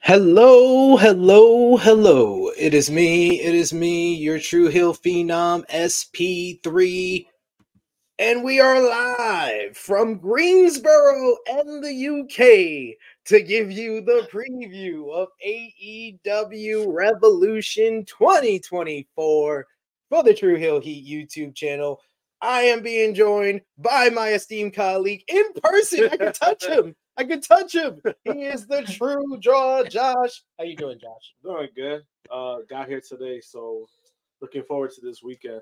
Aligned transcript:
Hello, 0.00 0.96
hello, 0.96 1.76
hello. 1.76 2.50
It 2.56 2.72
is 2.72 2.90
me, 2.90 3.40
it 3.42 3.54
is 3.54 3.74
me, 3.74 4.14
your 4.14 4.38
Tru 4.38 4.68
Heel 4.68 4.94
Phenom 4.94 5.66
SP3. 5.68 7.26
And 8.18 8.42
we 8.42 8.58
are 8.58 8.80
live 8.80 9.76
from 9.76 10.16
Greensboro 10.18 11.36
and 11.50 11.84
the 11.84 12.08
UK 12.08 12.96
to 13.26 13.42
give 13.42 13.70
you 13.70 14.00
the 14.00 14.26
preview 14.32 15.12
of 15.12 15.28
AEW 15.46 16.86
Revolution 16.90 18.06
2024 18.06 19.66
for 20.08 20.22
the 20.22 20.32
Tru 20.32 20.54
Heel 20.54 20.80
Heat 20.80 21.06
YouTube 21.06 21.54
channel. 21.54 22.00
I 22.40 22.62
am 22.62 22.82
being 22.82 23.14
joined 23.14 23.60
by 23.76 24.08
my 24.08 24.28
esteemed 24.28 24.74
colleague 24.74 25.24
in 25.28 25.44
person. 25.62 26.08
I 26.10 26.16
can 26.16 26.32
touch 26.32 26.64
him. 26.64 26.94
I 27.18 27.24
can 27.24 27.40
touch 27.40 27.74
him. 27.74 28.00
He 28.22 28.30
is 28.44 28.66
the 28.68 28.82
true 28.82 29.38
draw, 29.42 29.82
Josh. 29.82 30.44
How 30.56 30.64
you 30.64 30.76
doing, 30.76 31.00
Josh? 31.00 31.34
Doing 31.42 31.68
good. 31.74 32.02
Uh, 32.30 32.58
got 32.70 32.88
here 32.88 33.02
today, 33.06 33.40
so 33.40 33.86
looking 34.40 34.62
forward 34.62 34.92
to 34.92 35.00
this 35.00 35.20
weekend. 35.20 35.60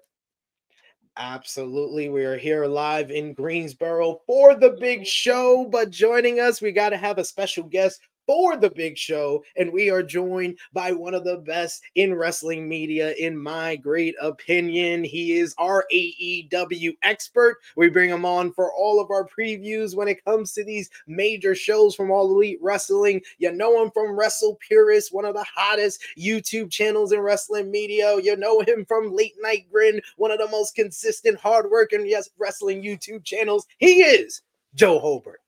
Absolutely. 1.16 2.10
We 2.10 2.26
are 2.26 2.36
here 2.36 2.66
live 2.66 3.10
in 3.10 3.32
Greensboro 3.32 4.20
for 4.26 4.54
the 4.54 4.76
big 4.78 5.06
show, 5.06 5.64
but 5.64 5.88
joining 5.88 6.40
us, 6.40 6.60
we 6.60 6.72
got 6.72 6.90
to 6.90 6.98
have 6.98 7.16
a 7.16 7.24
special 7.24 7.64
guest 7.64 8.02
for 8.26 8.56
the 8.56 8.70
big 8.70 8.98
show. 8.98 9.42
And 9.56 9.72
we 9.72 9.90
are 9.90 10.02
joined 10.02 10.58
by 10.72 10.92
one 10.92 11.14
of 11.14 11.24
the 11.24 11.38
best 11.38 11.82
in 11.94 12.14
wrestling 12.14 12.68
media, 12.68 13.12
in 13.12 13.36
my 13.36 13.76
great 13.76 14.14
opinion. 14.20 15.04
He 15.04 15.38
is 15.38 15.54
our 15.58 15.86
AEW 15.92 16.96
expert. 17.02 17.58
We 17.76 17.88
bring 17.88 18.10
him 18.10 18.24
on 18.24 18.52
for 18.52 18.72
all 18.72 19.00
of 19.00 19.10
our 19.10 19.26
previews 19.26 19.96
when 19.96 20.08
it 20.08 20.24
comes 20.24 20.52
to 20.52 20.64
these 20.64 20.90
major 21.06 21.54
shows 21.54 21.94
from 21.94 22.10
All 22.10 22.30
Elite 22.30 22.58
Wrestling. 22.60 23.22
You 23.38 23.52
know 23.52 23.82
him 23.82 23.90
from 23.92 24.18
Wrestle 24.18 24.58
Purist, 24.66 25.14
one 25.14 25.24
of 25.24 25.34
the 25.34 25.44
hottest 25.44 26.02
YouTube 26.18 26.70
channels 26.70 27.12
in 27.12 27.20
wrestling 27.20 27.70
media. 27.70 28.16
You 28.20 28.36
know 28.36 28.60
him 28.60 28.84
from 28.86 29.14
Late 29.14 29.34
Night 29.40 29.66
Grin, 29.70 30.00
one 30.16 30.30
of 30.30 30.38
the 30.38 30.48
most 30.48 30.74
consistent, 30.74 31.38
hardworking 31.38 32.06
yes, 32.06 32.28
wrestling 32.38 32.82
YouTube 32.82 33.24
channels. 33.24 33.66
He 33.78 34.02
is 34.02 34.42
Joe 34.74 34.98
Hulbert. 34.98 35.40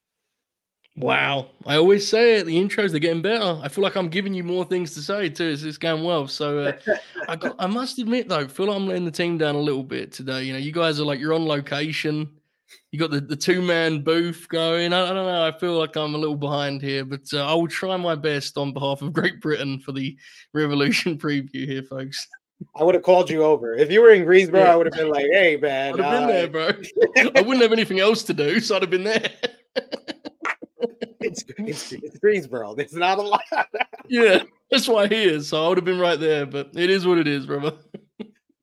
Wow. 0.98 1.50
I 1.64 1.76
always 1.76 2.08
say 2.08 2.36
it, 2.36 2.46
the 2.46 2.56
intros 2.56 2.92
are 2.92 2.98
getting 2.98 3.22
better. 3.22 3.60
I 3.62 3.68
feel 3.68 3.84
like 3.84 3.94
I'm 3.94 4.08
giving 4.08 4.34
you 4.34 4.42
more 4.42 4.64
things 4.64 4.94
to 4.94 5.00
say 5.00 5.28
too. 5.28 5.46
It's, 5.46 5.62
it's 5.62 5.78
going 5.78 6.02
well. 6.02 6.26
So 6.26 6.58
uh, 6.58 6.72
I 7.28 7.36
got 7.36 7.54
I 7.58 7.66
must 7.66 7.98
admit 7.98 8.28
though, 8.28 8.40
I 8.40 8.46
feel 8.48 8.66
like 8.66 8.76
I'm 8.76 8.86
letting 8.86 9.04
the 9.04 9.10
team 9.12 9.38
down 9.38 9.54
a 9.54 9.60
little 9.60 9.84
bit 9.84 10.12
today. 10.12 10.42
You 10.42 10.52
know, 10.52 10.58
you 10.58 10.72
guys 10.72 10.98
are 10.98 11.04
like 11.04 11.20
you're 11.20 11.34
on 11.34 11.46
location. 11.46 12.28
You 12.90 12.98
got 12.98 13.10
the, 13.10 13.20
the 13.20 13.36
two 13.36 13.62
man 13.62 14.02
booth 14.02 14.48
going. 14.48 14.92
I, 14.92 15.04
I, 15.04 15.06
don't 15.12 15.26
know. 15.26 15.46
I 15.46 15.56
feel 15.56 15.78
like 15.78 15.96
I'm 15.96 16.14
a 16.14 16.18
little 16.18 16.36
behind 16.36 16.82
here, 16.82 17.04
but 17.04 17.22
uh, 17.32 17.46
I 17.46 17.54
will 17.54 17.68
try 17.68 17.96
my 17.96 18.16
best 18.16 18.58
on 18.58 18.72
behalf 18.72 19.00
of 19.00 19.12
Great 19.12 19.40
Britain 19.40 19.78
for 19.78 19.92
the 19.92 20.16
Revolution 20.52 21.16
preview 21.18 21.66
here, 21.66 21.82
folks. 21.82 22.26
I 22.74 22.82
would 22.82 22.96
have 22.96 23.04
called 23.04 23.30
you 23.30 23.44
over. 23.44 23.74
If 23.74 23.92
you 23.92 24.00
were 24.00 24.10
in 24.10 24.24
Greensboro, 24.24 24.62
yeah. 24.62 24.72
I 24.72 24.76
would 24.76 24.86
have 24.86 24.94
been 24.94 25.10
like, 25.10 25.26
hey, 25.30 25.56
man. 25.58 25.94
I'd 25.94 26.00
have 26.00 26.12
uh, 26.12 26.18
been 26.18 26.28
there, 26.28 26.48
bro. 26.48 27.30
I 27.36 27.42
wouldn't 27.42 27.62
have 27.62 27.72
anything 27.72 28.00
else 28.00 28.24
to 28.24 28.34
do, 28.34 28.58
so 28.58 28.74
I'd 28.74 28.82
have 28.82 28.90
been 28.90 29.04
there 29.04 29.30
it's, 31.20 31.44
it's, 31.58 31.92
it's 31.92 32.18
Greensboro. 32.18 32.74
It's 32.74 32.94
not 32.94 33.18
a 33.18 33.22
lot. 33.22 33.42
yeah, 34.08 34.42
that's 34.70 34.88
why 34.88 35.06
he 35.08 35.24
is. 35.24 35.48
So 35.48 35.64
I 35.64 35.68
would 35.68 35.78
have 35.78 35.84
been 35.84 35.98
right 35.98 36.18
there, 36.18 36.46
but 36.46 36.70
it 36.74 36.90
is 36.90 37.06
what 37.06 37.18
it 37.18 37.26
is, 37.26 37.46
brother 37.46 37.72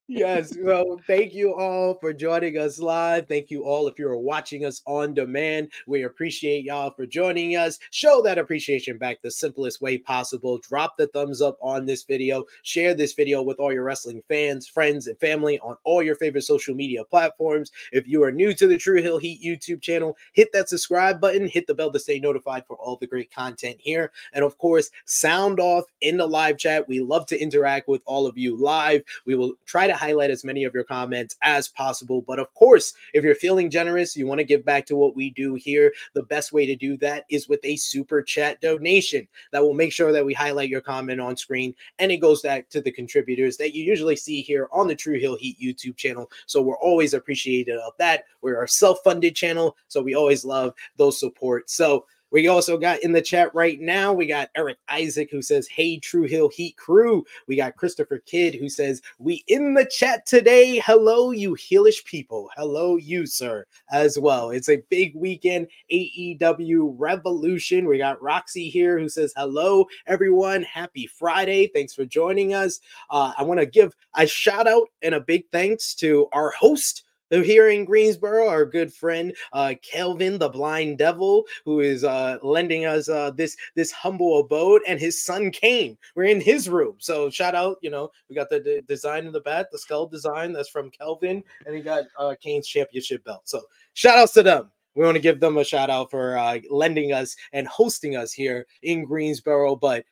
yes. 0.08 0.56
Well, 0.59 1.00
thank 1.08 1.34
you 1.34 1.53
all 1.56 1.95
for 1.95 2.14
joining 2.14 2.58
us 2.58 2.80
live. 2.80 3.28
Thank 3.28 3.50
you 3.50 3.64
all 3.64 3.88
if 3.88 3.98
you're 3.98 4.17
watching 4.17 4.66
us 4.66 4.81
on 4.86 5.14
demand. 5.14 5.72
We 5.88 6.03
appreciate 6.03 6.64
y'all 6.64 6.92
for 6.92 7.06
joining 7.06 7.56
us. 7.56 7.80
Show 7.92 8.22
that 8.23 8.38
appreciation 8.38 8.98
back 8.98 9.22
the 9.22 9.31
simplest 9.31 9.81
way 9.81 9.98
possible. 9.98 10.59
Drop 10.59 10.98
the 10.98 11.08
thumbs 11.08 11.42
up 11.42 11.58
on 11.61 11.86
this 11.86 12.03
video. 12.03 12.45
Share 12.64 12.94
this 12.94 13.14
video 13.14 13.42
with 13.42 13.59
all 13.59 13.73
your 13.73 13.83
wrestling 13.83 14.22
fans, 14.28 14.67
friends, 14.67 15.08
and 15.08 15.20
family 15.20 15.59
on 15.59 15.76
all 15.83 16.03
your 16.03 16.16
favorite 16.16 16.44
social 16.44 16.76
media 16.76 17.03
platforms. 17.03 17.72
If 17.92 18.08
you 18.08 18.23
are 18.23 18.32
new 18.32 18.54
to 18.54 18.67
the 18.67 18.77
Tru 18.77 19.02
Heel 19.02 19.17
Heat 19.17 19.42
YouTube 19.42 19.82
channel, 19.82 20.17
hit 20.33 20.52
that 20.54 20.70
subscribe 20.70 21.20
button, 21.20 21.48
hit 21.48 21.67
the 21.67 21.73
bell 21.73 21.92
to 21.92 21.99
stay 21.99 22.20
notified 22.20 22.66
for 22.67 22.77
all 22.77 22.98
the 22.98 23.08
great 23.08 23.33
content 23.33 23.77
here. 23.80 24.11
And 24.33 24.45
of 24.45 24.58
course, 24.58 24.92
sound 25.05 25.60
off 25.60 25.86
in 26.02 26.17
the 26.17 26.27
live 26.27 26.58
chat. 26.58 26.87
We 26.87 26.99
love 26.99 27.26
to 27.27 27.39
interact 27.39 27.87
with 27.87 28.02
all 28.05 28.27
of 28.27 28.37
you 28.37 28.55
live. 28.55 29.02
We 29.26 29.36
will 29.36 29.54
try 29.66 29.87
to 29.87 29.95
highlight 29.98 30.32
as 30.32 30.44
many 30.44 30.64
of 30.64 30.73
your 30.73 30.83
comments 30.83 31.36
as 31.42 31.67
possible. 31.67 32.22
But 32.22 32.39
of 32.39 32.54
course, 32.54 32.94
if 33.14 33.23
you're 33.23 33.36
feeling 33.36 33.70
generous, 33.70 34.16
you 34.16 34.28
want 34.28 34.39
to 34.39 34.45
give 34.45 34.66
back 34.66 34.86
to 34.88 34.95
what 34.95 35.16
we 35.16 35.32
do 35.32 35.56
here, 35.56 35.94
the 36.14 36.23
best 36.23 36.54
way 36.54 36.66
to 36.66 36.76
do 36.76 36.98
that 36.98 37.26
is 37.30 37.48
with 37.50 37.60
a 37.64 37.76
super 37.76 38.22
chat 38.22 38.61
donation 38.61 39.28
that 39.52 39.61
will 39.61 39.73
make 39.73 39.92
sure 39.92 40.11
that 40.11 40.26
we 40.26 40.34
highlight 40.34 40.70
your 40.70 40.82
comment 40.82 41.20
on 41.20 41.38
screen 41.38 41.73
and 42.00 42.11
it 42.11 42.17
goes 42.17 42.42
back 42.42 42.70
to 42.70 42.82
the 42.82 42.92
contributors 42.92 43.58
that 43.58 43.73
you 43.73 43.84
usually 43.84 44.16
see 44.16 44.42
here 44.42 44.67
on 44.72 44.88
the 44.88 44.95
Tru 44.95 45.17
Heel 45.20 45.38
Heat 45.38 45.60
YouTube 45.60 45.98
channel. 45.98 46.30
So 46.45 46.61
we're 46.61 46.78
always 46.78 47.14
appreciative 47.14 47.80
of 47.80 47.94
that. 48.00 48.26
We're 48.42 48.64
a 48.64 48.67
self 48.67 49.00
funded 49.04 49.36
channel, 49.36 49.76
so 49.88 50.02
we 50.02 50.16
always 50.16 50.45
love 50.45 50.73
those 50.98 51.20
support. 51.20 51.70
So 51.70 52.05
we 52.36 52.50
also 52.50 52.78
got 52.78 53.02
in 53.02 53.14
the 53.14 53.22
chat 53.22 53.56
right 53.56 53.80
now, 53.80 54.12
we 54.12 54.26
got 54.26 54.50
Eric 54.56 54.78
Isaac 54.90 55.30
who 55.32 55.42
says, 55.42 55.70
Hey, 55.70 56.00
Tru 56.00 56.23
Heel 56.23 56.50
Heat 56.50 56.76
crew. 56.76 57.23
We 57.48 57.56
got 57.56 57.78
Christopher 57.78 58.18
Kidd 58.18 58.56
who 58.56 58.68
says, 58.68 59.02
We 59.20 59.46
in 59.48 59.73
the 59.73 59.86
chat 59.86 60.26
today. 60.26 60.80
Hello, 60.80 61.32
you 61.32 61.52
heelish 61.52 62.04
people. 62.04 62.50
Hello, 62.58 62.98
you, 62.98 63.26
sir, 63.26 63.66
as 63.90 64.20
well. 64.20 64.50
It's 64.50 64.68
a 64.68 64.84
big 64.90 65.16
weekend 65.16 65.68
AEW 65.90 66.96
revolution. 66.98 67.88
We 67.88 68.00
got 68.00 68.22
Roxy 68.22 68.67
here 68.67 69.00
who 69.00 69.08
says, 69.08 69.32
Hello, 69.38 69.86
everyone. 70.06 70.64
Happy 70.64 71.08
Friday. 71.08 71.67
Thanks 71.67 71.94
for 71.94 72.04
joining 72.04 72.54
us. 72.54 72.82
Uh, 73.10 73.32
I 73.38 73.44
want 73.44 73.62
to 73.62 73.66
give 73.66 73.96
a 74.14 74.28
shout 74.28 74.67
out 74.67 74.90
and 75.02 75.16
a 75.16 75.22
big 75.22 75.46
thanks 75.54 75.96
to 75.96 76.28
our 76.34 76.52
host 76.52 77.04
here 77.30 77.69
in 77.69 77.86
Greensboro, 77.86 78.47
our 78.47 78.65
good 78.65 78.93
friend 78.93 79.33
uh, 79.53 79.73
Kelvin, 79.81 80.37
the 80.37 80.49
blind 80.49 80.97
devil, 80.97 81.45
who 81.63 81.80
is 81.80 82.03
uh, 82.03 82.37
lending 82.43 82.86
us 82.86 83.09
uh, 83.09 83.31
this 83.31 83.58
this 83.75 83.91
humble 83.91 84.39
abode, 84.39 84.81
and 84.87 84.99
his 84.99 85.23
son 85.23 85.52
Kane. 85.52 85.97
We're 86.15 86.25
in 86.25 86.41
his 86.41 86.69
room, 86.69 86.95
so 86.99 87.30
shout 87.30 87.55
out. 87.55 87.77
You 87.81 87.89
know, 87.89 88.09
we 88.30 88.36
got 88.36 88.49
the, 88.49 88.59
the 88.59 88.83
design 88.87 89.25
in 89.25 89.31
the 89.31 89.41
back, 89.41 89.71
the 89.71 89.80
skull 89.80 90.08
design 90.08 90.53
that's 90.53 90.69
from 90.69 90.91
Kelvin, 90.91 91.43
and 91.65 91.75
he 91.75 91.81
got 91.81 92.05
uh, 92.17 92.36
Kane's 92.41 92.67
championship 92.67 93.23
belt. 93.23 93.42
So 93.45 93.61
shout 93.93 94.17
outs 94.17 94.33
to 94.33 94.43
them. 94.43 94.71
We 94.95 95.03
want 95.03 95.15
to 95.15 95.21
give 95.21 95.42
them 95.42 95.57
a 95.57 95.63
shout 95.63 95.89
out 95.89 96.09
for 96.09 96.37
uh, 96.37 96.59
lending 96.69 97.11
us 97.11 97.36
and 97.52 97.67
hosting 97.67 98.15
us 98.15 98.31
here 98.31 98.65
in 98.81 99.03
Greensboro, 99.03 99.75
but 99.75 100.05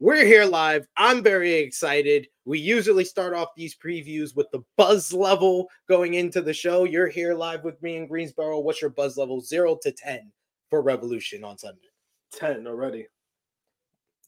we're 0.00 0.24
here 0.24 0.44
live. 0.44 0.86
I'm 0.96 1.24
very 1.24 1.54
excited. 1.54 2.28
We 2.48 2.58
usually 2.58 3.04
start 3.04 3.34
off 3.34 3.48
these 3.54 3.76
previews 3.76 4.34
with 4.34 4.50
the 4.52 4.62
buzz 4.78 5.12
level 5.12 5.68
going 5.86 6.14
into 6.14 6.40
the 6.40 6.54
show. 6.54 6.84
You're 6.84 7.06
here 7.06 7.34
live 7.34 7.62
with 7.62 7.80
me 7.82 7.96
in 7.96 8.06
Greensboro. 8.06 8.60
What's 8.60 8.80
your 8.80 8.88
buzz 8.88 9.18
level? 9.18 9.42
Zero 9.42 9.76
to 9.82 9.92
10 9.92 10.32
for 10.70 10.80
Revolution 10.80 11.44
on 11.44 11.58
Sunday. 11.58 11.90
10 12.32 12.66
already. 12.66 13.06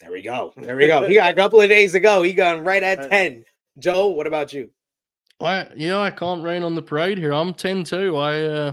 There 0.03 0.12
we 0.12 0.20
go. 0.20 0.53
There 0.58 0.76
we 0.76 0.86
go. 0.86 1.08
He 1.08 1.14
got 1.14 1.32
a 1.32 1.34
couple 1.34 1.62
of 1.62 1.70
days 1.70 1.94
ago. 1.94 2.22
He 2.22 2.34
got 2.34 2.62
right 2.62 2.82
at 2.82 3.08
10. 3.08 3.42
Joe, 3.78 4.08
what 4.08 4.26
about 4.26 4.52
you? 4.52 4.69
I 5.41 5.69
yeah, 5.75 5.98
I 5.98 6.10
can't 6.10 6.42
rain 6.42 6.62
on 6.62 6.75
the 6.75 6.82
parade 6.82 7.16
here. 7.16 7.32
I'm 7.32 7.54
10 7.54 7.84
too. 7.84 8.19
I 8.19 8.42
uh 8.42 8.72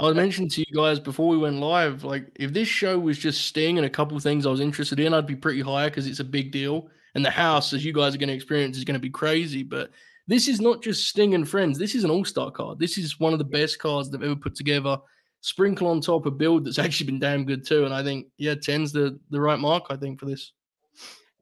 I 0.00 0.10
mentioned 0.12 0.50
to 0.52 0.64
you 0.66 0.74
guys 0.74 0.98
before 0.98 1.28
we 1.28 1.38
went 1.38 1.60
live, 1.60 2.02
like 2.02 2.26
if 2.34 2.52
this 2.52 2.66
show 2.66 2.98
was 2.98 3.16
just 3.16 3.46
Sting 3.46 3.78
and 3.78 3.86
a 3.86 3.90
couple 3.90 4.18
things 4.18 4.44
I 4.44 4.50
was 4.50 4.58
interested 4.58 4.98
in, 4.98 5.14
I'd 5.14 5.24
be 5.24 5.36
pretty 5.36 5.60
high 5.60 5.88
because 5.88 6.08
it's 6.08 6.18
a 6.18 6.24
big 6.24 6.50
deal. 6.50 6.90
And 7.18 7.24
the 7.24 7.30
house, 7.30 7.72
as 7.72 7.84
you 7.84 7.92
guys 7.92 8.14
are 8.14 8.18
going 8.18 8.28
to 8.28 8.34
experience, 8.34 8.76
is 8.76 8.84
going 8.84 8.94
to 8.94 9.00
be 9.00 9.10
crazy. 9.10 9.64
But 9.64 9.90
this 10.28 10.46
is 10.46 10.60
not 10.60 10.84
just 10.84 11.08
Sting 11.08 11.34
and 11.34 11.48
friends. 11.48 11.76
This 11.76 11.96
is 11.96 12.04
an 12.04 12.12
all-star 12.12 12.52
card. 12.52 12.78
This 12.78 12.96
is 12.96 13.18
one 13.18 13.32
of 13.32 13.40
the 13.40 13.44
best 13.44 13.80
cards 13.80 14.08
they've 14.08 14.22
ever 14.22 14.36
put 14.36 14.54
together. 14.54 14.98
Sprinkle 15.40 15.88
on 15.88 16.00
top 16.00 16.26
a 16.26 16.30
build 16.30 16.64
that's 16.64 16.78
actually 16.78 17.06
been 17.06 17.18
damn 17.18 17.44
good 17.44 17.66
too. 17.66 17.84
And 17.84 17.92
I 17.92 18.04
think, 18.04 18.28
yeah, 18.36 18.54
10's 18.54 18.92
the 18.92 19.18
the 19.30 19.40
right 19.40 19.58
mark, 19.58 19.86
I 19.90 19.96
think, 19.96 20.20
for 20.20 20.26
this. 20.26 20.52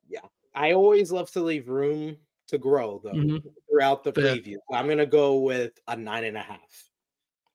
Yeah. 0.09 0.21
I 0.55 0.73
always 0.73 1.13
love 1.13 1.31
to 1.33 1.43
leave 1.43 1.69
room 1.69 2.17
to 2.47 2.57
grow 2.57 3.03
though 3.05 3.11
mm-hmm. 3.11 3.49
throughout 3.69 4.03
the 4.03 4.15
preview. 4.15 4.57
I'm 4.73 4.89
gonna 4.89 5.05
go 5.05 5.41
with 5.41 5.73
a 5.89 5.95
nine 5.95 6.25
and 6.25 6.39
a 6.39 6.43
half. 6.43 6.89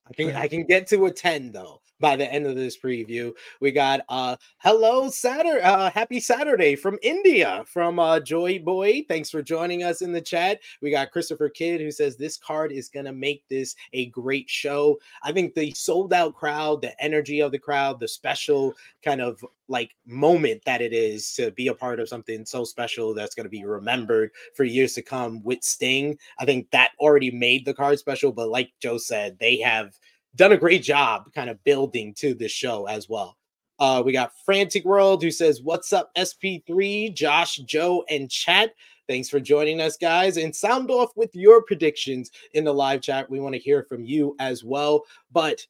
I 0.07 0.13
can 0.13 0.35
I 0.35 0.47
can 0.47 0.67
get 0.67 0.85
to 0.89 1.07
a 1.07 1.11
10 1.11 1.53
though 1.53 1.80
by 2.01 2.15
the 2.15 2.31
end 2.31 2.47
of 2.47 2.55
this 2.55 2.77
preview. 2.77 3.31
We 3.61 3.71
got 3.71 4.01
uh 4.09 4.35
hello 4.57 5.09
Saturday 5.09 5.61
uh 5.61 5.91
happy 5.91 6.19
Saturday 6.19 6.75
from 6.75 6.97
India 7.01 7.63
from 7.67 7.99
uh 7.99 8.19
Joy 8.19 8.59
Boy. 8.59 9.05
Thanks 9.07 9.29
for 9.29 9.41
joining 9.41 9.83
us 9.83 10.01
in 10.01 10.11
the 10.11 10.19
chat. 10.19 10.59
We 10.81 10.91
got 10.91 11.11
Christopher 11.11 11.47
Kidd 11.47 11.79
who 11.79 11.91
says 11.91 12.17
this 12.17 12.37
card 12.37 12.71
is 12.71 12.89
to 12.89 13.13
make 13.13 13.47
this 13.47 13.75
a 13.93 14.07
great 14.07 14.49
show. 14.49 14.99
I 15.23 15.31
think 15.31 15.53
the 15.53 15.71
sold 15.71 16.13
out 16.13 16.35
crowd, 16.35 16.81
the 16.81 17.01
energy 17.01 17.39
of 17.39 17.51
the 17.51 17.59
crowd, 17.59 17.99
the 17.99 18.07
special 18.07 18.73
kind 19.03 19.21
of 19.21 19.43
like 19.67 19.95
moment 20.05 20.61
that 20.65 20.81
it 20.81 20.93
is 20.93 21.33
to 21.33 21.51
be 21.51 21.67
a 21.67 21.73
part 21.73 21.99
of 21.99 22.09
something 22.09 22.45
so 22.45 22.63
special 22.63 23.13
that's 23.13 23.35
going 23.35 23.45
to 23.45 23.49
be 23.49 23.63
remembered 23.63 24.31
for 24.53 24.63
years 24.63 24.93
to 24.93 25.01
come 25.01 25.41
with 25.43 25.63
Sting. 25.63 26.17
I 26.39 26.45
think 26.45 26.69
that 26.71 26.91
already 26.99 27.31
made 27.31 27.65
the 27.65 27.73
card 27.73 27.97
special, 27.99 28.31
but 28.31 28.49
like 28.49 28.71
Joe 28.81 28.97
said, 28.97 29.37
they 29.39 29.57
have 29.57 29.97
done 30.35 30.51
a 30.51 30.57
great 30.57 30.83
job 30.83 31.31
kind 31.33 31.49
of 31.49 31.63
building 31.63 32.13
to 32.15 32.33
this 32.33 32.51
show 32.51 32.87
as 32.87 33.09
well. 33.09 33.37
Uh, 33.79 34.01
we 34.05 34.11
got 34.11 34.31
Frantic 34.45 34.85
World 34.85 35.23
who 35.23 35.31
says, 35.31 35.61
What's 35.61 35.91
up, 35.91 36.13
SP3, 36.15 37.13
Josh, 37.13 37.55
Joe, 37.57 38.05
and 38.09 38.29
chat? 38.29 38.71
Thanks 39.07 39.27
for 39.27 39.39
joining 39.39 39.81
us, 39.81 39.97
guys. 39.97 40.37
And 40.37 40.55
sound 40.55 40.91
off 40.91 41.11
with 41.15 41.33
your 41.33 41.63
predictions 41.63 42.31
in 42.53 42.63
the 42.63 42.73
live 42.73 43.01
chat. 43.01 43.29
We 43.29 43.39
want 43.39 43.55
to 43.55 43.59
hear 43.59 43.83
from 43.83 44.05
you 44.05 44.35
as 44.39 44.63
well. 44.63 45.03
But 45.31 45.65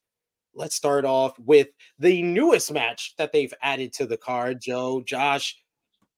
let's 0.53 0.75
start 0.75 1.05
off 1.05 1.39
with 1.39 1.69
the 1.99 2.21
newest 2.21 2.71
match 2.71 3.15
that 3.17 3.31
they've 3.31 3.53
added 3.61 3.93
to 3.93 4.05
the 4.05 4.17
card. 4.17 4.61
Joe, 4.61 5.01
Josh, 5.01 5.57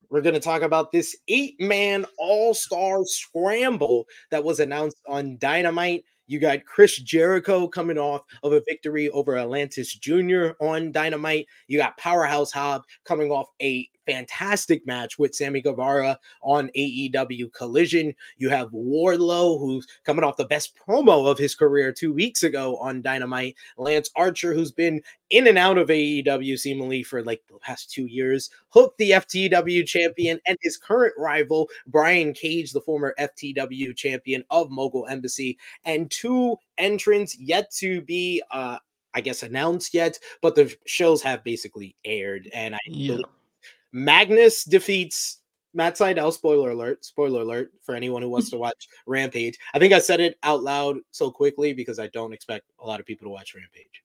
we're 0.10 0.22
going 0.22 0.34
to 0.34 0.39
talk 0.39 0.63
about 0.63 0.92
this 0.92 1.16
eight 1.28 1.60
man 1.60 2.06
all 2.18 2.54
star 2.54 3.06
scramble 3.06 4.06
that 4.31 4.44
was 4.44 4.60
announced 4.60 4.98
on 5.07 5.38
Dynamite. 5.38 6.04
You 6.28 6.40
got 6.40 6.66
Chris 6.66 6.98
Jericho 6.98 7.68
coming 7.68 7.98
off 7.98 8.22
of 8.44 8.54
a 8.54 8.62
victory 8.68 9.10
over 9.10 9.38
Atlantis 9.38 9.94
Jr. 9.94 10.52
on 10.60 10.92
Dynamite. 10.92 11.48
You 11.68 11.78
got 11.78 11.98
Powerhouse 11.98 12.52
Hobb 12.52 12.84
coming 13.06 13.31
off 13.31 13.48
a 13.62 13.88
fantastic 14.05 14.85
match 14.85 15.17
with 15.17 15.35
Sammy 15.35 15.61
Guevara 15.61 16.19
on 16.41 16.69
AEW 16.75 17.51
Collision. 17.53 18.13
You 18.38 18.50
have 18.50 18.71
Wardlow, 18.71 19.59
who's 19.59 19.88
coming 20.03 20.23
off 20.23 20.38
the 20.38 20.45
best 20.45 20.73
promo 20.75 21.29
of 21.29 21.38
his 21.38 21.55
career 21.55 21.91
two 21.91 22.13
weeks 22.13 22.44
ago 22.44 22.77
on 22.77 23.01
Dynamite. 23.01 23.55
Lance 23.77 24.09
Archer, 24.15 24.53
who's 24.53 24.71
been 24.71 25.01
in 25.29 25.47
and 25.47 25.57
out 25.57 25.77
of 25.77 25.89
AEW 25.89 26.57
seemingly 26.59 27.03
for 27.03 27.23
like 27.23 27.41
the 27.47 27.57
past 27.59 27.91
two 27.91 28.05
years. 28.05 28.50
Hook, 28.69 28.95
the 28.97 29.11
FTW 29.11 29.85
champion, 29.85 30.39
and 30.47 30.57
his 30.61 30.77
current 30.77 31.13
rival, 31.17 31.69
Brian 31.88 32.33
Cage, 32.33 32.71
the 32.71 32.81
former 32.81 33.15
FTW 33.19 33.95
champion 33.95 34.44
of 34.50 34.69
Mogul 34.69 35.07
Embassy, 35.07 35.57
and 35.85 36.09
two 36.11 36.57
entrants 36.77 37.38
yet 37.39 37.71
to 37.71 38.01
be 38.01 38.41
uh 38.51 38.77
I 39.13 39.21
guess 39.21 39.44
announced 39.44 39.94
yet, 39.94 40.17
but 40.41 40.55
the 40.55 40.75
shows 40.85 41.21
have 41.21 41.44
basically 41.44 41.95
aired, 42.03 42.50
and 42.53 42.75
I 42.75 42.79
yeah. 42.85 43.17
Magnus 43.94 44.63
defeats 44.63 45.40
Matt 45.74 45.95
Sydal. 45.95 46.34
Spoiler 46.34 46.72
alert! 46.72 47.06
Spoiler 47.06 47.42
alert 47.42 47.72
for 47.84 47.95
anyone 47.95 48.22
who 48.22 48.30
wants 48.30 48.50
to 48.50 48.57
watch 48.66 48.88
Rampage. 49.06 49.57
I 49.74 49.80
think 49.80 49.94
I 49.94 50.00
said 50.00 50.19
it 50.19 50.38
out 50.44 50.63
loud 50.63 50.98
so 51.12 51.31
quickly 51.31 51.74
because 51.74 52.00
I 52.00 52.07
don't 52.07 52.34
expect 52.34 52.66
a 52.80 52.86
lot 52.86 53.00
of 53.00 53.06
people 53.06 53.25
to 53.25 53.31
watch 53.31 53.56
Rampage. 53.56 54.04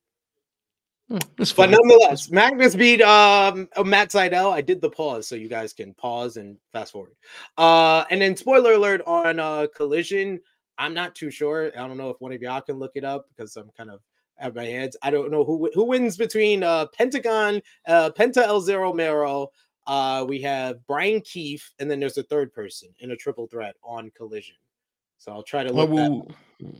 Hmm, 1.08 1.16
but 1.56 1.70
nonetheless, 1.70 2.30
Magnus 2.30 2.76
beat 2.76 3.00
um, 3.00 3.66
Matt 3.82 4.10
Sydal. 4.10 4.52
I 4.52 4.60
did 4.60 4.82
the 4.82 4.90
pause 4.90 5.26
so 5.26 5.36
you 5.36 5.48
guys 5.48 5.72
can 5.72 5.94
pause 5.94 6.36
and 6.36 6.58
fast 6.70 6.92
forward. 6.92 7.14
Uh, 7.56 8.04
and 8.10 8.20
then 8.20 8.36
spoiler 8.36 8.74
alert 8.74 9.00
on 9.06 9.40
uh, 9.40 9.68
Collision. 9.74 10.38
I'm 10.76 10.92
not 10.92 11.14
too 11.14 11.30
sure. 11.30 11.72
I 11.74 11.88
don't 11.88 11.96
know 11.96 12.10
if 12.10 12.20
one 12.20 12.32
of 12.32 12.42
y'all 12.42 12.60
can 12.60 12.78
look 12.78 12.92
it 12.94 13.04
up 13.04 13.26
because 13.30 13.56
I'm 13.56 13.70
kind 13.74 13.90
of 13.90 14.00
at 14.38 14.54
my 14.54 14.66
heads. 14.66 14.98
I 15.02 15.10
don't 15.10 15.30
know 15.30 15.44
who 15.44 15.70
who 15.74 15.84
wins 15.84 16.16
between 16.16 16.62
uh, 16.62 16.86
Pentagon, 16.96 17.62
uh, 17.86 18.10
Penta 18.10 18.42
El 18.42 18.60
Zero 18.60 18.92
Miedo, 18.92 19.48
uh, 19.88 20.24
we 20.28 20.40
have 20.42 20.86
Bryan 20.86 21.22
Keith, 21.22 21.68
and 21.80 21.90
then 21.90 21.98
there's 21.98 22.18
a 22.18 22.22
third 22.22 22.52
person 22.52 22.90
in 23.00 23.10
a 23.10 23.16
triple 23.16 23.46
threat 23.46 23.74
on 23.82 24.10
Collision. 24.10 24.56
So 25.16 25.32
I'll 25.32 25.42
try 25.42 25.64
to 25.64 25.72
look. 25.72 25.88
I 25.88 25.92
will, 25.92 26.30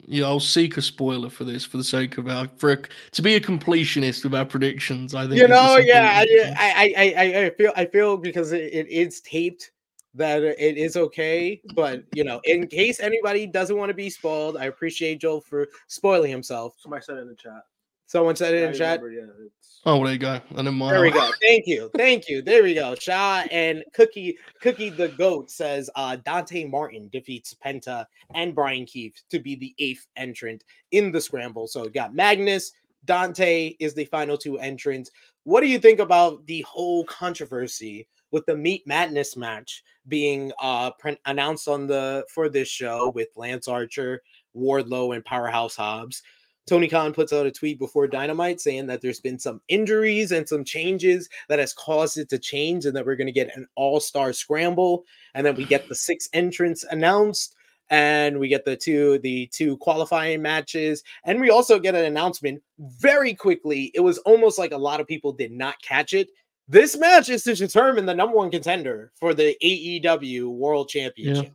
yeah, 0.07 0.27
I'll 0.27 0.39
seek 0.39 0.77
a 0.77 0.83
spoiler 0.83 1.31
for 1.31 1.45
this 1.45 1.65
for 1.65 1.79
the 1.79 1.85
sake 1.85 2.19
of 2.19 2.29
our 2.29 2.49
for 2.57 2.73
a, 2.73 2.79
to 3.13 3.23
be 3.23 3.35
a 3.35 3.41
completionist 3.41 4.25
of 4.25 4.35
our 4.35 4.45
predictions. 4.45 5.15
I 5.15 5.27
think 5.27 5.41
you 5.41 5.49
know, 5.49 5.77
yeah, 5.79 6.23
I, 6.57 6.95
I, 6.97 7.15
I, 7.17 7.45
I 7.47 7.51
feel 7.51 7.73
I 7.75 7.87
feel 7.87 8.17
because 8.17 8.53
it, 8.53 8.73
it 8.73 8.89
is 8.89 9.21
taped 9.23 9.73
that 10.15 10.43
it 10.43 10.77
is 10.77 10.97
okay, 10.97 11.61
but 11.75 12.05
you 12.15 12.25
know, 12.25 12.41
in 12.45 12.67
case 12.67 13.01
anybody 13.01 13.47
doesn't 13.47 13.77
want 13.77 13.89
to 13.89 13.95
be 13.95 14.11
spoiled, 14.11 14.57
I 14.57 14.67
appreciate 14.67 15.21
Joel 15.21 15.41
for 15.41 15.67
spoiling 15.87 16.31
himself. 16.31 16.75
Somebody 16.79 17.03
said 17.05 17.17
it 17.17 17.23
in 17.23 17.29
the 17.29 17.35
chat. 17.35 17.63
Someone 18.09 18.37
said 18.37 18.55
it 18.55 18.63
in 18.63 18.73
chat. 18.73 19.03
Remember, 19.03 19.29
yeah, 19.37 19.47
oh, 19.85 20.03
there 20.03 20.15
you 20.15 20.19
go. 20.19 20.31
I 20.33 20.57
didn't 20.57 20.77
mind. 20.77 20.95
There 20.95 21.03
we 21.03 21.11
go. 21.11 21.31
Thank 21.43 21.67
you. 21.67 21.91
Thank 21.95 22.27
you. 22.27 22.41
There 22.41 22.63
we 22.63 22.73
go. 22.73 22.95
Shaw 22.95 23.45
and 23.51 23.85
Cookie 23.93 24.39
Cookie 24.63 24.89
the 24.89 25.09
Goat 25.09 25.51
says 25.51 25.91
uh, 25.95 26.17
Dante 26.17 26.65
Martin 26.65 27.11
defeats 27.13 27.55
Penta 27.63 28.07
and 28.35 28.55
Bryan 28.55 28.87
Keith 28.87 29.23
to 29.29 29.39
be 29.39 29.57
the 29.57 29.75
eighth 29.79 30.07
entrant 30.17 30.65
in 30.91 31.13
the 31.13 31.21
scramble. 31.21 31.67
So 31.67 31.83
we 31.83 31.91
got 31.91 32.15
Magnus, 32.15 32.73
Dante 33.05 33.77
is 33.79 33.93
the 33.93 34.07
final 34.07 34.39
two 34.39 34.59
entrants. 34.59 35.11
What 35.45 35.61
do 35.61 35.67
you 35.67 35.79
think 35.79 36.01
about 36.01 36.47
the 36.47 36.63
whole 36.63 37.05
controversy 37.05 38.09
with 38.31 38.47
the 38.47 38.57
Meat 38.57 38.87
Madness 38.87 39.37
match 39.37 39.85
being 40.09 40.51
uh 40.63 40.93
pre- 40.93 41.21
announced 41.27 41.69
on 41.69 41.87
the 41.87 42.25
for 42.33 42.49
this 42.49 42.69
show 42.69 43.13
with 43.15 43.29
Lance 43.37 43.69
Archer, 43.69 44.23
Wardlow, 44.57 45.15
and 45.15 45.23
Powerhouse 45.27 45.77
Hobbs? 45.77 46.23
Tony 46.69 46.89
Khan 46.89 47.13
puts 47.13 47.33
out 47.33 47.47
a 47.47 47.51
tweet 47.51 47.79
before 47.79 48.07
Dynamite 48.07 48.61
saying 48.61 48.87
that 48.87 49.01
there's 49.01 49.21
been 49.21 49.39
some 49.39 49.61
injuries 49.69 50.33
and 50.33 50.49
some 50.49 50.65
changes 50.65 51.29
that 51.49 51.59
has 51.59 51.73
caused 51.73 52.19
it 52.19 52.29
to 52.31 52.39
change, 52.39 52.85
and 52.85 52.95
that 52.97 53.07
we're 53.07 53.17
going 53.17 53.27
to 53.27 53.33
get 53.33 53.57
an 53.57 53.67
all 53.75 54.01
star 54.01 54.33
scramble. 54.33 55.05
And 55.35 55.47
then 55.47 55.57
we 55.57 55.65
get 55.65 55.89
the 55.89 55.95
six 55.95 56.29
entrants 56.33 56.85
announced, 56.85 57.55
and 57.91 58.39
we 58.39 58.49
get 58.49 58.65
the 58.65 58.77
two 58.77 59.19
the 59.21 59.47
two 59.53 59.77
qualifying 59.79 60.43
matches, 60.43 61.03
and 61.25 61.41
we 61.41 61.51
also 61.51 61.79
get 61.79 61.95
an 61.95 62.05
announcement 62.05 62.63
very 62.79 63.35
quickly. 63.35 63.91
It 63.95 64.01
was 64.01 64.19
almost 64.19 64.59
like 64.59 64.73
a 64.73 64.79
lot 64.79 65.01
of 65.01 65.07
people 65.07 65.33
did 65.33 65.53
not 65.53 65.81
catch 65.83 66.13
it. 66.15 66.29
This 66.71 66.99
match 66.99 67.31
is 67.31 67.45
to 67.45 67.55
determine 67.55 68.05
the 68.05 68.15
number 68.15 68.37
one 68.37 68.51
contender 68.51 69.11
for 69.15 69.33
the 69.33 69.57
AEW 69.63 70.49
World 70.49 70.91
Championship. 70.91 71.45
Yeah. 71.47 71.51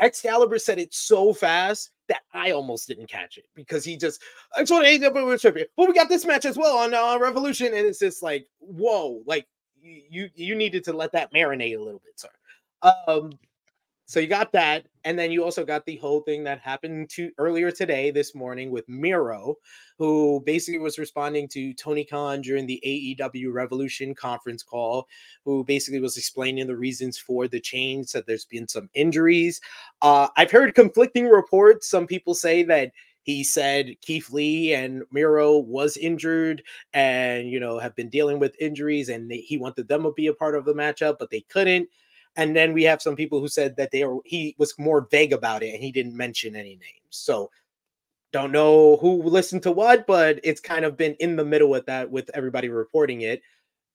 Excalibur 0.00 0.58
said 0.58 0.78
it 0.78 0.92
so 0.94 1.32
fast 1.32 1.90
that 2.08 2.22
I 2.32 2.52
almost 2.52 2.88
didn't 2.88 3.08
catch 3.08 3.38
it 3.38 3.44
because 3.54 3.84
he 3.84 3.96
just 3.96 4.22
I 4.56 4.64
told 4.64 4.84
AEW 4.84 5.40
champion. 5.40 5.66
Well, 5.76 5.88
we 5.88 5.94
got 5.94 6.08
this 6.08 6.24
match 6.24 6.44
as 6.44 6.56
well 6.56 6.78
on 6.78 6.94
uh, 6.94 7.18
Revolution, 7.18 7.68
and 7.68 7.86
it's 7.86 7.98
just 7.98 8.22
like, 8.22 8.46
whoa, 8.58 9.22
like 9.26 9.46
you 9.80 10.28
you 10.34 10.54
needed 10.54 10.84
to 10.84 10.92
let 10.92 11.12
that 11.12 11.32
marinate 11.32 11.76
a 11.76 11.82
little 11.82 12.02
bit, 12.04 12.18
sir. 12.18 12.28
Um, 12.82 13.32
so 14.06 14.20
you 14.20 14.28
got 14.28 14.52
that, 14.52 14.86
and 15.04 15.18
then 15.18 15.32
you 15.32 15.42
also 15.42 15.64
got 15.64 15.84
the 15.84 15.96
whole 15.96 16.20
thing 16.20 16.44
that 16.44 16.60
happened 16.60 17.10
to 17.10 17.32
earlier 17.38 17.72
today, 17.72 18.12
this 18.12 18.36
morning 18.36 18.70
with 18.70 18.88
Miro, 18.88 19.56
who 19.98 20.40
basically 20.46 20.78
was 20.78 20.96
responding 20.96 21.48
to 21.48 21.74
Tony 21.74 22.04
Khan 22.04 22.40
during 22.40 22.66
the 22.66 22.80
AEW 22.86 23.52
Revolution 23.52 24.14
conference 24.14 24.62
call, 24.62 25.08
who 25.44 25.64
basically 25.64 25.98
was 25.98 26.16
explaining 26.16 26.68
the 26.68 26.76
reasons 26.76 27.18
for 27.18 27.48
the 27.48 27.58
change. 27.58 28.12
That 28.12 28.28
there's 28.28 28.44
been 28.44 28.68
some 28.68 28.88
injuries. 28.94 29.60
Uh, 30.00 30.28
I've 30.36 30.52
heard 30.52 30.76
conflicting 30.76 31.26
reports. 31.26 31.88
Some 31.88 32.06
people 32.06 32.34
say 32.34 32.62
that 32.62 32.92
he 33.24 33.42
said 33.42 34.00
Keith 34.02 34.30
Lee 34.30 34.72
and 34.72 35.02
Miro 35.10 35.58
was 35.58 35.96
injured 35.96 36.62
and 36.94 37.50
you 37.50 37.58
know 37.58 37.80
have 37.80 37.96
been 37.96 38.08
dealing 38.08 38.38
with 38.38 38.54
injuries, 38.60 39.08
and 39.08 39.28
they, 39.28 39.38
he 39.38 39.58
wanted 39.58 39.88
them 39.88 40.04
to 40.04 40.12
be 40.12 40.28
a 40.28 40.32
part 40.32 40.54
of 40.54 40.64
the 40.64 40.74
matchup, 40.74 41.16
but 41.18 41.30
they 41.30 41.40
couldn't. 41.40 41.88
And 42.36 42.54
then 42.54 42.72
we 42.72 42.84
have 42.84 43.02
some 43.02 43.16
people 43.16 43.40
who 43.40 43.48
said 43.48 43.76
that 43.76 43.90
they 43.90 44.04
were 44.04 44.20
he 44.24 44.54
was 44.58 44.78
more 44.78 45.08
vague 45.10 45.32
about 45.32 45.62
it 45.62 45.74
and 45.74 45.82
he 45.82 45.90
didn't 45.90 46.16
mention 46.16 46.54
any 46.54 46.76
names. 46.76 47.10
So 47.10 47.50
don't 48.32 48.52
know 48.52 48.96
who 48.98 49.22
listened 49.22 49.62
to 49.62 49.72
what, 49.72 50.06
but 50.06 50.40
it's 50.44 50.60
kind 50.60 50.84
of 50.84 50.96
been 50.96 51.14
in 51.20 51.36
the 51.36 51.44
middle 51.44 51.70
with 51.70 51.86
that 51.86 52.10
with 52.10 52.30
everybody 52.34 52.68
reporting 52.68 53.22
it. 53.22 53.42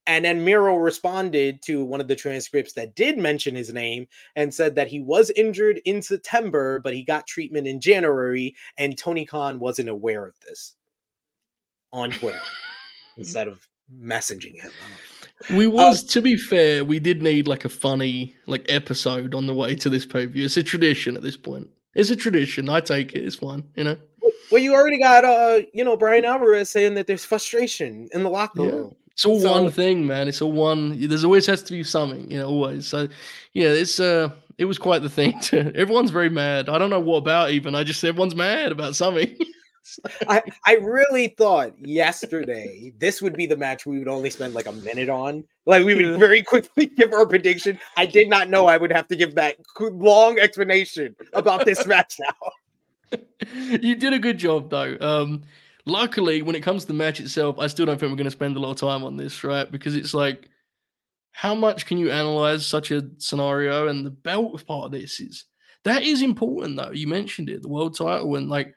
And 0.08 0.26
then 0.26 0.44
Miro 0.44 0.78
responded 0.78 1.62
to 1.64 1.86
one 1.86 2.02
of 2.02 2.08
the 2.08 2.16
transcripts 2.16 2.74
that 2.74 2.96
did 2.96 3.20
mention 3.20 3.54
his 3.54 3.72
name 3.72 4.08
and 4.36 4.52
said 4.52 4.74
that 4.76 4.88
he 4.88 5.00
was 5.00 5.30
injured 5.32 5.80
in 5.86 6.02
September, 6.02 6.80
but 6.80 6.96
he 6.96 7.04
got 7.04 7.28
treatment 7.28 7.68
in 7.68 7.80
January, 7.80 8.56
and 8.78 8.98
Tony 8.98 9.26
Khan 9.26 9.60
wasn't 9.60 9.90
aware 9.90 10.26
of 10.26 10.34
this 10.40 10.74
on 11.94 12.10
Twitter 12.10 12.42
instead 13.18 13.48
of 13.48 13.68
messaging 13.96 14.60
him. 14.60 14.72
We 15.50 15.66
uh, 15.66 15.70
was, 15.70 16.04
uh, 16.04 16.08
to 16.10 16.22
be 16.22 16.38
fair, 16.38 16.86
we 16.86 17.00
did 17.00 17.22
need 17.22 17.48
like 17.48 17.66
a 17.66 17.70
funny 17.70 18.36
like 18.48 18.66
episode 18.70 19.34
on 19.34 19.48
the 19.48 19.54
way 19.54 19.76
to 19.76 19.90
this 19.90 20.06
pay 20.06 20.26
view. 20.26 20.46
It's 20.46 20.58
a 20.58 20.64
tradition 20.64 21.16
at 21.16 21.24
this 21.24 21.38
point. 21.38 21.68
It's 21.96 22.10
a 22.10 22.16
tradition. 22.16 22.70
I 22.70 22.80
take 22.80 23.14
it. 23.14 23.24
It's 23.24 23.36
fun, 23.36 23.64
you 23.76 23.84
know. 23.84 23.98
Well, 24.52 24.62
you 24.62 24.74
already 24.74 25.00
got 25.00 25.26
uh, 25.26 25.62
you 25.74 25.84
know, 25.84 25.98
Bryan 25.98 26.26
Alvarez 26.26 26.70
saying 26.70 26.96
that 26.96 27.08
there's 27.08 27.26
frustration 27.26 28.10
in 28.14 28.24
the 28.24 28.30
locker 28.30 28.62
room. 28.62 28.86
Yeah. 28.86 28.98
It's 29.14 29.26
all 29.26 29.40
so, 29.40 29.52
one 29.52 29.72
thing, 29.72 30.08
man. 30.08 30.28
It's 30.28 30.42
all 30.42 30.52
one. 30.52 31.08
There's 31.08 31.26
always 31.26 31.46
has 31.46 31.62
to 31.64 31.74
be 31.74 31.84
something, 31.84 32.32
you 32.32 32.38
know. 32.38 32.48
Always. 32.48 32.88
So, 32.88 33.08
yeah, 33.54 33.68
it's 33.68 34.00
uh, 34.00 34.30
it 34.58 34.66
was 34.66 34.78
quite 34.78 35.02
the 35.02 35.10
thing. 35.10 35.40
To 35.42 35.76
everyone's 35.76 36.12
very 36.12 36.30
mad. 36.30 36.70
I 36.70 36.78
don't 36.78 36.90
know 36.90 37.00
what 37.00 37.18
about 37.18 37.52
even. 37.52 37.76
I 37.76 37.84
just 37.84 38.04
everyone's 38.04 38.36
mad 38.36 38.72
about 38.72 38.96
something. 38.96 39.36
I, 40.28 40.42
I 40.66 40.76
really 40.76 41.30
thought 41.30 41.74
yesterday 41.80 42.94
this 42.98 43.22
would 43.22 43.36
be 43.36 43.46
the 43.46 43.58
match 43.58 43.86
we 43.86 44.00
would 44.00 44.08
only 44.08 44.30
spend 44.30 44.54
like 44.54 44.68
a 44.68 44.72
minute 44.72 45.10
on. 45.10 45.44
Like 45.66 45.86
we 45.86 45.96
would 45.96 46.20
very 46.20 46.44
quickly 46.44 46.86
give 46.98 47.14
our 47.14 47.26
prediction. 47.26 47.80
I 47.98 48.06
did 48.06 48.30
not 48.30 48.50
know 48.50 48.68
I 48.68 48.78
would 48.78 48.92
have 48.92 49.08
to 49.10 49.16
give 49.16 49.36
that 49.36 49.58
long 49.80 50.40
explanation 50.40 51.16
about 51.34 51.66
this 51.66 51.86
match 51.88 52.18
now. 52.20 53.20
you 53.82 53.96
did 53.96 54.14
a 54.14 54.20
good 54.20 54.38
job 54.38 54.70
though. 54.70 54.98
Um, 55.00 55.44
luckily, 55.86 56.42
when 56.42 56.56
it 56.56 56.62
comes 56.62 56.84
to 56.84 56.88
the 56.88 56.94
match 56.94 57.20
itself, 57.20 57.58
I 57.60 57.68
still 57.68 57.86
don't 57.86 58.00
think 58.00 58.12
we're 58.12 58.18
going 58.18 58.26
to 58.26 58.32
spend 58.32 58.58
a 58.58 58.60
lot 58.60 58.72
of 58.72 58.78
time 58.78 59.04
on 59.04 59.18
this, 59.18 59.44
right? 59.44 59.70
Because 59.70 59.96
it's 59.96 60.14
like, 60.14 60.48
how 61.34 61.56
much 61.56 61.86
can 61.86 61.98
you 61.98 62.12
analyze 62.12 62.66
such 62.66 62.92
a 62.92 63.10
scenario? 63.18 63.88
And 63.88 64.06
the 64.06 64.12
belt 64.12 64.66
part 64.68 64.86
of 64.86 64.92
this 64.92 65.20
is 65.20 65.46
that 65.84 66.04
is 66.04 66.22
important 66.22 66.78
though. 66.78 66.92
You 66.92 67.08
mentioned 67.08 67.50
it, 67.50 67.62
the 67.62 67.70
world 67.70 67.98
title, 67.98 68.36
and 68.36 68.50
like 68.50 68.76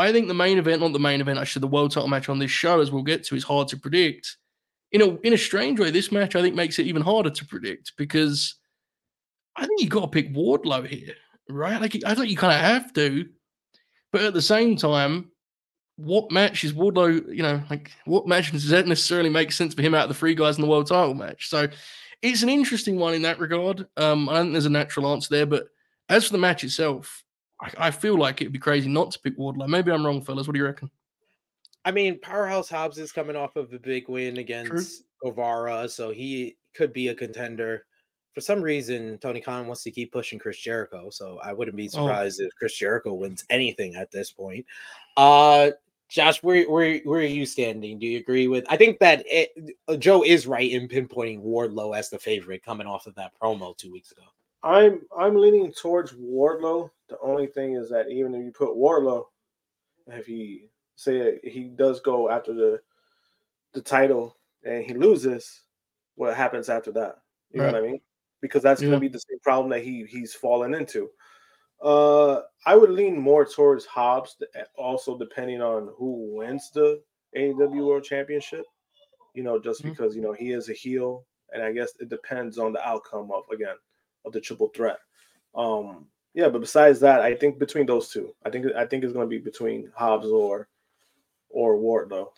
I 0.00 0.12
think 0.12 0.28
the 0.28 0.34
main 0.34 0.58
event, 0.58 0.80
not 0.80 0.92
the 0.92 0.98
main 0.98 1.20
event, 1.20 1.38
actually, 1.38 1.60
the 1.60 1.66
world 1.66 1.92
title 1.92 2.08
match 2.08 2.28
on 2.28 2.38
this 2.38 2.50
show, 2.50 2.80
as 2.80 2.90
we'll 2.90 3.02
get 3.02 3.24
to, 3.24 3.36
is 3.36 3.44
hard 3.44 3.68
to 3.68 3.76
predict. 3.76 4.36
in 4.90 5.02
a 5.02 5.16
in 5.20 5.32
a 5.32 5.38
strange 5.38 5.78
way, 5.80 5.90
this 5.90 6.12
match 6.12 6.36
I 6.36 6.42
think 6.42 6.54
makes 6.54 6.78
it 6.78 6.86
even 6.86 7.02
harder 7.02 7.30
to 7.30 7.46
predict 7.46 7.92
because 7.96 8.54
I 9.56 9.66
think 9.66 9.82
you 9.82 9.88
got 9.88 10.02
to 10.02 10.08
pick 10.08 10.32
Wardlow 10.32 10.86
here, 10.86 11.14
right? 11.48 11.80
Like 11.80 11.96
I 12.06 12.14
thought 12.14 12.28
you 12.28 12.36
kind 12.36 12.54
of 12.54 12.60
have 12.60 12.92
to, 12.94 13.28
but 14.12 14.22
at 14.22 14.34
the 14.34 14.42
same 14.42 14.76
time, 14.76 15.30
what 15.96 16.30
match 16.30 16.64
is 16.64 16.72
Wardlow? 16.72 17.34
You 17.34 17.42
know, 17.42 17.62
like 17.68 17.92
what 18.06 18.26
match 18.26 18.50
does 18.52 18.68
that 18.68 18.86
necessarily 18.86 19.28
make 19.30 19.52
sense 19.52 19.74
for 19.74 19.82
him 19.82 19.94
out 19.94 20.04
of 20.04 20.08
the 20.08 20.14
three 20.14 20.34
guys 20.34 20.56
in 20.56 20.62
the 20.62 20.68
world 20.68 20.86
title 20.86 21.14
match? 21.14 21.48
So 21.48 21.68
it's 22.22 22.42
an 22.42 22.48
interesting 22.48 22.96
one 22.96 23.14
in 23.14 23.22
that 23.22 23.38
regard. 23.38 23.86
Um, 23.96 24.28
I 24.28 24.34
don't 24.34 24.44
think 24.44 24.52
there's 24.52 24.66
a 24.66 24.70
natural 24.70 25.12
answer 25.12 25.28
there, 25.30 25.46
but 25.46 25.66
as 26.08 26.24
for 26.26 26.32
the 26.32 26.38
match 26.38 26.64
itself, 26.64 27.22
I, 27.62 27.86
I 27.86 27.90
feel 27.90 28.18
like 28.18 28.40
it'd 28.40 28.52
be 28.52 28.58
crazy 28.58 28.88
not 28.88 29.10
to 29.12 29.18
pick 29.20 29.38
Wardlow. 29.38 29.68
Maybe 29.68 29.90
I'm 29.92 30.04
wrong, 30.04 30.20
fellas. 30.22 30.46
What 30.46 30.54
do 30.54 30.58
you 30.58 30.66
reckon? 30.66 30.90
I 31.84 31.90
mean, 31.90 32.18
Powerhouse 32.20 32.68
Hobbs 32.68 32.98
is 32.98 33.12
coming 33.12 33.36
off 33.36 33.56
of 33.56 33.72
a 33.72 33.78
big 33.78 34.08
win 34.08 34.36
against 34.38 35.04
Guevara, 35.22 35.88
so 35.88 36.10
he 36.10 36.56
could 36.74 36.92
be 36.92 37.08
a 37.08 37.14
contender. 37.14 37.86
For 38.34 38.40
some 38.40 38.62
reason, 38.62 39.18
Tony 39.18 39.40
Khan 39.40 39.66
wants 39.66 39.82
to 39.82 39.90
keep 39.90 40.12
pushing 40.12 40.38
Chris 40.38 40.58
Jericho, 40.58 41.10
so 41.10 41.38
I 41.42 41.52
wouldn't 41.52 41.76
be 41.76 41.86
Oh. 41.88 42.06
surprised 42.06 42.40
if 42.40 42.54
Chris 42.56 42.76
Jericho 42.76 43.12
wins 43.12 43.44
anything 43.50 43.94
at 43.96 44.10
this 44.10 44.30
point. 44.30 44.64
Uh 45.16 45.70
Josh, 46.08 46.42
where 46.42 46.70
where 46.70 46.98
where 47.00 47.20
are 47.20 47.24
you 47.24 47.46
standing? 47.46 47.98
Do 47.98 48.06
you 48.06 48.18
agree 48.18 48.46
with? 48.46 48.64
I 48.68 48.76
think 48.76 48.98
that 48.98 49.24
it, 49.26 49.50
uh, 49.88 49.96
Joe 49.96 50.22
is 50.22 50.46
right 50.46 50.70
in 50.70 50.86
pinpointing 50.86 51.42
Wardlow 51.42 51.96
as 51.96 52.10
the 52.10 52.18
favorite 52.18 52.62
coming 52.62 52.86
off 52.86 53.06
of 53.06 53.14
that 53.14 53.32
promo 53.42 53.74
two 53.76 53.90
weeks 53.90 54.12
ago. 54.12 54.22
I'm 54.62 55.02
I'm 55.18 55.34
leaning 55.36 55.72
towards 55.72 56.12
Wardlow. 56.12 56.90
The 57.12 57.18
only 57.20 57.46
thing 57.46 57.74
is 57.74 57.90
that 57.90 58.08
even 58.08 58.34
if 58.34 58.42
you 58.42 58.52
put 58.52 58.74
Warlow, 58.74 59.28
if 60.08 60.26
he 60.26 60.70
say 60.96 61.40
he 61.44 61.64
does 61.64 62.00
go 62.00 62.30
after 62.30 62.54
the 62.54 62.82
the 63.74 63.82
title 63.82 64.38
and 64.64 64.84
he 64.84 64.94
loses, 64.94 65.64
what 66.14 66.36
happens 66.36 66.70
after 66.70 66.92
that? 66.92 67.16
You 67.50 67.60
know 67.60 67.66
what 67.66 67.76
I 67.76 67.82
mean? 67.82 68.00
Because 68.40 68.62
that's 68.62 68.80
Yeah. 68.80 68.88
gonna 68.88 69.00
be 69.00 69.08
the 69.08 69.20
same 69.20 69.40
problem 69.40 69.68
that 69.70 69.82
he 69.84 70.06
he's 70.06 70.34
fallen 70.34 70.74
into. 70.74 71.10
Uh, 71.82 72.42
I 72.66 72.76
would 72.76 72.90
lean 72.90 73.18
more 73.20 73.44
towards 73.44 73.86
Hobbs, 73.86 74.36
also 74.76 75.18
depending 75.18 75.62
on 75.62 75.92
who 75.96 76.36
wins 76.36 76.70
the 76.72 77.02
AEW 77.36 77.86
World 77.86 78.04
Championship. 78.04 78.66
You 79.34 79.42
know, 79.42 79.60
just 79.60 79.84
Mhm. 79.84 79.92
because 79.92 80.16
you 80.16 80.22
know 80.22 80.32
he 80.32 80.52
is 80.52 80.70
a 80.70 80.74
heel, 80.74 81.26
and 81.52 81.62
I 81.62 81.72
guess 81.72 81.92
it 82.00 82.08
depends 82.10 82.58
on 82.58 82.72
the 82.72 82.86
outcome 82.88 83.32
of 83.32 83.44
again 83.52 83.76
of 84.24 84.32
the 84.32 84.40
triple 84.40 84.68
threat. 84.70 85.00
Um, 85.54 86.11
yeah, 86.34 86.48
but 86.48 86.60
besides 86.60 87.00
that, 87.00 87.20
I 87.20 87.34
think 87.34 87.58
between 87.58 87.86
those 87.86 88.08
two, 88.10 88.34
I 88.44 88.50
think 88.50 88.66
I 88.76 88.86
think 88.86 89.04
it's 89.04 89.12
going 89.12 89.26
to 89.26 89.30
be 89.30 89.38
between 89.38 89.92
Hobbs 89.94 90.26
or 90.28 90.68
or 91.50 91.76
Wardlow. 91.76 92.28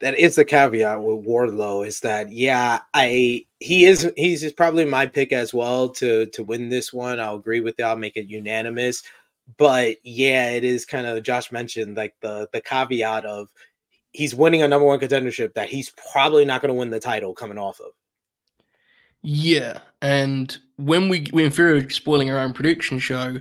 that 0.00 0.18
is 0.18 0.36
the 0.36 0.44
caveat 0.44 1.02
with 1.02 1.24
Wardlow 1.26 1.86
is 1.86 2.00
that 2.00 2.30
yeah, 2.30 2.80
I 2.94 3.46
he 3.60 3.84
is 3.84 4.10
he's 4.16 4.52
probably 4.52 4.84
my 4.84 5.06
pick 5.06 5.32
as 5.32 5.52
well 5.52 5.88
to 5.90 6.26
to 6.26 6.44
win 6.44 6.68
this 6.68 6.92
one. 6.92 7.20
I'll 7.20 7.36
agree 7.36 7.60
with 7.60 7.76
that. 7.76 7.86
I'll 7.86 7.96
make 7.96 8.16
it 8.16 8.28
unanimous. 8.28 9.02
But 9.56 9.96
yeah, 10.04 10.50
it 10.50 10.64
is 10.64 10.84
kind 10.84 11.06
of 11.06 11.22
Josh 11.22 11.50
mentioned 11.52 11.96
like 11.96 12.14
the 12.20 12.48
the 12.52 12.60
caveat 12.60 13.24
of 13.24 13.48
he's 14.12 14.34
winning 14.34 14.62
a 14.62 14.68
number 14.68 14.86
one 14.86 15.00
contendership 15.00 15.54
that 15.54 15.68
he's 15.68 15.90
probably 16.12 16.44
not 16.44 16.62
going 16.62 16.70
to 16.74 16.78
win 16.78 16.90
the 16.90 17.00
title 17.00 17.34
coming 17.34 17.58
off 17.58 17.80
of. 17.80 17.92
Yeah, 19.30 19.80
and 20.00 20.56
when 20.76 21.10
we 21.10 21.26
when 21.32 21.52
we're 21.54 21.90
spoiling 21.90 22.30
our 22.30 22.38
own 22.38 22.54
prediction 22.54 22.98
show, 22.98 23.38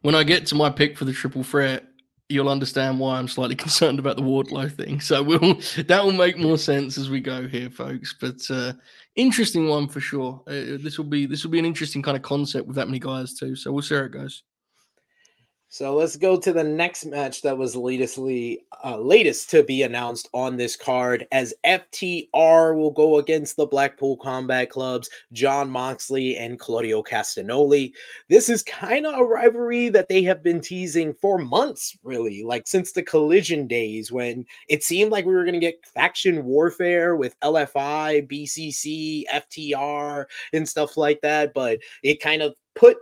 when 0.00 0.14
I 0.14 0.24
get 0.24 0.46
to 0.46 0.54
my 0.54 0.70
pick 0.70 0.96
for 0.96 1.04
the 1.04 1.12
triple 1.12 1.42
threat, 1.42 1.84
you'll 2.30 2.48
understand 2.48 2.98
why 2.98 3.18
I'm 3.18 3.28
slightly 3.28 3.54
concerned 3.66 3.98
about 3.98 4.16
the 4.16 4.22
Wardlow 4.22 4.72
thing. 4.72 4.98
So 4.98 5.22
we'll 5.22 5.38
that 5.88 6.02
will 6.02 6.12
make 6.12 6.38
more 6.38 6.56
sense 6.56 6.96
as 6.96 7.10
we 7.10 7.20
go 7.20 7.46
here, 7.46 7.68
folks. 7.68 8.14
But 8.18 8.40
uh, 8.48 8.72
interesting 9.14 9.68
one 9.68 9.88
for 9.88 10.00
sure. 10.00 10.42
Uh, 10.46 10.80
this 10.80 10.96
will 10.96 11.04
be 11.04 11.26
this 11.26 11.44
will 11.44 11.50
be 11.50 11.58
an 11.58 11.66
interesting 11.66 12.00
kind 12.00 12.16
of 12.16 12.22
concept 12.22 12.66
with 12.66 12.76
that 12.76 12.88
many 12.88 12.98
guys 12.98 13.34
too. 13.34 13.56
So 13.56 13.70
we'll 13.72 13.82
see 13.82 13.94
how 13.94 14.04
it 14.04 14.12
goes. 14.12 14.42
So 15.68 15.96
let's 15.96 16.16
go 16.16 16.38
to 16.38 16.52
the 16.52 16.62
next 16.62 17.06
match 17.06 17.42
that 17.42 17.58
was 17.58 17.74
latestly 17.74 18.64
uh, 18.84 18.98
latest 18.98 19.50
to 19.50 19.64
be 19.64 19.82
announced 19.82 20.28
on 20.32 20.56
this 20.56 20.76
card 20.76 21.26
as 21.32 21.52
FTR 21.66 22.76
will 22.76 22.92
go 22.92 23.18
against 23.18 23.56
the 23.56 23.66
Blackpool 23.66 24.16
Combat 24.16 24.70
Clubs, 24.70 25.10
Jon 25.32 25.68
Moxley 25.68 26.36
and 26.36 26.60
Claudio 26.60 27.02
Castagnoli. 27.02 27.92
This 28.28 28.48
is 28.48 28.62
kind 28.62 29.06
of 29.06 29.18
a 29.18 29.24
rivalry 29.24 29.88
that 29.88 30.08
they 30.08 30.22
have 30.22 30.40
been 30.40 30.60
teasing 30.60 31.12
for 31.14 31.36
months, 31.36 31.98
really, 32.04 32.44
like 32.44 32.68
since 32.68 32.92
the 32.92 33.02
Collision 33.02 33.66
days 33.66 34.12
when 34.12 34.46
it 34.68 34.84
seemed 34.84 35.10
like 35.10 35.26
we 35.26 35.34
were 35.34 35.44
going 35.44 35.54
to 35.54 35.60
get 35.60 35.84
faction 35.92 36.44
warfare 36.44 37.16
with 37.16 37.38
LFI, 37.40 38.30
BCC, 38.30 39.24
FTR, 39.32 40.26
and 40.52 40.68
stuff 40.68 40.96
like 40.96 41.20
that, 41.22 41.52
but 41.54 41.80
it 42.04 42.20
kind 42.20 42.40
of 42.40 42.54
put 42.76 42.98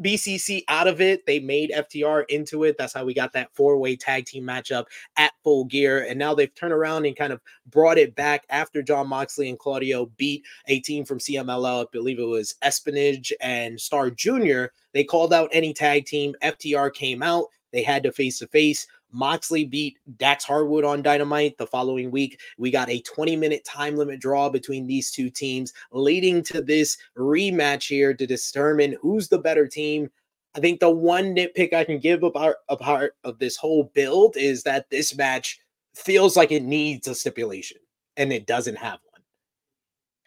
BCC 0.00 0.62
out 0.68 0.88
of 0.88 1.00
it. 1.00 1.26
They 1.26 1.40
made 1.40 1.70
FTR 1.70 2.24
into 2.28 2.64
it. 2.64 2.76
That's 2.78 2.92
how 2.92 3.04
we 3.04 3.14
got 3.14 3.32
that 3.32 3.54
four 3.54 3.76
way 3.78 3.96
tag 3.96 4.26
team 4.26 4.44
matchup 4.44 4.86
at 5.16 5.32
full 5.44 5.64
gear. 5.64 6.06
And 6.08 6.18
now 6.18 6.34
they've 6.34 6.54
turned 6.54 6.72
around 6.72 7.06
and 7.06 7.16
kind 7.16 7.32
of 7.32 7.40
brought 7.66 7.98
it 7.98 8.14
back 8.14 8.44
after 8.50 8.82
Jon 8.82 9.08
Moxley 9.08 9.48
and 9.48 9.58
Claudio 9.58 10.06
beat 10.16 10.44
a 10.66 10.80
team 10.80 11.04
from 11.04 11.18
CMLL. 11.18 11.84
I 11.84 11.86
believe 11.92 12.18
it 12.18 12.24
was 12.24 12.54
Espionage 12.62 13.32
and 13.40 13.80
Star 13.80 14.10
Jr. 14.10 14.66
They 14.92 15.04
called 15.04 15.32
out 15.32 15.50
any 15.52 15.72
tag 15.72 16.06
team. 16.06 16.34
FTR 16.42 16.92
came 16.92 17.22
out. 17.22 17.46
They 17.72 17.82
had 17.82 18.02
to 18.02 18.12
face 18.12 18.38
to 18.40 18.46
face. 18.48 18.86
Moxley 19.12 19.64
beat 19.64 19.98
Dax 20.16 20.44
Harwood 20.44 20.84
on 20.84 21.02
Dynamite 21.02 21.58
the 21.58 21.66
following 21.66 22.10
week. 22.10 22.40
We 22.58 22.70
got 22.70 22.88
a 22.88 23.00
20 23.02 23.36
minute 23.36 23.64
time 23.64 23.96
limit 23.96 24.20
draw 24.20 24.48
between 24.48 24.86
these 24.86 25.10
two 25.10 25.30
teams, 25.30 25.72
leading 25.92 26.42
to 26.44 26.62
this 26.62 26.96
rematch 27.16 27.88
here 27.88 28.14
to 28.14 28.26
determine 28.26 28.96
who's 29.00 29.28
the 29.28 29.38
better 29.38 29.66
team. 29.66 30.10
I 30.54 30.60
think 30.60 30.80
the 30.80 30.90
one 30.90 31.34
nitpick 31.34 31.72
I 31.72 31.84
can 31.84 31.98
give 31.98 32.22
about 32.22 32.56
a 32.68 32.76
part 32.76 33.16
of 33.24 33.38
this 33.38 33.56
whole 33.56 33.90
build 33.94 34.36
is 34.36 34.62
that 34.64 34.90
this 34.90 35.16
match 35.16 35.60
feels 35.94 36.36
like 36.36 36.52
it 36.52 36.62
needs 36.62 37.08
a 37.08 37.14
stipulation 37.14 37.78
and 38.16 38.32
it 38.32 38.46
doesn't 38.46 38.76
have 38.76 38.98
one. 39.10 39.22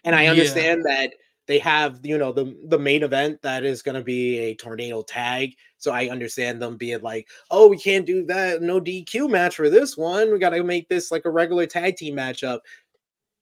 And 0.03 0.15
I 0.15 0.23
Yeah. 0.23 0.31
understand 0.31 0.83
that 0.85 1.13
they 1.47 1.59
have, 1.59 1.99
you 2.03 2.17
know, 2.17 2.31
the 2.31 2.55
the 2.67 2.79
main 2.79 3.03
event 3.03 3.41
that 3.43 3.63
is 3.63 3.81
going 3.81 3.95
to 3.95 4.03
be 4.03 4.37
a 4.39 4.55
tornado 4.55 5.03
tag. 5.03 5.55
So 5.77 5.91
I 5.91 6.09
understand 6.09 6.61
them 6.61 6.77
being 6.77 7.01
like, 7.01 7.27
"Oh, 7.51 7.67
we 7.67 7.77
can't 7.77 8.05
do 8.05 8.25
that 8.27 8.61
no 8.61 8.79
DQ 8.81 9.29
match 9.29 9.55
for 9.55 9.69
this 9.69 9.97
one. 9.97 10.31
We 10.31 10.39
got 10.39 10.51
to 10.51 10.63
make 10.63 10.89
this 10.89 11.11
like 11.11 11.25
a 11.25 11.31
regular 11.31 11.65
tag 11.67 11.97
team 11.97 12.15
matchup." 12.15 12.59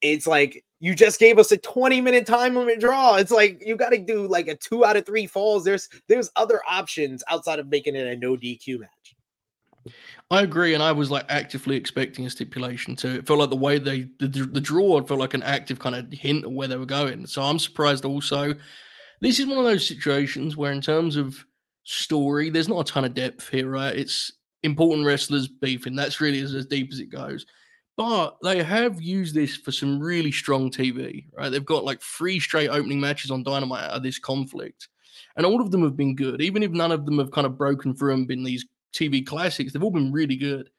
It's 0.02 0.26
like 0.26 0.64
you 0.80 0.94
just 0.94 1.18
gave 1.20 1.38
us 1.38 1.52
a 1.52 1.56
20 1.58 2.00
minute 2.00 2.26
time 2.26 2.54
limit 2.56 2.80
draw. 2.80 3.16
It's 3.16 3.30
like 3.30 3.62
you 3.64 3.76
got 3.76 3.90
to 3.90 3.98
do 3.98 4.26
like 4.28 4.48
a 4.48 4.56
2 4.56 4.84
out 4.84 4.96
of 4.96 5.06
3 5.06 5.26
falls. 5.26 5.64
There's 5.64 5.88
there's 6.08 6.30
other 6.36 6.60
options 6.68 7.24
outside 7.30 7.58
of 7.58 7.68
making 7.68 7.96
it 7.96 8.06
a 8.06 8.16
no 8.16 8.36
DQ 8.36 8.80
match. 8.80 9.13
I 10.30 10.42
agree, 10.42 10.74
and 10.74 10.82
I 10.82 10.92
was 10.92 11.10
like 11.10 11.26
actively 11.28 11.76
expecting 11.76 12.26
a 12.26 12.30
stipulation 12.30 12.96
too. 12.96 13.16
It 13.16 13.26
felt 13.26 13.40
like 13.40 13.50
the 13.50 13.56
way 13.56 13.78
they 13.78 14.08
the, 14.18 14.28
the 14.28 14.60
draw 14.60 15.02
felt 15.02 15.20
like 15.20 15.34
an 15.34 15.42
active 15.42 15.78
kind 15.78 15.94
of 15.94 16.10
hint 16.12 16.44
of 16.44 16.52
where 16.52 16.68
they 16.68 16.76
were 16.76 16.86
going. 16.86 17.26
So 17.26 17.42
I'm 17.42 17.58
surprised 17.58 18.04
also. 18.04 18.54
This 19.20 19.38
is 19.38 19.46
one 19.46 19.58
of 19.58 19.64
those 19.64 19.86
situations 19.86 20.56
where, 20.56 20.72
in 20.72 20.80
terms 20.80 21.16
of 21.16 21.44
story, 21.84 22.50
there's 22.50 22.68
not 22.68 22.88
a 22.88 22.92
ton 22.92 23.04
of 23.04 23.14
depth 23.14 23.48
here, 23.48 23.70
right? 23.70 23.94
It's 23.94 24.32
important 24.62 25.06
wrestlers 25.06 25.46
beefing. 25.46 25.94
That's 25.94 26.20
really 26.20 26.40
as, 26.40 26.54
as 26.54 26.66
deep 26.66 26.90
as 26.92 27.00
it 27.00 27.10
goes. 27.10 27.46
But 27.96 28.36
they 28.42 28.62
have 28.62 29.00
used 29.00 29.34
this 29.34 29.56
for 29.56 29.70
some 29.70 30.00
really 30.00 30.32
strong 30.32 30.70
TV, 30.70 31.26
right? 31.36 31.48
They've 31.48 31.64
got 31.64 31.84
like 31.84 32.02
three 32.02 32.40
straight 32.40 32.68
opening 32.68 33.00
matches 33.00 33.30
on 33.30 33.44
Dynamite 33.44 33.84
out 33.84 33.90
of 33.92 34.02
this 34.02 34.18
conflict. 34.18 34.88
And 35.36 35.46
all 35.46 35.60
of 35.60 35.70
them 35.70 35.82
have 35.82 35.96
been 35.96 36.16
good, 36.16 36.40
even 36.40 36.62
if 36.62 36.72
none 36.72 36.90
of 36.90 37.06
them 37.06 37.18
have 37.18 37.30
kind 37.30 37.46
of 37.46 37.56
broken 37.56 37.94
through 37.94 38.14
and 38.14 38.26
been 38.26 38.42
these 38.42 38.66
TV 38.94 39.24
classics. 39.24 39.72
They've 39.72 39.82
all 39.82 39.90
been 39.90 40.12
really 40.12 40.36
good. 40.36 40.70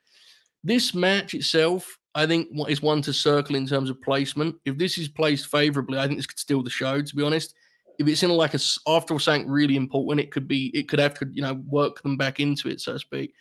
This 0.63 0.95
match 0.95 1.33
itself, 1.33 1.97
I 2.15 2.25
think, 2.25 2.47
is 2.67 2.81
one 2.81 3.01
to 3.03 3.13
circle 3.13 3.55
in 3.55 3.67
terms 3.67 3.89
of 3.89 4.01
placement. 4.01 4.55
If 4.65 4.77
this 4.77 4.97
is 4.97 5.07
placed 5.07 5.47
favorably, 5.47 5.99
I 5.99 6.07
think 6.07 6.17
this 6.17 6.25
could 6.25 6.39
steal 6.39 6.63
the 6.63 6.69
show. 6.69 7.01
To 7.01 7.15
be 7.15 7.23
honest, 7.23 7.53
if 7.99 8.07
it's 8.07 8.23
in 8.23 8.31
like 8.31 8.53
a 8.53 8.59
after 8.87 9.19
something 9.19 9.49
really 9.49 9.75
important, 9.75 10.19
it 10.19 10.31
could 10.31 10.47
be 10.47 10.71
it 10.73 10.87
could 10.87 10.99
have 10.99 11.17
to 11.19 11.27
you 11.31 11.41
know 11.41 11.61
work 11.67 12.01
them 12.01 12.17
back 12.17 12.39
into 12.39 12.69
it, 12.69 12.81
so 12.81 12.93
to 12.93 12.99
speak. 12.99 13.33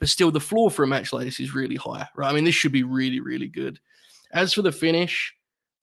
But 0.00 0.08
still, 0.08 0.30
the 0.30 0.40
floor 0.40 0.70
for 0.70 0.82
a 0.82 0.88
match 0.88 1.12
like 1.12 1.24
this 1.24 1.38
is 1.38 1.54
really 1.54 1.76
high, 1.76 2.08
right? 2.16 2.30
I 2.30 2.34
mean, 2.34 2.44
this 2.44 2.56
should 2.56 2.72
be 2.72 2.82
really, 2.82 3.20
really 3.20 3.46
good. 3.46 3.78
As 4.32 4.52
for 4.52 4.62
the 4.62 4.72
finish, 4.72 5.34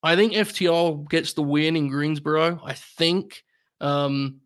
I 0.03 0.15
think 0.15 0.33
FTR 0.33 1.07
gets 1.09 1.33
the 1.33 1.43
win 1.43 1.75
in 1.75 1.87
Greensboro. 1.87 2.61
I 2.63 2.73
think. 2.73 3.43
Um, 3.81 4.41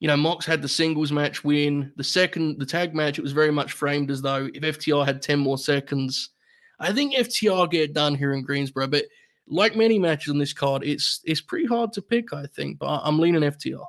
you 0.00 0.06
know, 0.06 0.16
Mox 0.16 0.46
had 0.46 0.62
the 0.62 0.68
singles 0.68 1.10
match 1.10 1.42
win. 1.42 1.92
The 1.96 2.04
second, 2.04 2.58
the 2.58 2.66
tag 2.66 2.94
match, 2.94 3.18
it 3.18 3.22
was 3.22 3.32
very 3.32 3.50
much 3.50 3.72
framed 3.72 4.10
as 4.10 4.22
though 4.22 4.48
if 4.54 4.62
FTR 4.62 5.04
had 5.04 5.22
10 5.22 5.38
more 5.38 5.58
seconds, 5.58 6.30
I 6.78 6.92
think 6.92 7.14
FTR 7.14 7.70
get 7.70 7.90
it 7.90 7.94
done 7.94 8.14
here 8.14 8.32
in 8.32 8.42
Greensboro. 8.42 8.86
But 8.86 9.06
like 9.48 9.76
many 9.76 9.98
matches 9.98 10.30
on 10.30 10.38
this 10.38 10.52
card, 10.52 10.84
it's 10.84 11.20
it's 11.24 11.40
pretty 11.40 11.66
hard 11.66 11.92
to 11.94 12.02
pick, 12.02 12.32
I 12.32 12.46
think. 12.46 12.78
But 12.78 13.00
I'm 13.02 13.18
leaning 13.18 13.42
FTR. 13.42 13.84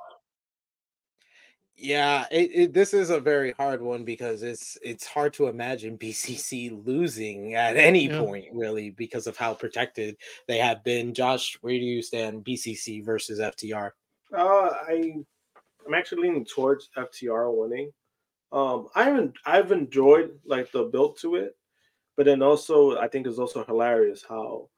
Yeah, 1.76 2.26
it, 2.30 2.50
it, 2.52 2.72
this 2.74 2.92
is 2.92 3.08
a 3.08 3.18
very 3.18 3.52
hard 3.52 3.80
one 3.80 4.04
because 4.04 4.42
it's 4.42 4.76
it's 4.82 5.06
hard 5.06 5.32
to 5.34 5.46
imagine 5.46 5.96
BCC 5.98 6.84
losing 6.84 7.54
at 7.54 7.76
any 7.76 8.08
yeah. 8.08 8.18
point, 8.18 8.46
really, 8.52 8.90
because 8.90 9.26
of 9.26 9.36
how 9.36 9.54
protected 9.54 10.16
they 10.48 10.58
have 10.58 10.82
been. 10.82 11.14
Josh, 11.14 11.56
where 11.60 11.72
do 11.72 11.78
you 11.78 12.02
stand, 12.02 12.44
BCC 12.44 13.04
versus 13.04 13.38
FTR? 13.38 13.90
Uh, 14.36 14.70
I 14.88 15.14
I'm 15.90 15.98
actually 15.98 16.22
leaning 16.22 16.44
towards 16.44 16.88
FTR 16.96 17.52
winning. 17.52 17.90
Um, 18.52 18.88
I 18.94 19.04
haven't 19.04 19.34
I've 19.44 19.72
enjoyed 19.72 20.38
like 20.44 20.70
the 20.70 20.84
build 20.84 21.18
to 21.20 21.34
it, 21.34 21.56
but 22.16 22.26
then 22.26 22.42
also 22.42 22.98
I 22.98 23.08
think 23.08 23.26
it's 23.26 23.38
also 23.38 23.64
hilarious 23.64 24.24
how 24.28 24.68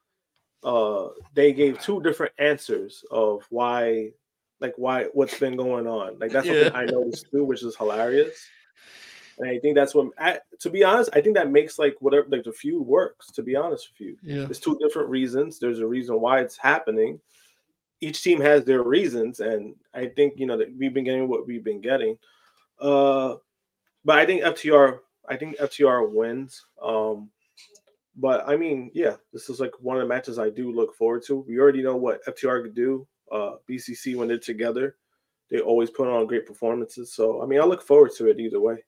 uh 0.63 1.09
they 1.33 1.51
gave 1.51 1.79
two 1.79 2.01
different 2.01 2.31
answers 2.39 3.03
of 3.11 3.45
why 3.49 4.09
like 4.59 4.73
why 4.77 5.05
what's 5.13 5.37
been 5.39 5.55
going 5.55 5.85
on. 5.85 6.17
Like 6.17 6.31
that's 6.31 6.47
yeah. 6.47 6.63
something 6.63 6.75
I 6.75 6.85
noticed 6.85 7.27
too, 7.31 7.43
which 7.43 7.63
is 7.63 7.75
hilarious. 7.75 8.35
And 9.39 9.49
I 9.49 9.59
think 9.59 9.75
that's 9.75 9.95
what, 9.95 10.09
I, 10.19 10.39
to 10.59 10.69
be 10.69 10.83
honest, 10.83 11.09
I 11.13 11.21
think 11.21 11.35
that 11.35 11.49
makes 11.49 11.79
like 11.79 11.95
whatever 11.99 12.27
like 12.29 12.43
the 12.43 12.51
feud 12.51 12.85
works. 12.85 13.27
To 13.31 13.41
be 13.41 13.55
honest 13.55 13.89
with 13.91 14.07
you, 14.07 14.17
yeah, 14.23 14.45
there's 14.45 14.59
two 14.59 14.77
different 14.79 15.09
reasons. 15.09 15.59
There's 15.59 15.79
a 15.79 15.87
reason 15.87 16.21
why 16.21 16.41
it's 16.41 16.57
happening. 16.57 17.19
Each 18.03 18.21
team 18.21 18.41
has 18.41 18.65
their 18.65 18.83
reasons, 18.83 19.39
and 19.39 19.75
I 19.93 20.07
think 20.07 20.33
you 20.37 20.45
know 20.45 20.57
that 20.57 20.75
we've 20.77 20.93
been 20.93 21.05
getting 21.05 21.27
what 21.27 21.47
we've 21.47 21.63
been 21.63 21.81
getting. 21.81 22.17
Uh, 22.79 23.35
but 24.03 24.19
I 24.19 24.25
think 24.25 24.43
FTR, 24.43 24.99
I 25.29 25.37
think 25.37 25.57
FTR 25.57 26.11
wins. 26.11 26.65
Um, 26.81 27.29
but 28.15 28.47
I 28.47 28.57
mean, 28.57 28.91
yeah, 28.93 29.15
this 29.31 29.49
is 29.49 29.59
like 29.59 29.71
one 29.79 29.97
of 29.97 30.03
the 30.03 30.07
matches 30.07 30.37
I 30.37 30.49
do 30.49 30.71
look 30.71 30.95
forward 30.95 31.23
to. 31.27 31.45
We 31.47 31.59
already 31.59 31.81
know 31.81 31.95
what 31.95 32.25
FTR 32.25 32.63
could 32.63 32.75
do 32.75 33.07
uh, 33.31 33.53
BCC 33.69 34.15
when 34.15 34.27
they're 34.27 34.37
together. 34.37 34.97
They 35.49 35.59
always 35.59 35.89
put 35.89 36.07
on 36.07 36.27
great 36.27 36.45
performances. 36.45 37.13
So, 37.13 37.41
I 37.41 37.45
mean, 37.45 37.61
I 37.61 37.63
look 37.63 37.81
forward 37.81 38.11
to 38.17 38.27
it 38.27 38.39
either 38.39 38.59
way. 38.59 38.83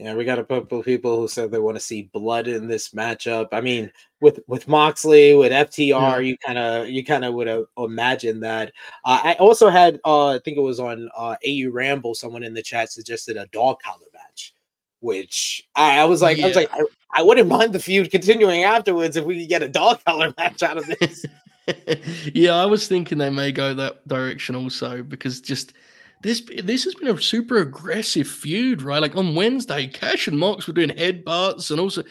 Yeah, 0.00 0.14
we 0.14 0.24
got 0.24 0.38
a 0.38 0.44
couple 0.44 0.78
of 0.78 0.86
people 0.86 1.20
who 1.20 1.28
said 1.28 1.50
they 1.50 1.58
want 1.58 1.76
to 1.76 1.80
see 1.80 2.08
blood 2.14 2.48
in 2.48 2.66
this 2.66 2.88
matchup. 2.94 3.48
I 3.52 3.60
mean, 3.60 3.92
with 4.22 4.40
with 4.46 4.66
Moxley, 4.66 5.34
with 5.34 5.52
FTR, 5.52 5.90
yeah. 5.90 6.18
you 6.20 6.38
kind 6.38 6.56
of 6.56 6.88
you 6.88 7.04
kind 7.04 7.22
of 7.22 7.34
would 7.34 7.46
have 7.46 7.66
imagined 7.76 8.42
that. 8.42 8.72
Uh, 9.04 9.20
I 9.22 9.34
also 9.34 9.68
had, 9.68 10.00
uh, 10.06 10.28
I 10.28 10.38
think 10.38 10.56
it 10.56 10.62
was 10.62 10.80
on 10.80 11.10
uh, 11.14 11.36
AU 11.46 11.68
Ramble, 11.70 12.14
someone 12.14 12.42
in 12.42 12.54
the 12.54 12.62
chat 12.62 12.90
suggested 12.90 13.36
a 13.36 13.46
dog 13.48 13.76
collar 13.84 14.06
match, 14.14 14.54
which 15.00 15.68
I, 15.74 15.98
I 15.98 16.04
was 16.06 16.22
like, 16.22 16.38
yeah. 16.38 16.44
I 16.44 16.48
was 16.48 16.56
like, 16.56 16.70
I, 16.72 16.80
I, 17.16 17.22
wouldn't 17.22 17.48
mind 17.50 17.74
the 17.74 17.78
feud 17.78 18.10
continuing 18.10 18.64
afterwards 18.64 19.18
if 19.18 19.26
we 19.26 19.40
could 19.40 19.50
get 19.50 19.62
a 19.62 19.68
dog 19.68 20.02
collar 20.06 20.32
match 20.38 20.62
out 20.62 20.78
of 20.78 20.86
this. 20.86 21.26
yeah, 22.32 22.54
I 22.54 22.64
was 22.64 22.88
thinking 22.88 23.18
they 23.18 23.28
may 23.28 23.52
go 23.52 23.74
that 23.74 24.08
direction 24.08 24.56
also 24.56 25.02
because 25.02 25.42
just 25.42 25.74
this 26.22 26.42
this 26.62 26.84
has 26.84 26.94
been 26.94 27.08
a 27.08 27.20
super 27.20 27.58
aggressive 27.58 28.28
feud, 28.28 28.82
right? 28.82 29.00
Like 29.00 29.16
on 29.16 29.34
Wednesday, 29.34 29.86
Cash 29.86 30.28
and 30.28 30.38
Mox 30.38 30.66
were 30.66 30.74
doing 30.74 30.90
headbutts, 30.90 31.70
and 31.70 31.80
also 31.80 32.02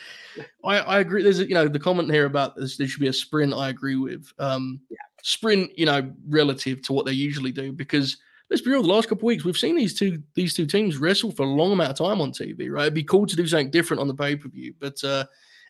I, 0.63 0.79
I 0.79 0.99
agree. 0.99 1.21
There's 1.21 1.39
a, 1.39 1.47
you 1.47 1.53
know 1.53 1.67
the 1.67 1.79
comment 1.79 2.11
here 2.11 2.25
about 2.25 2.55
this. 2.55 2.77
There 2.77 2.87
should 2.87 3.01
be 3.01 3.07
a 3.07 3.13
sprint. 3.13 3.53
I 3.53 3.69
agree 3.69 3.97
with 3.97 4.31
um, 4.39 4.79
yeah. 4.89 4.97
sprint. 5.21 5.77
You 5.77 5.85
know, 5.85 6.11
relative 6.27 6.81
to 6.83 6.93
what 6.93 7.05
they 7.05 7.11
usually 7.11 7.51
do, 7.51 7.71
because 7.71 8.17
let's 8.49 8.63
be 8.63 8.71
real. 8.71 8.81
The 8.81 8.87
last 8.87 9.09
couple 9.09 9.27
weeks, 9.27 9.45
we've 9.45 9.57
seen 9.57 9.75
these 9.75 9.97
two 9.97 10.23
these 10.33 10.55
two 10.55 10.65
teams 10.65 10.97
wrestle 10.97 11.31
for 11.31 11.43
a 11.43 11.49
long 11.49 11.71
amount 11.71 11.91
of 11.91 11.97
time 11.97 12.19
on 12.19 12.31
TV. 12.31 12.71
Right? 12.71 12.83
It'd 12.83 12.95
be 12.95 13.03
cool 13.03 13.27
to 13.27 13.35
do 13.35 13.45
something 13.45 13.69
different 13.69 14.01
on 14.01 14.07
the 14.07 14.15
pay 14.15 14.35
per 14.35 14.49
view, 14.49 14.73
but. 14.79 15.03
uh 15.03 15.25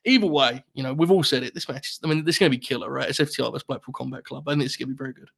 either 0.06 0.28
way, 0.28 0.64
you 0.74 0.82
know, 0.82 0.94
we've 0.94 1.12
all 1.12 1.24
said 1.24 1.44
it. 1.44 1.54
This 1.54 1.68
match, 1.68 1.90
is, 1.90 2.00
I 2.02 2.08
mean, 2.08 2.24
this 2.24 2.36
is 2.36 2.40
going 2.40 2.50
to 2.50 2.58
be 2.58 2.66
killer, 2.66 2.90
right? 2.90 3.10
It's 3.10 3.20
FTR 3.20 3.52
vs 3.52 3.64
Blackpool 3.64 3.94
Combat 3.94 4.24
Club. 4.24 4.48
I 4.48 4.54
think 4.54 4.64
it's 4.64 4.78
going 4.78 4.88
to 4.88 4.94
be 4.94 4.98
very 4.98 5.12
good. 5.12 5.30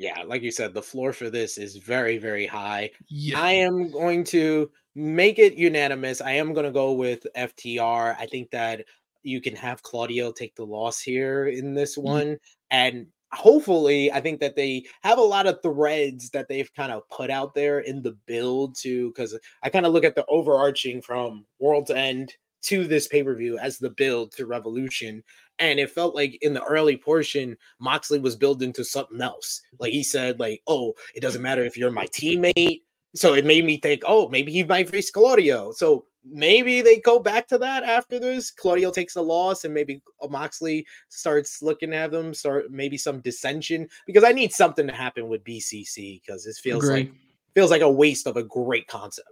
Yeah, 0.00 0.22
like 0.26 0.40
you 0.40 0.50
said, 0.50 0.72
the 0.72 0.80
floor 0.80 1.12
for 1.12 1.28
this 1.28 1.58
is 1.58 1.76
very, 1.76 2.16
very 2.16 2.46
high. 2.46 2.90
Yeah. 3.10 3.38
I 3.38 3.52
am 3.52 3.90
going 3.90 4.24
to 4.24 4.70
make 4.94 5.38
it 5.38 5.56
unanimous. 5.56 6.22
I 6.22 6.30
am 6.30 6.54
going 6.54 6.64
to 6.64 6.72
go 6.72 6.92
with 6.92 7.26
FTR. 7.36 8.16
I 8.18 8.24
think 8.24 8.50
that 8.50 8.86
you 9.22 9.42
can 9.42 9.54
have 9.56 9.82
Claudio 9.82 10.32
take 10.32 10.54
the 10.54 10.64
loss 10.64 11.02
here 11.02 11.48
in 11.48 11.74
this 11.74 11.98
one. 11.98 12.28
Mm-hmm. 12.28 12.34
And 12.70 13.06
hopefully 13.32 14.10
i 14.10 14.20
think 14.20 14.40
that 14.40 14.56
they 14.56 14.84
have 15.04 15.16
a 15.16 15.22
lot 15.22 15.46
of 15.46 15.62
threads 15.62 16.30
that 16.30 16.48
they've 16.48 16.74
kind 16.74 16.90
of 16.90 17.08
put 17.10 17.30
out 17.30 17.54
there 17.54 17.78
in 17.78 18.02
the 18.02 18.10
build 18.26 18.74
too, 18.76 19.06
because 19.10 19.38
i 19.62 19.68
kind 19.68 19.86
of 19.86 19.92
look 19.92 20.02
at 20.02 20.16
the 20.16 20.26
overarching 20.26 21.00
from 21.00 21.46
world's 21.60 21.92
end 21.92 22.34
to 22.62 22.86
this 22.86 23.08
pay 23.08 23.22
per 23.22 23.34
view 23.34 23.58
as 23.58 23.78
the 23.78 23.90
build 23.90 24.32
to 24.32 24.46
Revolution. 24.46 25.22
And 25.58 25.78
it 25.78 25.90
felt 25.90 26.14
like 26.14 26.38
in 26.40 26.54
the 26.54 26.64
early 26.64 26.96
portion, 26.96 27.56
Moxley 27.78 28.18
was 28.18 28.36
built 28.36 28.62
into 28.62 28.82
something 28.82 29.20
else. 29.20 29.60
Like 29.78 29.92
he 29.92 30.02
said, 30.02 30.40
like, 30.40 30.62
oh, 30.66 30.94
it 31.14 31.20
doesn't 31.20 31.42
matter 31.42 31.64
if 31.64 31.76
you're 31.76 31.90
my 31.90 32.06
teammate. 32.06 32.82
So 33.14 33.34
it 33.34 33.44
made 33.44 33.64
me 33.64 33.76
think, 33.76 34.02
oh, 34.06 34.28
maybe 34.28 34.52
he 34.52 34.62
might 34.62 34.88
face 34.88 35.10
Claudio. 35.10 35.72
So 35.72 36.06
maybe 36.24 36.80
they 36.80 36.98
go 36.98 37.18
back 37.18 37.48
to 37.48 37.58
that 37.58 37.82
after 37.82 38.18
this. 38.18 38.50
Claudio 38.50 38.90
takes 38.90 39.16
a 39.16 39.22
loss, 39.22 39.64
and 39.64 39.74
maybe 39.74 40.02
uh, 40.22 40.28
Moxley 40.28 40.86
starts 41.08 41.62
looking 41.62 41.92
at 41.92 42.10
them, 42.10 42.34
start 42.34 42.70
maybe 42.70 42.96
some 42.96 43.20
dissension 43.20 43.88
because 44.06 44.24
I 44.24 44.32
need 44.32 44.52
something 44.52 44.86
to 44.86 44.92
happen 44.92 45.28
with 45.28 45.44
BCC 45.44 46.20
because 46.22 46.44
this 46.44 46.58
feels 46.58 46.88
like 46.88 47.10
feels 47.54 47.70
like 47.70 47.82
a 47.82 47.90
waste 47.90 48.26
of 48.26 48.36
a 48.36 48.42
great 48.42 48.86
concept. 48.86 49.28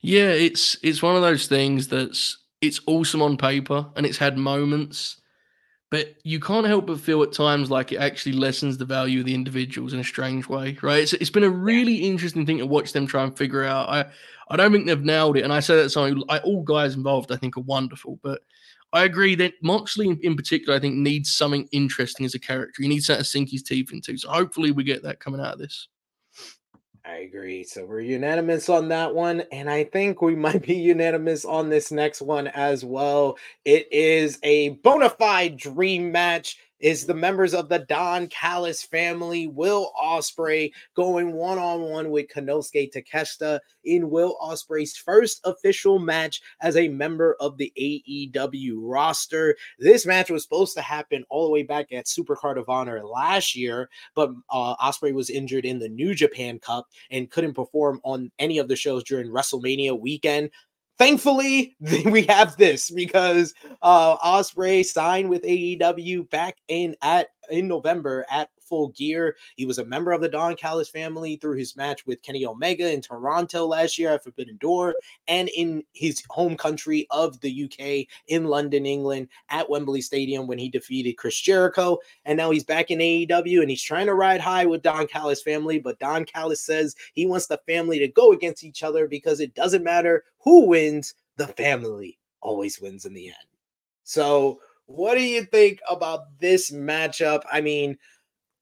Yeah, 0.00 0.30
it's 0.30 0.76
it's 0.82 1.02
one 1.02 1.16
of 1.16 1.22
those 1.22 1.46
things 1.46 1.88
that's 1.88 2.38
it's 2.60 2.80
awesome 2.86 3.22
on 3.22 3.36
paper 3.36 3.86
and 3.96 4.04
it's 4.04 4.18
had 4.18 4.36
moments, 4.36 5.20
but 5.90 6.14
you 6.22 6.40
can't 6.40 6.66
help 6.66 6.86
but 6.86 7.00
feel 7.00 7.22
at 7.22 7.32
times 7.32 7.70
like 7.70 7.92
it 7.92 7.98
actually 7.98 8.32
lessens 8.32 8.76
the 8.76 8.84
value 8.84 9.20
of 9.20 9.26
the 9.26 9.34
individuals 9.34 9.92
in 9.92 10.00
a 10.00 10.04
strange 10.04 10.48
way, 10.48 10.76
right? 10.82 11.02
It's, 11.02 11.12
it's 11.14 11.30
been 11.30 11.44
a 11.44 11.50
really 11.50 11.96
interesting 11.96 12.44
thing 12.44 12.58
to 12.58 12.66
watch 12.66 12.92
them 12.92 13.06
try 13.06 13.24
and 13.24 13.36
figure 13.36 13.64
out. 13.64 13.88
I 13.88 14.06
I 14.50 14.56
don't 14.56 14.72
think 14.72 14.86
they've 14.86 15.04
nailed 15.04 15.36
it, 15.36 15.44
and 15.44 15.52
I 15.52 15.60
say 15.60 15.76
that 15.76 15.90
something 15.90 16.22
I, 16.28 16.38
all 16.38 16.62
guys 16.62 16.94
involved 16.94 17.30
I 17.32 17.36
think 17.36 17.56
are 17.56 17.62
wonderful, 17.62 18.18
but 18.22 18.40
I 18.92 19.04
agree 19.04 19.34
that 19.36 19.54
Moxley 19.62 20.08
in, 20.08 20.18
in 20.22 20.36
particular 20.36 20.76
I 20.76 20.80
think 20.80 20.96
needs 20.96 21.34
something 21.34 21.68
interesting 21.72 22.24
as 22.26 22.34
a 22.34 22.38
character. 22.38 22.82
He 22.82 22.88
needs 22.88 23.06
something 23.06 23.22
to 23.22 23.28
sink 23.28 23.50
his 23.50 23.62
teeth 23.62 23.92
into. 23.92 24.16
So 24.16 24.30
hopefully 24.30 24.70
we 24.70 24.84
get 24.84 25.02
that 25.02 25.20
coming 25.20 25.40
out 25.40 25.54
of 25.54 25.58
this. 25.58 25.88
I 27.08 27.20
agree. 27.20 27.64
So 27.64 27.86
we're 27.86 28.00
unanimous 28.00 28.68
on 28.68 28.88
that 28.88 29.14
one. 29.14 29.42
And 29.50 29.70
I 29.70 29.84
think 29.84 30.20
we 30.20 30.36
might 30.36 30.62
be 30.66 30.74
unanimous 30.74 31.44
on 31.46 31.70
this 31.70 31.90
next 31.90 32.20
one 32.20 32.48
as 32.48 32.84
well. 32.84 33.38
It 33.64 33.90
is 33.90 34.38
a 34.42 34.70
bona 34.70 35.08
fide 35.08 35.56
dream 35.56 36.12
match 36.12 36.58
is 36.80 37.06
the 37.06 37.14
members 37.14 37.54
of 37.54 37.68
the 37.68 37.80
Don 37.80 38.26
Callis 38.28 38.82
family, 38.82 39.46
Will 39.48 39.92
Ospreay, 40.00 40.72
going 40.94 41.32
one 41.32 41.58
on 41.58 41.82
one 41.82 42.10
with 42.10 42.28
Konosuke 42.28 42.92
Takeshita 42.92 43.60
in 43.84 44.10
Will 44.10 44.36
Ospreay's 44.42 44.96
first 44.96 45.40
official 45.44 45.98
match 45.98 46.40
as 46.60 46.76
a 46.76 46.88
member 46.88 47.36
of 47.40 47.56
the 47.56 47.72
AEW 47.78 48.74
roster. 48.76 49.56
This 49.78 50.06
match 50.06 50.30
was 50.30 50.42
supposed 50.42 50.74
to 50.76 50.82
happen 50.82 51.24
all 51.30 51.46
the 51.46 51.52
way 51.52 51.62
back 51.62 51.92
at 51.92 52.06
Supercard 52.06 52.58
of 52.58 52.68
Honor 52.68 53.04
last 53.04 53.56
year, 53.56 53.88
but 54.14 54.30
uh, 54.50 54.76
Ospreay 54.76 55.12
was 55.12 55.30
injured 55.30 55.64
in 55.64 55.78
the 55.78 55.88
New 55.88 56.14
Japan 56.14 56.58
Cup 56.58 56.86
and 57.10 57.30
couldn't 57.30 57.54
perform 57.54 58.00
on 58.04 58.30
any 58.38 58.58
of 58.58 58.68
the 58.68 58.76
shows 58.76 59.04
during 59.04 59.28
WrestleMania 59.28 59.98
weekend 59.98 60.50
thankfully 60.98 61.76
we 62.06 62.22
have 62.22 62.56
this 62.56 62.90
because 62.90 63.54
uh 63.82 64.16
Ospreay 64.18 64.84
signed 64.84 65.28
with 65.28 65.42
AEW 65.42 66.28
back 66.30 66.56
in 66.68 66.96
at 67.02 67.28
in 67.50 67.68
November 67.68 68.26
at 68.30 68.50
full 68.68 68.88
gear. 68.88 69.36
He 69.56 69.66
was 69.66 69.78
a 69.78 69.84
member 69.84 70.12
of 70.12 70.20
the 70.20 70.28
Don 70.28 70.56
Callis 70.56 70.88
family 70.88 71.36
through 71.36 71.56
his 71.56 71.76
match 71.76 72.06
with 72.06 72.22
Kenny 72.22 72.44
Omega 72.46 72.92
in 72.92 73.00
Toronto 73.00 73.66
last 73.66 73.98
year 73.98 74.12
at 74.12 74.22
Forbidden 74.22 74.56
Door 74.58 74.96
and 75.26 75.48
in 75.56 75.82
his 75.92 76.22
home 76.30 76.56
country 76.56 77.06
of 77.10 77.40
the 77.40 77.64
UK 77.64 78.06
in 78.28 78.44
London, 78.44 78.86
England 78.86 79.28
at 79.48 79.68
Wembley 79.68 80.00
Stadium 80.00 80.46
when 80.46 80.58
he 80.58 80.68
defeated 80.68 81.16
Chris 81.16 81.40
Jericho. 81.40 81.98
And 82.24 82.36
now 82.36 82.50
he's 82.50 82.64
back 82.64 82.90
in 82.90 82.98
AEW 82.98 83.60
and 83.60 83.70
he's 83.70 83.82
trying 83.82 84.06
to 84.06 84.14
ride 84.14 84.40
high 84.40 84.66
with 84.66 84.82
Don 84.82 85.06
Callis 85.06 85.42
family. 85.42 85.78
But 85.78 85.98
Don 85.98 86.24
Callis 86.24 86.62
says 86.62 86.94
he 87.14 87.26
wants 87.26 87.46
the 87.46 87.60
family 87.66 87.98
to 87.98 88.08
go 88.08 88.32
against 88.32 88.64
each 88.64 88.82
other 88.82 89.08
because 89.08 89.40
it 89.40 89.54
doesn't 89.54 89.84
matter 89.84 90.24
who 90.38 90.66
wins, 90.66 91.14
the 91.36 91.46
family 91.46 92.18
always 92.40 92.80
wins 92.80 93.04
in 93.04 93.14
the 93.14 93.28
end. 93.28 93.36
So, 94.04 94.60
what 94.86 95.16
do 95.16 95.22
you 95.22 95.44
think 95.44 95.80
about 95.88 96.38
this 96.38 96.70
matchup? 96.70 97.42
I 97.52 97.60
mean, 97.60 97.98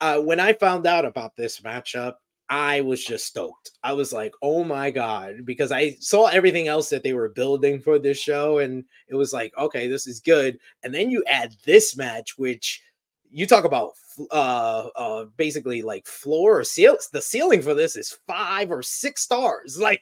uh, 0.01 0.21
when 0.21 0.41
I 0.41 0.53
found 0.53 0.87
out 0.87 1.05
about 1.05 1.37
this 1.37 1.61
matchup, 1.61 2.15
I 2.49 2.81
was 2.81 3.05
just 3.05 3.27
stoked. 3.27 3.73
I 3.83 3.93
was 3.93 4.13
like, 4.13 4.33
oh 4.41 4.63
my 4.63 4.91
God, 4.91 5.45
because 5.45 5.73
I 5.73 5.97
saw 5.99 6.27
everything 6.27 6.69
else 6.69 6.89
that 6.91 7.03
they 7.03 7.13
were 7.13 7.29
building 7.31 7.81
for 7.81 7.99
this 7.99 8.19
show, 8.19 8.59
and 8.59 8.85
it 9.09 9.17
was 9.17 9.33
like, 9.33 9.53
okay, 9.59 9.89
this 9.89 10.07
is 10.07 10.21
good. 10.21 10.59
And 10.85 10.95
then 10.95 11.11
you 11.11 11.25
add 11.27 11.57
this 11.65 11.97
match, 11.97 12.39
which 12.39 12.83
you 13.31 13.47
talk 13.47 13.65
about 13.65 13.93
uh 14.31 14.89
uh 14.97 15.25
basically 15.37 15.83
like 15.83 16.07
floor 16.07 16.61
or 16.61 16.65
seal 16.65 16.97
the 17.13 17.21
ceiling 17.21 17.61
for 17.61 17.75
this 17.75 17.97
is 17.97 18.19
five 18.27 18.71
or 18.71 18.83
six 18.83 19.21
stars 19.21 19.79
like 19.81 20.01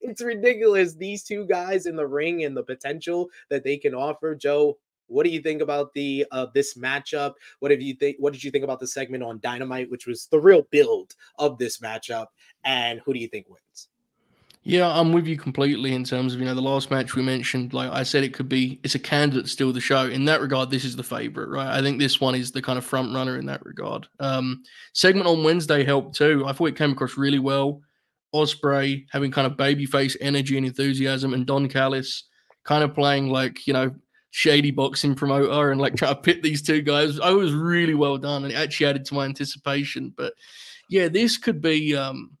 it's 0.00 0.22
ridiculous 0.22 0.94
these 0.94 1.22
two 1.22 1.46
guys 1.46 1.86
in 1.86 1.94
the 1.94 2.06
ring 2.06 2.44
and 2.44 2.56
the 2.56 2.62
potential 2.62 3.28
that 3.48 3.62
they 3.62 3.76
can 3.76 3.94
offer 3.94 4.34
joe 4.34 4.76
What 5.08 5.24
do 5.24 5.30
you 5.30 5.40
think 5.40 5.60
about 5.62 5.92
the 5.94 6.26
uh, 6.30 6.46
this 6.54 6.74
matchup? 6.74 7.34
What 7.58 7.70
have 7.70 7.82
you 7.82 7.94
think? 7.94 8.16
What 8.18 8.32
did 8.32 8.44
you 8.44 8.50
think 8.50 8.64
about 8.64 8.80
the 8.80 8.86
segment 8.86 9.22
on 9.22 9.40
Dynamite, 9.40 9.90
which 9.90 10.06
was 10.06 10.26
the 10.26 10.40
real 10.40 10.62
build 10.70 11.14
of 11.38 11.58
this 11.58 11.78
matchup? 11.78 12.26
And 12.64 13.00
who 13.04 13.12
do 13.12 13.18
you 13.18 13.28
think 13.28 13.48
wins? 13.48 13.88
Yeah, 14.68 14.86
I'm 14.86 15.14
with 15.14 15.26
you 15.26 15.38
completely 15.38 15.94
in 15.94 16.04
terms 16.04 16.34
of 16.34 16.40
you 16.40 16.46
know 16.46 16.54
the 16.54 16.60
last 16.60 16.90
match 16.90 17.14
we 17.14 17.22
mentioned. 17.22 17.72
Like 17.72 17.90
I 17.90 18.02
said, 18.02 18.22
it 18.22 18.34
could 18.34 18.50
be 18.50 18.78
it's 18.82 18.94
a 18.94 18.98
candidate 18.98 19.48
steal 19.48 19.72
the 19.72 19.80
show. 19.80 20.06
In 20.06 20.26
that 20.26 20.42
regard, 20.42 20.70
this 20.70 20.84
is 20.84 20.94
the 20.94 21.02
favorite, 21.02 21.48
right? 21.48 21.68
I 21.68 21.80
think 21.80 21.98
this 21.98 22.20
one 22.20 22.34
is 22.34 22.52
the 22.52 22.60
kind 22.60 22.76
of 22.76 22.84
front 22.84 23.14
runner 23.14 23.38
in 23.38 23.46
that 23.46 23.64
regard. 23.64 24.06
Um, 24.20 24.62
segment 24.92 25.26
on 25.26 25.42
Wednesday 25.42 25.84
helped 25.84 26.16
too. 26.16 26.44
I 26.46 26.52
thought 26.52 26.66
it 26.66 26.76
came 26.76 26.92
across 26.92 27.16
really 27.16 27.38
well. 27.38 27.80
Ospreay 28.34 29.06
having 29.10 29.30
kind 29.30 29.46
of 29.46 29.56
babyface 29.56 30.16
energy 30.20 30.58
and 30.58 30.66
enthusiasm, 30.66 31.32
and 31.32 31.46
Don 31.46 31.66
Callis 31.68 32.24
kind 32.64 32.84
of 32.84 32.94
playing 32.94 33.30
like 33.30 33.66
you 33.66 33.72
know 33.72 33.94
shady 34.30 34.70
boxing 34.70 35.14
promoter 35.14 35.70
and 35.70 35.80
like 35.80 35.96
trying 35.96 36.14
to 36.14 36.20
pit 36.20 36.42
these 36.42 36.62
two 36.62 36.82
guys. 36.82 37.18
I 37.18 37.30
was 37.30 37.52
really 37.52 37.94
well 37.94 38.18
done 38.18 38.44
and 38.44 38.52
it 38.52 38.56
actually 38.56 38.86
added 38.86 39.04
to 39.06 39.14
my 39.14 39.24
anticipation. 39.24 40.12
But 40.16 40.34
yeah, 40.88 41.08
this 41.08 41.36
could 41.36 41.60
be 41.60 41.96
um 41.96 42.38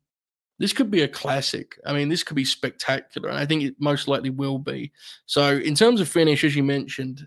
this 0.58 0.72
could 0.72 0.90
be 0.90 1.02
a 1.02 1.08
classic. 1.08 1.78
I 1.86 1.92
mean, 1.92 2.08
this 2.08 2.24
could 2.24 2.34
be 2.34 2.44
spectacular, 2.44 3.28
and 3.28 3.38
I 3.38 3.46
think 3.46 3.62
it 3.62 3.76
most 3.78 4.08
likely 4.08 4.30
will 4.30 4.58
be. 4.58 4.92
So, 5.26 5.58
in 5.58 5.74
terms 5.74 6.00
of 6.00 6.08
finish, 6.08 6.42
as 6.42 6.56
you 6.56 6.64
mentioned, 6.64 7.26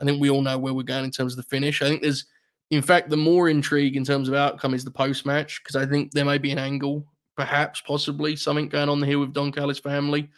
I 0.00 0.04
think 0.04 0.20
we 0.20 0.30
all 0.30 0.42
know 0.42 0.58
where 0.58 0.74
we're 0.74 0.82
going 0.82 1.04
in 1.04 1.10
terms 1.10 1.32
of 1.32 1.36
the 1.36 1.44
finish. 1.44 1.80
I 1.80 1.88
think 1.88 2.02
there's, 2.02 2.26
in 2.70 2.82
fact, 2.82 3.08
the 3.08 3.16
more 3.16 3.48
intrigue 3.48 3.96
in 3.96 4.04
terms 4.04 4.28
of 4.28 4.34
outcome 4.34 4.74
is 4.74 4.84
the 4.84 4.90
post 4.90 5.24
match 5.24 5.62
because 5.62 5.76
I 5.76 5.86
think 5.86 6.10
there 6.10 6.24
may 6.24 6.38
be 6.38 6.50
an 6.50 6.58
angle, 6.58 7.06
perhaps, 7.36 7.80
possibly 7.80 8.34
something 8.34 8.68
going 8.68 8.88
on 8.88 9.00
here 9.02 9.20
with 9.20 9.32
Don 9.32 9.52
Callis' 9.52 9.78
family. 9.78 10.28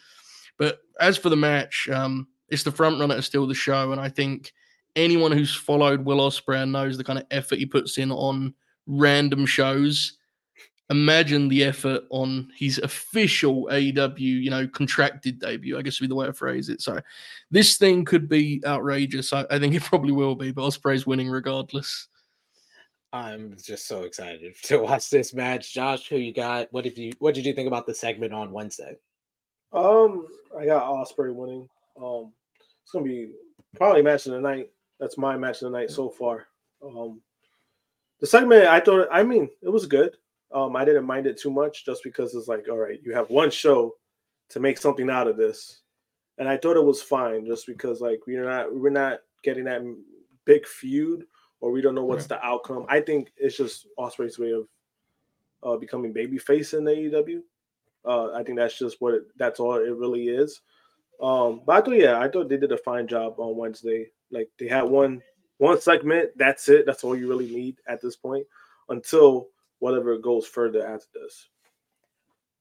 But 0.59 0.79
as 0.99 1.17
for 1.17 1.29
the 1.29 1.35
match, 1.35 1.89
um, 1.91 2.27
it's 2.51 2.63
the 2.63 2.71
front 2.71 2.99
runner 2.99 3.15
to 3.15 3.21
steal 3.21 3.47
the 3.47 3.53
show, 3.53 3.91
and 3.91 4.01
I 4.01 4.09
think 4.09 4.53
anyone 4.95 5.31
who's 5.31 5.53
followed 5.53 6.05
Will 6.05 6.17
Ospreay 6.17 6.69
knows 6.69 6.97
the 6.97 7.03
kind 7.03 7.19
of 7.19 7.25
effort 7.31 7.59
he 7.59 7.65
puts 7.65 7.97
in 7.97 8.11
on 8.11 8.53
random 8.87 9.45
shows 9.45 10.17
imagine 10.89 11.47
the 11.47 11.63
effort 11.63 12.03
on 12.09 12.49
his 12.55 12.79
official 12.79 13.67
AEW, 13.71 14.19
you 14.19 14.49
know, 14.49 14.67
contracted 14.67 15.39
debut, 15.39 15.77
I 15.77 15.81
guess 15.81 15.99
would 15.99 16.05
be 16.05 16.09
the 16.09 16.15
way 16.15 16.25
to 16.25 16.33
phrase 16.33 16.69
it. 16.69 16.81
So 16.81 16.99
this 17.51 17.77
thing 17.77 18.05
could 18.05 18.27
be 18.27 18.61
outrageous. 18.65 19.31
I, 19.31 19.45
I 19.51 19.59
think 19.59 19.75
it 19.75 19.83
probably 19.83 20.11
will 20.11 20.35
be, 20.35 20.51
but 20.51 20.63
Ospreay's 20.63 21.05
winning 21.05 21.29
regardless. 21.29 22.07
I'm 23.11 23.55
just 23.63 23.87
so 23.87 24.03
excited 24.03 24.55
to 24.63 24.79
watch 24.79 25.09
this 25.09 25.33
match. 25.33 25.73
Josh, 25.73 26.07
who 26.09 26.17
you 26.17 26.33
got? 26.33 26.71
What 26.71 26.83
did 26.83 26.97
you 26.97 27.11
what 27.19 27.35
did 27.35 27.45
you 27.45 27.53
think 27.53 27.67
about 27.67 27.85
the 27.85 27.93
segment 27.93 28.33
on 28.33 28.51
Wednesday? 28.51 28.97
Um, 29.71 30.27
I 30.57 30.65
got 30.65 30.83
Ospreay 30.83 31.33
winning. 31.33 31.69
Um, 32.01 32.33
it's 32.89 32.93
gonna 32.93 33.05
be 33.05 33.29
probably 33.75 34.01
match 34.01 34.25
of 34.25 34.31
the 34.31 34.41
night. 34.41 34.71
That's 34.99 35.15
my 35.15 35.37
match 35.37 35.61
of 35.61 35.71
the 35.71 35.77
night 35.77 35.91
so 35.91 36.09
far. 36.09 36.47
Um, 36.83 37.21
the 38.19 38.25
segment 38.25 38.65
I 38.65 38.79
thought, 38.79 39.07
I 39.11 39.21
mean, 39.21 39.47
it 39.61 39.69
was 39.69 39.85
good. 39.85 40.17
Um, 40.51 40.75
I 40.75 40.85
didn't 40.85 41.05
mind 41.05 41.27
it 41.27 41.39
too 41.39 41.51
much 41.51 41.85
just 41.85 42.03
because 42.03 42.33
it's 42.33 42.47
like, 42.47 42.67
all 42.67 42.79
right, 42.79 42.99
you 43.03 43.13
have 43.13 43.29
one 43.29 43.51
show 43.51 43.93
to 44.49 44.59
make 44.59 44.79
something 44.79 45.07
out 45.07 45.27
of 45.27 45.37
this, 45.37 45.81
and 46.39 46.49
I 46.49 46.57
thought 46.57 46.77
it 46.77 46.83
was 46.83 46.99
fine 46.99 47.45
just 47.45 47.67
because 47.67 48.01
like 48.01 48.21
we're 48.25 48.43
not 48.43 48.73
we're 48.73 48.89
not 48.89 49.19
getting 49.43 49.65
that 49.65 49.83
big 50.45 50.65
feud 50.65 51.25
or 51.61 51.71
we 51.71 51.81
don't 51.81 51.93
know 51.93 52.05
what's 52.05 52.25
the 52.25 52.43
outcome. 52.43 52.87
I 52.89 53.01
think 53.01 53.31
it's 53.37 53.55
just 53.55 53.85
Ospreay's 53.99 54.39
way 54.39 54.53
of 54.53 54.67
uh, 55.61 55.77
becoming 55.77 56.11
babyface 56.11 56.75
in 56.75 56.85
AEW. 56.85 57.41
Uh, 58.03 58.33
I 58.33 58.41
think 58.41 58.57
that's 58.57 58.79
just 58.79 58.99
what 58.99 59.13
it, 59.13 59.23
that's 59.37 59.59
all 59.59 59.75
it 59.75 59.95
really 59.95 60.29
is. 60.29 60.61
Um, 61.21 61.61
but 61.65 61.75
I 61.75 61.81
thought, 61.85 61.99
yeah, 61.99 62.19
I 62.19 62.29
thought 62.29 62.49
they 62.49 62.57
did 62.57 62.71
a 62.71 62.77
fine 62.77 63.07
job 63.07 63.35
on 63.39 63.57
Wednesday. 63.57 64.07
Like 64.31 64.49
they 64.57 64.67
had 64.67 64.83
one 64.83 65.21
one 65.57 65.79
segment. 65.81 66.31
That's 66.37 66.69
it. 66.69 66.85
That's 66.85 67.03
all 67.03 67.15
you 67.15 67.27
really 67.27 67.49
need 67.49 67.77
at 67.87 68.01
this 68.01 68.15
point 68.15 68.45
until 68.89 69.47
whatever 69.79 70.17
goes 70.17 70.47
further 70.47 70.85
after 70.85 71.07
this. 71.13 71.47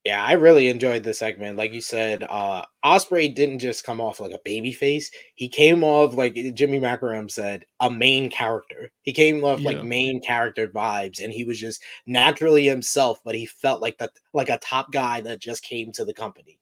Yeah, 0.04 0.24
I 0.24 0.32
really 0.32 0.68
enjoyed 0.68 1.02
the 1.02 1.12
segment. 1.12 1.58
Like 1.58 1.72
you 1.72 1.80
said, 1.80 2.24
uh 2.28 2.64
Ospreay 2.84 3.34
didn't 3.34 3.58
just 3.58 3.84
come 3.84 4.00
off 4.00 4.20
like 4.20 4.32
a 4.32 4.40
baby 4.44 4.72
face. 4.72 5.10
He 5.34 5.48
came 5.48 5.84
off 5.84 6.14
like 6.14 6.34
Jimmy 6.54 6.80
Macaram 6.80 7.30
said, 7.30 7.64
a 7.80 7.90
main 7.90 8.30
character. 8.30 8.90
He 9.02 9.12
came 9.12 9.44
off 9.44 9.60
yeah. 9.60 9.70
like 9.70 9.84
main 9.84 10.20
character 10.22 10.68
vibes, 10.68 11.22
and 11.22 11.32
he 11.32 11.44
was 11.44 11.60
just 11.60 11.82
naturally 12.06 12.64
himself, 12.64 13.20
but 13.24 13.34
he 13.34 13.46
felt 13.46 13.82
like 13.82 13.98
that 13.98 14.12
like 14.32 14.48
a 14.48 14.58
top 14.58 14.92
guy 14.92 15.20
that 15.20 15.40
just 15.40 15.62
came 15.62 15.92
to 15.92 16.04
the 16.04 16.14
company. 16.14 16.57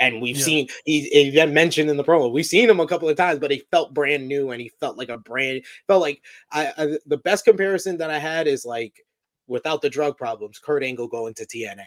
And 0.00 0.20
we've 0.20 0.36
yeah. 0.38 0.44
seen 0.44 0.68
he, 0.84 1.02
he 1.10 1.30
then 1.30 1.54
mentioned 1.54 1.90
in 1.90 1.96
the 1.96 2.04
promo, 2.04 2.32
we've 2.32 2.46
seen 2.46 2.68
him 2.68 2.80
a 2.80 2.86
couple 2.86 3.08
of 3.08 3.16
times, 3.16 3.38
but 3.38 3.50
he 3.50 3.62
felt 3.70 3.94
brand 3.94 4.26
new 4.26 4.50
and 4.50 4.60
he 4.60 4.72
felt 4.80 4.96
like 4.96 5.10
a 5.10 5.18
brand 5.18 5.62
felt 5.86 6.00
like 6.00 6.22
I, 6.50 6.72
I 6.76 6.98
the 7.06 7.18
best 7.18 7.44
comparison 7.44 7.98
that 7.98 8.10
I 8.10 8.18
had 8.18 8.48
is 8.48 8.64
like 8.64 9.04
without 9.46 9.82
the 9.82 9.90
drug 9.90 10.16
problems, 10.16 10.58
Kurt 10.58 10.82
Angle 10.82 11.08
going 11.08 11.34
to 11.34 11.46
TNA. 11.46 11.84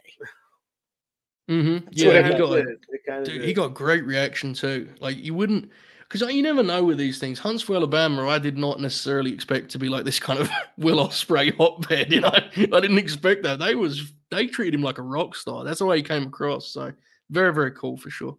Mm-hmm. 1.50 1.88
Yeah, 1.92 2.28
he 2.28 2.38
got, 2.38 3.26
dude, 3.26 3.44
he 3.44 3.54
got 3.54 3.74
great 3.74 4.06
reaction 4.06 4.54
too. 4.54 4.90
Like 5.00 5.18
you 5.18 5.34
wouldn't, 5.34 5.70
because 6.08 6.22
you 6.34 6.42
never 6.42 6.64
know 6.64 6.84
with 6.84 6.98
these 6.98 7.20
things. 7.20 7.40
Huntsville, 7.40 7.78
Alabama, 7.78 8.30
I 8.30 8.40
did 8.40 8.58
not 8.58 8.80
necessarily 8.80 9.34
expect 9.34 9.70
to 9.72 9.80
be 9.80 9.90
like 9.90 10.06
this 10.06 10.20
kind 10.20 10.40
of 10.40 10.50
Will 10.78 11.06
Ospreay 11.06 11.56
hotbed. 11.58 12.12
You 12.12 12.22
know, 12.22 12.30
I 12.34 12.80
didn't 12.80 12.98
expect 12.98 13.44
that. 13.44 13.60
They 13.60 13.76
was 13.76 14.14
they 14.32 14.48
treated 14.48 14.76
him 14.76 14.84
like 14.84 15.00
a 15.00 15.04
rock 15.04 15.36
star. 15.36 15.64
That's 15.64 15.80
the 15.80 15.86
way 15.86 15.98
he 15.98 16.04
came 16.04 16.28
across. 16.28 16.70
So 16.72 16.94
very 17.30 17.54
very 17.54 17.72
cool 17.72 17.98
for 17.98 18.10
sure. 18.10 18.38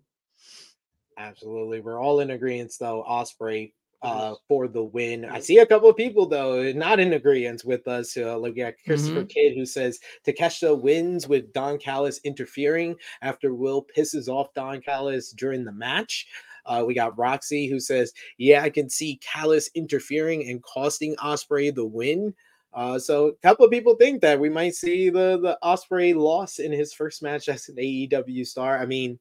Absolutely, 1.16 1.80
we're 1.80 2.00
all 2.00 2.20
in 2.20 2.30
agreement 2.30 2.72
though. 2.78 3.04
Ospreay 3.08 3.72
uh, 4.04 4.34
for 4.48 4.68
the 4.68 4.82
win. 4.82 5.24
I 5.24 5.40
see 5.40 5.58
a 5.58 5.66
couple 5.66 5.88
of 5.88 5.96
people 5.96 6.26
though 6.26 6.70
not 6.72 7.00
in 7.00 7.14
agreement 7.14 7.64
with 7.64 7.88
us. 7.88 8.16
Uh, 8.16 8.38
like 8.38 8.54
yeah, 8.54 8.70
Christopher 8.84 9.20
mm-hmm. 9.20 9.28
Kidd 9.28 9.54
who 9.56 9.64
says 9.64 9.98
Takeshita 10.26 10.78
wins 10.78 11.26
with 11.26 11.52
Don 11.54 11.78
Callis 11.78 12.20
interfering 12.22 12.96
after 13.22 13.54
Will 13.54 13.86
pisses 13.96 14.28
off 14.28 14.52
Don 14.54 14.82
Callis 14.82 15.32
during 15.32 15.64
the 15.64 15.72
match. 15.72 16.26
Uh, 16.66 16.84
we 16.86 16.94
got 16.94 17.16
Roxy 17.18 17.66
who 17.66 17.80
says, 17.80 18.12
"Yeah, 18.36 18.62
I 18.62 18.70
can 18.70 18.90
see 18.90 19.20
Callis 19.22 19.70
interfering 19.74 20.48
and 20.50 20.62
costing 20.62 21.16
Ospreay 21.16 21.74
the 21.74 21.86
win." 21.86 22.34
Uh, 22.74 22.98
so 22.98 23.28
a 23.28 23.34
couple 23.36 23.64
of 23.64 23.70
people 23.70 23.94
think 23.94 24.20
that 24.20 24.38
we 24.38 24.48
might 24.48 24.74
see 24.74 25.08
the 25.08 25.38
the 25.40 25.56
Ospreay 25.62 26.14
loss 26.14 26.58
in 26.58 26.72
his 26.72 26.92
first 26.92 27.22
match 27.22 27.48
as 27.48 27.68
an 27.68 27.76
AEW 27.76 28.46
star. 28.46 28.78
I 28.78 28.86
mean, 28.86 29.18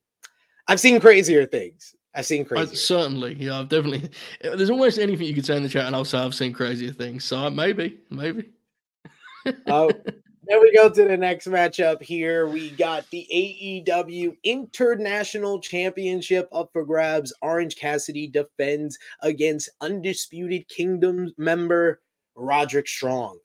I've 0.68 0.80
seen 0.80 1.00
crazier 1.00 1.46
things. 1.46 1.96
I've 2.16 2.26
seen 2.26 2.46
crazy. 2.46 2.76
certainly, 2.76 3.36
yeah, 3.36 3.60
I've 3.60 3.70
definitely. 3.70 4.10
There's 4.42 4.70
almost 4.70 5.00
anything 5.00 5.28
you 5.28 5.34
could 5.34 5.46
say 5.46 5.58
in 5.58 5.64
the 5.64 5.70
chat, 5.70 5.86
and 5.86 5.96
I'll 5.96 6.06
say 6.06 6.20
I've 6.20 6.36
seen 6.36 6.54
crazier 6.54 6.92
things. 6.92 7.24
So 7.26 7.50
maybe, 7.50 7.98
maybe. 8.12 8.52
Oh, 9.68 9.90
then 10.46 10.62
we 10.62 10.74
go 10.76 10.90
to 10.90 11.06
the 11.06 11.18
next 11.18 11.48
matchup 11.48 12.04
here. 12.04 12.48
We 12.48 12.70
got 12.72 13.10
the 13.10 13.28
AEW 13.34 14.38
International 14.44 15.60
Championship 15.60 16.48
up 16.52 16.70
for 16.72 16.86
grabs. 16.86 17.34
Orange 17.42 17.78
Cassidy 17.78 18.28
defends 18.28 19.00
against 19.22 19.72
Undisputed 19.82 20.68
Kingdom 20.68 21.34
member 21.40 22.00
Roderick 22.36 22.88
Strong. 22.88 23.40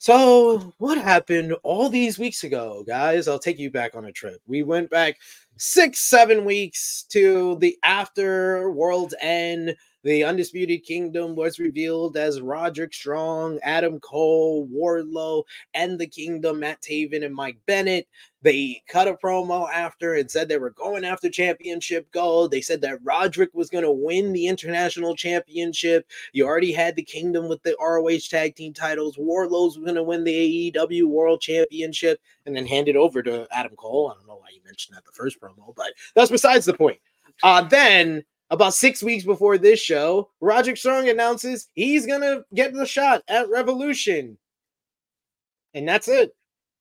So, 0.00 0.72
what 0.78 0.96
happened 0.96 1.54
all 1.64 1.88
these 1.88 2.20
weeks 2.20 2.44
ago, 2.44 2.84
guys? 2.86 3.26
I'll 3.26 3.40
take 3.40 3.58
you 3.58 3.68
back 3.68 3.96
on 3.96 4.04
a 4.04 4.12
trip. 4.12 4.40
We 4.46 4.62
went 4.62 4.90
back 4.90 5.18
six, 5.56 6.00
seven 6.02 6.44
weeks 6.44 7.04
to 7.10 7.56
the 7.58 7.76
after 7.82 8.70
World's 8.70 9.16
End 9.20 9.74
the 10.04 10.24
Undisputed 10.24 10.84
Kingdom 10.84 11.34
was 11.34 11.58
revealed 11.58 12.16
as 12.16 12.40
Roderick 12.40 12.94
Strong, 12.94 13.58
Adam 13.62 13.98
Cole, 14.00 14.68
Wardlow, 14.68 15.42
and 15.74 15.98
the 15.98 16.06
Kingdom, 16.06 16.60
Matt 16.60 16.80
Taven 16.80 17.24
and 17.24 17.34
Mike 17.34 17.58
Bennett. 17.66 18.06
They 18.40 18.80
cut 18.88 19.08
a 19.08 19.14
promo 19.14 19.68
after 19.68 20.14
and 20.14 20.30
said 20.30 20.48
they 20.48 20.58
were 20.58 20.70
going 20.70 21.04
after 21.04 21.28
championship 21.28 22.08
gold. 22.12 22.52
They 22.52 22.60
said 22.60 22.80
that 22.82 23.00
Roderick 23.02 23.50
was 23.52 23.68
going 23.68 23.82
to 23.82 23.90
win 23.90 24.32
the 24.32 24.46
international 24.46 25.16
championship. 25.16 26.06
You 26.32 26.46
already 26.46 26.72
had 26.72 26.94
the 26.94 27.02
Kingdom 27.02 27.48
with 27.48 27.60
the 27.64 27.76
ROH 27.80 28.28
tag 28.30 28.54
team 28.54 28.72
titles. 28.72 29.16
Wardlow's 29.16 29.76
was 29.76 29.84
going 29.84 29.96
to 29.96 30.04
win 30.04 30.22
the 30.22 30.72
AEW 30.72 31.06
World 31.06 31.40
Championship 31.40 32.20
and 32.46 32.54
then 32.54 32.66
hand 32.66 32.88
it 32.88 32.94
over 32.94 33.22
to 33.24 33.48
Adam 33.50 33.74
Cole. 33.74 34.12
I 34.12 34.14
don't 34.14 34.28
know 34.28 34.36
why 34.36 34.48
you 34.54 34.60
mentioned 34.64 34.96
that 34.96 35.04
the 35.04 35.12
first 35.12 35.40
promo, 35.40 35.74
but 35.74 35.92
that's 36.14 36.30
besides 36.30 36.66
the 36.66 36.74
point. 36.74 37.00
Uh, 37.42 37.62
then 37.62 38.24
about 38.50 38.74
six 38.74 39.02
weeks 39.02 39.24
before 39.24 39.58
this 39.58 39.80
show, 39.80 40.30
Roderick 40.40 40.76
Strong 40.76 41.08
announces 41.08 41.68
he's 41.74 42.06
gonna 42.06 42.44
get 42.54 42.72
the 42.72 42.86
shot 42.86 43.22
at 43.28 43.48
Revolution. 43.48 44.38
And 45.74 45.86
that's 45.86 46.08
it. 46.08 46.34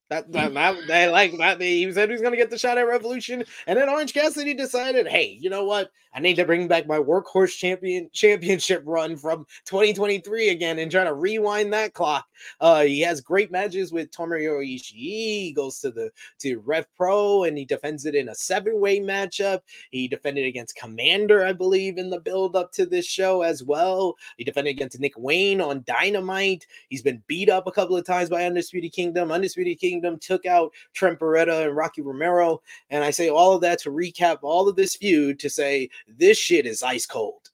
That, 0.10 0.32
that, 0.32 0.54
that 0.54 0.76
they 0.88 1.10
like 1.10 1.38
that. 1.38 1.62
He 1.62 1.91
said 1.91 2.10
he 2.10 2.13
was 2.13 2.22
going 2.22 2.34
to 2.34 2.38
get 2.38 2.50
the 2.50 2.58
shot 2.58 2.78
at 2.78 2.88
Revolution, 2.88 3.43
and 3.65 3.78
then 3.78 3.89
Orange 3.89 4.13
Cassidy 4.13 4.54
decided, 4.54 5.08
hey, 5.08 5.38
you 5.39 5.50
know 5.50 5.65
what? 5.65 5.91
I 6.13 6.20
need 6.20 6.36
to 6.38 6.46
bring 6.46 6.67
back 6.67 6.88
my 6.88 6.98
workhorse 6.98 7.56
champion 7.56 8.10
championship 8.12 8.82
run 8.86 9.17
from 9.17 9.46
2023 9.65 10.50
again 10.50 10.80
and 10.80 10.89
try 10.89 11.04
to 11.04 11.13
rewind 11.13 11.72
that 11.74 11.93
clock. 11.93 12.26
Uh, 12.60 12.82
he 12.82 13.02
has 13.02 13.22
great 13.22 13.52
matches 13.52 13.91
with 13.91 14.10
Tomohiro 14.10 14.65
Ishii. 14.65 14.93
He 14.96 15.54
goes 15.56 15.80
to 15.82 15.91
the 15.91 16.10
to 16.39 16.58
Rev 16.60 16.88
Pro 16.96 17.43
and 17.43 17.56
he 17.56 17.65
defends 17.65 18.06
it 18.06 18.15
in 18.15 18.30
a 18.30 18.36
seven 18.36 18.80
way 18.80 19.00
matchup. 19.00 19.60
He 19.91 20.08
defended 20.08 20.48
against 20.48 20.78
Komander, 20.78 21.46
I 21.46 21.54
believe, 21.54 22.00
in 22.00 22.10
the 22.10 22.20
build 22.20 22.56
up 22.56 22.72
to 22.74 22.88
this 22.88 23.06
show 23.06 23.43
as 23.43 23.63
well. 23.63 24.15
He 24.38 24.43
defended 24.43 24.72
against 24.76 25.00
Nick 25.00 25.13
Wayne 25.17 25.62
on 25.62 25.84
Dynamite. 25.86 26.65
He's 26.89 27.04
been 27.04 27.22
beat 27.28 27.50
up 27.50 27.67
a 27.67 27.72
couple 27.72 27.96
of 27.96 28.06
times 28.06 28.30
by 28.30 28.46
Undisputed 28.46 28.91
Kingdom. 28.91 29.32
Undisputed 29.32 29.80
Kingdom 29.80 29.97
took 30.20 30.46
out 30.46 30.74
Trent 30.94 31.20
Beretta 31.20 31.66
and 31.68 31.76
Rocky 31.76 32.02
Romero. 32.02 32.62
And 32.90 33.04
I 33.04 33.12
say 33.12 33.30
all 33.30 33.54
of 33.54 33.62
that 33.62 33.80
to 33.80 33.90
recap 33.90 34.40
all 34.42 34.68
of 34.68 34.76
this 34.76 34.96
feud 34.96 35.40
to 35.40 35.50
say 35.50 35.90
this 36.08 36.38
shit 36.38 36.66
is 36.66 36.84
ice 36.84 37.06
cold. 37.06 37.50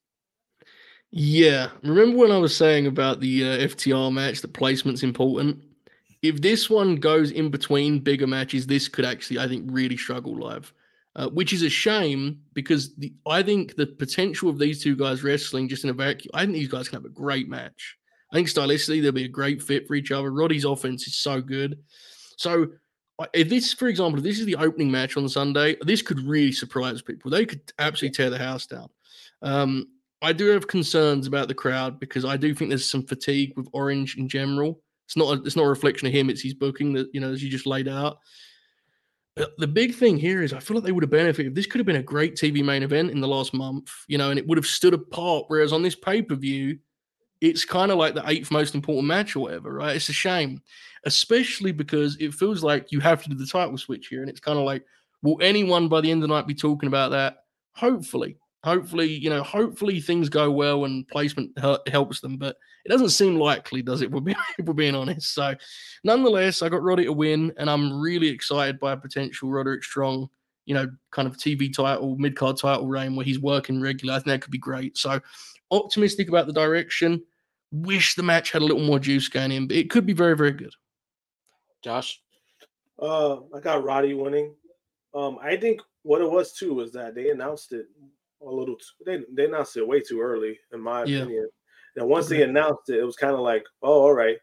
Yeah. 1.11 1.69
Remember 1.83 2.17
when 2.17 2.31
I 2.31 2.37
was 2.37 2.55
saying 2.55 2.87
about 2.87 3.19
the 3.19 3.43
uh, 3.43 3.57
FTR 3.67 4.11
match, 4.11 4.41
the 4.41 4.47
placement's 4.47 5.03
important? 5.03 5.63
If 6.23 6.41
this 6.41 6.69
one 6.69 6.95
goes 6.95 7.31
in 7.31 7.49
between 7.51 7.99
bigger 7.99 8.25
matches, 8.25 8.65
this 8.65 8.87
could 8.87 9.05
actually, 9.05 9.39
I 9.39 9.47
think, 9.47 9.65
really 9.67 9.97
struggle 9.97 10.35
live. 10.35 10.73
Uh, 11.15 11.29
which 11.29 11.53
is 11.53 11.61
a 11.61 11.69
shame 11.69 12.39
because 12.55 12.95
the, 12.95 13.13
I 13.27 13.43
think 13.43 13.75
the 13.75 13.85
potential 13.85 14.49
of 14.49 14.57
these 14.57 14.81
two 14.81 14.95
guys 14.95 15.23
wrestling 15.23 15.67
just 15.67 15.83
in 15.83 15.91
a 15.91 15.93
vacuum, 15.93 16.31
I 16.33 16.41
think 16.41 16.53
these 16.53 16.67
guys 16.67 16.89
can 16.89 16.97
have 16.97 17.05
a 17.05 17.13
great 17.13 17.47
match. 17.47 17.99
I 18.31 18.35
think 18.35 18.47
stylistically 18.47 18.99
they'll 18.99 19.11
be 19.11 19.25
a 19.25 19.27
great 19.27 19.61
fit 19.61 19.87
for 19.87 19.93
each 19.93 20.11
other. 20.11 20.31
Roddy's 20.31 20.65
offense 20.65 21.05
is 21.05 21.15
so 21.15 21.39
good. 21.39 21.77
So 22.37 22.67
if 23.33 23.49
this, 23.49 23.73
for 23.73 23.87
example, 23.87 24.19
if 24.19 24.23
this 24.23 24.39
is 24.39 24.45
the 24.45 24.55
opening 24.55 24.91
match 24.91 25.17
on 25.17 25.27
Sunday, 25.29 25.77
this 25.81 26.01
could 26.01 26.19
really 26.21 26.51
surprise 26.51 27.01
people. 27.01 27.31
They 27.31 27.45
could 27.45 27.61
absolutely 27.79 28.15
tear 28.15 28.29
the 28.29 28.37
house 28.37 28.65
down. 28.65 28.89
Um, 29.41 29.87
I 30.21 30.31
do 30.33 30.47
have 30.47 30.67
concerns 30.67 31.27
about 31.27 31.47
the 31.47 31.53
crowd 31.53 31.99
because 31.99 32.25
I 32.25 32.37
do 32.37 32.55
think 32.55 32.69
there's 32.69 32.89
some 32.89 33.05
fatigue 33.05 33.53
with 33.57 33.67
Orange 33.73 34.17
in 34.17 34.29
general. 34.29 34.81
It's 35.05 35.17
not 35.17 35.37
a, 35.37 35.43
it's 35.43 35.57
not 35.57 35.65
a 35.65 35.69
reflection 35.69 36.07
of 36.07 36.13
him; 36.13 36.29
it's 36.29 36.41
his 36.41 36.53
booking 36.53 36.93
that 36.93 37.09
you 37.13 37.19
know 37.19 37.31
as 37.31 37.43
you 37.43 37.49
just 37.49 37.65
laid 37.65 37.89
out. 37.89 38.19
But 39.35 39.51
the 39.57 39.67
big 39.67 39.95
thing 39.95 40.17
here 40.17 40.41
is 40.41 40.53
I 40.53 40.59
feel 40.59 40.75
like 40.75 40.85
they 40.85 40.91
would 40.91 41.03
have 41.03 41.11
benefited. 41.11 41.55
This 41.55 41.65
could 41.65 41.79
have 41.79 41.85
been 41.85 41.97
a 41.97 42.03
great 42.03 42.35
TV 42.35 42.63
main 42.63 42.83
event 42.83 43.11
in 43.11 43.19
the 43.19 43.27
last 43.27 43.53
month, 43.53 43.91
you 44.07 44.17
know, 44.17 44.29
and 44.29 44.39
it 44.39 44.47
would 44.47 44.57
have 44.57 44.65
stood 44.65 44.93
apart. 44.93 45.45
Whereas 45.47 45.73
on 45.73 45.81
this 45.81 45.95
pay 45.95 46.21
per 46.21 46.35
view, 46.35 46.79
it's 47.43 47.65
kind 47.65 47.91
of 47.91 47.97
like 47.97 48.13
the 48.15 48.23
eighth 48.29 48.51
most 48.51 48.73
important 48.73 49.05
match 49.05 49.35
or 49.35 49.41
whatever, 49.41 49.73
right? 49.73 49.97
It's 49.97 50.07
a 50.07 50.13
shame, 50.13 50.61
especially 51.03 51.73
because 51.73 52.15
it 52.21 52.33
feels 52.33 52.63
like 52.63 52.89
you 52.89 53.01
have 53.01 53.21
to 53.21 53.29
do 53.29 53.35
the 53.35 53.45
title 53.45 53.77
switch 53.77 54.07
here. 54.07 54.21
And 54.21 54.29
it's 54.29 54.39
kind 54.39 54.57
of 54.57 54.63
like, 54.63 54.85
will 55.23 55.37
anyone 55.41 55.89
by 55.89 55.99
the 55.99 56.09
end 56.09 56.23
of 56.23 56.29
the 56.29 56.33
night 56.33 56.47
be 56.47 56.55
talking 56.55 56.87
about 56.87 57.11
that? 57.11 57.39
Hopefully, 57.75 58.37
hopefully, 58.63 59.07
you 59.07 59.29
know, 59.29 59.43
hopefully 59.43 59.99
things 59.99 60.29
go 60.29 60.49
well 60.51 60.85
and 60.85 61.05
placement 61.09 61.51
helps 61.89 62.21
them. 62.21 62.37
But 62.37 62.55
it 62.85 62.89
doesn't 62.89 63.09
seem 63.09 63.35
likely, 63.35 63.81
does 63.81 64.01
it? 64.01 64.09
We're, 64.09 64.21
if 64.57 64.65
we're 64.65 64.73
being 64.73 64.95
honest. 64.95 65.33
So, 65.33 65.53
nonetheless, 66.05 66.61
I 66.61 66.69
got 66.69 66.81
Roddy 66.81 67.03
to 67.03 67.11
win, 67.11 67.51
and 67.57 67.69
I'm 67.69 67.99
really 67.99 68.29
excited 68.29 68.79
by 68.79 68.93
a 68.93 68.97
potential 68.97 69.49
Roderick 69.49 69.83
Strong, 69.83 70.29
you 70.65 70.75
know, 70.75 70.89
kind 71.11 71.27
of 71.27 71.35
TV 71.35 71.75
title, 71.75 72.15
mid 72.17 72.37
card 72.37 72.55
title 72.55 72.87
reign 72.87 73.17
where 73.17 73.25
he's 73.25 73.41
working 73.41 73.81
regular. 73.81 74.13
I 74.13 74.17
think 74.19 74.27
that 74.27 74.41
could 74.41 74.51
be 74.51 74.57
great. 74.57 74.97
So, 74.97 75.19
optimistic 75.71 76.29
about 76.29 76.47
the 76.47 76.53
direction 76.53 77.21
wish 77.73 78.15
the 78.15 78.23
match 78.23 78.51
had 78.51 78.61
a 78.61 78.65
little 78.65 78.83
more 78.83 78.99
juice 78.99 79.27
going 79.27 79.51
in, 79.51 79.67
but 79.67 79.75
it 79.75 79.89
could 79.89 80.05
be 80.05 80.13
very, 80.13 80.37
very 80.37 80.51
good. 80.51 80.73
Josh? 81.83 82.21
Uh, 83.01 83.37
I 83.53 83.59
got 83.59 83.83
Roddy 83.83 84.13
winning. 84.13 84.53
Um, 85.13 85.37
I 85.41 85.57
think 85.57 85.81
what 86.03 86.21
it 86.21 86.29
was 86.29 86.53
too 86.53 86.73
was 86.75 86.91
that 86.93 87.15
they 87.15 87.31
announced 87.31 87.73
it 87.73 87.87
a 88.41 88.49
little. 88.49 88.75
Too, 88.75 89.03
they 89.05 89.19
they 89.33 89.45
announced 89.45 89.75
it 89.75 89.87
way 89.87 89.99
too 89.99 90.21
early, 90.21 90.59
in 90.71 90.79
my 90.79 91.03
yeah. 91.03 91.19
opinion. 91.19 91.49
And 91.95 92.07
once 92.07 92.27
they 92.27 92.41
announced 92.43 92.89
it, 92.89 92.99
it 92.99 93.03
was 93.03 93.15
kind 93.15 93.33
of 93.33 93.41
like, 93.41 93.63
oh, 93.81 94.03
all 94.03 94.13
right. 94.13 94.37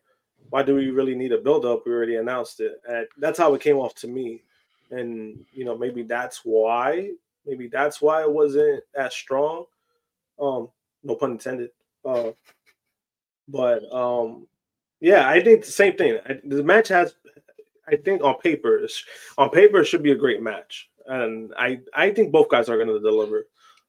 Why 0.50 0.62
do 0.62 0.74
we 0.74 0.90
really 0.90 1.14
need 1.14 1.32
a 1.32 1.38
build 1.38 1.64
up? 1.64 1.82
We 1.84 1.92
already 1.92 2.16
announced 2.16 2.60
it, 2.60 2.72
and 2.88 3.06
that's 3.18 3.38
how 3.38 3.54
it 3.54 3.62
came 3.62 3.76
off 3.76 3.94
to 3.96 4.08
me. 4.08 4.42
And 4.90 5.44
you 5.52 5.64
know, 5.64 5.76
maybe 5.76 6.02
that's 6.02 6.40
why. 6.44 7.10
Maybe 7.46 7.68
that's 7.68 8.02
why 8.02 8.22
it 8.22 8.30
wasn't 8.30 8.82
as 8.94 9.14
strong. 9.14 9.64
Um, 10.40 10.68
no 11.02 11.14
pun 11.14 11.32
intended. 11.32 11.70
Uh, 12.04 12.30
but 13.50 13.92
um, 13.92 14.46
yeah, 15.00 15.28
I 15.28 15.42
think 15.42 15.64
the 15.64 15.72
same 15.72 15.96
thing. 15.96 16.18
The 16.44 16.62
match 16.62 16.88
has, 16.88 17.14
I 17.88 17.96
think, 17.96 18.22
on 18.22 18.38
paper, 18.38 18.86
on 19.38 19.50
paper, 19.50 19.80
it 19.80 19.86
should 19.86 20.02
be 20.02 20.12
a 20.12 20.16
great 20.16 20.42
match, 20.42 20.90
and 21.06 21.52
I 21.56 21.80
I 21.94 22.10
think 22.10 22.32
both 22.32 22.48
guys 22.48 22.68
are 22.68 22.76
going 22.76 22.88
to 22.88 23.00
deliver. 23.00 23.46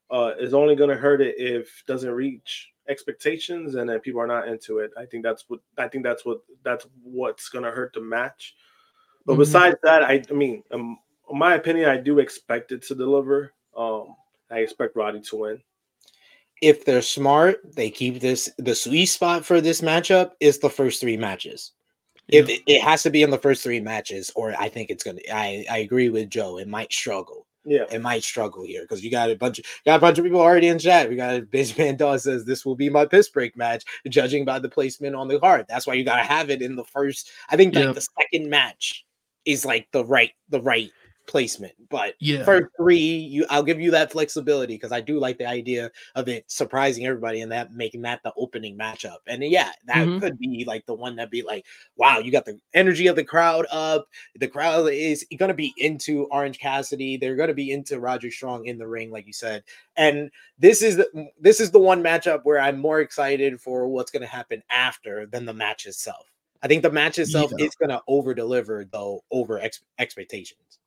Uh, 0.09 0.33
it's 0.37 0.53
only 0.53 0.75
going 0.75 0.89
to 0.89 0.97
hurt 0.97 1.21
it 1.21 1.35
if 1.37 1.67
it 1.67 1.87
doesn't 1.87 2.11
reach 2.11 2.71
expectations 2.89 3.75
and 3.75 3.89
then 3.89 3.99
people 3.99 4.19
are 4.19 4.27
not 4.27 4.47
into 4.47 4.79
it. 4.79 4.91
I 4.97 5.05
think 5.05 5.23
that's 5.23 5.45
what 5.47 5.61
I 5.77 5.87
think 5.87 6.03
that's 6.03 6.25
what 6.25 6.41
that's 6.63 6.85
what's 7.03 7.47
going 7.49 7.63
to 7.63 7.71
hurt 7.71 7.93
the 7.93 8.01
match. 8.01 8.55
But 9.25 9.33
mm-hmm. 9.33 9.41
besides 9.41 9.77
that, 9.83 10.03
I, 10.03 10.21
I 10.29 10.33
mean, 10.33 10.63
um, 10.71 10.97
in 11.31 11.37
my 11.37 11.55
opinion, 11.55 11.89
I 11.89 11.97
do 11.97 12.19
expect 12.19 12.71
it 12.71 12.81
to 12.83 12.95
deliver. 12.95 13.53
Um, 13.77 14.15
I 14.49 14.59
expect 14.59 14.95
Roddy 14.97 15.21
to 15.21 15.35
win 15.37 15.61
if 16.61 16.85
they're 16.85 17.01
smart, 17.01 17.59
they 17.75 17.89
keep 17.89 18.19
this 18.19 18.49
the 18.57 18.75
sweet 18.75 19.07
spot 19.07 19.43
for 19.43 19.59
this 19.59 19.81
matchup 19.81 20.31
is 20.39 20.59
the 20.59 20.69
first 20.69 21.01
three 21.01 21.17
matches. 21.17 21.71
Yeah. 22.27 22.41
If 22.41 22.49
it, 22.49 22.61
it, 22.67 22.81
has 22.81 23.03
to 23.03 23.09
be 23.09 23.23
in 23.23 23.31
the 23.31 23.37
first 23.37 23.63
three 23.63 23.79
matches, 23.79 24.31
or 24.35 24.53
I 24.57 24.69
think 24.69 24.89
it's 24.89 25.03
gonna. 25.03 25.19
I 25.33 25.65
I 25.69 25.79
agree 25.79 26.09
with 26.09 26.29
Joe. 26.29 26.59
It 26.59 26.67
might 26.67 26.93
struggle. 26.93 27.47
Yeah, 27.63 27.85
it 27.91 28.01
might 28.01 28.23
struggle 28.23 28.63
here 28.63 28.81
because 28.81 29.03
you 29.03 29.11
got 29.11 29.29
a 29.29 29.35
bunch 29.35 29.59
of 29.59 29.65
got 29.85 29.97
a 29.97 29.99
bunch 29.99 30.17
of 30.17 30.23
people 30.23 30.39
already 30.39 30.67
in 30.67 30.79
chat. 30.79 31.09
We 31.09 31.15
got 31.15 31.49
Benjamin 31.51 31.95
Dawes 31.97 32.23
says 32.23 32.45
this 32.45 32.65
will 32.65 32.75
be 32.75 32.89
my 32.89 33.05
piss 33.05 33.29
break 33.29 33.57
match, 33.57 33.83
judging 34.07 34.45
by 34.45 34.59
the 34.59 34.69
placement 34.69 35.15
on 35.15 35.27
the 35.27 35.39
card. 35.39 35.65
That's 35.67 35.85
why 35.85 35.95
you 35.95 36.03
got 36.03 36.17
to 36.17 36.23
have 36.23 36.49
it 36.49 36.61
in 36.61 36.75
the 36.75 36.85
first. 36.85 37.31
I 37.49 37.57
think 37.57 37.75
like 37.75 37.93
the 37.93 38.07
second 38.19 38.49
match 38.49 39.05
is 39.45 39.65
like 39.65 39.87
the 39.91 40.05
right 40.05 40.31
the 40.49 40.61
right 40.61 40.91
placement. 41.31 41.73
But 41.89 42.15
yeah, 42.19 42.43
for 42.43 42.69
three, 42.75 42.97
you 42.97 43.45
I'll 43.49 43.63
give 43.63 43.79
you 43.79 43.89
that 43.91 44.11
flexibility 44.11 44.75
because 44.75 44.91
I 44.91 44.99
do 44.99 45.17
like 45.17 45.37
the 45.37 45.47
idea 45.47 45.89
of 46.15 46.27
it 46.27 46.43
surprising 46.51 47.05
everybody 47.05 47.39
and 47.39 47.51
that 47.53 47.71
making 47.71 48.01
that 48.01 48.21
the 48.21 48.33
opening 48.35 48.77
matchup. 48.77 49.17
And 49.27 49.41
yeah, 49.41 49.71
that 49.85 50.05
mm-hmm. 50.05 50.19
could 50.19 50.37
be 50.37 50.65
like 50.67 50.85
the 50.85 50.93
one 50.93 51.15
that 51.15 51.31
be 51.31 51.41
like, 51.41 51.65
wow, 51.95 52.19
you 52.19 52.33
got 52.33 52.43
the 52.43 52.59
energy 52.73 53.07
of 53.07 53.15
the 53.15 53.23
crowd 53.23 53.65
up. 53.71 54.07
The 54.35 54.47
crowd 54.49 54.91
is 54.91 55.25
gonna 55.39 55.53
be 55.53 55.73
into 55.77 56.25
Orange 56.25 56.59
Cassidy. 56.59 57.15
They're 57.15 57.37
gonna 57.37 57.53
be 57.53 57.71
into 57.71 58.01
Roger 58.01 58.29
Strong 58.29 58.65
in 58.65 58.77
the 58.77 58.87
ring, 58.87 59.09
like 59.09 59.25
you 59.25 59.33
said. 59.33 59.63
And 59.95 60.29
this 60.59 60.81
is 60.81 60.97
the 60.97 61.29
this 61.39 61.61
is 61.61 61.71
the 61.71 61.79
one 61.79 62.03
matchup 62.03 62.41
where 62.43 62.59
I'm 62.59 62.77
more 62.77 62.99
excited 62.99 63.61
for 63.61 63.87
what's 63.87 64.11
gonna 64.11 64.27
happen 64.27 64.61
after 64.69 65.25
than 65.27 65.45
the 65.45 65.53
match 65.53 65.85
itself. 65.85 66.27
I 66.63 66.67
think 66.67 66.83
the 66.83 66.91
match 66.91 67.17
itself 67.19 67.51
yeah. 67.57 67.65
is 67.65 67.75
going 67.75 67.89
to 67.89 68.01
over 68.07 68.33
deliver 68.33 68.85
though 68.85 69.23
over 69.31 69.59
ex- 69.59 69.81
expectations. 69.97 70.79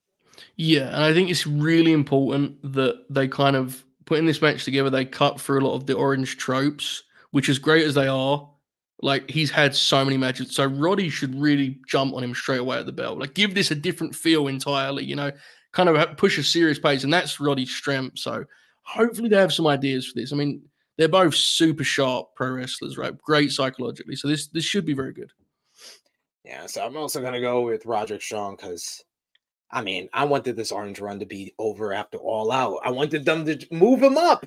Yeah, 0.56 0.88
and 0.88 1.04
I 1.04 1.12
think 1.12 1.30
it's 1.30 1.46
really 1.46 1.92
important 1.92 2.56
that 2.74 3.04
they 3.10 3.28
kind 3.28 3.56
of 3.56 3.84
putting 4.06 4.26
this 4.26 4.42
match 4.42 4.64
together, 4.64 4.90
they 4.90 5.04
cut 5.04 5.40
through 5.40 5.60
a 5.60 5.66
lot 5.66 5.74
of 5.74 5.86
the 5.86 5.94
orange 5.94 6.36
tropes, 6.36 7.02
which 7.30 7.48
as 7.48 7.58
great 7.58 7.86
as 7.86 7.94
they 7.94 8.06
are, 8.06 8.48
like 9.02 9.28
he's 9.30 9.50
had 9.50 9.74
so 9.74 10.04
many 10.04 10.16
matches. 10.16 10.54
So 10.54 10.66
Roddy 10.66 11.08
should 11.08 11.34
really 11.34 11.78
jump 11.86 12.14
on 12.14 12.24
him 12.24 12.34
straight 12.34 12.60
away 12.60 12.78
at 12.78 12.86
the 12.86 12.92
bell. 12.92 13.18
Like 13.18 13.34
give 13.34 13.54
this 13.54 13.70
a 13.70 13.74
different 13.74 14.14
feel 14.14 14.48
entirely, 14.48 15.04
you 15.04 15.16
know, 15.16 15.32
kind 15.72 15.88
of 15.88 16.16
push 16.16 16.38
a 16.38 16.42
serious 16.42 16.78
pace. 16.78 17.04
And 17.04 17.12
that's 17.12 17.40
Roddy's 17.40 17.74
strength. 17.74 18.18
So 18.18 18.44
hopefully 18.82 19.28
they 19.28 19.36
have 19.36 19.52
some 19.52 19.66
ideas 19.66 20.06
for 20.06 20.18
this. 20.18 20.32
I 20.32 20.36
mean, 20.36 20.62
they're 20.96 21.08
both 21.08 21.34
super 21.34 21.84
sharp 21.84 22.34
pro 22.36 22.52
wrestlers, 22.52 22.96
right? 22.96 23.16
Great 23.18 23.52
psychologically. 23.52 24.16
So 24.16 24.28
this 24.28 24.46
this 24.48 24.64
should 24.64 24.86
be 24.86 24.94
very 24.94 25.12
good. 25.12 25.32
Yeah, 26.44 26.66
so 26.66 26.84
I'm 26.84 26.96
also 26.96 27.20
gonna 27.20 27.40
go 27.40 27.62
with 27.62 27.86
Roderick 27.86 28.22
Strong 28.22 28.56
because 28.56 29.02
I 29.70 29.82
mean, 29.82 30.08
I 30.12 30.24
wanted 30.24 30.56
this 30.56 30.72
orange 30.72 31.00
run 31.00 31.18
to 31.18 31.26
be 31.26 31.54
over 31.58 31.92
after 31.92 32.18
all 32.18 32.52
out. 32.52 32.78
I 32.84 32.90
wanted 32.90 33.24
them 33.24 33.44
to 33.46 33.66
move 33.70 34.02
him 34.02 34.16
up. 34.16 34.46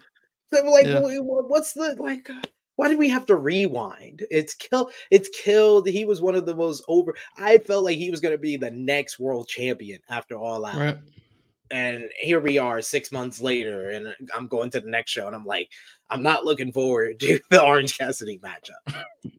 So 0.54 0.64
like, 0.64 0.86
yeah. 0.86 1.02
what's 1.20 1.74
the 1.74 1.96
like? 2.00 2.30
Uh, 2.30 2.42
why 2.78 2.88
did 2.88 3.00
we 3.00 3.10
have 3.10 3.26
to 3.26 3.36
rewind? 3.36 4.26
It's 4.30 4.54
kill. 4.54 4.92
It's 5.12 5.30
killed. 5.30 5.88
He 5.88 6.06
was 6.06 6.22
one 6.22 6.36
of 6.36 6.46
the 6.46 6.56
most 6.56 6.84
over. 6.88 7.16
I 7.38 7.58
felt 7.58 7.84
like 7.84 7.98
he 7.98 8.12
was 8.12 8.22
going 8.22 8.34
to 8.34 8.38
be 8.38 8.56
the 8.56 8.72
next 8.72 9.20
world 9.20 9.48
champion 9.48 10.00
after 10.10 10.38
all 10.38 10.64
out. 10.64 10.78
Right. 10.78 10.98
And 11.70 12.06
here 12.18 12.40
we 12.40 12.58
are, 12.58 12.82
six 12.82 13.12
months 13.12 13.42
later, 13.42 13.90
and 13.90 14.16
I'm 14.34 14.48
going 14.48 14.70
to 14.70 14.80
the 14.80 14.90
next 14.90 15.12
show, 15.12 15.28
and 15.28 15.36
I'm 15.36 15.46
like, 15.46 15.70
I'm 16.10 16.24
not 16.24 16.46
looking 16.46 16.72
forward 16.72 17.20
to 17.20 17.40
the 17.50 17.62
Orange 17.62 17.98
Cassidy 17.98 18.40
matchup. 18.40 19.04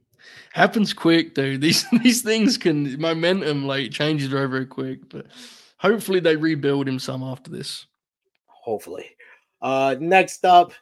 Happens 0.52 0.92
quick, 0.92 1.34
dude. 1.34 1.60
These 1.60 1.86
these 2.02 2.22
things 2.22 2.58
can 2.58 3.00
momentum 3.00 3.66
like 3.66 3.92
changes 3.92 4.28
very 4.28 4.48
very 4.48 4.66
quick, 4.66 5.08
but 5.08 5.26
hopefully 5.78 6.20
they 6.20 6.36
rebuild 6.36 6.88
him 6.88 6.98
some 6.98 7.22
after 7.22 7.50
this. 7.50 7.86
Hopefully. 8.46 9.06
Uh 9.60 9.96
next 9.98 10.44
up, 10.44 10.72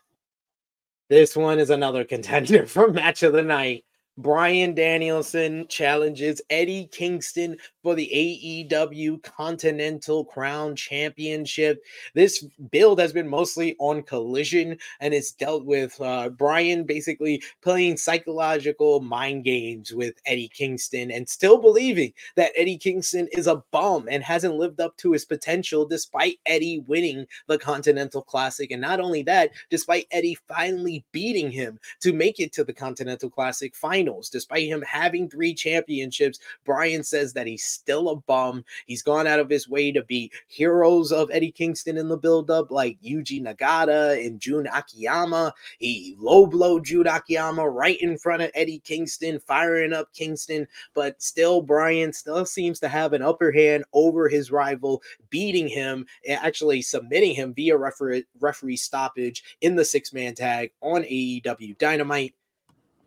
this 1.09 1.37
one 1.37 1.59
is 1.59 1.70
another 1.70 2.04
contender 2.14 2.66
for 2.66 2.90
match 2.90 3.22
of 3.22 3.32
the 3.32 3.42
night. 3.42 3.85
Bryan 4.18 4.74
Danielson 4.74 5.68
challenges 5.68 6.40
Eddie 6.48 6.88
Kingston 6.90 7.59
for 7.83 7.94
the 7.94 8.66
AEW 8.70 9.22
Continental 9.22 10.24
Crown 10.24 10.74
Championship. 10.74 11.85
This 12.14 12.42
build 12.70 12.98
has 12.98 13.12
been 13.12 13.29
mostly 13.29 13.76
on 13.79 14.02
collision 14.02 14.79
and 15.00 15.12
it's 15.12 15.33
dealt 15.33 15.66
with 15.66 16.00
uh, 16.00 16.31
Bryan 16.31 16.85
basically 16.85 17.42
playing 17.62 17.98
psychological 17.98 19.00
mind 19.00 19.44
games 19.44 19.92
with 19.92 20.14
Eddie 20.24 20.48
Kingston 20.48 21.11
and 21.11 21.29
still 21.29 21.59
believing 21.59 22.14
that 22.37 22.52
Eddie 22.57 22.79
Kingston 22.79 23.29
is 23.33 23.46
a 23.46 23.62
bum 23.70 24.09
and 24.11 24.22
hasn't 24.22 24.55
lived 24.55 24.81
up 24.81 24.96
to 24.96 25.12
his 25.12 25.26
potential 25.26 25.85
despite 25.85 26.38
Eddie 26.46 26.83
winning 26.87 27.26
the 27.48 27.59
Continental 27.59 28.22
Classic. 28.22 28.70
And 28.70 28.81
not 28.81 28.98
only 28.98 29.22
that, 29.24 29.50
despite 29.68 30.07
Eddie 30.11 30.38
finally 30.48 31.05
beating 31.12 31.50
him 31.50 31.79
to 32.00 32.14
make 32.14 32.40
it 32.40 32.55
to 32.55 32.64
the 32.64 32.72
Continental 32.72 33.29
Classic 33.29 33.74
final 33.74 34.06
finals. 34.07 34.31
Despite 34.31 34.69
him 34.69 34.83
having 34.83 35.29
three 35.29 35.55
championships, 35.55 36.38
Bryan 36.64 37.03
says 37.03 37.33
that 37.33 37.47
he's 37.47 37.64
still 37.64 38.11
a 38.11 38.16
bum. 38.16 38.64
He's 38.87 39.03
gone 39.03 39.27
out 39.27 39.40
of 39.40 39.51
his 39.51 39.69
way 39.69 39.92
to 39.92 40.03
be 40.03 40.31
heroes 40.49 41.12
of 41.12 41.31
Eddie 41.33 41.51
Kingston 41.51 41.97
in 41.97 42.09
the 42.09 42.16
buildup, 42.16 42.71
like 42.71 43.01
Yuji 43.03 43.42
Nagata 43.42 44.25
and 44.25 44.40
Jun 44.40 44.66
Akiyama. 44.73 45.53
He 45.79 46.16
low 46.19 46.47
blow 46.47 46.81
Jun 46.81 47.07
Akiyama 47.07 47.69
right 47.69 48.01
in 48.01 48.19
front 48.19 48.42
of 48.42 48.51
Eddie 48.55 48.81
Kingston, 48.81 49.40
firing 49.40 49.92
up 49.92 50.12
Kingston. 50.12 50.66
But 50.95 51.21
still, 51.23 51.61
Bryan 51.61 52.12
still 52.12 52.47
seems 52.47 52.81
to 52.81 52.88
have 52.88 53.12
an 53.12 53.23
upper 53.23 53.51
hand 53.51 53.85
over 53.92 54.29
his 54.29 54.51
rival, 54.51 55.03
beating 55.31 55.69
him, 55.69 56.07
eh, 56.27 56.38
actually 56.40 56.83
submitting 56.83 57.35
him 57.35 57.55
via 57.55 57.77
referee, 57.77 58.25
referee 58.40 58.77
stoppage 58.77 59.42
in 59.61 59.75
the 59.77 59.85
six 59.85 60.12
man 60.12 60.35
tag 60.35 60.71
on 60.81 61.03
AEW 61.03 61.77
Dynamite 61.79 62.35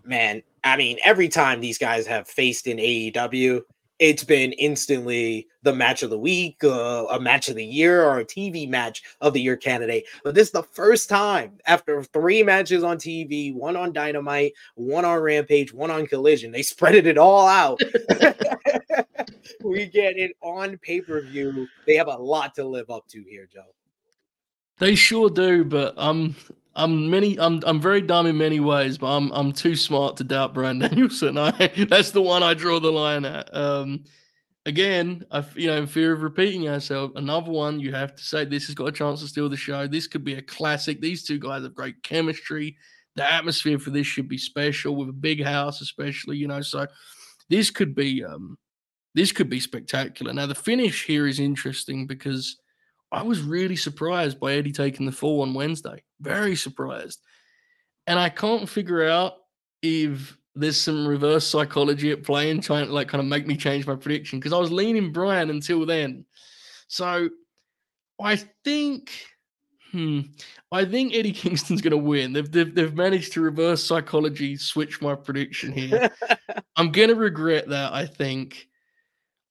man, 0.09 0.41
I 0.63 0.77
mean, 0.77 0.97
every 1.03 1.29
time 1.29 1.61
these 1.61 1.77
guys 1.77 2.05
have 2.07 2.27
faced 2.27 2.67
in 2.67 2.77
AEW, 2.77 3.61
it's 3.99 4.23
been 4.23 4.53
instantly 4.53 5.47
the 5.61 5.73
match 5.73 6.03
of 6.03 6.09
the 6.09 6.17
week, 6.17 6.63
uh, 6.63 7.05
a 7.11 7.19
match 7.19 7.49
of 7.49 7.55
the 7.55 7.65
year, 7.65 8.03
or 8.03 8.19
a 8.19 8.25
TV 8.25 8.67
match 8.67 9.03
of 9.19 9.33
the 9.33 9.41
year 9.41 9.57
candidate. 9.57 10.05
But 10.23 10.35
this 10.35 10.47
is 10.47 10.53
the 10.53 10.63
first 10.63 11.09
time 11.09 11.57
after 11.65 12.01
three 12.03 12.41
matches 12.41 12.83
on 12.83 12.97
TV 12.97 13.53
one 13.53 13.75
on 13.75 13.91
Dynamite, 13.91 14.53
one 14.75 15.03
on 15.03 15.19
Rampage, 15.19 15.73
one 15.73 15.91
on 15.91 16.07
Collision. 16.07 16.51
They 16.51 16.61
spreaded 16.61 17.05
it 17.05 17.17
all 17.17 17.45
out. 17.45 17.81
we 19.63 19.85
get 19.85 20.17
it 20.17 20.31
on 20.41 20.77
pay 20.77 21.01
per 21.01 21.21
view. 21.21 21.67
They 21.85 21.95
have 21.95 22.07
a 22.07 22.15
lot 22.15 22.55
to 22.55 22.65
live 22.65 22.89
up 22.89 23.05
to 23.09 23.23
here, 23.23 23.49
Joe. 23.51 23.73
They 24.77 24.95
sure 24.95 25.29
do, 25.29 25.65
but 25.65 25.93
um, 25.97 26.37
I'm 26.79 27.09
many. 27.09 27.37
I'm 27.37 27.61
I'm 27.65 27.81
very 27.81 28.01
dumb 28.01 28.25
in 28.25 28.37
many 28.37 28.61
ways, 28.61 28.97
but 28.97 29.07
I'm 29.07 29.31
I'm 29.31 29.51
too 29.51 29.75
smart 29.75 30.15
to 30.17 30.23
doubt 30.23 30.53
Bryan 30.53 30.79
Danielson. 30.79 31.37
I 31.37 31.51
that's 31.89 32.11
the 32.11 32.21
one 32.21 32.41
I 32.41 32.53
draw 32.53 32.79
the 32.79 32.91
line 32.91 33.25
at. 33.25 33.53
Um, 33.55 34.05
again, 34.65 35.25
I 35.29 35.43
you 35.55 35.67
know 35.67 35.77
in 35.77 35.87
fear 35.87 36.13
of 36.13 36.21
repeating 36.21 36.69
ourselves, 36.69 37.13
another 37.17 37.51
one 37.51 37.81
you 37.81 37.93
have 37.93 38.15
to 38.15 38.23
say 38.23 38.45
this 38.45 38.67
has 38.67 38.75
got 38.75 38.87
a 38.87 38.93
chance 38.93 39.19
to 39.19 39.27
steal 39.27 39.49
the 39.49 39.57
show. 39.57 39.87
This 39.87 40.07
could 40.07 40.23
be 40.23 40.35
a 40.35 40.41
classic. 40.41 41.01
These 41.01 41.23
two 41.23 41.37
guys 41.37 41.63
have 41.63 41.75
great 41.75 42.01
chemistry. 42.01 42.77
The 43.15 43.29
atmosphere 43.29 43.79
for 43.79 43.89
this 43.89 44.07
should 44.07 44.29
be 44.29 44.37
special 44.37 44.95
with 44.95 45.09
a 45.09 45.13
big 45.13 45.43
house, 45.43 45.81
especially 45.81 46.37
you 46.37 46.47
know. 46.47 46.61
So 46.61 46.87
this 47.49 47.71
could 47.71 47.93
be 47.93 48.23
um 48.23 48.57
this 49.15 49.33
could 49.33 49.49
be 49.49 49.59
spectacular. 49.59 50.31
Now 50.31 50.45
the 50.45 50.55
finish 50.55 51.05
here 51.05 51.27
is 51.27 51.41
interesting 51.41 52.07
because 52.07 52.55
I 53.11 53.23
was 53.23 53.41
really 53.41 53.75
surprised 53.75 54.39
by 54.39 54.53
Eddie 54.53 54.71
taking 54.71 55.05
the 55.05 55.11
fall 55.11 55.41
on 55.41 55.53
Wednesday. 55.53 56.03
Very 56.21 56.55
surprised. 56.55 57.19
And 58.07 58.19
I 58.19 58.29
can't 58.29 58.69
figure 58.69 59.07
out 59.07 59.33
if 59.81 60.37
there's 60.55 60.79
some 60.79 61.07
reverse 61.07 61.45
psychology 61.45 62.11
at 62.11 62.23
play 62.23 62.51
and 62.51 62.61
trying 62.61 62.87
to 62.87 62.93
like 62.93 63.07
kind 63.07 63.21
of 63.21 63.27
make 63.27 63.47
me 63.47 63.55
change 63.55 63.87
my 63.87 63.95
prediction 63.95 64.39
because 64.39 64.53
I 64.53 64.57
was 64.57 64.71
leaning 64.71 65.11
Bryan 65.11 65.49
until 65.49 65.85
then. 65.85 66.25
So 66.87 67.29
I 68.21 68.35
think 68.63 69.11
hmm, 69.91 70.21
I 70.71 70.85
think 70.85 71.13
Eddie 71.13 71.31
Kingston's 71.33 71.81
gonna 71.81 71.97
win. 71.97 72.33
They've, 72.33 72.51
they've 72.51 72.73
they've 72.73 72.95
managed 72.95 73.33
to 73.33 73.41
reverse 73.41 73.83
psychology, 73.83 74.57
switch 74.57 75.01
my 75.01 75.15
prediction 75.15 75.71
here. 75.71 76.09
I'm 76.75 76.91
gonna 76.91 77.15
regret 77.15 77.69
that, 77.69 77.93
I 77.93 78.05
think. 78.05 78.68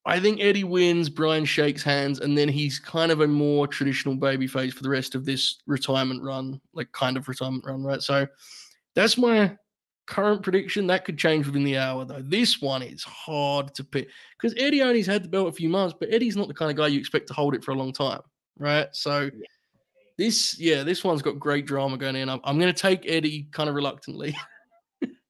I 0.09 0.19
think 0.19 0.41
Eddie 0.41 0.65
wins, 0.65 1.11
Bryan 1.11 1.45
shakes 1.45 1.83
hands, 1.83 2.21
and 2.21 2.37
then 2.37 2.49
he's 2.49 2.79
kind 2.79 3.13
of 3.13 3.21
a 3.21 3.27
more 3.27 3.67
traditional 3.67 4.17
babyface 4.17 4.73
for 4.73 4.83
the 4.83 4.89
rest 4.89 5.15
of 5.15 5.27
this 5.27 5.57
retirement 5.67 6.23
run, 6.23 6.63
like 6.73 6.91
kind 6.93 7.19
of 7.19 7.29
retirement 7.29 7.67
run, 7.67 7.83
right? 7.83 8.01
So 8.01 8.27
that's 8.95 9.19
my 9.19 9.55
current 10.07 10.43
prediction. 10.43 10.87
That 10.87 11.05
could 11.05 11.19
change 11.19 11.45
within 11.45 11.63
the 11.63 11.77
hour, 11.77 12.07
though. 12.07 12.23
This 12.23 12.59
one 12.59 12.83
is 12.83 13.05
hard 13.05 13.75
to 13.75 13.85
pick 13.85 14.09
because 14.41 14.55
Eddie 14.57 14.81
only's 14.81 15.07
had 15.07 15.25
the 15.25 15.29
belt 15.29 15.49
a 15.49 15.53
few 15.53 15.69
months, 15.69 15.95
but 16.01 16.11
Eddie's 16.11 16.39
not 16.39 16.49
the 16.49 16.55
kind 16.55 16.71
of 16.71 16.79
guy 16.79 16.87
you 16.87 16.99
expect 16.99 17.29
to 17.29 17.35
hold 17.35 17.55
it 17.55 17.63
for 17.63 17.73
a 17.73 17.77
long 17.77 17.93
time, 17.93 18.23
right? 18.59 18.89
So 18.93 19.31
this, 20.17 20.59
yeah, 20.59 20.85
this 20.85 21.05
one's 21.05 21.21
got 21.21 21.39
great 21.39 21.67
drama 21.67 21.99
going 21.99 22.17
in. 22.17 22.31
I'm, 22.31 22.41
I'm 22.45 22.59
going 22.59 22.73
to 22.73 22.83
take 22.83 23.05
Eddie 23.07 23.47
kind 23.53 23.69
of 23.69 23.75
reluctantly. 23.75 24.35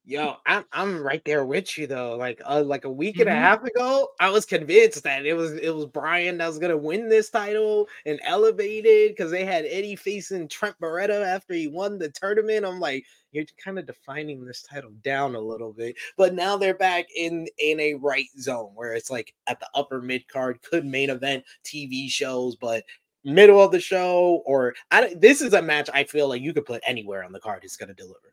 Yo, 0.08 0.36
I'm 0.46 0.64
I'm 0.72 1.02
right 1.02 1.22
there 1.26 1.44
with 1.44 1.76
you 1.76 1.86
though. 1.86 2.16
Like 2.16 2.40
uh, 2.46 2.62
like 2.62 2.86
a 2.86 2.90
week 2.90 3.16
mm-hmm. 3.16 3.28
and 3.28 3.28
a 3.28 3.32
mm-hmm. 3.34 3.42
half 3.42 3.62
ago, 3.62 4.08
I 4.18 4.30
was 4.30 4.46
convinced 4.46 5.02
that 5.02 5.26
it 5.26 5.34
was 5.34 5.52
it 5.52 5.68
was 5.68 5.84
Bryan 5.84 6.38
that 6.38 6.46
was 6.46 6.58
gonna 6.58 6.78
win 6.78 7.10
this 7.10 7.28
title 7.28 7.86
and 8.06 8.18
elevated 8.24 9.10
because 9.10 9.30
they 9.30 9.44
had 9.44 9.66
Eddie 9.66 9.96
facing 9.96 10.48
Trent 10.48 10.74
Beretta 10.80 11.26
after 11.26 11.52
he 11.52 11.68
won 11.68 11.98
the 11.98 12.08
tournament. 12.08 12.64
I'm 12.64 12.80
like, 12.80 13.04
you're 13.32 13.44
kind 13.62 13.78
of 13.78 13.84
defining 13.84 14.46
this 14.46 14.62
title 14.62 14.92
down 15.04 15.34
a 15.34 15.40
little 15.40 15.74
bit, 15.74 15.94
but 16.16 16.32
now 16.32 16.56
they're 16.56 16.72
back 16.72 17.04
in 17.14 17.46
in 17.58 17.78
a 17.78 17.92
right 17.92 18.30
zone 18.40 18.70
where 18.74 18.94
it's 18.94 19.10
like 19.10 19.34
at 19.46 19.60
the 19.60 19.68
upper 19.74 20.00
mid 20.00 20.26
card, 20.26 20.62
could 20.62 20.86
main 20.86 21.10
event 21.10 21.44
TV 21.66 22.08
shows, 22.08 22.56
but 22.56 22.82
middle 23.24 23.60
of 23.60 23.72
the 23.72 23.80
show 23.80 24.42
or 24.46 24.74
I 24.90 25.12
this 25.18 25.42
is 25.42 25.52
a 25.52 25.60
match 25.60 25.90
I 25.92 26.04
feel 26.04 26.30
like 26.30 26.40
you 26.40 26.54
could 26.54 26.64
put 26.64 26.82
anywhere 26.86 27.24
on 27.24 27.32
the 27.32 27.40
card. 27.40 27.62
It's 27.62 27.76
gonna 27.76 27.92
deliver. 27.92 28.32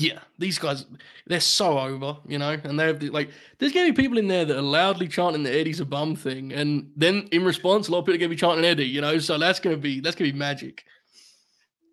Yeah, 0.00 0.20
these 0.38 0.60
guys, 0.60 0.86
they're 1.26 1.40
so 1.40 1.76
over, 1.76 2.16
you 2.24 2.38
know, 2.38 2.56
and 2.62 2.78
they 2.78 2.86
have 2.86 3.00
the, 3.00 3.10
like, 3.10 3.30
there's 3.58 3.72
gonna 3.72 3.92
be 3.92 4.00
people 4.00 4.16
in 4.16 4.28
there 4.28 4.44
that 4.44 4.56
are 4.56 4.62
loudly 4.62 5.08
chanting 5.08 5.42
the 5.42 5.52
Eddie's 5.52 5.80
a 5.80 5.84
bum 5.84 6.14
thing, 6.14 6.52
and 6.52 6.88
then 6.96 7.28
in 7.32 7.44
response, 7.44 7.88
a 7.88 7.90
lot 7.90 7.98
of 7.98 8.04
people 8.06 8.14
are 8.14 8.18
gonna 8.18 8.28
be 8.28 8.36
chanting 8.36 8.64
Eddie, 8.64 8.86
you 8.86 9.00
know, 9.00 9.18
so 9.18 9.36
that's 9.38 9.58
gonna 9.58 9.76
be 9.76 9.98
that's 9.98 10.14
gonna 10.14 10.30
be 10.30 10.38
magic. 10.38 10.84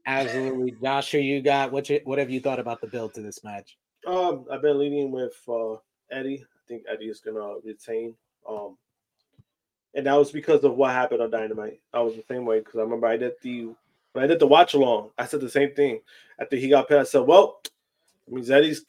Absolutely, 0.05 0.75
Joshua, 0.79 1.19
you 1.19 1.41
got 1.41 1.71
what? 1.71 1.89
You, 1.89 1.99
what 2.03 2.19
have 2.19 2.29
you 2.29 2.39
thought 2.39 2.59
about 2.59 2.79
the 2.79 2.85
build 2.85 3.15
to 3.15 3.21
this 3.23 3.43
match? 3.43 3.75
Um, 4.05 4.45
I've 4.51 4.61
been 4.61 4.77
leading 4.77 5.09
with 5.09 5.33
uh, 5.47 5.77
Eddie. 6.11 6.43
I 6.43 6.67
think 6.67 6.83
Eddie 6.87 7.09
is 7.09 7.21
gonna 7.21 7.55
retain. 7.63 8.13
Um, 8.47 8.77
and 9.95 10.05
that 10.05 10.13
was 10.13 10.31
because 10.31 10.63
of 10.63 10.75
what 10.75 10.91
happened 10.91 11.23
on 11.23 11.31
Dynamite. 11.31 11.79
I 11.91 12.01
was 12.01 12.15
the 12.15 12.23
same 12.27 12.45
way 12.45 12.59
because 12.59 12.75
I 12.75 12.83
remember 12.83 13.07
I 13.07 13.17
did 13.17 13.33
the 13.41 13.69
when 14.13 14.23
I 14.23 14.27
did 14.27 14.39
the 14.39 14.45
watch 14.45 14.75
along. 14.75 15.09
I 15.17 15.25
said 15.25 15.41
the 15.41 15.49
same 15.49 15.73
thing. 15.73 16.01
After 16.39 16.55
he 16.55 16.69
got 16.69 16.87
past, 16.87 17.09
I 17.15 17.19
said, 17.19 17.27
"Well, 17.27 17.61
I 18.27 18.33
mean, 18.33 18.51
Eddie's 18.51 18.83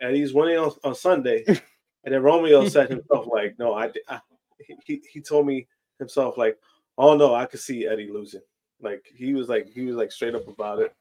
Eddie's 0.00 0.34
winning 0.34 0.58
on, 0.58 0.72
on 0.84 0.94
Sunday, 0.94 1.44
and 1.46 2.14
then 2.14 2.22
Romeo 2.22 2.68
said 2.68 2.90
himself 2.90 3.26
like, 3.30 3.58
"No, 3.58 3.74
I, 3.74 3.90
I 4.08 4.20
he 4.84 5.02
he 5.10 5.20
told 5.20 5.46
me 5.46 5.66
himself 5.98 6.36
like, 6.36 6.58
oh 6.98 7.16
no, 7.16 7.34
I 7.34 7.46
could 7.46 7.60
see 7.60 7.86
Eddie 7.86 8.10
losing. 8.10 8.42
Like 8.80 9.06
he 9.14 9.34
was 9.34 9.48
like 9.48 9.68
he 9.68 9.84
was 9.84 9.96
like 9.96 10.12
straight 10.12 10.34
up 10.34 10.48
about 10.48 10.80
it. 10.80 10.94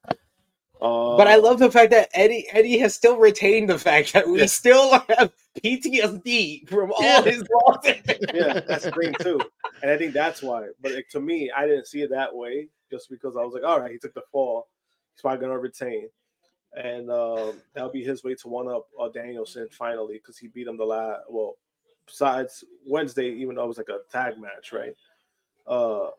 Uh, 0.82 1.16
but 1.16 1.28
I 1.28 1.36
love 1.36 1.60
the 1.60 1.70
fact 1.70 1.92
that 1.92 2.10
Eddie 2.14 2.48
Eddie 2.52 2.78
has 2.80 2.96
still 2.96 3.18
retained 3.18 3.70
the 3.70 3.78
fact 3.78 4.14
that 4.14 4.28
we 4.28 4.40
yeah. 4.40 4.46
still 4.48 4.92
have 4.92 5.32
PTSD 5.64 6.68
from 6.68 6.92
all 6.92 7.04
yeah. 7.04 7.22
his 7.22 7.44
losses. 7.66 8.02
yeah, 8.34 8.60
that's 8.62 8.86
the 8.86 8.92
thing 8.92 9.14
too, 9.22 9.40
and 9.82 9.92
I 9.92 9.98
think 9.98 10.14
that's 10.14 10.42
why. 10.42 10.68
But 10.82 10.94
like, 10.94 11.10
to 11.10 11.20
me, 11.20 11.52
I 11.56 11.68
didn't 11.68 11.88
see 11.88 12.02
it 12.02 12.10
that 12.12 12.36
way, 12.36 12.68
just 12.90 13.10
because 13.10 13.36
I 13.36 13.44
was 13.44 13.54
like, 13.54 13.64
all 13.64 13.80
right, 13.80 13.92
he 13.92 14.00
took 14.00 14.14
the 14.14 14.24
fall, 14.32 14.68
he's 15.14 15.22
probably 15.22 15.42
gonna 15.42 15.60
retain 15.60 16.08
and 16.76 17.10
uh, 17.10 17.52
that'll 17.74 17.92
be 17.92 18.04
his 18.04 18.24
way 18.24 18.36
to 18.36 18.48
one 18.48 18.68
up 18.68 18.88
uh, 19.00 19.10
Danielson 19.10 19.68
finally 19.72 20.16
because 20.16 20.38
he 20.38 20.48
beat 20.48 20.68
him 20.68 20.78
the 20.78 20.86
last. 20.86 21.22
Well, 21.30 21.56
besides 22.06 22.64
Wednesday, 22.86 23.30
even 23.30 23.56
though 23.56 23.64
it 23.64 23.68
was 23.68 23.78
like 23.78 23.90
a 23.90 24.00
tag 24.12 24.40
match, 24.40 24.72
right? 24.72 24.96
Uh, 25.68 26.10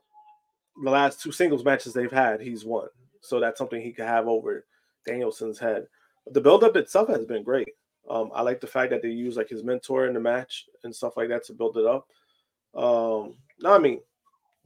the 0.83 0.89
last 0.89 1.21
two 1.21 1.31
singles 1.31 1.63
matches 1.63 1.93
they've 1.93 2.11
had, 2.11 2.41
he's 2.41 2.65
won. 2.65 2.87
So 3.21 3.39
that's 3.39 3.57
something 3.57 3.81
he 3.81 3.91
could 3.91 4.05
have 4.05 4.27
over 4.27 4.65
Danielson's 5.05 5.59
head. 5.59 5.87
The 6.31 6.41
build-up 6.41 6.75
itself 6.75 7.09
has 7.09 7.25
been 7.25 7.43
great. 7.43 7.69
Um, 8.09 8.31
I 8.33 8.41
like 8.41 8.59
the 8.59 8.67
fact 8.67 8.89
that 8.91 9.01
they 9.01 9.09
use 9.09 9.37
like 9.37 9.49
his 9.49 9.63
mentor 9.63 10.07
in 10.07 10.13
the 10.13 10.19
match 10.19 10.65
and 10.83 10.95
stuff 10.95 11.15
like 11.15 11.29
that 11.29 11.45
to 11.45 11.53
build 11.53 11.77
it 11.77 11.85
up. 11.85 12.07
Um, 12.75 13.35
no, 13.59 13.73
I 13.73 13.79
mean, 13.79 14.01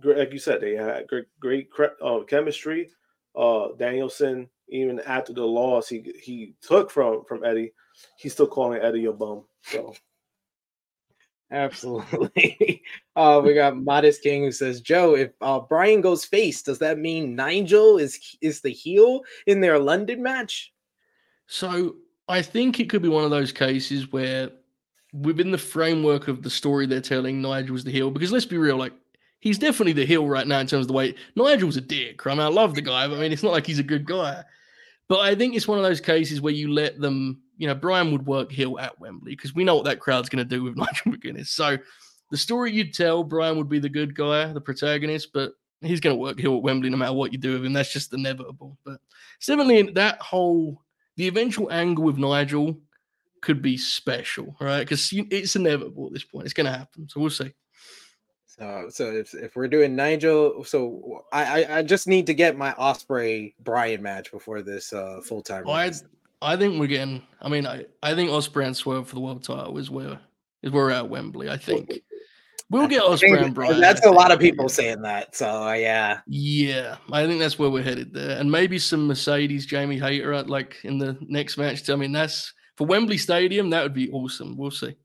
like 0.04 0.32
you 0.32 0.40
said, 0.40 0.62
they 0.62 0.76
had 0.76 1.08
great, 1.08 1.26
great 1.40 1.70
uh, 2.02 2.20
chemistry. 2.28 2.90
Uh, 3.36 3.70
Danielson 3.78 4.50
even 4.70 5.00
after 5.02 5.34
the 5.34 5.46
loss 5.46 5.88
he 5.88 6.14
he 6.22 6.54
took 6.62 6.92
from 6.92 7.24
from 7.26 7.44
Eddie, 7.44 7.74
he's 8.18 8.34
still 8.34 8.48
calling 8.48 8.82
Eddie 8.82 9.06
a 9.06 9.14
bum. 9.14 9.46
So 9.64 9.94
absolutely. 11.52 12.84
uh, 13.16 13.42
we 13.44 13.54
got 13.54 13.78
Modest 13.78 14.22
King 14.22 14.44
who 14.44 14.52
says, 14.52 14.82
Joe, 14.82 15.16
if 15.16 15.32
uh, 15.42 15.60
Bryan 15.60 16.02
goes 16.02 16.26
face, 16.26 16.62
does 16.62 16.80
that 16.80 17.00
mean 17.00 17.36
Nigel 17.36 17.98
is 17.98 18.38
is 18.42 18.62
the 18.62 18.72
heel 18.72 19.22
in 19.46 19.62
their 19.62 19.80
London 19.80 20.22
match? 20.22 20.74
So 21.48 21.96
I 22.28 22.42
think 22.42 22.80
it 22.80 22.90
could 22.90 23.02
be 23.02 23.10
one 23.10 23.24
of 23.24 23.32
those 23.32 23.52
cases 23.52 24.12
where 24.12 24.52
within 25.14 25.52
the 25.52 25.58
framework 25.58 26.28
of 26.28 26.44
the 26.44 26.50
story 26.50 26.86
they're 26.86 27.02
telling, 27.02 27.42
Nigel's 27.42 27.84
the 27.84 27.92
heel. 27.92 28.12
Because 28.12 28.32
let's 28.32 28.46
be 28.46 28.58
real, 28.58 28.78
like 28.78 28.94
he's 29.48 29.58
definitely 29.58 29.94
the 29.94 30.06
heel 30.06 30.28
right 30.28 30.46
now 30.46 30.60
in 30.60 30.68
terms 30.68 30.84
of 30.84 30.88
the 30.88 30.94
way 30.94 31.16
Nigel's 31.36 31.78
a 31.78 31.82
dick. 31.82 32.26
I 32.28 32.32
mean, 32.32 32.42
I 32.42 32.48
love 32.48 32.76
the 32.76 32.82
guy, 32.82 33.08
but 33.08 33.18
I 33.18 33.22
mean, 33.22 33.32
it's 33.32 33.44
not 33.44 33.54
like 33.54 33.66
he's 33.66 33.80
a 33.80 33.84
good 33.84 34.06
guy. 34.06 34.44
But 35.08 35.20
I 35.20 35.36
think 35.36 35.56
it's 35.56 35.68
one 35.68 35.78
of 35.78 35.86
those 35.86 36.02
cases 36.02 36.42
where 36.42 36.54
you 36.54 36.74
let 36.74 37.00
them, 37.00 37.42
you 37.58 37.66
know, 37.66 37.76
Bryan 37.76 38.12
would 38.12 38.26
work 38.26 38.52
heel 38.52 38.78
at 38.78 39.00
Wembley 39.00 39.32
because 39.32 39.56
we 39.56 39.64
know 39.64 39.76
what 39.76 39.86
that 39.86 40.02
crowd's 40.02 40.28
going 40.28 40.46
to 40.46 40.56
do 40.56 40.64
with 40.64 40.76
Nigel 40.78 41.14
McGuinness. 41.14 41.48
So 41.48 41.78
the 42.30 42.38
story 42.38 42.74
you'd 42.74 42.94
tell, 42.94 43.24
Bryan 43.24 43.58
would 43.58 43.70
be 43.70 43.80
the 43.80 43.90
good 43.90 44.14
guy, 44.14 44.52
the 44.52 44.60
protagonist, 44.60 45.32
but 45.34 45.54
he's 45.80 46.02
going 46.02 46.16
to 46.16 46.20
work 46.20 46.38
heel 46.38 46.58
at 46.58 46.64
Wembley 46.64 46.90
no 46.90 46.98
matter 46.98 47.14
what 47.14 47.32
you 47.32 47.38
do 47.38 47.54
with 47.54 47.66
him. 47.66 47.72
That's 47.72 47.94
just 47.94 48.14
inevitable. 48.14 48.78
But 48.84 49.00
definitely 49.46 49.94
that 49.94 50.20
whole, 50.22 50.82
the 51.16 51.28
eventual 51.28 51.72
angle 51.72 52.04
with 52.04 52.18
Nigel 52.18 52.78
could 53.42 53.62
be 53.62 53.78
special, 53.78 54.58
right? 54.60 54.80
Because 54.80 55.10
it's 55.14 55.56
inevitable 55.56 56.08
at 56.08 56.14
this 56.14 56.26
point. 56.26 56.46
It's 56.46 56.54
going 56.54 56.66
to 56.66 56.78
happen. 56.78 57.08
So 57.08 57.22
we'll 57.22 57.30
see. 57.30 57.54
So, 58.60 58.88
so 58.90 59.12
if, 59.12 59.34
if 59.36 59.56
we're 59.56 59.68
doing 59.68 59.96
Nigel, 59.96 60.64
so 60.64 61.26
I, 61.32 61.64
I, 61.64 61.78
I 61.78 61.84
just 61.84 62.08
need 62.08 62.26
to 62.26 62.34
get 62.34 62.58
my 62.58 62.72
Ospreay 62.74 63.54
Bryan 63.64 64.02
match 64.02 64.32
before 64.32 64.62
this 64.64 64.94
uh 64.94 65.20
full 65.24 65.44
time. 65.44 65.68
I 65.70 65.92
I 66.42 66.56
think 66.56 66.80
we're 66.80 66.88
getting. 66.88 67.24
I 67.42 67.50
mean, 67.50 67.66
I, 67.66 67.86
I 68.04 68.16
think 68.16 68.30
Ospreay 68.30 68.66
and 68.66 68.78
Swerve 68.78 69.08
for 69.08 69.16
the 69.16 69.22
world 69.22 69.44
title 69.44 69.78
is 69.78 69.90
where 69.90 70.20
is 70.64 70.72
where 70.72 70.86
we're 70.86 70.92
at 70.92 71.10
Wembley. 71.10 71.50
I 71.50 71.58
think 71.58 72.02
we'll 72.70 72.88
get 72.88 73.04
Ospreay 73.04 73.44
and 73.44 73.54
Bryan. 73.54 73.80
That's 73.80 74.06
a 74.06 74.12
lot 74.12 74.32
of 74.32 74.40
people 74.40 74.70
saying 74.70 75.02
that. 75.02 75.36
So 75.36 75.68
uh, 75.68 75.74
yeah, 75.74 76.22
yeah, 76.28 76.98
I 77.12 77.26
think 77.26 77.40
that's 77.40 77.58
where 77.58 77.70
we're 77.70 77.84
headed 77.84 78.14
there, 78.14 78.40
and 78.40 78.52
maybe 78.52 78.78
some 78.80 79.08
Mercedes 79.08 79.66
Jamie 79.66 80.00
Hayter 80.00 80.34
at 80.34 80.50
like 80.50 80.78
in 80.84 80.98
the 80.98 81.18
next 81.22 81.58
match. 81.58 81.90
I 81.90 81.96
mean, 81.96 82.12
that's 82.12 82.54
for 82.76 82.86
Wembley 82.86 83.18
Stadium. 83.18 83.70
That 83.70 83.84
would 83.84 83.94
be 83.94 84.12
awesome. 84.12 84.58
We'll 84.58 84.72
see. 84.72 84.96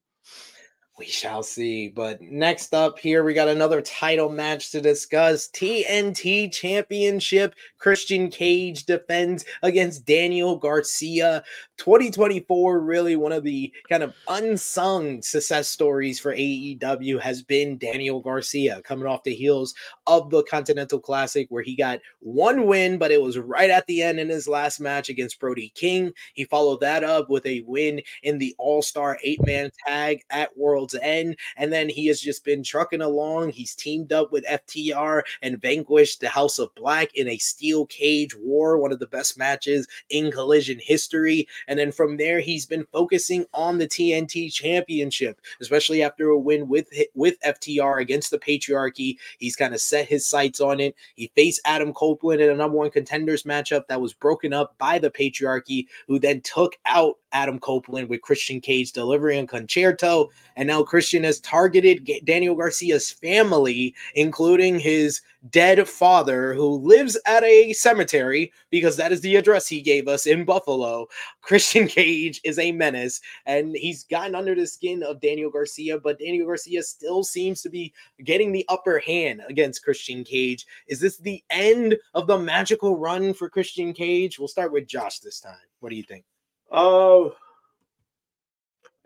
We 1.03 1.09
shall 1.09 1.43
see. 1.43 1.89
But 1.89 2.23
next 2.23 2.73
up 2.73 2.97
here, 2.97 3.25
we 3.25 3.35
got 3.35 3.49
another 3.49 3.83
title 3.83 4.29
match 4.29 4.71
to 4.71 4.81
discuss. 4.81 5.49
TNT 5.49 6.53
Championship. 6.53 7.57
Christian 7.77 8.31
Cage 8.31 8.85
defends 8.85 9.45
against 9.65 10.07
Daniel 10.07 10.57
Garcia. 10.57 11.43
2024, 11.79 12.79
really 12.79 13.17
one 13.17 13.33
of 13.33 13.43
the 13.43 13.73
kind 13.89 14.05
of 14.05 14.15
unsung 14.29 15.21
success 15.21 15.67
stories 15.67 16.21
for 16.21 16.33
AEW 16.37 17.21
has 17.21 17.43
been 17.43 17.79
Daniel 17.79 18.21
Garcia 18.21 18.81
coming 18.83 19.09
off 19.09 19.25
the 19.25 19.35
heels 19.35 19.75
of 20.07 20.31
the 20.31 20.45
Continental 20.45 21.01
Classic, 21.01 21.49
where 21.51 21.65
he 21.65 21.75
got 21.75 21.99
one 22.21 22.69
win, 22.69 22.99
but 22.99 23.11
it 23.11 23.21
was 23.21 23.37
right 23.37 23.71
at 23.71 23.85
the 23.89 24.03
end 24.03 24.21
in 24.21 24.29
his 24.29 24.47
last 24.47 24.79
match 24.79 25.09
against 25.09 25.41
Brody 25.41 25.73
King. 25.75 26.13
He 26.35 26.45
followed 26.45 26.79
that 26.83 27.03
up 27.03 27.29
with 27.29 27.45
a 27.47 27.65
win 27.67 28.01
in 28.23 28.39
the 28.39 28.55
All 28.59 28.83
Star 28.83 29.19
eight 29.25 29.45
man 29.45 29.73
tag 29.85 30.23
at 30.31 30.57
World's 30.93 31.07
End. 31.07 31.37
And 31.57 31.73
then 31.73 31.89
he 31.89 32.07
has 32.07 32.21
just 32.21 32.45
been 32.45 32.63
trucking 32.63 33.03
along. 33.03 33.51
He's 33.51 33.75
teamed 33.75 34.13
up 34.13 34.33
with 34.33 34.45
FTR 34.47 35.23
and 35.43 35.61
vanquished 35.61 36.21
the 36.21 36.29
House 36.29 36.59
of 36.59 36.75
Black 36.75 37.15
in 37.15 37.29
a 37.29 37.39
steel 37.39 37.87
cage 37.87 38.35
war, 38.37 38.79
one 38.79 38.93
of 38.93 38.99
the 38.99 39.07
best 39.07 39.39
matches 39.39 39.87
in 40.11 40.31
collision 40.31 40.79
history. 40.81 41.47
And 41.69 41.79
then 41.79 41.93
from 41.93 42.17
there, 42.17 42.41
he's 42.41 42.67
been 42.67 42.87
focusing 42.93 43.47
on 43.55 43.79
the 43.79 43.89
TNT 43.89 44.53
championship, 44.53 45.41
especially 45.61 46.03
after 46.03 46.29
a 46.29 46.39
win 46.39 46.69
with, 46.69 46.89
with 47.15 47.41
FTR 47.41 48.01
against 48.01 48.31
the 48.31 48.39
patriarchy. 48.39 49.17
He's 49.39 49.57
kind 49.57 49.75
of 49.75 49.81
set 49.81 50.09
his 50.09 50.27
sights 50.27 50.61
on 50.61 50.81
it. 50.81 50.95
He 51.15 51.31
faced 51.35 51.61
Adam 51.65 51.93
Copeland 51.93 52.41
in 52.41 52.51
a 52.51 52.55
number 52.55 52.77
one 52.77 52.91
contenders 52.91 53.45
matchup 53.45 53.87
that 53.89 54.01
was 54.01 54.13
broken 54.13 54.53
up 54.53 54.77
by 54.79 54.99
the 54.99 55.11
patriarchy, 55.11 55.87
who 56.07 56.19
then 56.19 56.41
took 56.43 56.77
out 56.87 57.19
Adam 57.33 57.59
Copeland 57.59 58.09
with 58.09 58.23
Christian 58.23 58.61
Cage 58.61 58.93
delivering 58.93 59.45
a 59.45 59.47
Con-Chair-To. 59.47 60.29
And 60.57 60.69
now 60.73 60.83
Christian 60.83 61.23
has 61.25 61.39
targeted 61.41 62.09
Daniel 62.25 62.55
Garcia's 62.55 63.11
family, 63.11 63.95
including 64.15 64.79
his 64.81 65.21
dead 65.51 65.87
father 65.87 66.55
who 66.55 66.79
lives 66.79 67.19
at 67.27 67.45
a 67.45 67.75
cemetery 67.75 68.51
because 68.71 68.97
that 68.97 69.13
is 69.13 69.21
the 69.21 69.37
address 69.37 69.69
he 69.69 69.83
gave 69.83 70.09
us 70.09 70.27
in 70.27 70.47
Buffalo. 70.47 71.09
Christian 71.43 71.87
Cage 71.99 72.41
is 72.43 72.59
a 72.59 72.73
menace 72.73 73.21
and 73.45 73.77
he's 73.77 74.05
gotten 74.05 74.35
under 74.35 74.55
the 74.55 74.67
skin 74.67 75.03
of 75.03 75.21
Daniel 75.21 75.51
Garcia, 75.51 76.01
but 76.01 76.19
Daniel 76.19 76.47
Garcia 76.47 76.83
still 76.83 77.23
seems 77.23 77.61
to 77.61 77.69
be 77.69 77.93
getting 78.25 78.51
the 78.51 78.65
upper 78.71 78.99
hand 78.99 79.43
against 79.51 79.85
Christian 79.85 80.25
Cage. 80.25 80.65
Is 80.87 81.01
this 81.01 81.19
the 81.19 81.45
end 81.51 81.99
of 82.15 82.27
the 82.27 82.39
magical 82.39 82.97
run 82.97 83.35
for 83.35 83.51
Christian 83.51 83.93
Cage? 83.93 84.39
We'll 84.39 84.49
start 84.49 84.73
with 84.73 84.87
Josh 84.87 85.19
this 85.19 85.39
time. 85.39 85.69
What 85.81 85.91
do 85.91 85.97
you 85.97 86.03
think? 86.03 86.25
Oh, 86.71 87.27
uh, 87.27 87.35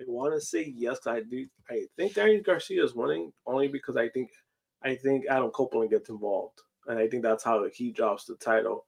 want 0.06 0.34
to 0.34 0.40
say 0.40 0.72
yes. 0.76 1.06
I 1.06 1.20
do. 1.20 1.46
I 1.70 1.86
think 1.96 2.14
Daniel 2.14 2.42
Garcia 2.42 2.82
is 2.84 2.94
winning 2.94 3.32
only 3.46 3.68
because 3.68 3.96
I 3.96 4.08
think 4.08 4.30
I 4.82 4.94
think 4.94 5.26
Adam 5.28 5.50
Copeland 5.50 5.90
gets 5.90 6.08
involved, 6.08 6.60
and 6.86 6.98
I 6.98 7.08
think 7.08 7.22
that's 7.22 7.44
how 7.44 7.66
he 7.72 7.90
drops 7.90 8.24
the 8.24 8.36
title. 8.36 8.86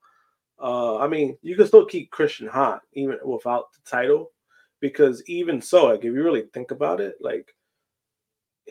Uh, 0.61 0.99
I 0.99 1.09
mean, 1.09 1.37
you 1.43 1.57
can 1.57 1.67
still 1.67 1.87
keep 1.87 2.11
Christian 2.11 2.49
hot 2.49 2.83
even 2.93 3.19
without 3.25 3.73
the 3.73 3.91
title, 3.91 4.33
because 4.81 5.23
even 5.29 5.61
so, 5.61 5.87
like 5.87 6.01
if 6.01 6.05
you 6.05 6.23
really 6.23 6.45
think 6.53 6.71
about 6.71 7.01
it, 7.01 7.15
like 7.21 7.55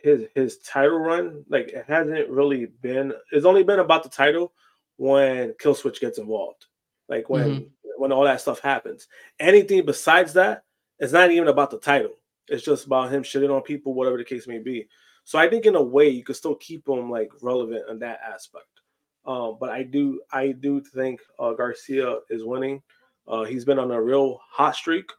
his 0.03 0.23
his 0.35 0.59
title 0.59 0.99
run, 0.99 1.43
like 1.49 1.69
it 1.69 1.85
hasn't 1.87 2.29
really 2.29 2.67
been. 2.81 3.13
It's 3.31 3.45
only 3.45 3.63
been 3.63 3.79
about 3.79 4.03
the 4.03 4.09
title 4.09 4.53
when 4.97 5.53
Killswitch 5.53 5.99
gets 5.99 6.17
involved, 6.17 6.65
like 7.09 7.29
when 7.29 7.49
mm-hmm. 7.49 7.63
when 7.97 8.11
all 8.11 8.23
that 8.23 8.41
stuff 8.41 8.59
happens. 8.59 9.07
Anything 9.39 9.85
besides 9.85 10.33
that, 10.33 10.63
it's 10.99 11.13
not 11.13 11.31
even 11.31 11.47
about 11.47 11.71
the 11.71 11.79
title. 11.79 12.17
It's 12.49 12.63
just 12.63 12.85
about 12.85 13.11
him 13.11 13.23
shitting 13.23 13.53
on 13.53 13.61
people, 13.61 13.93
whatever 13.93 14.17
the 14.17 14.23
case 14.23 14.47
may 14.47 14.59
be. 14.59 14.87
So 15.23 15.37
I 15.37 15.49
think 15.49 15.65
in 15.65 15.75
a 15.75 15.83
way 15.83 16.07
you 16.07 16.23
could 16.23 16.37
still 16.37 16.55
keep 16.55 16.87
him 16.87 17.09
like 17.09 17.29
relevant 17.41 17.89
in 17.89 17.99
that 17.99 18.19
aspect. 18.25 18.65
Um, 19.25 19.57
but 19.59 19.69
I 19.69 19.83
do 19.83 20.21
I 20.31 20.53
do 20.53 20.81
think 20.81 21.19
uh, 21.37 21.51
Garcia 21.53 22.19
is 22.29 22.45
winning. 22.45 22.81
Uh, 23.27 23.43
he's 23.43 23.65
been 23.65 23.79
on 23.79 23.91
a 23.91 24.01
real 24.01 24.39
hot 24.49 24.75
streak, 24.75 25.09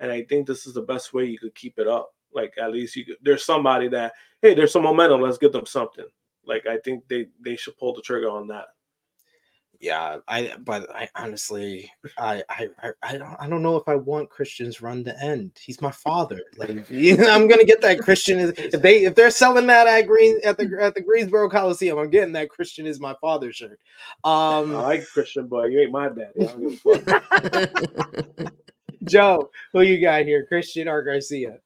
and 0.00 0.10
I 0.10 0.24
think 0.24 0.46
this 0.46 0.66
is 0.66 0.74
the 0.74 0.82
best 0.82 1.14
way 1.14 1.26
you 1.26 1.38
could 1.38 1.54
keep 1.54 1.78
it 1.78 1.86
up. 1.86 2.12
Like 2.34 2.54
at 2.60 2.72
least 2.72 2.96
you 2.96 3.04
could, 3.04 3.18
there's 3.22 3.44
somebody 3.44 3.86
that 3.88 4.14
hey, 4.40 4.54
there's 4.54 4.72
some 4.72 4.82
momentum. 4.82 5.20
Let's 5.20 5.38
give 5.38 5.52
them 5.52 5.66
something. 5.66 6.06
Like 6.44 6.66
I 6.66 6.78
think 6.78 7.06
they 7.06 7.28
they 7.40 7.54
should 7.54 7.78
pull 7.78 7.94
the 7.94 8.02
trigger 8.02 8.30
on 8.30 8.48
that 8.48 8.66
yeah, 9.82 10.18
I 10.28 10.54
but 10.60 10.88
I 10.94 11.08
honestly 11.16 11.90
I 12.16 12.44
I 12.48 12.68
I 13.02 13.18
don't 13.18 13.36
I 13.40 13.48
don't 13.48 13.64
know 13.64 13.76
if 13.76 13.88
I 13.88 13.96
want 13.96 14.30
Christian's 14.30 14.80
run 14.80 15.02
to 15.02 15.22
end. 15.22 15.58
He's 15.60 15.80
my 15.80 15.90
father. 15.90 16.40
Like 16.56 16.70
I'm 16.90 17.48
gonna 17.48 17.64
get 17.64 17.80
that 17.80 17.98
Christian 17.98 18.38
is 18.38 18.52
if 18.56 18.80
they 18.80 19.04
if 19.04 19.16
they're 19.16 19.32
selling 19.32 19.66
that 19.66 19.88
at 19.88 20.02
Green 20.02 20.38
at 20.44 20.56
the 20.56 20.78
at 20.80 20.94
the 20.94 21.00
Greensboro 21.00 21.50
Coliseum, 21.50 21.98
I'm 21.98 22.10
getting 22.10 22.32
that 22.34 22.48
Christian 22.48 22.86
is 22.86 23.00
my 23.00 23.16
father 23.20 23.52
shirt. 23.52 23.80
Um 24.22 24.76
I 24.76 24.82
like 24.82 25.08
Christian, 25.08 25.48
but 25.48 25.72
you 25.72 25.80
ain't 25.80 25.90
my 25.90 26.10
daddy. 26.10 26.78
Joe, 29.04 29.50
who 29.72 29.80
you 29.80 30.00
got 30.00 30.24
here, 30.26 30.46
Christian 30.46 30.86
or 30.86 31.02
Garcia? 31.02 31.58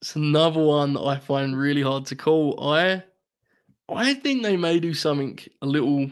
It's 0.00 0.14
another 0.14 0.62
one 0.62 0.92
that 0.92 1.02
I 1.02 1.18
find 1.18 1.58
really 1.58 1.82
hard 1.82 2.06
to 2.06 2.14
call. 2.14 2.62
I 2.62 3.02
I 3.88 4.14
think 4.14 4.44
they 4.44 4.56
may 4.56 4.78
do 4.78 4.94
something 4.94 5.40
a 5.60 5.66
little 5.66 6.08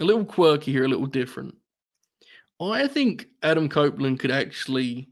a 0.00 0.04
little 0.04 0.24
quirky 0.24 0.72
here, 0.72 0.84
a 0.84 0.88
little 0.88 1.06
different. 1.06 1.54
I 2.60 2.86
think 2.86 3.26
Adam 3.42 3.68
Copeland 3.68 4.20
could 4.20 4.30
actually 4.30 5.08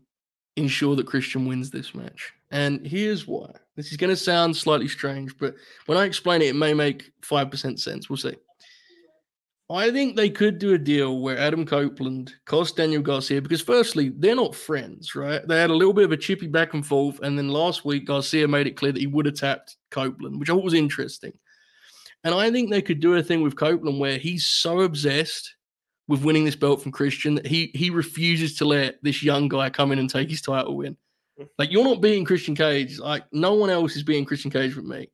ensure 0.56 0.96
that 0.96 1.06
Christian 1.06 1.46
wins 1.46 1.70
this 1.70 1.94
match. 1.94 2.32
And 2.50 2.86
here's 2.86 3.26
why. 3.26 3.50
This 3.76 3.90
is 3.90 3.96
going 3.96 4.10
to 4.10 4.16
sound 4.16 4.56
slightly 4.56 4.88
strange, 4.88 5.36
but 5.38 5.54
when 5.86 5.96
I 5.96 6.04
explain 6.04 6.42
it, 6.42 6.48
it 6.48 6.56
may 6.56 6.74
make 6.74 7.10
5% 7.22 7.78
sense. 7.78 8.08
We'll 8.08 8.18
see. 8.18 8.36
I 9.70 9.90
think 9.90 10.16
they 10.16 10.28
could 10.28 10.58
do 10.58 10.74
a 10.74 10.78
deal 10.78 11.20
where 11.20 11.38
Adam 11.38 11.64
Copeland 11.64 12.34
cost 12.44 12.76
Daniel 12.76 13.00
Garcia 13.00 13.40
because, 13.40 13.62
firstly, 13.62 14.10
they're 14.10 14.36
not 14.36 14.54
friends, 14.54 15.14
right? 15.14 15.46
They 15.48 15.58
had 15.58 15.70
a 15.70 15.74
little 15.74 15.94
bit 15.94 16.04
of 16.04 16.12
a 16.12 16.16
chippy 16.16 16.46
back 16.46 16.74
and 16.74 16.86
forth. 16.86 17.20
And 17.22 17.38
then 17.38 17.48
last 17.48 17.82
week, 17.82 18.06
Garcia 18.06 18.46
made 18.46 18.66
it 18.66 18.76
clear 18.76 18.92
that 18.92 19.00
he 19.00 19.06
would 19.06 19.24
have 19.24 19.36
tapped 19.36 19.76
Copeland, 19.90 20.38
which 20.38 20.50
I 20.50 20.52
thought 20.52 20.64
was 20.64 20.74
interesting. 20.74 21.32
And 22.24 22.34
I 22.34 22.50
think 22.50 22.70
they 22.70 22.82
could 22.82 23.00
do 23.00 23.14
a 23.16 23.22
thing 23.22 23.42
with 23.42 23.56
Copeland 23.56 23.98
where 23.98 24.18
he's 24.18 24.46
so 24.46 24.80
obsessed 24.80 25.54
with 26.08 26.24
winning 26.24 26.44
this 26.44 26.56
belt 26.56 26.82
from 26.82 26.92
Christian 26.92 27.34
that 27.36 27.46
he 27.46 27.70
he 27.74 27.90
refuses 27.90 28.56
to 28.58 28.64
let 28.64 29.02
this 29.02 29.22
young 29.22 29.48
guy 29.48 29.70
come 29.70 29.92
in 29.92 29.98
and 29.98 30.10
take 30.10 30.30
his 30.30 30.42
title 30.42 30.76
win. 30.76 30.96
Like 31.58 31.70
you're 31.70 31.84
not 31.84 32.00
being 32.00 32.24
Christian 32.24 32.54
Cage. 32.54 32.98
Like 32.98 33.24
no 33.32 33.54
one 33.54 33.70
else 33.70 33.96
is 33.96 34.02
being 34.02 34.24
Christian 34.24 34.50
Cage 34.50 34.76
with 34.76 34.84
me. 34.84 35.10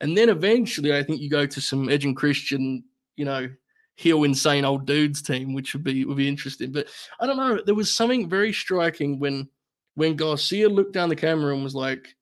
And 0.00 0.16
then 0.16 0.28
eventually, 0.28 0.94
I 0.94 1.02
think 1.02 1.20
you 1.20 1.30
go 1.30 1.46
to 1.46 1.60
some 1.60 1.88
Edge 1.88 2.04
and 2.04 2.16
Christian, 2.16 2.84
you 3.16 3.24
know, 3.24 3.48
heel 3.96 4.24
insane 4.24 4.64
old 4.64 4.86
dudes 4.86 5.22
team, 5.22 5.54
which 5.54 5.72
would 5.72 5.84
be 5.84 6.04
would 6.04 6.16
be 6.16 6.28
interesting. 6.28 6.72
But 6.72 6.88
I 7.20 7.26
don't 7.26 7.36
know. 7.36 7.60
There 7.64 7.74
was 7.74 7.92
something 7.92 8.28
very 8.28 8.52
striking 8.52 9.18
when 9.18 9.48
when 9.94 10.16
Garcia 10.16 10.68
looked 10.68 10.92
down 10.92 11.08
the 11.08 11.16
camera 11.16 11.54
and 11.54 11.62
was 11.62 11.74
like, 11.74 12.14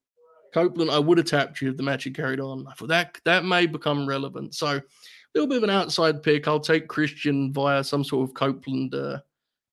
Copeland, 0.52 0.90
I 0.90 0.98
would 0.98 1.18
have 1.18 1.26
tapped 1.26 1.60
you 1.60 1.70
if 1.70 1.76
the 1.76 1.82
match 1.82 2.04
had 2.04 2.14
carried 2.14 2.40
on. 2.40 2.66
I 2.68 2.74
thought 2.74 2.88
that 2.88 3.18
that 3.24 3.44
may 3.44 3.66
become 3.66 4.08
relevant. 4.08 4.54
So 4.54 4.66
a 4.66 4.82
little 5.34 5.48
bit 5.48 5.58
of 5.58 5.64
an 5.64 5.70
outside 5.70 6.22
pick. 6.22 6.48
I'll 6.48 6.60
take 6.60 6.88
Christian 6.88 7.52
via 7.52 7.84
some 7.84 8.04
sort 8.04 8.28
of 8.28 8.34
Copeland 8.34 8.94
uh, 8.94 9.20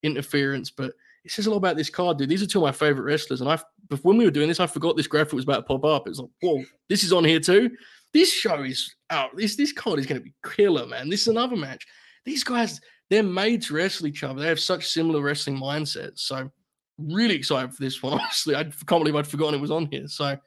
interference, 0.04 0.70
but 0.70 0.94
it 1.26 1.32
says 1.32 1.48
a 1.48 1.52
lot 1.52 1.58
about 1.58 1.76
this 1.76 1.90
card, 1.90 2.18
dude. 2.18 2.30
These 2.30 2.44
are 2.44 2.48
two 2.48 2.60
of 2.60 2.64
my 2.64 2.72
favorite 2.72 3.04
wrestlers, 3.04 3.42
and 3.42 3.50
I 3.50 3.60
when 4.02 4.18
we 4.18 4.26
were 4.26 4.32
doing 4.32 4.48
this, 4.48 4.60
I 4.60 4.68
forgot 4.68 4.98
this 4.98 5.08
graphic 5.08 5.34
was 5.34 5.44
about 5.44 5.58
to 5.58 5.64
pop 5.64 5.86
up. 5.86 6.08
It's 6.08 6.20
like, 6.20 6.30
whoa, 6.42 6.64
this 6.90 7.04
is 7.04 7.14
on 7.14 7.24
here 7.24 7.40
too. 7.40 7.72
This 8.14 8.32
show 8.32 8.64
is 8.64 8.96
out. 9.10 9.36
This 9.36 9.56
this 9.56 9.72
card 9.72 10.00
is 10.00 10.06
going 10.06 10.20
to 10.20 10.24
be 10.24 10.34
killer, 10.56 10.86
man. 10.86 11.10
This 11.10 11.22
is 11.22 11.28
another 11.28 11.56
match. 11.56 11.86
These 12.26 12.44
guys, 12.44 12.82
they're 13.10 13.24
made 13.24 13.62
to 13.64 13.74
wrestle 13.74 14.08
each 14.08 14.24
other. 14.24 14.42
They 14.42 14.48
have 14.48 14.60
such 14.60 14.88
similar 14.88 15.22
wrestling 15.22 15.58
mindsets. 15.58 16.20
So 16.20 16.50
really 16.98 17.36
excited 17.36 17.74
for 17.74 17.84
this 17.84 18.02
one. 18.02 18.14
Honestly, 18.22 18.56
I 18.56 18.64
can't 18.64 18.88
believe 18.88 19.16
I'd 19.16 19.28
forgotten 19.28 19.56
it 19.56 19.62
was 19.62 19.72
on 19.72 19.88
here. 19.88 20.08
So 20.08 20.38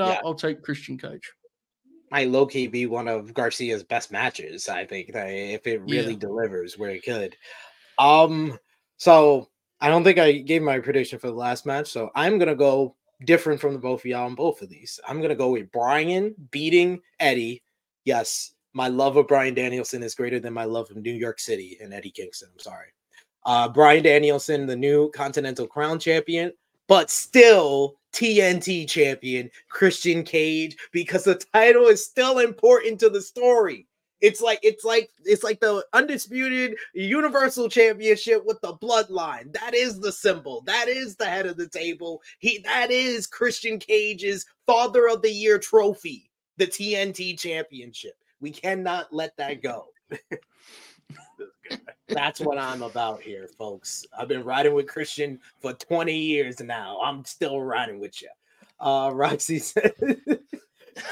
Yeah. 0.00 0.20
I'll 0.24 0.34
take 0.34 0.62
Christian 0.62 0.98
Cage. 0.98 1.30
Might 2.10 2.28
low 2.28 2.46
key 2.46 2.66
be 2.66 2.86
one 2.86 3.08
of 3.08 3.32
Garcia's 3.32 3.82
best 3.82 4.12
matches. 4.12 4.68
I 4.68 4.84
think 4.84 5.10
if 5.14 5.66
it 5.66 5.80
really 5.82 6.12
yeah. 6.12 6.18
delivers 6.18 6.76
where 6.76 6.90
it 6.90 7.04
could. 7.04 7.36
Um, 7.98 8.58
so 8.98 9.48
I 9.80 9.88
don't 9.88 10.04
think 10.04 10.18
I 10.18 10.32
gave 10.32 10.62
my 10.62 10.78
prediction 10.78 11.18
for 11.18 11.28
the 11.28 11.34
last 11.34 11.66
match, 11.66 11.90
so 11.90 12.10
I'm 12.14 12.38
gonna 12.38 12.54
go 12.54 12.96
different 13.24 13.60
from 13.60 13.72
the 13.72 13.78
both 13.78 14.00
of 14.00 14.06
y'all 14.06 14.26
on 14.26 14.34
both 14.34 14.62
of 14.62 14.68
these. 14.68 15.00
I'm 15.08 15.20
gonna 15.22 15.34
go 15.34 15.52
with 15.52 15.72
Bryan 15.72 16.34
beating 16.50 17.00
Eddie. 17.18 17.62
Yes, 18.04 18.54
my 18.74 18.88
love 18.88 19.16
of 19.16 19.28
Bryan 19.28 19.54
Danielson 19.54 20.02
is 20.02 20.14
greater 20.14 20.38
than 20.38 20.52
my 20.52 20.64
love 20.64 20.90
of 20.90 20.96
New 20.96 21.12
York 21.12 21.40
City 21.40 21.78
and 21.80 21.92
Eddie 21.92 22.10
Kingston. 22.10 22.50
I'm 22.52 22.58
sorry. 22.58 22.88
Uh, 23.44 23.68
Bryan 23.68 24.02
Danielson, 24.02 24.66
the 24.66 24.76
new 24.76 25.10
Continental 25.10 25.66
Crown 25.66 25.98
Champion, 25.98 26.52
but 26.88 27.10
still 27.10 27.96
TNT 28.12 28.88
champion 28.88 29.50
Christian 29.68 30.22
Cage 30.22 30.76
because 30.92 31.24
the 31.24 31.42
title 31.54 31.86
is 31.86 32.04
still 32.04 32.38
important 32.38 33.00
to 33.00 33.10
the 33.10 33.22
story. 33.22 33.86
It's 34.20 34.40
like 34.40 34.60
it's 34.62 34.84
like 34.84 35.10
it's 35.24 35.42
like 35.42 35.58
the 35.58 35.84
undisputed 35.94 36.76
universal 36.94 37.68
championship 37.68 38.44
with 38.46 38.60
the 38.60 38.74
bloodline. 38.74 39.52
That 39.52 39.74
is 39.74 39.98
the 39.98 40.12
symbol. 40.12 40.62
That 40.66 40.88
is 40.88 41.16
the 41.16 41.24
head 41.24 41.46
of 41.46 41.56
the 41.56 41.68
table. 41.68 42.22
He 42.38 42.58
that 42.64 42.92
is 42.92 43.26
Christian 43.26 43.80
Cage's 43.80 44.46
father 44.64 45.08
of 45.08 45.22
the 45.22 45.32
year 45.32 45.58
trophy, 45.58 46.30
the 46.56 46.68
TNT 46.68 47.36
championship. 47.38 48.14
We 48.40 48.52
cannot 48.52 49.12
let 49.12 49.36
that 49.38 49.60
go. 49.60 49.86
That's 52.08 52.40
what 52.40 52.58
I'm 52.58 52.82
about 52.82 53.22
here, 53.22 53.48
folks. 53.58 54.06
I've 54.16 54.28
been 54.28 54.44
riding 54.44 54.74
with 54.74 54.86
Christian 54.86 55.38
for 55.60 55.72
20 55.72 56.16
years 56.16 56.60
now. 56.60 57.00
I'm 57.02 57.24
still 57.24 57.60
riding 57.60 58.00
with 58.00 58.20
you. 58.22 58.28
Uh, 58.80 59.10
Roxy 59.14 59.58
says, 59.58 59.92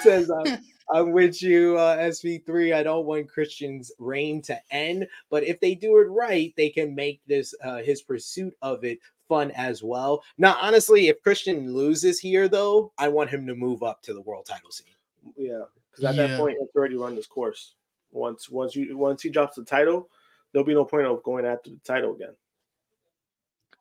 says 0.02 0.30
I'm, 0.46 0.58
I'm 0.92 1.12
with 1.12 1.42
you, 1.42 1.78
uh, 1.78 1.98
SP3. 1.98 2.74
I 2.74 2.82
don't 2.82 3.06
want 3.06 3.28
Christian's 3.28 3.92
reign 3.98 4.42
to 4.42 4.60
end, 4.70 5.06
but 5.30 5.44
if 5.44 5.60
they 5.60 5.74
do 5.74 5.98
it 5.98 6.08
right, 6.08 6.52
they 6.56 6.68
can 6.68 6.94
make 6.94 7.20
this 7.26 7.54
uh, 7.64 7.78
his 7.78 8.02
pursuit 8.02 8.54
of 8.60 8.84
it 8.84 8.98
fun 9.28 9.52
as 9.52 9.82
well. 9.82 10.22
Now, 10.36 10.58
honestly, 10.60 11.08
if 11.08 11.22
Christian 11.22 11.72
loses 11.72 12.18
here, 12.18 12.48
though, 12.48 12.92
I 12.98 13.08
want 13.08 13.30
him 13.30 13.46
to 13.46 13.54
move 13.54 13.82
up 13.82 14.02
to 14.02 14.12
the 14.12 14.20
world 14.20 14.46
title 14.46 14.72
scene. 14.72 14.88
Yeah, 15.36 15.62
because 15.90 16.04
at 16.04 16.16
yeah. 16.16 16.26
that 16.26 16.38
point, 16.38 16.58
it's 16.60 16.74
already 16.74 16.96
run 16.96 17.14
this 17.14 17.28
course. 17.28 17.74
Once, 18.10 18.50
once 18.50 18.74
you, 18.74 18.98
once 18.98 19.22
he 19.22 19.30
drops 19.30 19.54
the 19.54 19.64
title, 19.64 20.10
there'll 20.52 20.66
be 20.66 20.74
no 20.74 20.84
point 20.84 21.06
of 21.06 21.22
going 21.22 21.46
after 21.46 21.70
the 21.70 21.80
title 21.84 22.14
again. 22.14 22.34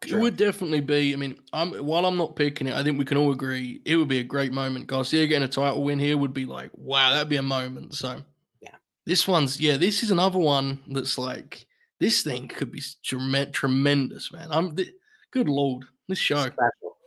It 0.07 0.15
would 0.15 0.37
definitely 0.37 0.79
be. 0.79 1.13
I 1.13 1.17
mean, 1.17 1.37
I'm 1.51 1.73
while 1.73 2.05
I'm 2.05 2.15
not 2.15 2.35
picking 2.35 2.67
it, 2.67 2.73
I 2.73 2.83
think 2.83 2.97
we 2.97 3.03
can 3.03 3.17
all 3.17 3.33
agree 3.33 3.81
it 3.83 3.97
would 3.97 4.07
be 4.07 4.19
a 4.19 4.23
great 4.23 4.53
moment. 4.53 4.87
Garcia 4.87 5.27
getting 5.27 5.43
a 5.43 5.47
title 5.51 5.83
win 5.83 5.99
here 5.99 6.17
would 6.17 6.33
be 6.33 6.45
like, 6.45 6.71
wow, 6.73 7.11
that'd 7.11 7.27
be 7.27 7.35
a 7.35 7.41
moment. 7.41 7.93
So, 7.93 8.21
yeah, 8.61 8.75
this 9.05 9.27
one's 9.27 9.59
yeah, 9.59 9.75
this 9.75 10.01
is 10.01 10.11
another 10.11 10.39
one 10.39 10.79
that's 10.87 11.17
like 11.17 11.65
this 11.99 12.21
thing 12.21 12.47
could 12.47 12.71
be 12.71 12.81
tremendous, 13.03 14.31
man. 14.31 14.47
I'm 14.51 14.73
th- 14.73 14.93
good 15.31 15.49
lord, 15.49 15.83
this 16.07 16.17
show. 16.17 16.45
Special. 16.45 16.97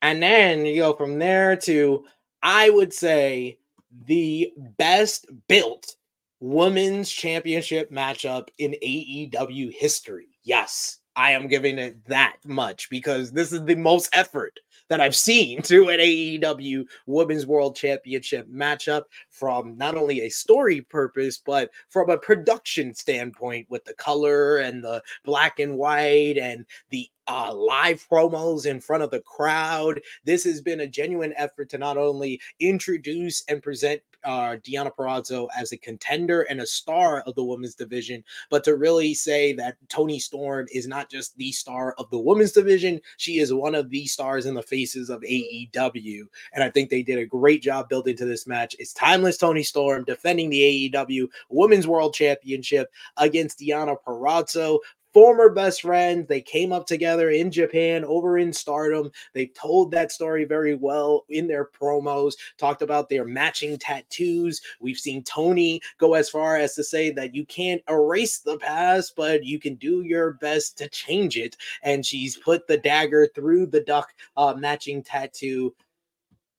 And 0.00 0.22
then 0.22 0.66
you 0.66 0.76
go 0.76 0.94
from 0.94 1.18
there 1.18 1.56
to, 1.56 2.04
I 2.42 2.70
would 2.70 2.92
say, 2.92 3.58
the 4.06 4.52
best 4.78 5.26
built 5.48 5.96
women's 6.44 7.10
championship 7.10 7.90
matchup 7.90 8.48
in 8.58 8.72
AEW 8.82 9.72
history. 9.72 10.26
Yes, 10.42 10.98
I 11.16 11.30
am 11.30 11.48
giving 11.48 11.78
it 11.78 12.04
that 12.06 12.36
much 12.44 12.90
because 12.90 13.32
this 13.32 13.50
is 13.50 13.64
the 13.64 13.76
most 13.76 14.10
effort 14.12 14.60
that 14.90 15.00
I've 15.00 15.16
seen 15.16 15.62
to 15.62 15.88
an 15.88 16.00
AEW 16.00 16.84
Women's 17.06 17.46
World 17.46 17.76
Championship 17.76 18.46
matchup 18.52 19.04
from 19.30 19.78
not 19.78 19.96
only 19.96 20.20
a 20.20 20.28
story 20.28 20.82
purpose, 20.82 21.38
but 21.38 21.70
from 21.88 22.10
a 22.10 22.18
production 22.18 22.92
standpoint 22.92 23.66
with 23.70 23.86
the 23.86 23.94
color 23.94 24.58
and 24.58 24.84
the 24.84 25.02
black 25.24 25.60
and 25.60 25.78
white 25.78 26.36
and 26.36 26.66
the 26.90 27.08
uh, 27.26 27.54
live 27.54 28.06
promos 28.06 28.66
in 28.66 28.80
front 28.80 29.02
of 29.02 29.10
the 29.10 29.20
crowd. 29.20 29.98
This 30.24 30.44
has 30.44 30.60
been 30.60 30.80
a 30.80 30.86
genuine 30.86 31.32
effort 31.38 31.70
to 31.70 31.78
not 31.78 31.96
only 31.96 32.38
introduce 32.60 33.42
and 33.48 33.62
present 33.62 34.02
uh, 34.24 34.56
Deonna 34.56 34.90
Purrazzo 34.94 35.48
as 35.56 35.72
a 35.72 35.76
contender 35.76 36.42
and 36.42 36.60
a 36.60 36.66
star 36.66 37.20
of 37.20 37.34
the 37.34 37.44
women's 37.44 37.74
division, 37.74 38.24
but 38.50 38.64
to 38.64 38.76
really 38.76 39.14
say 39.14 39.52
that 39.54 39.76
Toni 39.88 40.18
Storm 40.18 40.66
is 40.72 40.86
not 40.86 41.10
just 41.10 41.36
the 41.36 41.52
star 41.52 41.94
of 41.98 42.10
the 42.10 42.18
women's 42.18 42.52
division, 42.52 43.00
she 43.16 43.38
is 43.38 43.52
one 43.52 43.74
of 43.74 43.90
the 43.90 44.06
stars 44.06 44.46
in 44.46 44.54
the 44.54 44.62
faces 44.62 45.10
of 45.10 45.20
AEW. 45.22 46.22
And 46.52 46.62
I 46.62 46.70
think 46.70 46.90
they 46.90 47.02
did 47.02 47.18
a 47.18 47.26
great 47.26 47.62
job 47.62 47.88
building 47.88 48.16
to 48.16 48.24
this 48.24 48.46
match. 48.46 48.76
It's 48.78 48.92
timeless 48.92 49.38
Toni 49.38 49.62
Storm 49.62 50.04
defending 50.04 50.50
the 50.50 50.90
AEW 50.94 51.28
Women's 51.48 51.86
World 51.86 52.14
Championship 52.14 52.90
against 53.16 53.58
Deonna 53.58 53.96
Purrazzo 54.06 54.78
former 55.14 55.48
best 55.48 55.82
friends. 55.82 56.26
They 56.28 56.42
came 56.42 56.72
up 56.72 56.86
together 56.86 57.30
in 57.30 57.50
Japan 57.50 58.04
over 58.04 58.36
in 58.36 58.52
Stardom. 58.52 59.10
They 59.32 59.46
told 59.46 59.92
that 59.92 60.12
story 60.12 60.44
very 60.44 60.74
well 60.74 61.24
in 61.30 61.46
their 61.46 61.64
promos, 61.64 62.34
talked 62.58 62.82
about 62.82 63.08
their 63.08 63.24
matching 63.24 63.78
tattoos. 63.78 64.60
We've 64.80 64.98
seen 64.98 65.22
Toni 65.22 65.80
go 65.98 66.14
as 66.14 66.28
far 66.28 66.56
as 66.56 66.74
to 66.74 66.84
say 66.84 67.10
that 67.12 67.34
you 67.34 67.46
can't 67.46 67.82
erase 67.88 68.40
the 68.40 68.58
past, 68.58 69.14
but 69.16 69.44
you 69.44 69.60
can 69.60 69.76
do 69.76 70.02
your 70.02 70.32
best 70.34 70.76
to 70.78 70.88
change 70.88 71.36
it. 71.38 71.56
And 71.82 72.04
she's 72.04 72.36
put 72.36 72.66
the 72.66 72.76
dagger 72.76 73.28
through 73.34 73.66
the 73.66 73.80
duck 73.80 74.12
uh, 74.36 74.54
matching 74.58 75.02
tattoo. 75.02 75.74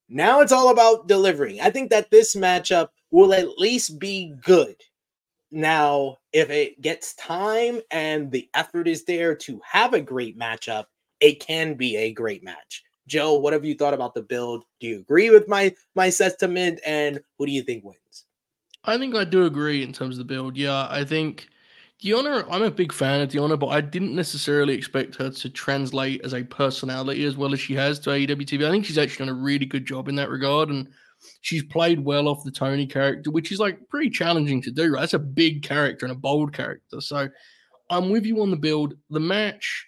Now 0.07 0.39
it's 0.39 0.51
all 0.51 0.69
about 0.69 1.07
delivering. 1.07 1.59
I 1.59 1.71
think 1.71 1.89
that 1.89 2.09
this 2.09 2.35
matchup 2.35 2.89
will 3.11 3.33
at 3.33 3.57
least 3.57 3.99
be 3.99 4.33
good. 4.41 4.75
Now, 5.55 6.17
if 6.33 6.49
it 6.49 6.81
gets 6.81 7.13
time 7.13 7.79
and 7.89 8.29
the 8.29 8.49
effort 8.53 8.89
is 8.89 9.05
there 9.05 9.33
to 9.35 9.61
have 9.63 9.93
a 9.93 10.01
great 10.01 10.37
matchup, 10.37 10.87
it 11.21 11.39
can 11.39 11.75
be 11.75 11.95
a 11.95 12.11
great 12.11 12.43
match. 12.43 12.83
Joe, 13.07 13.35
what 13.35 13.53
have 13.53 13.63
you 13.63 13.73
thought 13.73 13.93
about 13.93 14.13
the 14.13 14.21
build? 14.21 14.65
Do 14.81 14.87
you 14.87 14.99
agree 14.99 15.29
with 15.29 15.47
my 15.47 15.73
my 15.95 16.09
sentiment 16.09 16.81
and 16.85 17.21
who 17.37 17.45
do 17.45 17.53
you 17.53 17.61
think 17.61 17.85
wins? 17.85 18.25
I 18.83 18.97
think 18.97 19.15
I 19.15 19.23
do 19.23 19.45
agree 19.45 19.81
in 19.81 19.93
terms 19.93 20.15
of 20.15 20.27
the 20.27 20.33
build. 20.33 20.57
Yeah, 20.57 20.87
I 20.89 21.05
think 21.05 21.47
Deonna, 22.03 22.45
I'm 22.51 22.63
a 22.63 22.69
big 22.69 22.91
fan 22.91 23.21
of 23.21 23.29
Deonna, 23.29 23.57
but 23.57 23.67
I 23.67 23.79
didn't 23.79 24.13
necessarily 24.13 24.73
expect 24.73 25.15
her 25.15 25.29
to 25.29 25.49
translate 25.49 26.19
as 26.25 26.33
a 26.33 26.43
personality 26.43 27.23
as 27.23 27.37
well 27.37 27.53
as 27.53 27.61
she 27.61 27.75
has 27.75 27.97
to 27.99 28.09
AEW 28.09 28.45
TV. 28.45 28.67
I 28.67 28.71
think 28.71 28.83
she's 28.83 28.97
actually 28.97 29.27
done 29.27 29.37
a 29.37 29.41
really 29.41 29.65
good 29.65 29.85
job 29.85 30.09
in 30.09 30.15
that 30.15 30.29
regard. 30.29 30.67
And 30.67 30.89
She's 31.41 31.63
played 31.63 32.03
well 32.03 32.27
off 32.27 32.43
the 32.43 32.51
Toni 32.51 32.85
character, 32.85 33.31
which 33.31 33.51
is 33.51 33.59
like 33.59 33.79
pretty 33.89 34.09
challenging 34.09 34.61
to 34.63 34.71
do. 34.71 34.93
Right? 34.93 35.01
That's 35.01 35.13
a 35.13 35.19
big 35.19 35.63
character 35.63 36.05
and 36.05 36.13
a 36.13 36.19
bold 36.19 36.53
character. 36.53 37.01
So 37.01 37.29
I'm 37.89 38.09
with 38.09 38.25
you 38.25 38.41
on 38.41 38.51
the 38.51 38.57
build. 38.57 38.95
The 39.09 39.19
match, 39.19 39.87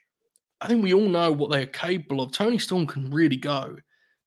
I 0.61 0.67
think 0.67 0.83
we 0.83 0.93
all 0.93 1.09
know 1.09 1.31
what 1.31 1.51
they 1.51 1.63
are 1.63 1.67
capable 1.67 2.21
of. 2.21 2.31
Toni 2.31 2.57
Storm 2.57 2.87
can 2.87 3.11
really 3.11 3.37
go. 3.37 3.75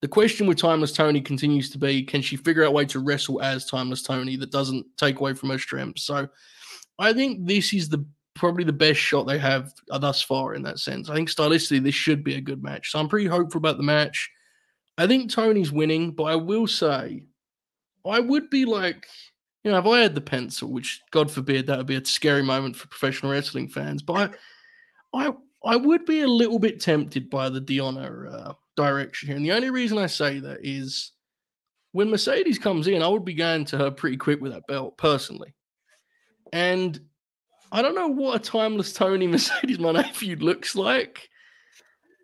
The 0.02 0.08
question 0.08 0.46
with 0.46 0.58
Timeless 0.58 0.92
Toni 0.92 1.20
continues 1.20 1.68
to 1.70 1.78
be 1.78 2.02
can 2.02 2.22
she 2.22 2.36
figure 2.36 2.64
out 2.64 2.70
a 2.70 2.72
way 2.72 2.86
to 2.86 3.00
wrestle 3.00 3.42
as 3.42 3.66
Timeless 3.66 4.02
Toni 4.02 4.36
that 4.36 4.50
doesn't 4.50 4.86
take 4.96 5.20
away 5.20 5.34
from 5.34 5.50
her 5.50 5.58
strengths? 5.58 6.04
So 6.04 6.26
I 6.98 7.12
think 7.12 7.46
this 7.46 7.74
is 7.74 7.88
the 7.88 8.04
probably 8.34 8.64
the 8.64 8.72
best 8.72 8.98
shot 8.98 9.26
they 9.26 9.38
have 9.38 9.70
thus 9.88 10.22
far 10.22 10.54
in 10.54 10.62
that 10.62 10.78
sense. 10.78 11.10
I 11.10 11.14
think 11.14 11.28
stylistically 11.28 11.82
this 11.82 11.94
should 11.94 12.24
be 12.24 12.36
a 12.36 12.40
good 12.40 12.62
match. 12.62 12.90
So 12.90 12.98
I'm 12.98 13.08
pretty 13.08 13.26
hopeful 13.26 13.58
about 13.58 13.76
the 13.76 13.82
match. 13.82 14.30
I 15.00 15.06
think 15.06 15.30
Toni's 15.30 15.72
winning, 15.72 16.10
but 16.10 16.24
I 16.24 16.36
will 16.36 16.66
say, 16.66 17.22
I 18.04 18.20
would 18.20 18.50
be 18.50 18.66
like, 18.66 19.06
you 19.64 19.70
know, 19.70 19.78
if 19.78 19.86
I 19.86 20.00
had 20.00 20.14
the 20.14 20.20
pencil, 20.20 20.70
which 20.70 21.00
God 21.10 21.30
forbid 21.30 21.66
that 21.66 21.78
would 21.78 21.86
be 21.86 21.96
a 21.96 22.04
scary 22.04 22.42
moment 22.42 22.76
for 22.76 22.86
professional 22.88 23.32
wrestling 23.32 23.68
fans, 23.68 24.02
but 24.02 24.34
I, 25.14 25.28
I, 25.28 25.32
I 25.64 25.76
would 25.76 26.04
be 26.04 26.20
a 26.20 26.28
little 26.28 26.58
bit 26.58 26.80
tempted 26.80 27.30
by 27.30 27.48
the 27.48 27.62
Deonna 27.62 28.30
uh, 28.30 28.52
direction 28.76 29.28
here. 29.28 29.36
And 29.36 29.44
the 29.44 29.52
only 29.52 29.70
reason 29.70 29.96
I 29.96 30.06
say 30.06 30.38
that 30.38 30.58
is 30.62 31.12
when 31.92 32.10
Mercedes 32.10 32.58
comes 32.58 32.86
in, 32.86 33.02
I 33.02 33.08
would 33.08 33.24
be 33.24 33.34
going 33.34 33.64
to 33.66 33.78
her 33.78 33.90
pretty 33.90 34.18
quick 34.18 34.42
with 34.42 34.52
that 34.52 34.66
belt 34.66 34.98
personally. 34.98 35.54
And 36.52 37.00
I 37.72 37.80
don't 37.80 37.94
know 37.94 38.08
what 38.08 38.36
a 38.36 38.38
timeless 38.38 38.92
Toni 38.92 39.26
Mercedes 39.28 39.78
Moné 39.78 40.12
feud 40.12 40.42
looks 40.42 40.74
like 40.74 41.30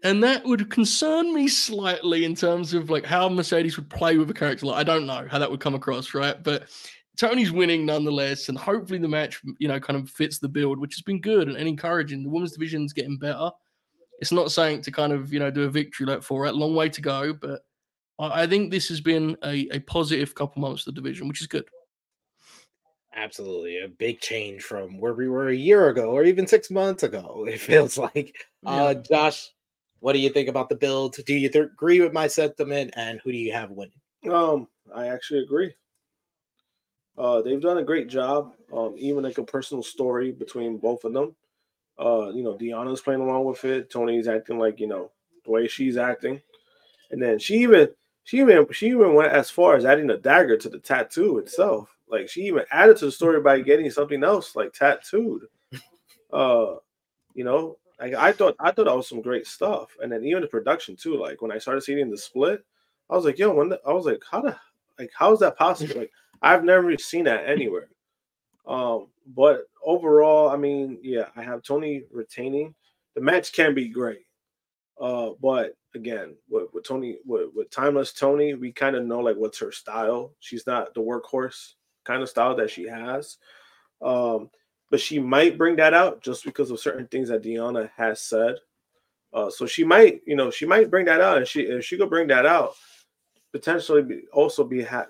and 0.06 0.22
that 0.22 0.44
would 0.44 0.70
concern 0.70 1.34
me 1.34 1.48
slightly 1.48 2.24
in 2.24 2.36
terms 2.36 2.72
of 2.72 2.90
like 2.90 3.04
how 3.04 3.28
Mercedes 3.28 3.76
would 3.76 3.90
play 3.90 4.16
with 4.18 4.30
a 4.30 4.34
character. 4.34 4.66
Like 4.66 4.76
I 4.76 4.84
don't 4.84 5.04
know 5.04 5.26
how 5.28 5.40
that 5.40 5.50
would 5.50 5.58
come 5.58 5.74
across, 5.74 6.14
right? 6.14 6.40
But 6.40 6.68
Toni's 7.16 7.50
winning 7.50 7.84
nonetheless, 7.84 8.48
and 8.48 8.56
hopefully 8.56 9.00
the 9.00 9.08
match, 9.08 9.40
you 9.58 9.66
know, 9.66 9.80
kind 9.80 9.98
of 9.98 10.08
fits 10.08 10.38
the 10.38 10.48
build, 10.48 10.78
which 10.78 10.94
has 10.94 11.02
been 11.02 11.20
good 11.20 11.48
and, 11.48 11.56
encouraging. 11.56 12.22
The 12.22 12.28
women's 12.28 12.52
division's 12.52 12.92
getting 12.92 13.18
better. 13.18 13.50
It's 14.20 14.30
not 14.30 14.52
saying 14.52 14.82
to 14.82 14.92
kind 14.92 15.12
of 15.12 15.32
you 15.32 15.40
know 15.40 15.50
do 15.50 15.64
a 15.64 15.70
victory 15.70 16.06
lap 16.06 16.22
for 16.22 16.46
it. 16.46 16.54
Long 16.54 16.76
way 16.76 16.88
to 16.88 17.00
go, 17.00 17.32
but 17.32 17.62
I, 18.20 18.42
I 18.42 18.46
think 18.46 18.70
this 18.70 18.88
has 18.88 19.00
been 19.00 19.36
a, 19.42 19.68
a 19.72 19.80
positive 19.80 20.36
couple 20.36 20.62
months 20.62 20.86
of 20.86 20.94
the 20.94 21.00
division, 21.00 21.26
which 21.26 21.40
is 21.40 21.48
good. 21.48 21.64
Absolutely, 23.12 23.80
a 23.80 23.88
big 23.88 24.20
change 24.20 24.62
from 24.62 25.00
where 25.00 25.14
we 25.14 25.28
were 25.28 25.48
a 25.48 25.56
year 25.56 25.88
ago, 25.88 26.10
or 26.10 26.22
even 26.22 26.46
six 26.46 26.70
months 26.70 27.02
ago. 27.02 27.44
It 27.48 27.58
feels 27.58 27.98
like. 27.98 28.36
Uh, 28.64 28.94
Josh, 28.94 29.50
what 30.00 30.12
do 30.12 30.18
you 30.18 30.30
think 30.30 30.48
about 30.48 30.68
the 30.68 30.76
build? 30.76 31.16
Do 31.24 31.34
you 31.34 31.48
th- 31.48 31.66
agree 31.72 32.00
with 32.00 32.12
my 32.12 32.26
sentiment, 32.26 32.92
and 32.96 33.20
who 33.20 33.32
do 33.32 33.38
you 33.38 33.52
have 33.52 33.70
winning? 33.70 34.00
Um, 34.30 34.68
I 34.94 35.08
actually 35.08 35.40
agree. 35.40 35.74
Uh, 37.18 37.40
they've 37.40 37.60
done 37.60 37.78
a 37.78 37.84
great 37.84 38.08
job. 38.08 38.52
Um, 38.72 38.94
even 38.98 39.24
like 39.24 39.38
a 39.38 39.44
personal 39.44 39.82
story 39.82 40.32
between 40.32 40.76
both 40.76 41.04
of 41.04 41.12
them. 41.12 41.34
Uh, 41.98 42.30
you 42.34 42.42
know, 42.42 42.54
Deonna's 42.54 43.00
playing 43.00 43.22
along 43.22 43.44
with 43.44 43.64
it. 43.64 43.90
Toni's 43.90 44.28
acting 44.28 44.58
like 44.58 44.78
you 44.80 44.86
know 44.86 45.10
the 45.44 45.50
way 45.50 45.66
she's 45.66 45.96
acting, 45.96 46.42
and 47.10 47.22
then 47.22 47.38
she 47.38 47.54
even 47.54 47.88
she 48.24 48.40
even 48.40 48.66
she 48.72 48.88
even 48.88 49.14
went 49.14 49.32
as 49.32 49.48
far 49.48 49.76
as 49.76 49.86
adding 49.86 50.10
a 50.10 50.18
dagger 50.18 50.58
to 50.58 50.68
the 50.68 50.78
tattoo 50.78 51.38
itself. 51.38 51.96
Like 52.08 52.28
she 52.28 52.42
even 52.42 52.64
added 52.70 52.98
to 52.98 53.06
the 53.06 53.12
story 53.12 53.40
by 53.40 53.60
getting 53.60 53.90
something 53.90 54.22
else 54.22 54.54
like 54.56 54.72
tattooed. 54.72 55.42
Uh, 56.32 56.74
you 57.34 57.44
know, 57.44 57.78
like 58.00 58.14
I 58.14 58.32
thought 58.32 58.56
I 58.60 58.70
thought 58.70 58.86
that 58.86 58.96
was 58.96 59.08
some 59.08 59.22
great 59.22 59.46
stuff. 59.46 59.96
And 60.02 60.12
then 60.12 60.24
even 60.24 60.42
the 60.42 60.48
production 60.48 60.96
too. 60.96 61.16
Like 61.16 61.42
when 61.42 61.52
I 61.52 61.58
started 61.58 61.82
seeing 61.82 62.10
the 62.10 62.18
split, 62.18 62.64
I 63.08 63.14
was 63.14 63.24
like, 63.24 63.38
yo, 63.38 63.54
when 63.54 63.70
the, 63.70 63.80
I 63.86 63.92
was 63.92 64.06
like, 64.06 64.22
how 64.30 64.42
the 64.42 64.56
like 64.98 65.10
how 65.14 65.32
is 65.32 65.40
that 65.40 65.56
possible? 65.56 66.00
Like 66.00 66.12
I've 66.42 66.64
never 66.64 66.96
seen 66.98 67.24
that 67.24 67.48
anywhere. 67.48 67.88
Um, 68.66 69.08
but 69.34 69.68
overall, 69.84 70.50
I 70.50 70.56
mean, 70.56 70.98
yeah, 71.02 71.26
I 71.36 71.42
have 71.42 71.62
Toni 71.62 72.02
retaining. 72.10 72.74
The 73.14 73.20
match 73.20 73.52
can 73.52 73.74
be 73.74 73.88
great. 73.88 74.26
Uh, 75.00 75.30
but 75.40 75.76
again, 75.94 76.34
with, 76.48 76.68
with 76.72 76.84
Toni, 76.84 77.18
with, 77.24 77.50
with 77.54 77.70
timeless 77.70 78.12
Toni, 78.12 78.54
we 78.54 78.72
kind 78.72 78.96
of 78.96 79.04
know 79.04 79.20
like 79.20 79.36
what's 79.36 79.58
her 79.60 79.72
style. 79.72 80.32
She's 80.40 80.66
not 80.66 80.94
the 80.94 81.00
workhorse 81.00 81.74
kind 82.04 82.22
of 82.22 82.28
style 82.28 82.56
that 82.56 82.70
she 82.70 82.84
has. 82.84 83.38
Um, 84.02 84.50
but 84.90 85.00
she 85.00 85.18
might 85.18 85.58
bring 85.58 85.76
that 85.76 85.94
out 85.94 86.22
just 86.22 86.44
because 86.44 86.70
of 86.70 86.80
certain 86.80 87.06
things 87.08 87.28
that 87.28 87.42
Deonna 87.42 87.90
has 87.96 88.20
said. 88.20 88.56
Uh, 89.32 89.50
so 89.50 89.66
she 89.66 89.84
might, 89.84 90.22
you 90.26 90.36
know, 90.36 90.50
she 90.50 90.64
might 90.64 90.90
bring 90.90 91.04
that 91.06 91.20
out, 91.20 91.38
and 91.38 91.46
she 91.46 91.62
if 91.62 91.84
she 91.84 91.98
could 91.98 92.08
bring 92.08 92.28
that 92.28 92.46
out, 92.46 92.74
potentially 93.52 94.02
be, 94.02 94.22
also 94.32 94.64
be 94.64 94.82
ha- 94.82 95.06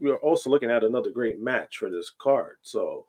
we 0.00 0.10
are 0.10 0.18
also 0.18 0.50
looking 0.50 0.70
at 0.70 0.84
another 0.84 1.10
great 1.10 1.40
match 1.40 1.78
for 1.78 1.90
this 1.90 2.12
card. 2.18 2.56
So, 2.62 3.04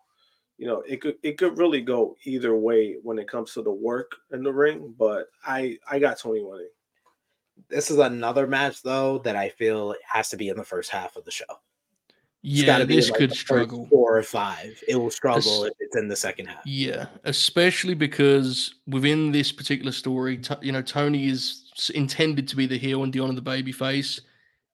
you 0.58 0.68
know, 0.68 0.82
it 0.82 1.02
could 1.02 1.16
it 1.24 1.38
could 1.38 1.58
really 1.58 1.82
go 1.82 2.16
either 2.26 2.56
way 2.56 2.98
when 3.04 3.20
it 3.20 3.30
comes 3.30 3.54
to 3.54 3.62
the 3.62 3.72
work 3.72 4.12
in 4.32 4.44
the 4.44 4.52
ring. 4.52 4.94
But 4.98 5.28
I 5.46 5.78
I 5.90 6.00
got 6.00 6.20
Toni 6.20 6.44
winning. 6.44 6.70
This 7.70 7.92
is 7.92 7.98
another 7.98 8.48
match 8.48 8.82
though 8.82 9.20
that 9.20 9.36
I 9.36 9.50
feel 9.50 9.96
has 10.12 10.30
to 10.30 10.38
be 10.38 10.50
in 10.50 10.58
the 10.58 10.64
first 10.64 10.90
half 10.90 11.16
of 11.16 11.26
the 11.26 11.32
show. 11.32 11.46
Yeah, 12.42 12.86
this 12.86 13.10
like 13.10 13.20
could 13.20 13.34
struggle. 13.34 13.88
Four 13.90 14.18
or 14.18 14.24
five. 14.24 14.82
It 14.88 14.96
will 14.96 15.12
struggle 15.12 15.66
if 15.66 15.74
it's 15.80 15.98
in 15.98 16.08
the 16.08 16.16
second 16.16 16.46
half. 16.46 16.66
Yeah, 16.66 17.08
especially 17.26 17.96
because 17.96 18.76
within 18.88 19.32
this 19.32 19.52
particular 19.52 19.92
story, 19.92 20.40
you 20.62 20.72
know, 20.72 20.82
Toni 20.82 21.28
is 21.28 21.92
intended 21.94 22.48
to 22.48 22.56
be 22.56 22.66
the 22.66 22.78
heel 22.78 23.04
and 23.04 23.14
Deonna 23.14 23.36
the 23.36 23.42
baby 23.42 23.72
face. 23.72 24.22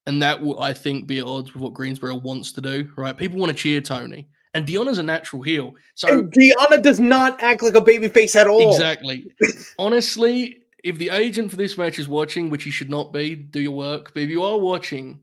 And 0.08 0.22
that 0.22 0.40
will, 0.40 0.62
I 0.62 0.74
think, 0.74 1.08
be 1.08 1.18
at 1.18 1.26
odds 1.26 1.54
with 1.54 1.64
what 1.64 1.74
Greensboro 1.74 2.16
wants 2.16 2.52
to 2.54 2.62
do, 2.62 2.92
right? 2.96 3.18
People 3.18 3.40
want 3.40 3.50
to 3.52 3.58
cheer 3.58 3.82
Toni, 3.82 4.28
And 4.54 4.68
Deonna's 4.68 5.00
a 5.00 5.04
natural 5.04 5.42
heel. 5.42 5.74
So 5.96 6.08
and 6.08 6.32
Deonna 6.32 6.84
does 6.84 7.00
not 7.00 7.42
act 7.42 7.64
like 7.64 7.74
a 7.74 7.82
baby 7.82 8.08
face 8.10 8.36
at 8.36 8.46
all. 8.46 8.72
Exactly. 8.72 9.26
Honestly, 9.80 10.60
if 10.84 11.00
the 11.00 11.10
agent 11.10 11.50
for 11.50 11.58
this 11.58 11.80
match 11.80 11.98
is 11.98 12.08
watching, 12.08 12.52
which 12.52 12.64
he 12.64 12.70
should 12.70 12.92
not 12.92 13.12
be, 13.12 13.34
do 13.34 13.60
your 13.60 13.72
work. 13.72 14.14
But 14.14 14.22
if 14.22 14.30
you 14.30 14.44
are 14.44 14.60
watching, 14.60 15.20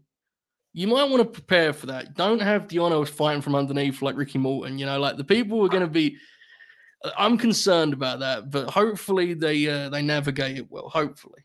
you 0.73 0.87
might 0.87 1.05
want 1.05 1.23
to 1.23 1.29
prepare 1.29 1.73
for 1.73 1.87
that. 1.87 2.15
Don't 2.15 2.41
have 2.41 2.67
Deonna 2.67 3.07
fighting 3.07 3.43
from 3.43 3.55
underneath 3.55 4.01
like 4.03 4.17
Ricky 4.17 4.39
Morton. 4.39 4.79
You 4.79 4.87
know, 4.87 4.99
like 4.99 5.17
the 5.17 5.25
people 5.25 5.65
are 5.65 5.69
going 5.69 5.83
to 5.83 5.91
be. 5.91 6.17
Uh, 7.05 7.11
I'm 7.19 7.37
concerned 7.37 7.93
about 7.93 8.21
that, 8.21 8.51
but 8.51 8.71
hopefully 8.71 9.35
they 9.35 9.69
uh, 9.69 9.89
they 9.91 10.03
navigate 10.03 10.57
it 10.57 10.71
well. 10.71 10.89
Hopefully. 10.89 11.43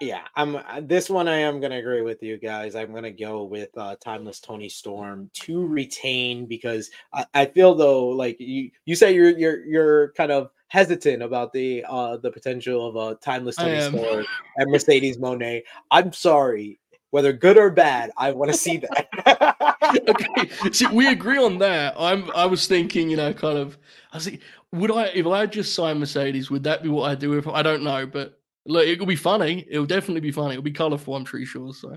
Yeah, 0.00 0.22
I'm. 0.36 0.56
Uh, 0.56 0.80
this 0.82 1.10
one 1.10 1.28
I 1.28 1.38
am 1.38 1.60
going 1.60 1.70
to 1.70 1.78
agree 1.78 2.02
with 2.02 2.22
you 2.22 2.38
guys. 2.38 2.74
I'm 2.74 2.90
going 2.90 3.04
to 3.04 3.10
go 3.10 3.44
with 3.44 3.68
uh, 3.76 3.96
Timeless 4.02 4.40
Toni 4.40 4.68
Storm 4.68 5.30
to 5.34 5.66
retain 5.66 6.46
because 6.46 6.90
I, 7.12 7.26
I 7.34 7.46
feel 7.46 7.74
though 7.74 8.08
like 8.08 8.40
you 8.40 8.70
you 8.86 8.96
say 8.96 9.14
you're 9.14 9.36
you're 9.38 9.64
you're 9.66 10.12
kind 10.12 10.32
of 10.32 10.50
hesitant 10.68 11.22
about 11.22 11.52
the 11.52 11.84
uh 11.88 12.16
the 12.16 12.30
potential 12.30 12.88
of 12.88 12.96
a 12.96 13.14
timeless 13.20 13.56
Toni 13.56 13.80
Storm 13.80 14.24
and 14.56 14.70
Mercedes 14.70 15.18
Moné. 15.18 15.62
I'm 15.90 16.12
sorry, 16.12 16.80
whether 17.14 17.32
good 17.32 17.56
or 17.56 17.70
bad. 17.70 18.10
I 18.16 18.32
want 18.32 18.50
to 18.50 18.58
see 18.58 18.78
that. 18.78 19.06
okay, 20.08 20.72
see, 20.72 20.88
we 20.88 21.06
agree 21.06 21.38
on 21.38 21.58
that. 21.58 21.94
I'm. 21.96 22.28
I 22.32 22.44
was 22.44 22.66
thinking, 22.66 23.08
you 23.08 23.16
know, 23.16 23.32
kind 23.32 23.56
of. 23.56 23.78
I 24.12 24.16
was 24.16 24.28
like, 24.28 24.40
would 24.72 24.90
I 24.90 25.04
if 25.14 25.24
I 25.24 25.46
just 25.46 25.76
signed 25.76 26.00
Mercedes? 26.00 26.50
Would 26.50 26.64
that 26.64 26.82
be 26.82 26.88
what 26.88 27.08
I 27.08 27.14
do? 27.14 27.34
If 27.34 27.46
I 27.46 27.62
don't 27.62 27.84
know, 27.84 28.04
but 28.04 28.40
look, 28.66 28.84
it 28.84 28.98
will 28.98 29.06
be 29.06 29.14
funny. 29.14 29.64
It'll 29.70 29.86
definitely 29.86 30.22
be 30.22 30.32
funny. 30.32 30.54
It'll 30.54 30.64
be 30.64 30.72
colorful. 30.72 31.14
I'm 31.14 31.22
pretty 31.22 31.46
sure. 31.46 31.72
So. 31.72 31.96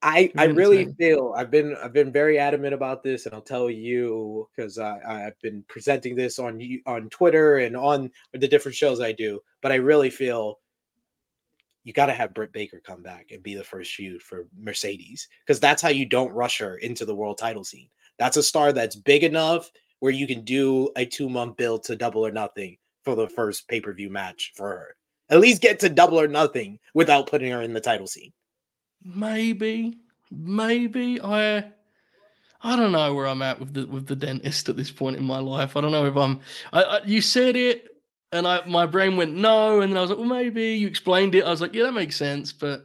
I, 0.00 0.30
I 0.36 0.44
really 0.44 0.92
feel 0.98 1.34
I've 1.36 1.50
been 1.50 1.76
I've 1.82 1.92
been 1.92 2.12
very 2.12 2.38
adamant 2.38 2.72
about 2.72 3.02
this, 3.02 3.26
and 3.26 3.34
I'll 3.34 3.42
tell 3.42 3.68
you 3.68 4.48
because 4.56 4.78
I 4.78 5.26
I've 5.26 5.38
been 5.40 5.62
presenting 5.68 6.16
this 6.16 6.38
on 6.38 6.58
on 6.86 7.10
Twitter 7.10 7.58
and 7.58 7.76
on 7.76 8.10
the 8.32 8.48
different 8.48 8.76
shows 8.76 9.00
I 9.00 9.12
do. 9.12 9.40
But 9.60 9.72
I 9.72 9.76
really 9.76 10.10
feel 10.10 10.58
you 11.84 11.92
got 11.92 12.06
to 12.06 12.12
have 12.12 12.34
Britt 12.34 12.52
Baker 12.52 12.80
come 12.84 13.02
back 13.02 13.30
and 13.30 13.42
be 13.42 13.54
the 13.54 13.62
first 13.62 13.94
feud 13.94 14.22
for 14.22 14.46
Mercedes 14.58 15.28
because 15.46 15.60
that's 15.60 15.82
how 15.82 15.90
you 15.90 16.06
don't 16.06 16.32
rush 16.32 16.58
her 16.58 16.76
into 16.78 17.04
the 17.04 17.14
world 17.14 17.38
title 17.38 17.64
scene. 17.64 17.88
That's 18.18 18.38
a 18.38 18.42
star 18.42 18.72
that's 18.72 18.96
big 18.96 19.22
enough 19.22 19.70
where 20.00 20.12
you 20.12 20.26
can 20.26 20.42
do 20.44 20.90
a 20.96 21.04
two 21.04 21.28
month 21.28 21.56
build 21.56 21.84
to 21.84 21.96
double 21.96 22.26
or 22.26 22.32
nothing 22.32 22.78
for 23.04 23.14
the 23.14 23.28
first 23.28 23.68
pay 23.68 23.80
per 23.80 23.92
view 23.92 24.10
match 24.10 24.52
for 24.56 24.68
her. 24.68 24.96
At 25.28 25.40
least 25.40 25.62
get 25.62 25.78
to 25.80 25.88
double 25.88 26.18
or 26.18 26.28
nothing 26.28 26.78
without 26.94 27.28
putting 27.28 27.52
her 27.52 27.62
in 27.62 27.74
the 27.74 27.80
title 27.80 28.06
scene. 28.06 28.32
Maybe, 29.04 29.98
maybe 30.30 31.20
I. 31.22 31.64
I 32.66 32.76
don't 32.76 32.92
know 32.92 33.12
where 33.12 33.26
I'm 33.26 33.42
at 33.42 33.60
with 33.60 33.74
the 33.74 33.86
with 33.86 34.06
the 34.06 34.16
dentist 34.16 34.70
at 34.70 34.76
this 34.76 34.90
point 34.90 35.18
in 35.18 35.24
my 35.24 35.38
life. 35.38 35.76
I 35.76 35.82
don't 35.82 35.92
know 35.92 36.06
if 36.06 36.16
I'm. 36.16 36.40
I, 36.72 36.82
I, 36.82 37.00
you 37.04 37.20
said 37.20 37.56
it 37.56 37.88
and 38.34 38.48
I 38.48 38.64
my 38.66 38.84
brain 38.84 39.16
went 39.16 39.34
no, 39.34 39.80
and 39.80 39.92
then 39.92 39.96
I 39.96 40.00
was 40.00 40.10
like, 40.10 40.18
well, 40.18 40.28
maybe 40.28 40.74
you 40.74 40.88
explained 40.88 41.34
it. 41.34 41.44
I 41.44 41.50
was 41.50 41.60
like, 41.60 41.74
yeah, 41.74 41.84
that 41.84 41.92
makes 41.92 42.16
sense, 42.16 42.52
but 42.52 42.82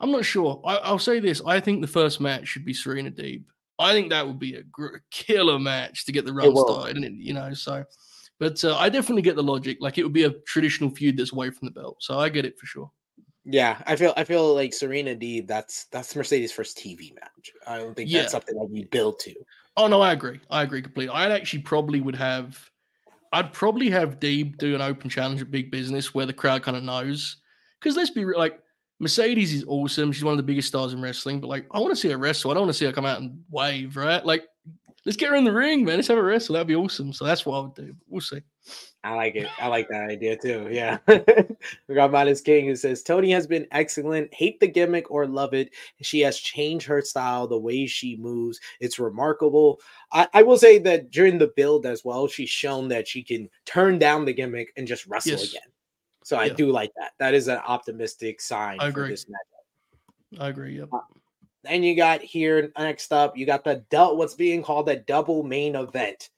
I'm 0.00 0.10
not 0.10 0.24
sure. 0.24 0.60
I, 0.66 0.90
will 0.90 0.98
say 0.98 1.20
this: 1.20 1.40
I 1.46 1.60
think 1.60 1.80
the 1.80 1.86
first 1.86 2.20
match 2.20 2.48
should 2.48 2.64
be 2.64 2.74
Serena 2.74 3.10
Deeb. 3.10 3.44
I 3.78 3.92
think 3.92 4.10
that 4.10 4.26
would 4.26 4.40
be 4.40 4.56
a 4.56 4.62
gr- 4.64 4.98
killer 5.10 5.58
match 5.58 6.04
to 6.06 6.12
get 6.12 6.26
the 6.26 6.32
run 6.32 6.54
started, 6.56 6.96
and 6.96 7.04
it, 7.04 7.12
you 7.12 7.32
know, 7.32 7.54
so. 7.54 7.84
But 8.40 8.62
uh, 8.64 8.76
I 8.76 8.88
definitely 8.88 9.22
get 9.22 9.36
the 9.36 9.42
logic. 9.42 9.78
Like 9.80 9.98
it 9.98 10.02
would 10.02 10.12
be 10.12 10.24
a 10.24 10.32
traditional 10.46 10.90
feud 10.90 11.16
that's 11.16 11.32
away 11.32 11.50
from 11.50 11.66
the 11.66 11.80
belt, 11.80 11.98
so 12.00 12.18
I 12.18 12.28
get 12.28 12.44
it 12.44 12.58
for 12.58 12.66
sure. 12.66 12.90
Yeah, 13.44 13.80
I 13.86 13.94
feel 13.94 14.12
I 14.16 14.24
feel 14.24 14.52
like 14.52 14.74
Serena 14.74 15.14
Deeb. 15.14 15.46
That's 15.46 15.84
that's 15.86 16.16
Mercedes' 16.16 16.50
first 16.50 16.76
TV 16.76 17.14
match. 17.14 17.52
I 17.68 17.78
don't 17.78 17.94
think 17.94 18.10
yeah. 18.10 18.22
that's 18.22 18.32
something 18.32 18.56
that 18.56 18.68
we 18.68 18.84
build 18.86 19.20
to. 19.20 19.34
Oh 19.76 19.86
no, 19.86 20.00
I 20.00 20.12
agree. 20.12 20.40
I 20.50 20.62
agree 20.62 20.82
completely. 20.82 21.14
I 21.14 21.30
actually 21.30 21.62
probably 21.62 22.00
would 22.00 22.16
have 22.16 22.58
I'd 23.32 23.52
probably 23.52 23.90
have 23.90 24.20
Deeb 24.20 24.58
do 24.58 24.74
an 24.74 24.82
open 24.82 25.08
challenge 25.08 25.40
at 25.40 25.50
Big 25.50 25.70
Business 25.70 26.14
where 26.14 26.26
the 26.26 26.32
crowd 26.32 26.62
kind 26.62 26.76
of 26.76 26.82
knows. 26.82 27.38
Because 27.80 27.96
let's 27.96 28.10
be 28.10 28.24
real, 28.24 28.38
like 28.38 28.60
Mercedes 29.00 29.52
is 29.52 29.64
awesome. 29.66 30.12
She's 30.12 30.22
one 30.22 30.32
of 30.32 30.38
the 30.38 30.42
biggest 30.42 30.68
stars 30.68 30.92
in 30.92 31.00
wrestling, 31.00 31.40
but 31.40 31.48
like 31.48 31.66
I 31.72 31.80
want 31.80 31.90
to 31.92 31.96
see 31.96 32.10
her 32.10 32.18
wrestle. 32.18 32.50
I 32.50 32.54
don't 32.54 32.64
want 32.64 32.74
to 32.74 32.78
see 32.78 32.84
her 32.84 32.92
come 32.92 33.06
out 33.06 33.20
and 33.20 33.42
wave, 33.50 33.96
right? 33.96 34.24
Like, 34.24 34.44
let's 35.04 35.16
get 35.16 35.30
her 35.30 35.34
in 35.34 35.44
the 35.44 35.52
ring, 35.52 35.84
man. 35.84 35.96
Let's 35.96 36.08
have 36.08 36.18
a 36.18 36.22
wrestle. 36.22 36.52
That'd 36.52 36.68
be 36.68 36.76
awesome. 36.76 37.12
So 37.12 37.24
that's 37.24 37.44
what 37.44 37.56
I 37.56 37.60
would 37.62 37.74
do. 37.74 37.94
We'll 38.06 38.20
see. 38.20 38.42
I 39.04 39.14
like 39.14 39.34
it. 39.34 39.48
I 39.58 39.66
like 39.66 39.88
that 39.88 40.08
idea 40.10 40.36
too. 40.36 40.68
Yeah. 40.70 40.98
we 41.08 41.94
got 41.94 42.12
Minus 42.12 42.40
King 42.40 42.66
who 42.66 42.76
says 42.76 43.02
Toni 43.02 43.32
has 43.32 43.48
been 43.48 43.66
excellent. 43.72 44.32
Hate 44.32 44.60
the 44.60 44.68
gimmick 44.68 45.10
or 45.10 45.26
love 45.26 45.54
it. 45.54 45.70
She 46.02 46.20
has 46.20 46.38
changed 46.38 46.86
her 46.86 47.02
style, 47.02 47.48
the 47.48 47.58
way 47.58 47.86
she 47.86 48.16
moves. 48.16 48.60
It's 48.78 49.00
remarkable. 49.00 49.80
I, 50.12 50.28
I 50.34 50.42
will 50.44 50.58
say 50.58 50.78
that 50.78 51.10
during 51.10 51.38
the 51.38 51.52
build 51.56 51.84
as 51.84 52.04
well, 52.04 52.28
she's 52.28 52.50
shown 52.50 52.86
that 52.88 53.08
she 53.08 53.24
can 53.24 53.48
turn 53.66 53.98
down 53.98 54.24
the 54.24 54.32
gimmick 54.32 54.72
and 54.76 54.86
just 54.86 55.06
wrestle 55.06 55.32
yes. 55.32 55.50
again. 55.50 55.62
So 56.22 56.36
yeah. 56.36 56.42
I 56.42 56.48
do 56.50 56.70
like 56.70 56.92
that. 56.96 57.12
That 57.18 57.34
is 57.34 57.48
an 57.48 57.58
optimistic 57.66 58.40
sign 58.40 58.78
I 58.78 58.88
agree. 58.88 59.06
for 59.06 59.10
this 59.10 59.24
matchup. 59.24 60.40
I 60.40 60.48
agree. 60.48 60.78
Yep. 60.78 60.90
Uh, 60.92 61.00
then 61.64 61.82
you 61.82 61.96
got 61.96 62.20
here 62.20 62.72
next 62.78 63.12
up, 63.12 63.36
you 63.36 63.46
got 63.46 63.64
the 63.64 63.84
del- 63.90 64.16
what's 64.16 64.34
being 64.34 64.62
called 64.62 64.88
a 64.88 64.96
double 64.96 65.42
main 65.42 65.74
event. 65.74 66.30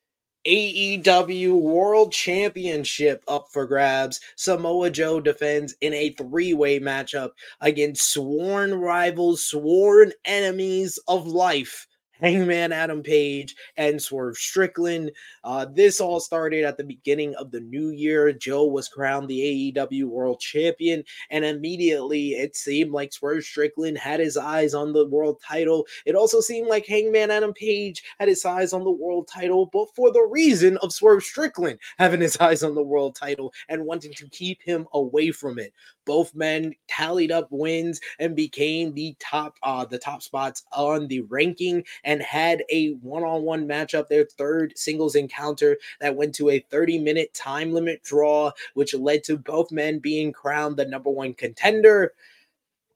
AEW 0.46 1.52
World 1.60 2.12
Championship 2.12 3.24
up 3.26 3.48
for 3.50 3.66
grabs. 3.66 4.20
Samoa 4.36 4.90
Joe 4.90 5.20
defends 5.20 5.74
in 5.80 5.94
a 5.94 6.10
three 6.10 6.52
way 6.52 6.78
matchup 6.78 7.30
against 7.60 8.10
sworn 8.10 8.74
rivals, 8.74 9.44
sworn 9.44 10.12
enemies 10.24 10.98
of 11.08 11.26
life 11.26 11.86
Hangman 12.24 12.72
Adam 12.72 13.02
Page 13.02 13.54
and 13.76 14.00
Swerve 14.00 14.38
Strickland. 14.38 15.12
Uh, 15.44 15.66
this 15.66 16.00
all 16.00 16.20
started 16.20 16.64
at 16.64 16.78
the 16.78 16.84
beginning 16.84 17.34
of 17.34 17.50
the 17.50 17.60
new 17.60 17.90
year. 17.90 18.32
Joe 18.32 18.64
was 18.64 18.88
crowned 18.88 19.28
the 19.28 19.72
AEW 19.76 20.04
World 20.04 20.40
Champion, 20.40 21.04
and 21.28 21.44
immediately 21.44 22.30
it 22.30 22.56
seemed 22.56 22.92
like 22.92 23.12
Swerve 23.12 23.44
Strickland 23.44 23.98
had 23.98 24.20
his 24.20 24.38
eyes 24.38 24.72
on 24.72 24.94
the 24.94 25.06
world 25.06 25.38
title. 25.46 25.86
It 26.06 26.14
also 26.14 26.40
seemed 26.40 26.68
like 26.68 26.86
Hangman 26.86 27.30
Adam 27.30 27.52
Page 27.52 28.02
had 28.18 28.28
his 28.28 28.42
eyes 28.46 28.72
on 28.72 28.84
the 28.84 28.90
world 28.90 29.28
title, 29.28 29.68
but 29.70 29.94
for 29.94 30.10
the 30.10 30.26
reason 30.30 30.78
of 30.78 30.94
Swerve 30.94 31.24
Strickland 31.24 31.78
having 31.98 32.22
his 32.22 32.38
eyes 32.38 32.62
on 32.62 32.74
the 32.74 32.82
world 32.82 33.16
title 33.16 33.52
and 33.68 33.84
wanting 33.84 34.14
to 34.14 34.28
keep 34.30 34.62
him 34.62 34.86
away 34.94 35.30
from 35.30 35.58
it. 35.58 35.74
Both 36.04 36.34
men 36.34 36.74
tallied 36.88 37.32
up 37.32 37.48
wins 37.50 38.00
and 38.18 38.36
became 38.36 38.92
the 38.92 39.16
top 39.18 39.56
uh 39.62 39.84
the 39.84 39.98
top 39.98 40.22
spots 40.22 40.64
on 40.72 41.06
the 41.08 41.20
ranking 41.22 41.84
and 42.04 42.22
had 42.22 42.64
a 42.70 42.92
one-on-one 42.94 43.66
matchup, 43.66 44.08
their 44.08 44.24
third 44.24 44.76
singles 44.76 45.14
encounter 45.14 45.76
that 46.00 46.16
went 46.16 46.34
to 46.36 46.50
a 46.50 46.64
30-minute 46.72 47.32
time 47.34 47.72
limit 47.72 48.02
draw, 48.02 48.50
which 48.74 48.94
led 48.94 49.24
to 49.24 49.36
both 49.36 49.72
men 49.72 49.98
being 49.98 50.32
crowned 50.32 50.76
the 50.76 50.84
number 50.84 51.10
one 51.10 51.34
contender. 51.34 52.12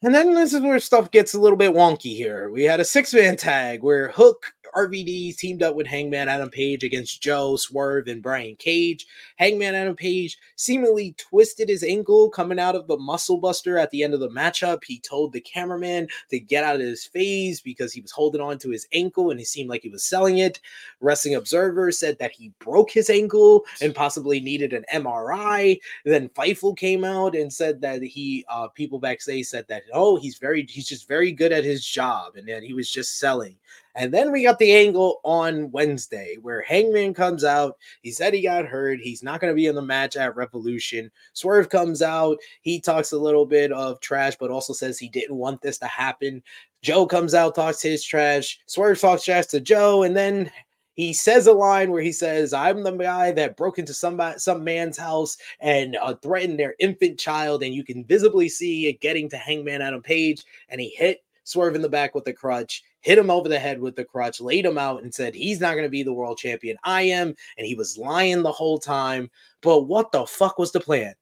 And 0.02 0.14
then 0.14 0.32
this 0.34 0.52
is 0.52 0.60
where 0.60 0.78
stuff 0.78 1.10
gets 1.10 1.34
a 1.34 1.40
little 1.40 1.56
bit 1.56 1.74
wonky 1.74 2.14
here. 2.14 2.50
We 2.50 2.62
had 2.62 2.78
a 2.78 2.84
six 2.84 3.12
man 3.12 3.36
tag 3.36 3.82
where 3.82 4.10
Hook 4.10 4.52
RVD 4.74 5.36
teamed 5.36 5.62
up 5.62 5.74
with 5.74 5.86
Hangman 5.86 6.28
Adam 6.28 6.50
Page 6.50 6.84
against 6.84 7.22
Joe, 7.22 7.56
Swerve, 7.56 8.08
and 8.08 8.22
Brian 8.22 8.56
Cage. 8.56 9.06
Hangman 9.36 9.74
Adam 9.74 9.96
Page 9.96 10.38
seemingly 10.56 11.14
twisted 11.18 11.68
his 11.68 11.82
ankle 11.82 12.30
coming 12.30 12.58
out 12.58 12.74
of 12.74 12.86
the 12.86 12.96
muscle 12.96 13.38
buster 13.38 13.78
at 13.78 13.90
the 13.90 14.02
end 14.02 14.14
of 14.14 14.20
the 14.20 14.28
matchup. 14.28 14.84
He 14.84 15.00
told 15.00 15.32
the 15.32 15.40
cameraman 15.40 16.08
to 16.30 16.40
get 16.40 16.64
out 16.64 16.76
of 16.76 16.80
his 16.80 17.04
face 17.04 17.60
because 17.60 17.92
he 17.92 18.00
was 18.00 18.10
holding 18.10 18.40
on 18.40 18.58
to 18.58 18.70
his 18.70 18.86
ankle 18.92 19.30
and 19.30 19.38
he 19.38 19.44
seemed 19.44 19.70
like 19.70 19.82
he 19.82 19.88
was 19.88 20.04
selling 20.04 20.38
it. 20.38 20.60
Wrestling 21.00 21.34
Observer 21.34 21.92
said 21.92 22.18
that 22.18 22.32
he 22.32 22.52
broke 22.58 22.90
his 22.90 23.10
ankle 23.10 23.64
and 23.80 23.94
possibly 23.94 24.40
needed 24.40 24.72
an 24.72 24.84
MRI. 24.92 25.78
Then 26.04 26.28
Fightful 26.30 26.76
came 26.76 27.04
out 27.04 27.34
and 27.34 27.52
said 27.52 27.80
that 27.80 28.02
he, 28.02 28.44
uh, 28.48 28.68
people 28.68 28.98
backstage 28.98 29.46
said 29.46 29.66
that, 29.68 29.84
oh, 29.92 30.16
he's 30.16 30.38
very, 30.38 30.66
he's 30.68 30.86
just 30.86 31.08
very 31.08 31.32
good 31.32 31.52
at 31.52 31.64
his 31.64 31.84
job 31.84 32.36
and 32.36 32.48
that 32.48 32.62
he 32.62 32.74
was 32.74 32.90
just 32.90 33.18
selling. 33.18 33.56
And 33.98 34.14
then 34.14 34.30
we 34.30 34.44
got 34.44 34.60
the 34.60 34.72
angle 34.72 35.20
on 35.24 35.72
Wednesday 35.72 36.36
where 36.40 36.62
Hangman 36.62 37.14
comes 37.14 37.42
out. 37.42 37.76
He 38.00 38.12
said 38.12 38.32
he 38.32 38.42
got 38.42 38.64
hurt. 38.64 39.00
He's 39.00 39.24
not 39.24 39.40
going 39.40 39.50
to 39.50 39.56
be 39.56 39.66
in 39.66 39.74
the 39.74 39.82
match 39.82 40.16
at 40.16 40.36
Revolution. 40.36 41.10
Swerve 41.32 41.68
comes 41.68 42.00
out. 42.00 42.38
He 42.62 42.80
talks 42.80 43.10
a 43.10 43.18
little 43.18 43.44
bit 43.44 43.72
of 43.72 43.98
trash, 43.98 44.36
but 44.38 44.52
also 44.52 44.72
says 44.72 45.00
he 45.00 45.08
didn't 45.08 45.34
want 45.34 45.60
this 45.62 45.78
to 45.78 45.86
happen. 45.86 46.44
Joe 46.80 47.06
comes 47.06 47.34
out, 47.34 47.56
talks 47.56 47.82
his 47.82 48.04
trash. 48.04 48.60
Swerve 48.66 49.00
talks 49.00 49.24
trash 49.24 49.46
to 49.46 49.60
Joe. 49.60 50.04
And 50.04 50.16
then 50.16 50.48
he 50.94 51.12
says 51.12 51.48
a 51.48 51.52
line 51.52 51.90
where 51.90 52.02
he 52.02 52.12
says, 52.12 52.52
"I'm 52.52 52.84
the 52.84 52.92
guy 52.92 53.32
that 53.32 53.56
broke 53.56 53.80
into 53.80 53.94
somebody, 53.94 54.38
some 54.38 54.62
man's 54.62 54.96
house 54.96 55.36
and 55.58 55.96
uh, 55.96 56.14
threatened 56.14 56.58
their 56.58 56.76
infant 56.78 57.18
child," 57.18 57.64
and 57.64 57.74
you 57.74 57.84
can 57.84 58.04
visibly 58.04 58.48
see 58.48 58.86
it 58.86 59.00
getting 59.00 59.28
to 59.30 59.36
Hangman 59.36 59.82
Adam 59.82 60.02
Page, 60.02 60.44
and 60.68 60.80
he 60.80 60.88
hit 60.90 61.22
Swerve 61.48 61.74
in 61.74 61.82
the 61.82 61.88
back 61.88 62.14
with 62.14 62.24
the 62.24 62.32
crutch, 62.32 62.82
hit 63.00 63.16
him 63.16 63.30
over 63.30 63.48
the 63.48 63.58
head 63.58 63.80
with 63.80 63.96
the 63.96 64.04
crutch, 64.04 64.38
laid 64.38 64.66
him 64.66 64.76
out, 64.76 65.02
and 65.02 65.14
said 65.14 65.34
he's 65.34 65.60
not 65.60 65.72
going 65.72 65.84
to 65.84 65.88
be 65.88 66.02
the 66.02 66.12
world 66.12 66.36
champion. 66.36 66.76
I 66.84 67.02
am, 67.02 67.34
and 67.56 67.66
he 67.66 67.74
was 67.74 67.96
lying 67.96 68.42
the 68.42 68.52
whole 68.52 68.78
time. 68.78 69.30
But 69.62 69.84
what 69.84 70.12
the 70.12 70.26
fuck 70.26 70.58
was 70.58 70.72
the 70.72 70.80
plan? 70.80 71.14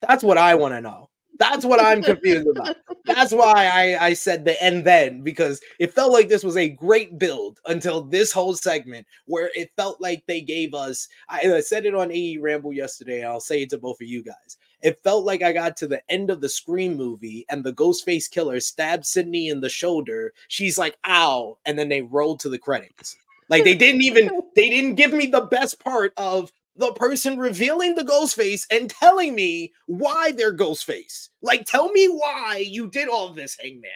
That's 0.00 0.24
what 0.24 0.38
I 0.38 0.54
want 0.54 0.72
to 0.74 0.80
know. 0.80 1.10
That's 1.38 1.64
what 1.64 1.80
I'm 1.80 2.02
confused 2.02 2.48
about. 2.48 2.76
That's 3.04 3.32
why 3.32 3.66
I, 3.66 4.06
I 4.06 4.12
said 4.12 4.44
the 4.44 4.60
and 4.62 4.84
then 4.84 5.22
because 5.22 5.60
it 5.78 5.94
felt 5.94 6.12
like 6.12 6.28
this 6.28 6.42
was 6.42 6.56
a 6.56 6.68
great 6.68 7.18
build 7.18 7.58
until 7.66 8.02
this 8.02 8.32
whole 8.32 8.54
segment 8.54 9.06
where 9.26 9.50
it 9.54 9.70
felt 9.76 10.00
like 10.00 10.24
they 10.26 10.40
gave 10.40 10.74
us. 10.74 11.08
I, 11.28 11.54
I 11.54 11.60
said 11.60 11.86
it 11.86 11.94
on 11.94 12.10
AE 12.10 12.38
Ramble 12.38 12.72
yesterday. 12.72 13.24
I'll 13.24 13.40
say 13.40 13.62
it 13.62 13.70
to 13.70 13.78
both 13.78 14.00
of 14.00 14.08
you 14.08 14.22
guys. 14.22 14.57
It 14.82 15.02
felt 15.02 15.24
like 15.24 15.42
I 15.42 15.52
got 15.52 15.76
to 15.78 15.86
the 15.86 16.02
end 16.10 16.30
of 16.30 16.40
the 16.40 16.48
Scream 16.48 16.96
movie 16.96 17.44
and 17.48 17.64
the 17.64 17.72
Ghostface 17.72 18.30
killer 18.30 18.60
stabbed 18.60 19.04
Sidney 19.04 19.48
in 19.48 19.60
the 19.60 19.68
shoulder. 19.68 20.32
She's 20.48 20.78
like, 20.78 20.96
ow. 21.06 21.58
And 21.66 21.78
then 21.78 21.88
they 21.88 22.02
rolled 22.02 22.40
to 22.40 22.48
the 22.48 22.58
credits. 22.58 23.16
Like 23.48 23.64
they 23.64 23.74
didn't 23.74 24.02
even, 24.02 24.30
they 24.56 24.70
didn't 24.70 24.94
give 24.94 25.12
me 25.12 25.26
the 25.26 25.42
best 25.42 25.82
part 25.82 26.12
of 26.16 26.52
the 26.76 26.92
person 26.92 27.38
revealing 27.38 27.96
the 27.96 28.04
Ghostface 28.04 28.66
and 28.70 28.88
telling 28.88 29.34
me 29.34 29.72
why 29.86 30.32
they're 30.32 30.56
Ghostface. 30.56 31.30
Like, 31.42 31.66
tell 31.66 31.90
me 31.90 32.06
why 32.06 32.64
you 32.64 32.88
did 32.88 33.08
all 33.08 33.32
this, 33.32 33.56
Hangman. 33.60 33.90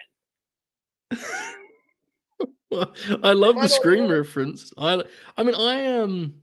I 3.22 3.33
love 3.33 3.57
the 3.57 3.68
Scream 3.68 4.09
reference. 4.09 4.72
I, 4.76 5.05
I 5.37 5.43
mean, 5.43 5.55
I 5.55 5.74
am. 5.74 6.03
Um 6.11 6.41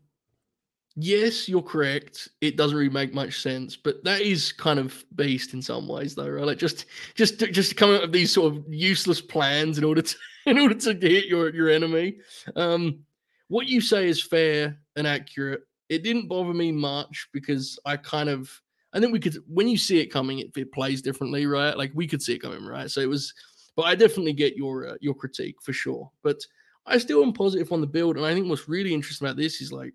yes, 0.99 1.47
you're 1.47 1.61
correct. 1.61 2.29
It 2.41 2.57
doesn't 2.57 2.77
really 2.77 2.89
make 2.89 3.13
much 3.13 3.41
sense, 3.41 3.75
but 3.75 4.03
that 4.03 4.21
is 4.21 4.51
kind 4.51 4.79
of 4.79 5.03
based 5.15 5.53
in 5.53 5.61
some 5.61 5.87
ways, 5.87 6.15
though, 6.15 6.27
right? 6.27 6.45
Like 6.45 6.57
just, 6.57 6.85
just, 7.15 7.39
just 7.39 7.77
coming 7.77 7.95
up 7.95 8.01
with 8.03 8.11
these 8.11 8.33
sort 8.33 8.53
of 8.53 8.63
useless 8.67 9.21
plans 9.21 9.77
in 9.77 9.83
order 9.83 10.01
to, 10.01 10.15
in 10.45 10.59
order 10.59 10.75
to 10.75 10.93
hit 10.93 11.25
your 11.25 11.53
your 11.53 11.69
enemy. 11.69 12.17
Um, 12.55 12.99
what 13.47 13.67
you 13.67 13.81
say 13.81 14.07
is 14.07 14.21
fair 14.21 14.77
and 14.95 15.07
accurate. 15.07 15.61
It 15.89 16.03
didn't 16.03 16.27
bother 16.27 16.53
me 16.53 16.71
much 16.71 17.29
because 17.33 17.79
I 17.85 17.97
kind 17.97 18.29
of, 18.29 18.51
I 18.93 18.99
think 18.99 19.11
we 19.11 19.19
could, 19.19 19.37
when 19.47 19.67
you 19.67 19.77
see 19.77 19.99
it 19.99 20.07
coming, 20.07 20.39
it, 20.39 20.55
it 20.55 20.71
plays 20.71 21.01
differently, 21.01 21.47
right? 21.47 21.75
Like 21.75 21.91
we 21.95 22.07
could 22.07 22.21
see 22.21 22.35
it 22.35 22.39
coming, 22.39 22.63
right? 22.65 22.91
So 22.91 23.01
it 23.01 23.09
was, 23.09 23.33
but 23.75 23.83
I 23.83 23.95
definitely 23.95 24.33
get 24.33 24.55
your 24.55 24.89
uh, 24.89 24.95
your 24.99 25.15
critique 25.15 25.61
for 25.61 25.73
sure. 25.73 26.11
But 26.23 26.39
I 26.85 26.97
still 26.97 27.23
am 27.23 27.33
positive 27.33 27.71
on 27.71 27.81
the 27.81 27.87
build, 27.87 28.17
and 28.17 28.25
I 28.25 28.33
think 28.33 28.47
what's 28.47 28.67
really 28.67 28.93
interesting 28.93 29.27
about 29.27 29.37
this 29.37 29.61
is 29.61 29.71
like 29.71 29.93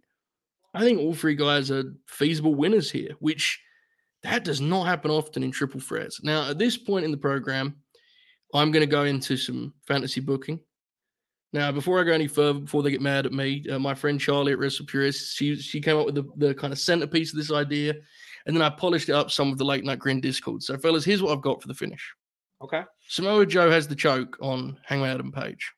I 0.74 0.80
think 0.80 0.98
all 0.98 1.14
three 1.14 1.36
guys 1.36 1.70
are 1.70 1.84
feasible 2.06 2.54
winners 2.54 2.90
here, 2.90 3.14
which 3.20 3.60
that 4.24 4.44
does 4.44 4.60
not 4.60 4.86
happen 4.86 5.10
often 5.10 5.42
in 5.42 5.52
triple 5.52 5.80
threats. 5.80 6.22
Now, 6.22 6.50
at 6.50 6.58
this 6.58 6.76
point 6.76 7.04
in 7.04 7.10
the 7.10 7.16
program, 7.16 7.76
I'm 8.52 8.72
going 8.72 8.80
to 8.80 8.90
go 8.90 9.04
into 9.04 9.36
some 9.36 9.74
fantasy 9.86 10.20
booking. 10.20 10.60
Now, 11.52 11.70
before 11.70 12.00
I 12.00 12.04
go 12.04 12.12
any 12.12 12.26
further, 12.26 12.60
before 12.60 12.82
they 12.82 12.90
get 12.90 13.00
mad 13.00 13.26
at 13.26 13.32
me, 13.32 13.64
uh, 13.70 13.78
my 13.78 13.94
friend 13.94 14.20
Charlie 14.20 14.52
at 14.52 14.58
Wrestle 14.58 14.86
Purist, 14.86 15.36
she 15.36 15.54
she 15.54 15.80
came 15.80 15.96
up 15.96 16.06
with 16.06 16.16
the, 16.16 16.24
the 16.36 16.54
kind 16.54 16.72
of 16.72 16.80
centerpiece 16.80 17.32
of 17.32 17.38
this 17.38 17.52
idea, 17.52 17.94
and 18.46 18.56
then 18.56 18.62
I 18.62 18.70
polished 18.70 19.08
it 19.08 19.12
up 19.12 19.30
some 19.30 19.50
with 19.50 19.58
the 19.58 19.64
late 19.64 19.84
night 19.84 20.00
grin 20.00 20.20
Discord. 20.20 20.64
So, 20.64 20.76
fellas, 20.76 21.04
here's 21.04 21.22
what 21.22 21.32
I've 21.32 21.42
got 21.42 21.62
for 21.62 21.68
the 21.68 21.74
finish. 21.74 22.12
Okay. 22.60 22.82
Samoa 23.08 23.46
Joe 23.46 23.70
has 23.70 23.86
the 23.86 23.94
choke 23.94 24.36
on 24.40 24.78
Hangman 24.84 25.10
Adam 25.10 25.30
Page. 25.30 25.72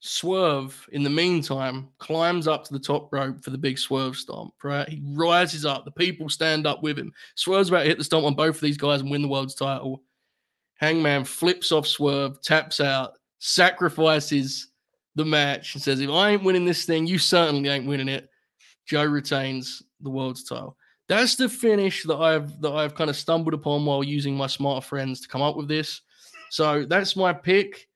Swerve, 0.00 0.88
in 0.92 1.02
the 1.02 1.10
meantime, 1.10 1.88
climbs 1.98 2.46
up 2.46 2.64
to 2.64 2.72
the 2.72 2.78
top 2.78 3.12
rope 3.12 3.42
for 3.42 3.50
the 3.50 3.58
big 3.58 3.78
swerve 3.78 4.16
stomp. 4.16 4.54
Right, 4.62 4.88
he 4.88 5.02
rises 5.04 5.66
up. 5.66 5.84
The 5.84 5.90
people 5.90 6.28
stand 6.28 6.66
up 6.66 6.82
with 6.82 6.98
him. 6.98 7.12
Swerve's 7.34 7.68
about 7.68 7.82
to 7.82 7.88
hit 7.88 7.98
the 7.98 8.04
stomp 8.04 8.24
on 8.24 8.34
both 8.34 8.56
of 8.56 8.60
these 8.60 8.76
guys 8.76 9.00
and 9.00 9.10
win 9.10 9.22
the 9.22 9.28
world's 9.28 9.56
title. 9.56 10.02
Hangman 10.76 11.24
flips 11.24 11.72
off 11.72 11.86
Swerve, 11.86 12.40
taps 12.42 12.80
out, 12.80 13.18
sacrifices 13.40 14.68
the 15.16 15.24
match, 15.24 15.74
and 15.74 15.82
says, 15.82 16.00
"If 16.00 16.10
I 16.10 16.30
ain't 16.30 16.44
winning 16.44 16.64
this 16.64 16.84
thing, 16.84 17.06
you 17.06 17.18
certainly 17.18 17.68
ain't 17.68 17.86
winning 17.86 18.08
it." 18.08 18.30
Joe 18.86 19.04
retains 19.04 19.82
the 20.00 20.10
world's 20.10 20.44
title. 20.44 20.76
That's 21.08 21.34
the 21.34 21.48
finish 21.48 22.04
that 22.04 22.18
I've 22.18 22.60
that 22.60 22.72
I've 22.72 22.94
kind 22.94 23.10
of 23.10 23.16
stumbled 23.16 23.54
upon 23.54 23.84
while 23.84 24.04
using 24.04 24.36
my 24.36 24.46
smarter 24.46 24.86
friends 24.86 25.20
to 25.22 25.28
come 25.28 25.42
up 25.42 25.56
with 25.56 25.66
this. 25.66 26.02
So 26.50 26.84
that's 26.84 27.16
my 27.16 27.32
pick. 27.32 27.88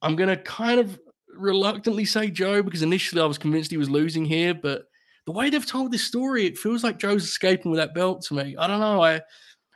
I'm 0.00 0.16
gonna 0.16 0.38
kind 0.38 0.80
of 0.80 0.98
reluctantly 1.40 2.04
say 2.04 2.30
Joe 2.30 2.62
because 2.62 2.82
initially 2.82 3.22
I 3.22 3.26
was 3.26 3.38
convinced 3.38 3.70
he 3.70 3.76
was 3.76 3.90
losing 3.90 4.24
here, 4.24 4.54
but 4.54 4.84
the 5.26 5.32
way 5.32 5.50
they've 5.50 5.66
told 5.66 5.92
this 5.92 6.04
story, 6.04 6.46
it 6.46 6.58
feels 6.58 6.82
like 6.82 6.98
Joe's 6.98 7.24
escaping 7.24 7.70
with 7.70 7.78
that 7.78 7.94
belt 7.94 8.22
to 8.22 8.34
me. 8.34 8.56
I 8.56 8.66
don't 8.66 8.80
know. 8.80 9.02
I 9.02 9.20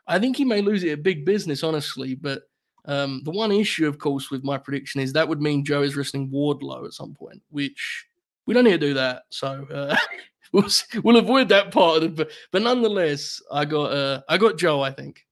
I 0.07 0.19
think 0.19 0.37
he 0.37 0.45
may 0.45 0.61
lose 0.61 0.85
it 0.85 0.91
at 0.91 1.03
big 1.03 1.25
business, 1.25 1.63
honestly. 1.63 2.15
But 2.15 2.43
um, 2.87 3.23
the 3.25 3.31
one 3.31 3.53
issue, 3.53 3.87
of 3.87 3.99
course, 3.99 4.31
with 4.31 4.45
my 4.45 4.59
prediction 4.59 5.01
is 5.01 5.13
that 5.13 5.29
would 5.29 5.41
mean 5.41 5.65
Joe 5.65 5.83
is 5.83 5.97
wrestling 5.97 6.31
Wardlow 6.31 6.85
at 6.85 6.93
some 6.93 7.15
point, 7.15 7.43
which 7.51 8.07
we 8.47 8.55
don't 8.55 8.65
need 8.65 8.73
to 8.73 8.79
do 8.79 8.95
that. 8.95 9.23
So 9.31 9.67
uh, 9.73 9.97
we'll 10.53 10.69
we'll 11.03 11.17
avoid 11.17 11.49
that 11.49 11.71
part 11.71 11.99
of 11.99 12.05
it. 12.05 12.17
But, 12.17 12.31
but 12.53 12.63
nonetheless, 12.63 13.41
I 13.51 13.65
got 13.65 13.93
uh, 13.93 14.23
I 14.29 14.39
got 14.39 14.59
Joe. 14.59 14.83
I 14.83 14.91
think. 14.91 15.25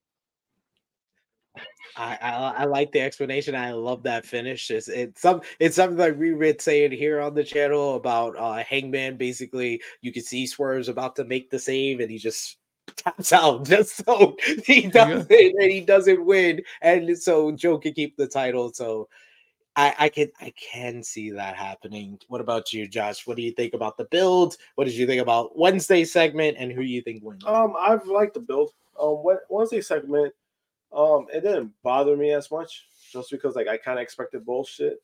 I, 1.96 2.18
I, 2.20 2.30
I 2.58 2.64
like 2.64 2.92
the 2.92 3.00
explanation. 3.00 3.54
I 3.54 3.72
love 3.72 4.02
that 4.04 4.24
finish. 4.24 4.70
It's 4.70 4.88
it's 4.88 5.20
some 5.20 5.42
it's 5.58 5.76
something 5.76 5.98
like 5.98 6.18
we 6.18 6.30
read 6.30 6.60
saying 6.60 6.92
here 6.92 7.20
on 7.20 7.34
the 7.34 7.44
channel 7.44 7.96
about 7.96 8.36
uh 8.36 8.62
Hangman. 8.64 9.16
Basically, 9.16 9.82
you 10.00 10.12
can 10.12 10.22
see 10.22 10.46
Swerve's 10.46 10.88
about 10.88 11.16
to 11.16 11.24
make 11.24 11.50
the 11.50 11.58
save, 11.58 12.00
and 12.00 12.10
he 12.10 12.18
just 12.18 12.58
taps 12.96 13.32
out 13.32 13.66
just 13.66 14.04
so 14.04 14.36
he 14.64 14.86
doesn't 14.86 15.30
and 15.30 15.70
he 15.70 15.80
doesn't 15.80 16.24
win, 16.24 16.62
and 16.80 17.16
so 17.18 17.52
Joe 17.52 17.78
can 17.78 17.92
keep 17.92 18.16
the 18.16 18.26
title. 18.26 18.72
So 18.72 19.08
I, 19.76 19.94
I 19.98 20.08
can 20.08 20.28
I 20.40 20.52
can 20.56 21.02
see 21.02 21.30
that 21.30 21.56
happening. 21.56 22.18
What 22.28 22.40
about 22.40 22.72
you, 22.72 22.88
Josh? 22.88 23.26
What 23.26 23.36
do 23.36 23.42
you 23.42 23.52
think 23.52 23.74
about 23.74 23.96
the 23.96 24.04
build? 24.06 24.56
What 24.76 24.84
did 24.84 24.94
you 24.94 25.06
think 25.06 25.20
about 25.20 25.58
Wednesday 25.58 26.04
segment, 26.04 26.56
and 26.58 26.72
who 26.72 26.82
you 26.82 27.02
think 27.02 27.22
wins? 27.22 27.44
Um, 27.46 27.74
I've 27.78 28.06
liked 28.06 28.34
the 28.34 28.40
build. 28.40 28.70
Um, 29.00 29.22
Wednesday 29.48 29.80
segment 29.80 30.34
um, 30.94 31.26
it 31.32 31.40
didn't 31.42 31.72
bother 31.82 32.16
me 32.16 32.32
as 32.32 32.50
much 32.50 32.86
just 33.12 33.30
because 33.30 33.56
like 33.56 33.68
I 33.68 33.76
kind 33.76 33.98
of 33.98 34.02
expected 34.02 34.44
bullshit. 34.44 34.98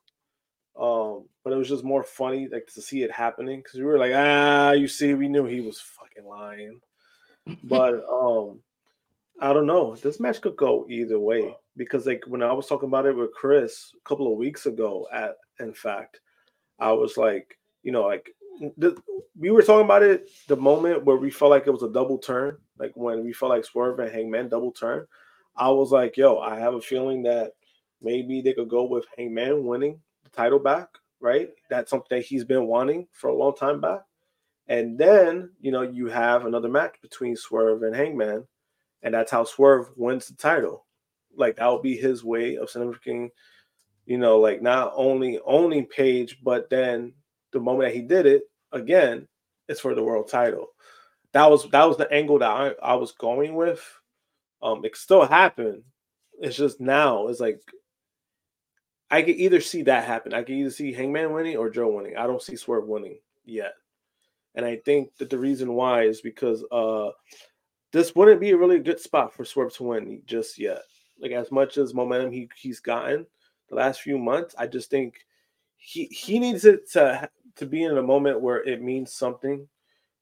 Um, 0.78 1.24
but 1.42 1.52
it 1.52 1.56
was 1.56 1.68
just 1.68 1.82
more 1.82 2.04
funny 2.04 2.48
like 2.48 2.68
to 2.74 2.80
see 2.80 3.02
it 3.02 3.10
happening 3.10 3.60
because 3.60 3.80
we 3.80 3.84
were 3.84 3.98
like, 3.98 4.12
ah, 4.14 4.72
you 4.72 4.86
see, 4.86 5.14
we 5.14 5.28
knew 5.28 5.44
he 5.44 5.60
was 5.60 5.80
fucking 5.80 6.28
lying. 6.28 6.80
But 7.64 8.04
um, 8.10 8.60
I 9.40 9.52
don't 9.52 9.66
know. 9.66 9.96
This 9.96 10.20
match 10.20 10.40
could 10.40 10.56
go 10.56 10.86
either 10.88 11.18
way 11.18 11.56
because 11.76 12.06
like 12.06 12.24
when 12.26 12.42
I 12.42 12.52
was 12.52 12.66
talking 12.66 12.88
about 12.88 13.06
it 13.06 13.16
with 13.16 13.32
Chris 13.32 13.92
a 13.96 14.08
couple 14.08 14.30
of 14.30 14.38
weeks 14.38 14.66
ago, 14.66 15.06
at 15.12 15.36
in 15.60 15.72
fact, 15.72 16.20
I 16.78 16.92
was 16.92 17.16
like, 17.16 17.58
you 17.82 17.92
know, 17.92 18.06
like 18.06 18.30
the, 18.76 18.96
we 19.38 19.50
were 19.50 19.62
talking 19.62 19.84
about 19.84 20.02
it 20.02 20.28
the 20.48 20.56
moment 20.56 21.04
where 21.04 21.16
we 21.16 21.30
felt 21.30 21.50
like 21.50 21.66
it 21.66 21.72
was 21.72 21.82
a 21.82 21.92
double 21.92 22.18
turn, 22.18 22.56
like 22.78 22.92
when 22.94 23.24
we 23.24 23.32
felt 23.32 23.50
like 23.50 23.64
Swerve 23.64 23.98
and 24.00 24.12
Hangman 24.12 24.48
double 24.48 24.72
turn. 24.72 25.06
I 25.58 25.70
was 25.70 25.90
like, 25.90 26.16
yo, 26.16 26.38
I 26.38 26.58
have 26.58 26.74
a 26.74 26.80
feeling 26.80 27.22
that 27.24 27.52
maybe 28.00 28.40
they 28.40 28.52
could 28.52 28.68
go 28.68 28.84
with 28.84 29.06
Hangman 29.16 29.64
winning 29.64 30.00
the 30.24 30.30
title 30.30 30.58
back, 30.58 30.88
right? 31.20 31.50
That's 31.68 31.90
something 31.90 32.18
that 32.18 32.24
he's 32.24 32.44
been 32.44 32.66
wanting 32.66 33.08
for 33.12 33.28
a 33.28 33.34
long 33.34 33.54
time 33.54 33.80
back. 33.80 34.00
And 34.68 34.98
then, 34.98 35.50
you 35.60 35.72
know, 35.72 35.82
you 35.82 36.06
have 36.08 36.44
another 36.44 36.68
match 36.68 36.96
between 37.02 37.36
Swerve 37.36 37.82
and 37.82 37.96
Hangman, 37.96 38.46
and 39.02 39.14
that's 39.14 39.30
how 39.30 39.44
Swerve 39.44 39.88
wins 39.96 40.28
the 40.28 40.34
title. 40.34 40.86
Like 41.36 41.56
that 41.56 41.70
would 41.70 41.82
be 41.82 41.96
his 41.96 42.22
way 42.22 42.56
of 42.56 42.70
significant, 42.70 43.32
you 44.06 44.18
know, 44.18 44.38
like 44.38 44.60
not 44.60 44.92
only 44.94 45.40
owning 45.46 45.86
Page, 45.86 46.38
but 46.42 46.68
then 46.68 47.14
the 47.52 47.60
moment 47.60 47.88
that 47.88 47.96
he 47.96 48.02
did 48.02 48.26
it 48.26 48.42
again, 48.72 49.26
it's 49.68 49.80
for 49.80 49.94
the 49.94 50.02
world 50.02 50.28
title. 50.28 50.66
That 51.32 51.50
was 51.50 51.68
that 51.70 51.84
was 51.84 51.96
the 51.96 52.10
angle 52.12 52.38
that 52.38 52.50
I, 52.50 52.72
I 52.82 52.94
was 52.94 53.12
going 53.12 53.54
with. 53.54 53.82
Um, 54.62 54.84
it 54.84 54.96
still 54.96 55.26
happened. 55.26 55.82
It's 56.40 56.56
just 56.56 56.80
now 56.80 57.28
it's 57.28 57.40
like 57.40 57.60
I 59.10 59.22
could 59.22 59.36
either 59.36 59.60
see 59.60 59.82
that 59.82 60.04
happen. 60.04 60.34
I 60.34 60.42
could 60.42 60.54
either 60.54 60.70
see 60.70 60.92
Hangman 60.92 61.32
winning 61.32 61.56
or 61.56 61.70
Joe 61.70 61.88
winning. 61.88 62.16
I 62.16 62.26
don't 62.26 62.42
see 62.42 62.56
Swerve 62.56 62.86
winning 62.86 63.18
yet. 63.44 63.74
And 64.54 64.66
I 64.66 64.76
think 64.76 65.16
that 65.18 65.30
the 65.30 65.38
reason 65.38 65.72
why 65.72 66.02
is 66.02 66.20
because 66.20 66.64
uh 66.70 67.10
this 67.92 68.14
wouldn't 68.14 68.40
be 68.40 68.50
a 68.50 68.56
really 68.56 68.80
good 68.80 69.00
spot 69.00 69.32
for 69.32 69.44
Swerve 69.44 69.72
to 69.74 69.82
win 69.84 70.22
just 70.26 70.58
yet. 70.58 70.82
Like 71.20 71.32
as 71.32 71.50
much 71.50 71.78
as 71.78 71.94
momentum 71.94 72.32
he, 72.32 72.48
he's 72.56 72.80
gotten 72.80 73.26
the 73.68 73.76
last 73.76 74.02
few 74.02 74.18
months, 74.18 74.54
I 74.58 74.66
just 74.66 74.90
think 74.90 75.24
he 75.76 76.04
he 76.06 76.38
needs 76.38 76.64
it 76.64 76.90
to 76.92 77.28
to 77.56 77.66
be 77.66 77.84
in 77.84 77.96
a 77.96 78.02
moment 78.02 78.40
where 78.40 78.62
it 78.62 78.82
means 78.82 79.12
something. 79.12 79.66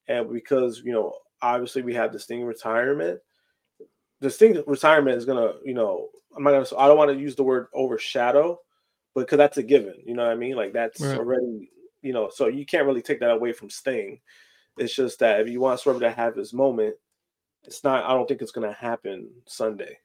And 0.09 0.33
because, 0.33 0.83
you 0.85 0.93
know, 0.93 1.15
obviously 1.43 1.83
we 1.83 1.95
have 1.95 2.13
the 2.13 2.19
Sting 2.19 2.45
retirement. 2.45 3.21
The 4.21 4.31
Sting 4.31 4.63
retirement 4.67 5.17
is 5.17 5.25
gonna, 5.25 5.55
you 5.65 5.75
know, 5.75 6.09
I'm 6.37 6.43
not 6.43 6.51
gonna 6.51 6.81
I 6.83 6.89
don't 6.89 6.99
want 6.99 7.11
to 7.11 7.19
use 7.19 7.35
the 7.35 7.45
word 7.45 7.69
overshadow, 7.75 8.59
but 9.15 9.23
because 9.23 9.39
that's 9.39 9.59
a 9.59 9.63
given, 9.63 9.95
you 10.05 10.15
know 10.15 10.25
what 10.25 10.33
I 10.33 10.37
mean? 10.37 10.57
Like 10.57 10.73
that's 10.73 11.01
right. 11.01 11.19
already, 11.19 11.71
you 12.03 12.13
know, 12.13 12.31
so 12.33 12.47
you 12.47 12.65
can't 12.65 12.87
really 12.87 13.03
take 13.03 13.21
that 13.21 13.31
away 13.31 13.53
from 13.53 13.71
Sting. 13.71 14.21
It's 14.79 14.95
just 14.95 15.19
that 15.21 15.41
if 15.41 15.49
you 15.49 15.61
want 15.61 15.81
Swerve 15.81 16.01
to 16.01 16.11
have 16.11 16.37
his 16.37 16.53
moment, 16.53 16.97
it's 17.65 17.85
not 17.85 18.05
I 18.05 18.15
don't 18.15 18.27
think 18.27 18.43
it's 18.43 18.53
gonna 18.53 18.73
happen 18.73 19.29
Sunday. 19.47 19.99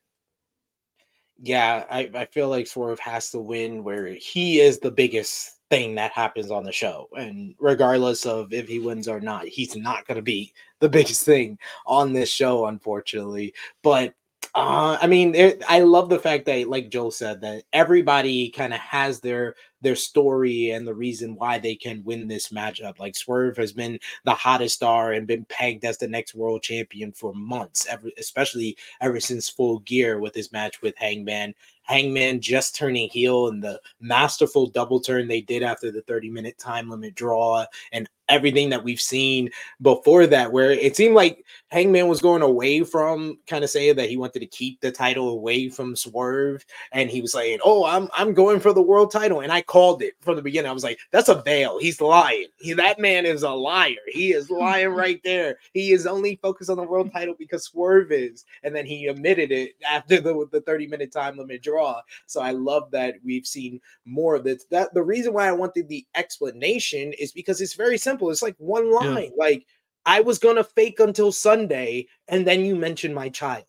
Yeah, 1.43 1.85
I, 1.89 2.09
I 2.13 2.25
feel 2.25 2.49
like 2.49 2.67
Swerve 2.67 2.99
has 2.99 3.31
to 3.31 3.39
win 3.39 3.83
where 3.83 4.07
he 4.07 4.59
is 4.59 4.79
the 4.79 4.91
biggest 4.91 5.60
thing 5.71 5.95
that 5.95 6.11
happens 6.11 6.51
on 6.51 6.65
the 6.65 6.71
show. 6.71 7.07
And 7.17 7.55
regardless 7.57 8.25
of 8.25 8.51
if 8.51 8.67
he 8.67 8.79
wins 8.79 9.07
or 9.07 9.21
not, 9.21 9.47
he's 9.47 9.75
not 9.75 10.05
going 10.05 10.17
to 10.17 10.21
be 10.21 10.53
the 10.79 10.89
biggest 10.89 11.25
thing 11.25 11.57
on 11.87 12.13
this 12.13 12.29
show, 12.29 12.67
unfortunately. 12.67 13.53
But 13.81 14.13
uh, 14.53 14.97
I 15.01 15.07
mean, 15.07 15.33
it, 15.33 15.63
I 15.69 15.79
love 15.79 16.09
the 16.09 16.19
fact 16.19 16.45
that, 16.45 16.67
like 16.67 16.89
Joe 16.89 17.09
said, 17.09 17.39
that 17.41 17.63
everybody 17.71 18.49
kind 18.49 18.73
of 18.73 18.79
has 18.81 19.21
their 19.21 19.55
their 19.81 19.95
story 19.95 20.71
and 20.71 20.87
the 20.87 20.93
reason 20.93 21.35
why 21.35 21.57
they 21.59 21.75
can 21.75 22.03
win 22.03 22.27
this 22.27 22.49
matchup. 22.49 22.99
Like 22.99 23.15
Swerve 23.15 23.57
has 23.57 23.73
been 23.73 23.99
the 24.25 24.33
hottest 24.33 24.75
star 24.75 25.13
and 25.13 25.27
been 25.27 25.45
pegged 25.45 25.85
as 25.85 25.97
the 25.97 26.07
next 26.07 26.35
world 26.35 26.61
champion 26.61 27.11
for 27.11 27.33
months, 27.33 27.85
ever, 27.87 28.09
especially 28.17 28.77
ever 29.01 29.19
since 29.19 29.49
Full 29.49 29.79
Gear 29.79 30.19
with 30.19 30.35
his 30.35 30.51
match 30.51 30.81
with 30.81 30.95
Hangman. 30.97 31.53
Hangman 31.83 32.39
just 32.39 32.75
turning 32.75 33.09
heel 33.09 33.47
and 33.47 33.61
the 33.61 33.81
masterful 33.99 34.67
double 34.67 34.99
turn 34.99 35.27
they 35.27 35.41
did 35.41 35.63
after 35.63 35.91
the 35.91 36.01
30 36.03 36.29
minute 36.29 36.57
time 36.57 36.89
limit 36.89 37.15
draw 37.15 37.65
and 37.91 38.07
everything 38.29 38.69
that 38.69 38.83
we've 38.83 39.01
seen 39.01 39.49
before 39.81 40.25
that, 40.25 40.51
where 40.51 40.71
it 40.71 40.95
seemed 40.95 41.15
like 41.15 41.45
Hangman 41.67 42.07
was 42.07 42.21
going 42.21 42.41
away 42.41 42.83
from 42.83 43.37
kind 43.45 43.63
of 43.63 43.69
saying 43.69 43.97
that 43.97 44.09
he 44.09 44.15
wanted 44.15 44.39
to 44.39 44.45
keep 44.45 44.79
the 44.79 44.91
title 44.91 45.29
away 45.29 45.67
from 45.67 45.95
Swerve, 45.95 46.65
and 46.93 47.09
he 47.09 47.21
was 47.21 47.33
saying, 47.33 47.59
"Oh, 47.63 47.85
I'm 47.85 48.09
I'm 48.13 48.33
going 48.33 48.59
for 48.61 48.73
the 48.73 48.81
world 48.81 49.11
title," 49.11 49.41
and 49.41 49.51
I 49.51 49.61
called 49.71 50.01
it 50.01 50.15
from 50.19 50.35
the 50.35 50.41
beginning. 50.41 50.69
I 50.69 50.73
was 50.73 50.83
like, 50.83 50.99
"That's 51.11 51.29
a 51.29 51.41
veil. 51.41 51.79
He's 51.79 52.01
lying. 52.01 52.47
He, 52.59 52.73
that 52.73 52.99
man 52.99 53.25
is 53.25 53.43
a 53.43 53.51
liar. 53.51 53.95
He 54.09 54.33
is 54.33 54.49
lying 54.49 54.89
right 54.89 55.21
there. 55.23 55.59
He 55.73 55.93
is 55.93 56.05
only 56.05 56.37
focused 56.41 56.69
on 56.69 56.75
the 56.75 56.83
world 56.83 57.09
title 57.13 57.35
because 57.39 57.63
Swerve 57.63 58.11
is." 58.11 58.43
And 58.63 58.75
then 58.75 58.85
he 58.85 59.07
admitted 59.07 59.49
it 59.53 59.75
after 59.89 60.19
the 60.19 60.45
the 60.51 60.59
30 60.59 60.87
minute 60.87 61.13
time 61.13 61.37
limit 61.37 61.63
draw. 61.63 62.01
So 62.25 62.41
I 62.41 62.51
love 62.51 62.91
that 62.91 63.15
we've 63.23 63.47
seen 63.47 63.79
more 64.03 64.35
of 64.35 64.43
this. 64.43 64.65
That 64.71 64.93
the 64.93 65.03
reason 65.03 65.31
why 65.33 65.47
I 65.47 65.53
wanted 65.53 65.87
the 65.87 66.05
explanation 66.15 67.13
is 67.13 67.31
because 67.31 67.61
it's 67.61 67.75
very 67.75 67.97
simple. 67.97 68.29
It's 68.29 68.41
like 68.41 68.55
one 68.57 68.93
line. 68.93 69.23
Yeah. 69.23 69.29
Like 69.37 69.65
I 70.05 70.19
was 70.19 70.37
gonna 70.37 70.65
fake 70.65 70.99
until 70.99 71.31
Sunday, 71.31 72.07
and 72.27 72.45
then 72.45 72.65
you 72.65 72.75
mentioned 72.75 73.15
my 73.15 73.29
child. 73.29 73.63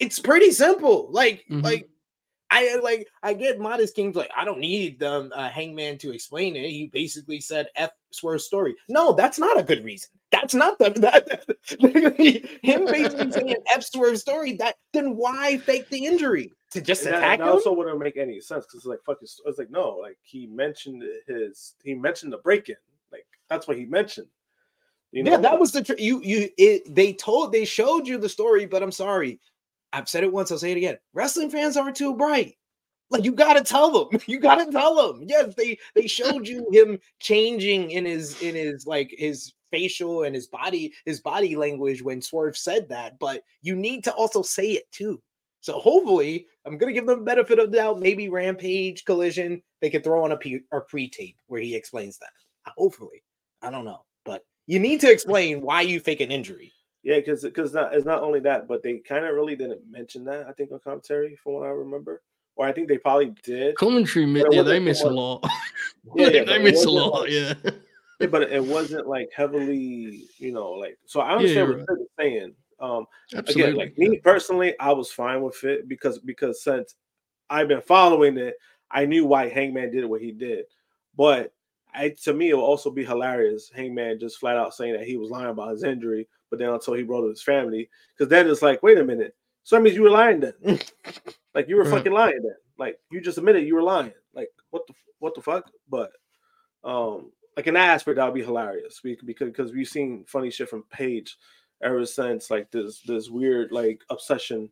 It's 0.00 0.18
pretty 0.18 0.50
simple. 0.50 1.08
Like, 1.10 1.46
mm-hmm. 1.50 1.62
like 1.62 1.88
I 2.50 2.76
like 2.82 3.08
I 3.22 3.34
get 3.34 3.58
Modest 3.58 3.94
King's 3.96 4.16
like 4.16 4.30
I 4.36 4.44
don't 4.44 4.60
need 4.60 5.00
the 5.00 5.12
um, 5.12 5.32
uh, 5.34 5.48
Hangman 5.48 5.98
to 5.98 6.12
explain 6.12 6.54
it. 6.56 6.70
He 6.70 6.86
basically 6.92 7.40
said 7.40 7.68
F 7.76 7.90
Swerve 8.10 8.40
story. 8.40 8.74
No, 8.88 9.12
that's 9.12 9.38
not 9.38 9.58
a 9.58 9.62
good 9.62 9.84
reason. 9.84 10.10
That's 10.30 10.54
not 10.54 10.78
the 10.78 10.90
that, 11.00 11.44
him 12.62 12.86
basically 12.86 13.32
saying 13.32 13.56
F 13.74 13.82
Swerve 13.82 14.18
story. 14.18 14.52
That 14.54 14.76
then 14.92 15.16
why 15.16 15.58
fake 15.58 15.88
the 15.88 16.06
injury 16.06 16.52
to 16.70 16.80
just 16.80 17.04
and 17.04 17.16
attack 17.16 17.38
that, 17.38 17.44
that 17.44 17.50
also 17.50 17.72
wouldn't 17.72 17.98
make 17.98 18.16
any 18.16 18.40
sense 18.40 18.64
because 18.64 18.78
it's 18.78 18.86
like 18.86 19.00
fucking. 19.04 19.28
It's 19.44 19.58
like 19.58 19.70
no, 19.70 19.96
like 20.00 20.18
he 20.22 20.46
mentioned 20.46 21.02
his 21.26 21.74
he 21.82 21.94
mentioned 21.94 22.32
the 22.32 22.38
break 22.38 22.68
in. 22.68 22.76
Like 23.10 23.26
that's 23.48 23.66
what 23.66 23.76
he 23.76 23.86
mentioned. 23.86 24.28
You 25.12 25.22
know? 25.22 25.32
Yeah, 25.32 25.38
that 25.38 25.58
was 25.58 25.72
the 25.72 25.82
tr- 25.82 25.94
you 25.98 26.20
you 26.22 26.48
it, 26.58 26.94
they 26.94 27.12
told 27.12 27.52
they 27.52 27.64
showed 27.64 28.06
you 28.06 28.18
the 28.18 28.28
story, 28.28 28.66
but 28.66 28.82
I'm 28.82 28.92
sorry. 28.92 29.40
I've 29.96 30.10
said 30.10 30.24
it 30.24 30.32
once, 30.32 30.52
I'll 30.52 30.58
say 30.58 30.72
it 30.72 30.76
again. 30.76 30.98
Wrestling 31.14 31.48
fans 31.48 31.74
aren't 31.74 31.96
too 31.96 32.14
bright. 32.14 32.58
Like 33.08 33.24
you 33.24 33.32
gotta 33.32 33.62
tell 33.62 33.90
them. 33.90 34.20
You 34.26 34.38
gotta 34.38 34.70
tell 34.70 34.94
them. 34.94 35.24
Yes, 35.26 35.54
they 35.54 35.78
they 35.94 36.06
showed 36.06 36.46
you 36.46 36.68
him 36.70 36.98
changing 37.18 37.92
in 37.92 38.04
his 38.04 38.42
in 38.42 38.54
his 38.54 38.86
like 38.86 39.14
his 39.16 39.54
facial 39.70 40.24
and 40.24 40.34
his 40.34 40.48
body 40.48 40.92
his 41.06 41.20
body 41.20 41.56
language 41.56 42.02
when 42.02 42.20
Swerve 42.20 42.58
said 42.58 42.90
that, 42.90 43.18
but 43.18 43.42
you 43.62 43.74
need 43.74 44.04
to 44.04 44.12
also 44.12 44.42
say 44.42 44.72
it 44.72 44.84
too. 44.92 45.22
So 45.62 45.78
hopefully, 45.78 46.46
I'm 46.66 46.76
gonna 46.76 46.92
give 46.92 47.06
them 47.06 47.24
benefit 47.24 47.58
of 47.58 47.70
the 47.70 47.78
doubt. 47.78 47.98
Maybe 47.98 48.28
Rampage 48.28 49.02
Collision 49.06 49.62
they 49.80 49.88
could 49.88 50.04
throw 50.04 50.24
on 50.24 50.32
a, 50.32 50.36
pre- 50.36 50.64
a 50.72 50.80
pre-tape 50.80 51.38
where 51.46 51.62
he 51.62 51.74
explains 51.74 52.18
that. 52.18 52.30
Hopefully, 52.76 53.22
I 53.62 53.70
don't 53.70 53.86
know, 53.86 54.04
but 54.26 54.42
you 54.66 54.78
need 54.78 55.00
to 55.00 55.10
explain 55.10 55.62
why 55.62 55.80
you 55.80 56.00
fake 56.00 56.20
an 56.20 56.30
injury. 56.30 56.74
Yeah, 57.06 57.18
because 57.18 57.44
because 57.44 57.72
not 57.72 57.94
it's 57.94 58.04
not 58.04 58.24
only 58.24 58.40
that, 58.40 58.66
but 58.66 58.82
they 58.82 58.98
kind 58.98 59.24
of 59.24 59.32
really 59.32 59.54
didn't 59.54 59.88
mention 59.88 60.24
that. 60.24 60.48
I 60.48 60.52
think 60.52 60.72
on 60.72 60.80
commentary, 60.80 61.36
from 61.36 61.52
what 61.52 61.66
I 61.66 61.68
remember, 61.68 62.20
or 62.56 62.66
I 62.66 62.72
think 62.72 62.88
they 62.88 62.98
probably 62.98 63.32
did. 63.44 63.76
Commentary, 63.76 64.24
yeah, 64.50 64.62
they 64.62 64.80
miss 64.80 65.02
a 65.02 65.08
lot. 65.08 65.46
yeah, 66.16 66.30
yeah 66.30 66.42
they 66.42 66.58
miss 66.58 66.84
a 66.84 66.90
lot. 66.90 67.20
Like, 67.20 67.30
yeah. 67.30 67.54
yeah, 68.18 68.26
but 68.26 68.50
it 68.50 68.64
wasn't 68.64 69.06
like 69.06 69.30
heavily, 69.32 70.24
you 70.38 70.50
know, 70.50 70.72
like 70.72 70.98
so. 71.06 71.20
I 71.20 71.36
understand 71.36 71.56
yeah, 71.56 71.76
what 71.76 71.76
right. 71.76 71.86
you're 71.96 72.08
saying. 72.18 72.54
Um, 72.80 73.06
Absolutely. 73.36 73.62
again, 73.62 73.76
like 73.76 73.98
me 73.98 74.16
personally, 74.16 74.74
I 74.80 74.90
was 74.90 75.12
fine 75.12 75.42
with 75.42 75.62
it 75.62 75.86
because 75.86 76.18
because 76.18 76.64
since 76.64 76.96
I've 77.48 77.68
been 77.68 77.82
following 77.82 78.36
it, 78.36 78.56
I 78.90 79.06
knew 79.06 79.26
why 79.26 79.48
Hangman 79.48 79.92
did 79.92 80.04
what 80.06 80.22
he 80.22 80.32
did. 80.32 80.64
But 81.16 81.52
I, 81.94 82.16
to 82.24 82.32
me, 82.32 82.50
it 82.50 82.54
will 82.54 82.64
also 82.64 82.90
be 82.90 83.04
hilarious. 83.04 83.70
Hangman 83.72 84.18
just 84.18 84.38
flat 84.38 84.56
out 84.56 84.74
saying 84.74 84.94
that 84.94 85.06
he 85.06 85.16
was 85.16 85.30
lying 85.30 85.50
about 85.50 85.70
his 85.70 85.84
injury, 85.84 86.26
but 86.50 86.58
then 86.58 86.68
until 86.68 86.94
he 86.94 87.02
wrote 87.02 87.22
to 87.22 87.28
his 87.28 87.42
family, 87.42 87.88
because 88.16 88.30
then 88.30 88.48
it's 88.48 88.62
like, 88.62 88.82
wait 88.82 88.98
a 88.98 89.04
minute, 89.04 89.34
so 89.64 89.76
that 89.76 89.82
means 89.82 89.96
you 89.96 90.02
were 90.02 90.10
lying 90.10 90.40
then. 90.40 90.54
like 91.54 91.68
you 91.68 91.76
were 91.76 91.84
fucking 91.84 92.12
lying 92.12 92.42
then. 92.42 92.56
Like 92.78 92.98
you 93.10 93.20
just 93.20 93.38
admitted 93.38 93.66
you 93.66 93.74
were 93.74 93.82
lying. 93.82 94.12
Like 94.34 94.48
what 94.70 94.86
the 94.86 94.94
what 95.18 95.34
the 95.34 95.42
fuck? 95.42 95.70
But 95.88 96.12
um, 96.84 97.32
like 97.56 97.66
in 97.66 97.74
that 97.74 97.90
aspect, 97.90 98.16
that 98.16 98.24
would 98.24 98.34
be 98.34 98.44
hilarious 98.44 99.00
We 99.02 99.18
because 99.24 99.48
because 99.48 99.72
we've 99.72 99.88
seen 99.88 100.24
funny 100.26 100.50
shit 100.50 100.68
from 100.68 100.84
Page 100.90 101.36
ever 101.82 102.06
since 102.06 102.50
like 102.50 102.70
this 102.70 103.00
this 103.00 103.28
weird 103.28 103.72
like 103.72 104.02
obsession 104.10 104.70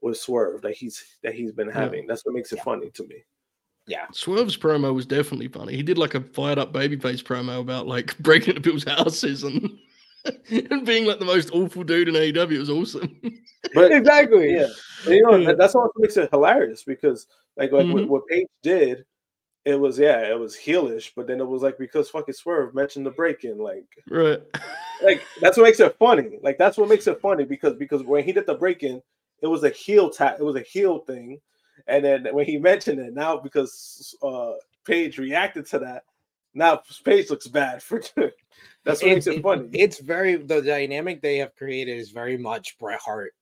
with 0.00 0.16
Swerve 0.16 0.62
that 0.62 0.74
he's 0.74 1.04
that 1.22 1.34
he's 1.34 1.52
been 1.52 1.70
having. 1.70 2.00
Yeah. 2.00 2.06
That's 2.08 2.26
what 2.26 2.34
makes 2.34 2.52
it 2.52 2.56
yeah. 2.56 2.64
funny 2.64 2.90
to 2.90 3.06
me 3.06 3.24
yeah. 3.86 4.06
Swerve's 4.12 4.56
promo 4.56 4.94
was 4.94 5.06
definitely 5.06 5.48
funny. 5.48 5.74
He 5.74 5.82
did 5.82 5.98
like 5.98 6.14
a 6.14 6.20
fired 6.20 6.58
up 6.58 6.72
babyface 6.72 7.22
promo 7.22 7.60
about 7.60 7.86
like 7.86 8.16
breaking 8.20 8.50
into 8.50 8.60
people's 8.60 8.84
houses 8.84 9.42
and 9.42 9.78
and 10.50 10.86
being 10.86 11.04
like 11.04 11.18
the 11.18 11.24
most 11.24 11.50
awful 11.52 11.84
dude 11.84 12.08
in 12.08 12.14
AEW. 12.14 12.52
It 12.52 12.58
was 12.58 12.70
awesome. 12.70 13.20
But 13.74 13.92
exactly, 13.92 14.54
yeah. 14.54 14.66
And, 15.06 15.14
you 15.14 15.22
know, 15.22 15.54
that's 15.54 15.74
what 15.74 15.92
makes 15.96 16.16
it 16.16 16.28
hilarious 16.32 16.82
because 16.82 17.28
like 17.56 17.70
like 17.70 17.84
mm-hmm. 17.84 17.92
what, 17.92 18.08
what 18.08 18.26
Page 18.26 18.48
did, 18.60 19.04
it 19.64 19.76
was 19.76 20.00
yeah, 20.00 20.18
it 20.18 20.38
was 20.38 20.56
heelish, 20.56 21.12
but 21.14 21.28
then 21.28 21.40
it 21.40 21.46
was 21.46 21.62
like 21.62 21.78
because 21.78 22.10
fucking 22.10 22.34
Swerve 22.34 22.74
mentioned 22.74 23.06
the 23.06 23.12
break 23.12 23.44
in, 23.44 23.58
like 23.58 23.86
right, 24.10 24.40
like 25.02 25.22
that's 25.40 25.56
what 25.56 25.62
makes 25.62 25.78
it 25.78 25.96
funny. 25.96 26.38
Like 26.42 26.58
that's 26.58 26.76
what 26.76 26.88
makes 26.88 27.06
it 27.06 27.20
funny 27.20 27.44
because 27.44 27.74
because 27.74 28.02
when 28.02 28.24
he 28.24 28.32
did 28.32 28.46
the 28.46 28.54
break 28.54 28.82
in, 28.82 29.00
it 29.40 29.46
was 29.46 29.62
a 29.62 29.70
heel 29.70 30.10
tap, 30.10 30.38
it 30.40 30.44
was 30.44 30.56
a 30.56 30.60
heel 30.60 30.98
thing, 30.98 31.40
and 31.86 32.04
then 32.04 32.26
when 32.32 32.44
he 32.44 32.58
mentioned 32.58 32.98
it 32.98 33.14
now 33.14 33.36
because 33.36 34.14
uh 34.22 34.52
Page 34.84 35.18
reacted 35.18 35.66
to 35.66 35.78
that, 35.78 36.02
now 36.54 36.80
Page 37.04 37.30
looks 37.30 37.48
bad 37.48 37.82
for 37.82 38.00
that's 38.84 39.02
what 39.02 39.10
it, 39.10 39.14
makes 39.14 39.26
it 39.26 39.42
funny. 39.42 39.68
It's 39.72 40.00
very 40.00 40.36
the 40.36 40.60
dynamic 40.60 41.22
they 41.22 41.38
have 41.38 41.54
created 41.54 41.98
is 41.98 42.10
very 42.10 42.36
much 42.36 42.78
Bret 42.78 43.00
Hart, 43.00 43.32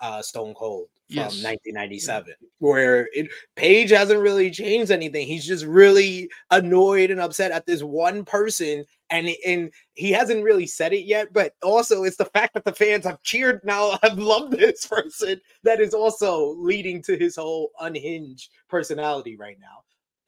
uh, 0.00 0.22
Stone 0.22 0.54
Cold 0.54 0.88
from 1.08 1.16
yes. 1.16 1.42
1997, 1.42 2.34
where 2.58 3.08
it, 3.12 3.28
Page 3.56 3.90
hasn't 3.90 4.20
really 4.20 4.50
changed 4.50 4.90
anything. 4.90 5.26
He's 5.26 5.46
just 5.46 5.64
really 5.64 6.30
annoyed 6.50 7.10
and 7.10 7.20
upset 7.20 7.50
at 7.50 7.66
this 7.66 7.82
one 7.82 8.24
person, 8.24 8.84
and 9.08 9.30
and 9.46 9.72
he 9.94 10.12
hasn't 10.12 10.44
really 10.44 10.66
said 10.66 10.92
it 10.92 11.04
yet. 11.06 11.32
But 11.32 11.54
also, 11.62 12.04
it's 12.04 12.16
the 12.16 12.26
fact 12.26 12.54
that 12.54 12.64
the 12.64 12.74
fans 12.74 13.04
have 13.06 13.22
cheered 13.22 13.60
now, 13.64 13.98
have 14.02 14.18
loved 14.18 14.52
this 14.52 14.86
person 14.86 15.40
that 15.64 15.80
is 15.80 15.94
also 15.94 16.54
leading 16.58 17.02
to 17.04 17.16
his 17.16 17.36
whole 17.36 17.70
unhinged 17.80 18.50
personality 18.68 19.36
right 19.36 19.58
now. 19.58 19.82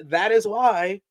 That 0.09 0.33
is 0.33 0.47
why 0.47 1.03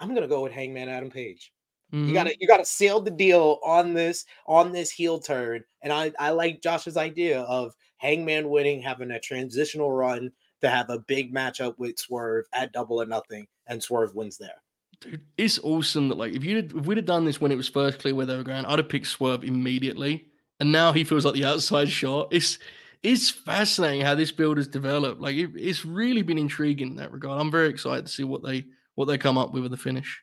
I'm 0.00 0.14
gonna 0.14 0.28
go 0.28 0.42
with 0.42 0.52
Hangman 0.52 0.88
Adam 0.88 1.10
Page. 1.10 1.52
Mm-hmm. 1.92 2.08
You 2.08 2.14
gotta 2.14 2.34
you 2.40 2.46
gotta 2.46 2.64
seal 2.64 3.00
the 3.00 3.10
deal 3.10 3.58
on 3.64 3.94
this 3.94 4.24
on 4.46 4.72
this 4.72 4.90
heel 4.90 5.18
turn. 5.18 5.64
And 5.82 5.92
I, 5.92 6.12
I 6.18 6.30
like 6.30 6.62
Josh's 6.62 6.96
idea 6.96 7.40
of 7.42 7.74
Hangman 7.98 8.48
winning, 8.48 8.80
having 8.80 9.10
a 9.10 9.20
transitional 9.20 9.90
run 9.90 10.30
to 10.60 10.68
have 10.68 10.90
a 10.90 10.98
big 10.98 11.34
matchup 11.34 11.78
with 11.78 11.98
Swerve 11.98 12.46
at 12.52 12.72
double 12.72 13.00
or 13.00 13.06
nothing, 13.06 13.46
and 13.66 13.82
Swerve 13.82 14.14
wins 14.14 14.38
there. 14.38 14.62
Dude, 15.00 15.22
it's 15.36 15.58
awesome 15.60 16.08
that 16.08 16.18
like 16.18 16.34
if 16.34 16.44
you 16.44 16.58
if 16.58 16.72
we'd 16.72 16.98
have 16.98 17.06
done 17.06 17.24
this 17.24 17.40
when 17.40 17.52
it 17.52 17.56
was 17.56 17.68
first 17.68 17.98
clear 17.98 18.14
where 18.14 18.26
they 18.26 18.36
were 18.36 18.42
going, 18.42 18.64
I'd 18.64 18.78
have 18.78 18.88
picked 18.88 19.06
Swerve 19.06 19.44
immediately. 19.44 20.26
And 20.60 20.72
now 20.72 20.92
he 20.92 21.04
feels 21.04 21.24
like 21.24 21.34
the 21.34 21.46
outside 21.46 21.88
shot. 21.90 22.28
It's 22.30 22.58
it's 23.02 23.30
fascinating 23.30 24.02
how 24.02 24.14
this 24.14 24.30
build 24.30 24.58
has 24.58 24.68
developed. 24.68 25.20
Like 25.20 25.36
it, 25.36 25.50
it's 25.56 25.84
really 25.84 26.22
been 26.22 26.38
intriguing 26.38 26.88
in 26.88 26.96
that 26.96 27.12
regard. 27.12 27.40
I'm 27.40 27.50
very 27.50 27.68
excited 27.68 28.06
to 28.06 28.12
see 28.12 28.24
what 28.24 28.42
they 28.42 28.66
what 28.94 29.06
they 29.06 29.18
come 29.18 29.38
up 29.38 29.52
with 29.52 29.62
with 29.62 29.72
the 29.72 29.76
finish. 29.76 30.22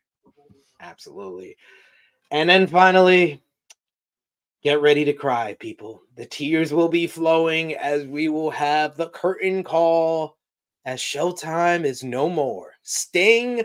Absolutely. 0.80 1.58
And 2.32 2.50
then 2.50 2.68
finally, 2.68 3.42
get 4.64 4.82
ready 4.82 5.06
to 5.06 5.14
cry, 5.14 5.56
people. 5.60 6.04
The 6.16 6.26
tears 6.26 6.74
will 6.74 6.90
be 6.90 7.08
flowing 7.08 7.76
as 7.76 8.06
we 8.06 8.28
will 8.30 8.52
have 8.52 8.96
the 8.96 9.10
curtain 9.10 9.64
call 9.64 10.38
as 10.86 11.00
Showtime 11.00 11.84
is 11.84 12.04
no 12.04 12.30
more. 12.30 12.74
Sting 12.84 13.64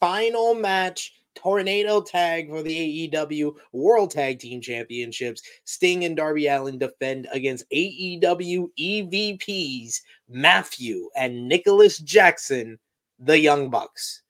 final 0.00 0.54
match 0.54 1.12
tornado 1.34 2.00
tag 2.00 2.48
for 2.48 2.62
the 2.62 3.08
AEW 3.10 3.54
World 3.72 4.10
Tag 4.10 4.38
Team 4.38 4.60
Championships. 4.60 5.42
Sting 5.64 6.04
and 6.04 6.16
Darby 6.16 6.48
Allin 6.48 6.78
defend 6.78 7.28
against 7.32 7.70
AEW 7.70 8.68
EVPs 8.78 10.00
Matthew 10.28 11.08
and 11.16 11.48
Nicholas 11.48 11.98
Jackson, 11.98 12.78
the 13.18 13.38
Young 13.38 13.70
Bucks. 13.70 14.22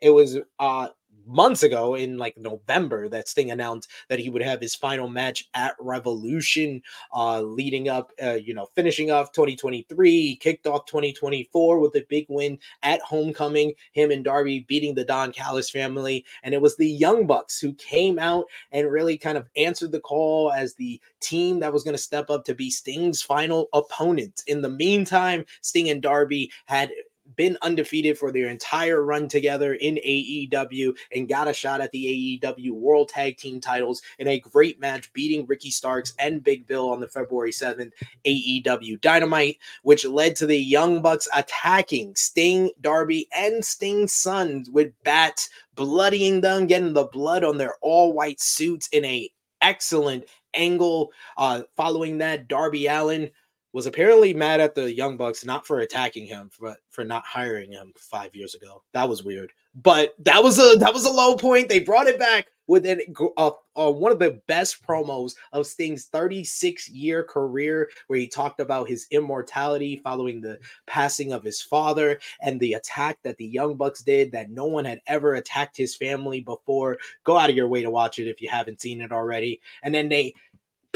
It 0.00 0.10
was 0.10 0.38
uh 0.58 0.88
months 1.26 1.62
ago 1.62 1.96
in 1.96 2.16
like 2.16 2.36
November 2.38 3.08
that 3.08 3.28
Sting 3.28 3.50
announced 3.50 3.90
that 4.08 4.18
he 4.18 4.30
would 4.30 4.42
have 4.42 4.60
his 4.60 4.74
final 4.74 5.08
match 5.08 5.48
at 5.54 5.74
Revolution, 5.80 6.82
uh, 7.14 7.40
leading 7.42 7.88
up, 7.88 8.12
uh, 8.22 8.34
you 8.34 8.54
know, 8.54 8.68
finishing 8.74 9.10
off 9.10 9.32
2023. 9.32 10.10
He 10.10 10.36
kicked 10.36 10.66
off 10.66 10.86
2024 10.86 11.78
with 11.78 11.94
a 11.96 12.06
big 12.08 12.26
win 12.28 12.58
at 12.82 13.00
Homecoming. 13.00 13.72
Him 13.92 14.10
and 14.10 14.24
Darby 14.24 14.64
beating 14.68 14.94
the 14.94 15.04
Don 15.04 15.32
Callis 15.32 15.70
family, 15.70 16.24
and 16.42 16.54
it 16.54 16.60
was 16.60 16.76
the 16.76 16.88
Young 16.88 17.26
Bucks 17.26 17.60
who 17.60 17.74
came 17.74 18.18
out 18.18 18.46
and 18.72 18.90
really 18.90 19.18
kind 19.18 19.36
of 19.36 19.48
answered 19.56 19.92
the 19.92 20.00
call 20.00 20.52
as 20.52 20.74
the 20.74 21.00
team 21.20 21.60
that 21.60 21.72
was 21.72 21.82
going 21.82 21.96
to 21.96 22.02
step 22.02 22.30
up 22.30 22.44
to 22.44 22.54
be 22.54 22.70
Sting's 22.70 23.22
final 23.22 23.68
opponent. 23.72 24.42
In 24.46 24.62
the 24.62 24.68
meantime, 24.68 25.44
Sting 25.60 25.90
and 25.90 26.02
Darby 26.02 26.50
had 26.66 26.90
been 27.36 27.56
undefeated 27.62 28.18
for 28.18 28.32
their 28.32 28.48
entire 28.48 29.02
run 29.02 29.28
together 29.28 29.74
in 29.74 29.96
AEW 29.96 30.96
and 31.14 31.28
got 31.28 31.48
a 31.48 31.52
shot 31.52 31.80
at 31.80 31.92
the 31.92 32.40
AEW 32.42 32.72
World 32.72 33.08
Tag 33.08 33.36
Team 33.36 33.60
titles 33.60 34.02
in 34.18 34.28
a 34.28 34.40
great 34.40 34.80
match, 34.80 35.12
beating 35.12 35.46
Ricky 35.46 35.70
Starks 35.70 36.14
and 36.18 36.42
Big 36.42 36.66
Bill 36.66 36.90
on 36.90 37.00
the 37.00 37.08
February 37.08 37.52
7th 37.52 37.92
AEW 38.24 39.00
Dynamite, 39.00 39.58
which 39.82 40.04
led 40.04 40.36
to 40.36 40.46
the 40.46 40.58
Young 40.58 41.02
Bucks 41.02 41.28
attacking 41.34 42.14
Sting, 42.16 42.70
Darby, 42.80 43.28
and 43.34 43.64
Sting's 43.64 44.12
sons 44.12 44.70
with 44.70 44.92
bats, 45.04 45.48
bloodying 45.74 46.40
them, 46.40 46.66
getting 46.66 46.92
the 46.92 47.04
blood 47.04 47.44
on 47.44 47.58
their 47.58 47.74
all 47.80 48.12
white 48.12 48.40
suits 48.40 48.88
in 48.88 49.04
a 49.04 49.30
excellent 49.60 50.24
angle. 50.54 51.12
Uh, 51.36 51.62
following 51.76 52.18
that, 52.18 52.48
Darby 52.48 52.86
Allin 52.86 53.30
was 53.76 53.84
apparently 53.84 54.32
mad 54.32 54.58
at 54.58 54.74
the 54.74 54.90
Young 54.90 55.18
Bucks 55.18 55.44
not 55.44 55.66
for 55.66 55.80
attacking 55.80 56.24
him, 56.24 56.50
but 56.58 56.78
for 56.88 57.04
not 57.04 57.26
hiring 57.26 57.70
him 57.70 57.92
five 57.94 58.34
years 58.34 58.54
ago. 58.54 58.82
That 58.94 59.06
was 59.06 59.22
weird. 59.22 59.52
But 59.74 60.14
that 60.20 60.42
was 60.42 60.58
a 60.58 60.78
that 60.78 60.94
was 60.94 61.04
a 61.04 61.10
low 61.10 61.36
point. 61.36 61.68
They 61.68 61.80
brought 61.80 62.06
it 62.06 62.18
back 62.18 62.46
with 62.68 62.86
an, 62.86 63.02
uh, 63.36 63.50
uh, 63.76 63.92
one 63.92 64.12
of 64.12 64.18
the 64.18 64.40
best 64.48 64.82
promos 64.82 65.34
of 65.52 65.66
Sting's 65.66 66.06
36 66.06 66.88
year 66.88 67.22
career, 67.22 67.90
where 68.06 68.18
he 68.18 68.26
talked 68.26 68.60
about 68.60 68.88
his 68.88 69.06
immortality 69.10 70.00
following 70.02 70.40
the 70.40 70.58
passing 70.86 71.34
of 71.34 71.44
his 71.44 71.60
father 71.60 72.18
and 72.40 72.58
the 72.58 72.72
attack 72.72 73.18
that 73.24 73.36
the 73.36 73.44
Young 73.44 73.74
Bucks 73.74 74.02
did 74.02 74.32
that 74.32 74.48
no 74.48 74.64
one 74.64 74.86
had 74.86 75.02
ever 75.06 75.34
attacked 75.34 75.76
his 75.76 75.94
family 75.94 76.40
before. 76.40 76.96
Go 77.24 77.36
out 77.36 77.50
of 77.50 77.56
your 77.56 77.68
way 77.68 77.82
to 77.82 77.90
watch 77.90 78.18
it 78.18 78.26
if 78.26 78.40
you 78.40 78.48
haven't 78.48 78.80
seen 78.80 79.02
it 79.02 79.12
already. 79.12 79.60
And 79.82 79.94
then 79.94 80.08
they 80.08 80.32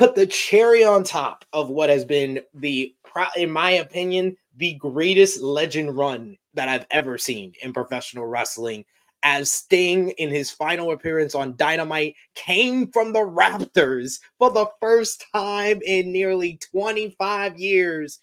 put 0.01 0.15
the 0.15 0.27
cherry 0.27 0.83
on 0.83 1.05
top 1.05 1.45
of 1.53 1.69
what 1.69 1.91
has 1.91 2.07
been 2.07 2.41
the, 2.55 2.95
in 3.37 3.51
my 3.51 3.73
opinion, 3.73 4.35
the 4.57 4.73
greatest 4.77 5.43
legend 5.43 5.95
run 5.95 6.39
that 6.55 6.71
I've 6.71 6.87
ever 6.91 7.19
seen 7.19 7.53
in 7.63 7.75
professional 7.75 8.25
wrestling. 8.25 8.87
As 9.23 9.53
Sting, 9.53 10.09
in 10.13 10.31
his 10.31 10.51
final 10.51 10.93
appearance 10.93 11.35
on 11.35 11.55
Dynamite, 11.55 12.15
came 12.35 12.91
from 12.91 13.13
the 13.13 13.19
Raptors 13.19 14.21
for 14.39 14.51
the 14.51 14.71
first 14.81 15.27
time 15.35 15.83
in 15.85 16.11
nearly 16.11 16.59
25 16.73 17.59
years 17.59 18.21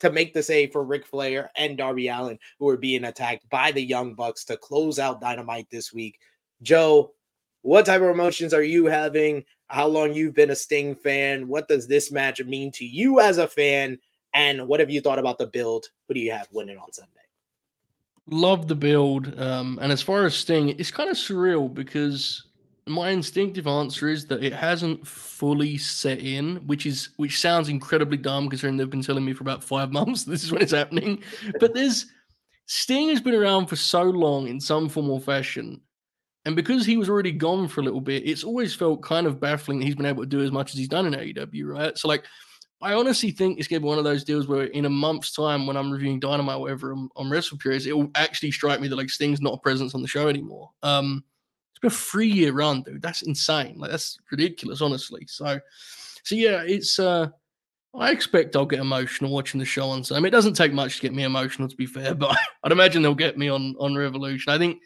to 0.00 0.10
make 0.10 0.32
the 0.32 0.42
save 0.42 0.72
for 0.72 0.82
Ric 0.82 1.06
Flair 1.06 1.50
and 1.58 1.76
Darby 1.76 2.08
Allin, 2.08 2.38
who 2.58 2.70
are 2.70 2.78
being 2.78 3.04
attacked 3.04 3.46
by 3.50 3.70
the 3.70 3.84
Young 3.84 4.14
Bucks 4.14 4.46
to 4.46 4.56
close 4.56 4.98
out 4.98 5.20
Dynamite 5.20 5.68
this 5.70 5.92
week. 5.92 6.20
Joe, 6.62 7.12
what 7.62 7.86
type 7.86 8.02
of 8.02 8.08
emotions 8.08 8.54
are 8.54 8.62
you 8.62 8.86
having? 8.86 9.44
How 9.66 9.86
long 9.86 10.14
you've 10.14 10.34
been 10.34 10.50
a 10.50 10.56
Sting 10.56 10.94
fan? 10.94 11.48
What 11.48 11.68
does 11.68 11.86
this 11.86 12.10
match 12.10 12.42
mean 12.42 12.72
to 12.72 12.84
you 12.84 13.20
as 13.20 13.38
a 13.38 13.46
fan? 13.46 13.98
And 14.34 14.68
what 14.68 14.80
have 14.80 14.90
you 14.90 15.00
thought 15.00 15.18
about 15.18 15.38
the 15.38 15.46
build? 15.46 15.86
Who 16.06 16.14
do 16.14 16.20
you 16.20 16.32
have 16.32 16.48
winning 16.52 16.78
on 16.78 16.92
Sunday? 16.92 17.12
Love 18.30 18.68
the 18.68 18.74
build. 18.74 19.38
Um, 19.38 19.78
and 19.80 19.90
as 19.90 20.02
far 20.02 20.24
as 20.24 20.34
Sting, 20.34 20.70
it's 20.78 20.90
kind 20.90 21.10
of 21.10 21.16
surreal 21.16 21.72
because 21.72 22.44
my 22.86 23.10
instinctive 23.10 23.66
answer 23.66 24.08
is 24.08 24.26
that 24.26 24.42
it 24.42 24.52
hasn't 24.52 25.06
fully 25.06 25.76
set 25.76 26.20
in, 26.20 26.56
which 26.66 26.86
is 26.86 27.10
which 27.16 27.38
sounds 27.38 27.68
incredibly 27.68 28.16
dumb 28.16 28.48
considering 28.48 28.76
they've 28.76 28.88
been 28.88 29.02
telling 29.02 29.24
me 29.24 29.32
for 29.32 29.44
about 29.44 29.64
five 29.64 29.92
months 29.92 30.24
this 30.24 30.44
is 30.44 30.52
when 30.52 30.62
it's 30.62 30.72
happening. 30.72 31.22
But 31.60 31.74
there's 31.74 32.06
Sting 32.66 33.08
has 33.08 33.20
been 33.20 33.34
around 33.34 33.66
for 33.66 33.76
so 33.76 34.02
long 34.02 34.48
in 34.48 34.60
some 34.60 34.88
form 34.88 35.10
or 35.10 35.20
fashion 35.20 35.80
and 36.44 36.56
because 36.56 36.86
he 36.86 36.96
was 36.96 37.08
already 37.08 37.32
gone 37.32 37.68
for 37.68 37.80
a 37.80 37.84
little 37.84 38.00
bit, 38.00 38.26
it's 38.26 38.44
always 38.44 38.74
felt 38.74 39.02
kind 39.02 39.26
of 39.26 39.40
baffling 39.40 39.78
that 39.78 39.84
he's 39.84 39.94
been 39.94 40.06
able 40.06 40.22
to 40.22 40.28
do 40.28 40.42
as 40.42 40.52
much 40.52 40.72
as 40.72 40.78
he's 40.78 40.88
done 40.88 41.06
in 41.06 41.12
AEW, 41.12 41.66
right? 41.66 41.98
So, 41.98 42.08
like, 42.08 42.24
I 42.80 42.94
honestly 42.94 43.32
think 43.32 43.58
it's 43.58 43.66
going 43.66 43.80
to 43.80 43.84
be 43.84 43.88
one 43.88 43.98
of 43.98 44.04
those 44.04 44.22
deals 44.22 44.46
where 44.46 44.64
in 44.64 44.84
a 44.84 44.90
month's 44.90 45.32
time, 45.32 45.66
when 45.66 45.76
I'm 45.76 45.90
reviewing 45.90 46.20
Dynamite 46.20 46.56
or 46.56 46.60
whatever 46.60 46.92
on, 46.92 47.08
on 47.16 47.28
Wrestle 47.28 47.58
it 47.64 47.96
will 47.96 48.10
actually 48.14 48.52
strike 48.52 48.80
me 48.80 48.88
that 48.88 48.96
like 48.96 49.10
Sting's 49.10 49.40
not 49.40 49.54
a 49.54 49.58
presence 49.58 49.94
on 49.94 50.02
the 50.02 50.08
show 50.08 50.28
anymore. 50.28 50.70
Um, 50.82 51.24
it's 51.72 51.80
been 51.80 51.88
a 51.88 51.94
three 51.94 52.28
year 52.28 52.52
run, 52.52 52.82
dude. 52.82 53.02
That's 53.02 53.22
insane. 53.22 53.78
Like 53.78 53.90
that's 53.90 54.18
ridiculous, 54.30 54.80
honestly. 54.80 55.24
So, 55.28 55.60
so 56.22 56.34
yeah, 56.34 56.62
it's 56.66 56.98
uh, 57.00 57.28
I 57.94 58.10
expect 58.10 58.54
I'll 58.54 58.66
get 58.66 58.80
emotional 58.80 59.32
watching 59.32 59.58
the 59.58 59.66
show 59.66 59.88
on. 59.88 60.02
Mean, 60.10 60.24
it 60.26 60.30
doesn't 60.30 60.54
take 60.54 60.72
much 60.72 60.96
to 60.96 61.02
get 61.02 61.14
me 61.14 61.24
emotional, 61.24 61.68
to 61.68 61.76
be 61.76 61.86
fair, 61.86 62.14
but 62.16 62.36
I'd 62.62 62.72
imagine 62.72 63.02
they'll 63.02 63.14
get 63.14 63.38
me 63.38 63.48
on 63.48 63.74
on 63.78 63.96
Revolution. 63.96 64.52
I 64.52 64.58
think 64.58 64.80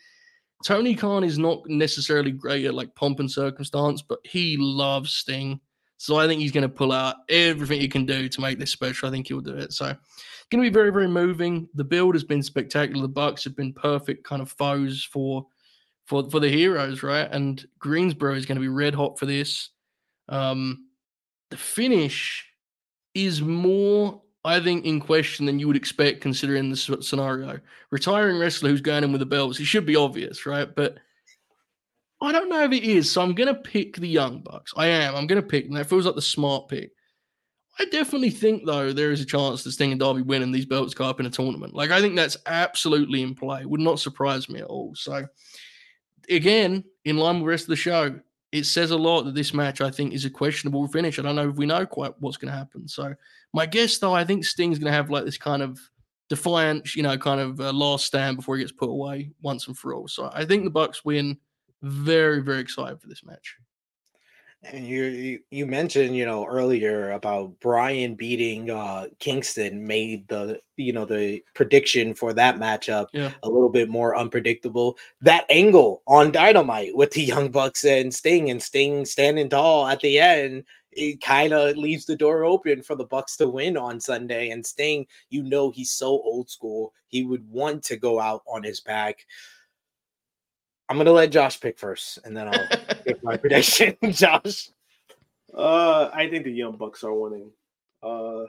Tony 0.64 0.94
Khan 0.94 1.24
is 1.24 1.38
not 1.38 1.66
necessarily 1.68 2.32
great 2.32 2.64
at 2.64 2.74
like 2.74 2.94
pomp 2.94 3.20
and 3.20 3.30
circumstance, 3.30 4.02
but 4.02 4.18
he 4.24 4.56
loves 4.58 5.12
Sting. 5.12 5.60
So 5.98 6.16
I 6.16 6.26
think 6.26 6.40
he's 6.40 6.52
going 6.52 6.62
to 6.62 6.68
pull 6.68 6.92
out 6.92 7.16
everything 7.28 7.80
he 7.80 7.88
can 7.88 8.06
do 8.06 8.28
to 8.28 8.40
make 8.40 8.58
this 8.58 8.72
special. 8.72 9.08
I 9.08 9.12
think 9.12 9.28
he'll 9.28 9.40
do 9.40 9.56
it. 9.56 9.72
So 9.72 9.86
it's 9.86 10.48
going 10.50 10.62
to 10.64 10.68
be 10.68 10.74
very, 10.74 10.90
very 10.90 11.06
moving. 11.06 11.68
The 11.74 11.84
build 11.84 12.14
has 12.14 12.24
been 12.24 12.42
spectacular. 12.42 13.02
The 13.02 13.08
Bucks 13.08 13.44
have 13.44 13.54
been 13.54 13.72
perfect 13.72 14.24
kind 14.24 14.42
of 14.42 14.50
foes 14.50 15.04
for 15.04 15.46
for 16.06 16.28
for 16.30 16.40
the 16.40 16.48
heroes, 16.48 17.02
right? 17.02 17.28
And 17.30 17.64
Greensboro 17.78 18.34
is 18.34 18.46
going 18.46 18.56
to 18.56 18.62
be 18.62 18.68
red 18.68 18.94
hot 18.94 19.18
for 19.18 19.26
this. 19.26 19.70
Um, 20.28 20.86
the 21.50 21.56
finish 21.56 22.46
is 23.14 23.42
more 23.42 24.21
I 24.44 24.58
think, 24.60 24.84
in 24.84 24.98
question 24.98 25.46
than 25.46 25.58
you 25.58 25.68
would 25.68 25.76
expect 25.76 26.20
considering 26.20 26.68
the 26.68 26.76
scenario. 26.76 27.60
Retiring 27.90 28.38
wrestler 28.38 28.70
who's 28.70 28.80
going 28.80 29.04
in 29.04 29.12
with 29.12 29.20
the 29.20 29.26
belts, 29.26 29.60
it 29.60 29.64
should 29.64 29.86
be 29.86 29.96
obvious, 29.96 30.46
right? 30.46 30.74
But 30.74 30.98
I 32.20 32.32
don't 32.32 32.48
know 32.48 32.64
if 32.64 32.72
it 32.72 32.82
is. 32.82 33.10
So 33.10 33.22
I'm 33.22 33.34
going 33.34 33.54
to 33.54 33.60
pick 33.60 33.96
the 33.96 34.08
Young 34.08 34.40
Bucks. 34.40 34.72
I 34.76 34.86
am. 34.88 35.14
I'm 35.14 35.26
going 35.26 35.40
to 35.40 35.46
pick 35.46 35.66
them. 35.66 35.74
That 35.74 35.88
feels 35.88 36.06
like 36.06 36.14
the 36.14 36.22
smart 36.22 36.68
pick. 36.68 36.90
I 37.78 37.86
definitely 37.86 38.30
think, 38.30 38.66
though, 38.66 38.92
there 38.92 39.12
is 39.12 39.20
a 39.20 39.26
chance 39.26 39.64
that 39.64 39.72
Sting 39.72 39.92
and 39.92 40.00
Darby 40.00 40.22
win 40.22 40.42
and 40.42 40.54
these 40.54 40.66
belts 40.66 40.92
go 40.92 41.04
up 41.04 41.20
in 41.20 41.26
a 41.26 41.30
tournament. 41.30 41.74
Like, 41.74 41.90
I 41.90 42.00
think 42.00 42.16
that's 42.16 42.36
absolutely 42.46 43.22
in 43.22 43.34
play. 43.34 43.64
Would 43.64 43.80
not 43.80 43.98
surprise 43.98 44.48
me 44.48 44.60
at 44.60 44.66
all. 44.66 44.94
So, 44.94 45.26
again, 46.28 46.84
in 47.04 47.16
line 47.16 47.36
with 47.36 47.42
the 47.44 47.48
rest 47.48 47.64
of 47.64 47.68
the 47.68 47.76
show, 47.76 48.20
it 48.52 48.66
says 48.66 48.90
a 48.90 48.96
lot 48.96 49.22
that 49.22 49.34
this 49.34 49.54
match, 49.54 49.80
I 49.80 49.90
think, 49.90 50.12
is 50.12 50.26
a 50.26 50.30
questionable 50.30 50.86
finish. 50.88 51.18
I 51.18 51.22
don't 51.22 51.36
know 51.36 51.48
if 51.48 51.56
we 51.56 51.64
know 51.64 51.86
quite 51.86 52.12
what's 52.18 52.36
going 52.36 52.52
to 52.52 52.58
happen. 52.58 52.86
So, 52.86 53.14
my 53.52 53.66
guess, 53.66 53.98
though, 53.98 54.14
I 54.14 54.24
think 54.24 54.44
Sting's 54.44 54.78
going 54.78 54.90
to 54.90 54.96
have 54.96 55.10
like 55.10 55.24
this 55.24 55.38
kind 55.38 55.62
of 55.62 55.78
defiant, 56.28 56.94
you 56.94 57.02
know, 57.02 57.16
kind 57.18 57.40
of 57.40 57.60
uh, 57.60 57.72
last 57.72 58.06
stand 58.06 58.36
before 58.36 58.56
he 58.56 58.62
gets 58.62 58.72
put 58.72 58.88
away 58.88 59.30
once 59.42 59.66
and 59.66 59.76
for 59.76 59.94
all. 59.94 60.08
So, 60.08 60.30
I 60.32 60.44
think 60.44 60.64
the 60.64 60.70
Bucks 60.70 61.04
win. 61.04 61.38
Very, 61.82 62.40
very 62.40 62.60
excited 62.60 63.00
for 63.00 63.08
this 63.08 63.24
match. 63.24 63.56
And 64.64 64.86
you, 64.86 65.02
you 65.04 65.38
you 65.50 65.66
mentioned 65.66 66.14
you 66.14 66.24
know 66.24 66.46
earlier 66.46 67.10
about 67.12 67.58
Bryan 67.58 68.14
beating 68.14 68.70
uh 68.70 69.06
Kingston 69.18 69.84
made 69.84 70.28
the 70.28 70.60
you 70.76 70.92
know 70.92 71.04
the 71.04 71.42
prediction 71.54 72.14
for 72.14 72.32
that 72.34 72.56
matchup 72.58 73.06
yeah. 73.12 73.32
a 73.42 73.48
little 73.48 73.68
bit 73.68 73.88
more 73.88 74.16
unpredictable. 74.16 74.96
That 75.20 75.46
angle 75.50 76.02
on 76.06 76.30
Dynamite 76.30 76.96
with 76.96 77.10
the 77.10 77.22
Young 77.22 77.50
Bucks 77.50 77.84
and 77.84 78.14
Sting 78.14 78.50
and 78.50 78.62
Sting 78.62 79.04
standing 79.04 79.48
tall 79.48 79.88
at 79.88 79.98
the 79.98 80.20
end, 80.20 80.62
it 80.92 81.20
kind 81.20 81.52
of 81.52 81.76
leaves 81.76 82.04
the 82.04 82.16
door 82.16 82.44
open 82.44 82.82
for 82.82 82.94
the 82.94 83.04
Bucks 83.04 83.36
to 83.38 83.48
win 83.48 83.76
on 83.76 84.00
Sunday. 84.00 84.50
And 84.50 84.64
Sting, 84.64 85.06
you 85.30 85.42
know, 85.42 85.70
he's 85.70 85.90
so 85.90 86.06
old 86.06 86.50
school. 86.50 86.92
He 87.08 87.24
would 87.24 87.48
want 87.50 87.82
to 87.84 87.96
go 87.96 88.20
out 88.20 88.42
on 88.46 88.62
his 88.62 88.80
back. 88.80 89.26
I'm 90.88 90.98
gonna 90.98 91.12
let 91.12 91.32
Josh 91.32 91.58
pick 91.60 91.78
first, 91.78 92.18
and 92.24 92.36
then 92.36 92.48
I'll 92.48 92.68
give 93.06 93.22
my 93.22 93.36
prediction. 93.38 93.96
Josh. 94.10 94.70
Uh, 95.54 96.10
I 96.12 96.28
think 96.28 96.44
the 96.44 96.52
Young 96.52 96.76
Bucks 96.76 97.04
are 97.04 97.14
winning. 97.14 97.50
Uh, 98.02 98.44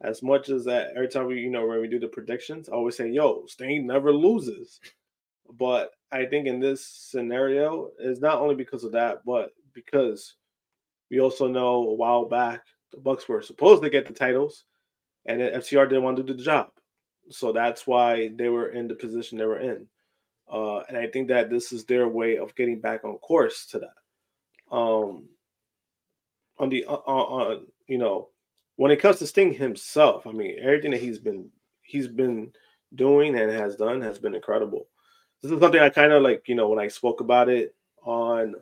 as 0.00 0.22
much 0.22 0.48
as 0.48 0.64
that, 0.64 0.90
every 0.96 1.08
time 1.08 1.26
we, 1.26 1.40
you 1.40 1.50
know, 1.50 1.66
when 1.66 1.80
we 1.80 1.88
do 1.88 2.00
the 2.00 2.08
predictions, 2.08 2.68
I 2.68 2.72
always 2.72 2.96
say, 2.96 3.08
"Yo, 3.08 3.44
Sting 3.46 3.86
never 3.86 4.12
loses." 4.12 4.80
But 5.52 5.92
I 6.10 6.24
think 6.24 6.46
in 6.46 6.58
this 6.58 6.86
scenario, 6.86 7.90
it's 7.98 8.20
not 8.20 8.38
only 8.40 8.54
because 8.54 8.82
of 8.82 8.92
that, 8.92 9.24
but 9.24 9.52
because 9.74 10.34
we 11.14 11.20
also 11.20 11.46
know 11.46 11.88
a 11.88 11.94
while 11.94 12.24
back 12.24 12.62
the 12.92 12.98
Bucks 12.98 13.28
were 13.28 13.40
supposed 13.40 13.82
to 13.82 13.90
get 13.90 14.06
the 14.06 14.12
titles, 14.12 14.64
and 15.26 15.40
FTR 15.40 15.88
didn't 15.88 16.02
want 16.02 16.16
to 16.16 16.22
do 16.22 16.34
the 16.34 16.42
job, 16.42 16.70
so 17.30 17.52
that's 17.52 17.86
why 17.86 18.30
they 18.34 18.48
were 18.48 18.68
in 18.70 18.88
the 18.88 18.94
position 18.94 19.38
they 19.38 19.46
were 19.46 19.60
in. 19.60 19.86
Uh, 20.52 20.80
and 20.80 20.96
I 20.98 21.06
think 21.06 21.28
that 21.28 21.50
this 21.50 21.72
is 21.72 21.84
their 21.84 22.08
way 22.08 22.36
of 22.36 22.54
getting 22.56 22.80
back 22.80 23.04
on 23.04 23.16
course 23.18 23.66
to 23.66 23.78
that. 23.80 24.76
Um, 24.76 25.28
on 26.58 26.68
the 26.68 26.84
uh, 26.84 26.94
on 26.94 27.66
you 27.86 27.98
know 27.98 28.28
when 28.76 28.90
it 28.90 29.00
comes 29.00 29.18
to 29.18 29.26
Sting 29.26 29.54
himself, 29.54 30.26
I 30.26 30.32
mean 30.32 30.56
everything 30.60 30.90
that 30.90 31.00
he's 31.00 31.18
been 31.18 31.48
he's 31.82 32.08
been 32.08 32.52
doing 32.94 33.38
and 33.38 33.50
has 33.50 33.76
done 33.76 34.00
has 34.00 34.18
been 34.18 34.34
incredible. 34.34 34.88
This 35.42 35.52
is 35.52 35.60
something 35.60 35.80
I 35.80 35.90
kind 35.90 36.12
of 36.12 36.22
like 36.22 36.48
you 36.48 36.56
know 36.56 36.68
when 36.68 36.78
I 36.80 36.88
spoke 36.88 37.20
about 37.20 37.48
it 37.48 37.74
on 38.02 38.54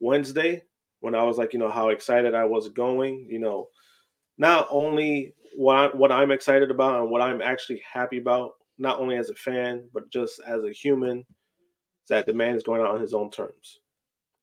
Wednesday 0.00 0.62
when 1.04 1.14
I 1.14 1.22
was 1.22 1.36
like 1.36 1.52
you 1.52 1.58
know 1.58 1.70
how 1.70 1.90
excited 1.90 2.34
I 2.34 2.46
was 2.46 2.70
going. 2.70 3.26
You 3.28 3.38
know, 3.38 3.68
not 4.38 4.66
only 4.70 5.34
what 5.54 5.76
I, 5.76 5.86
what 5.94 6.10
I'm 6.10 6.30
excited 6.30 6.70
about 6.70 6.98
and 6.98 7.10
what 7.10 7.20
I'm 7.20 7.42
actually 7.42 7.82
happy 7.90 8.16
about 8.16 8.52
not 8.78 8.98
only 8.98 9.18
as 9.18 9.28
a 9.28 9.34
fan, 9.34 9.84
but 9.92 10.10
just 10.10 10.40
as 10.46 10.64
a 10.64 10.72
human, 10.72 11.26
that 12.08 12.24
the 12.24 12.32
man 12.32 12.56
is 12.56 12.62
going 12.62 12.80
out 12.80 12.94
on 12.94 13.02
his 13.02 13.12
own 13.12 13.30
terms. 13.30 13.80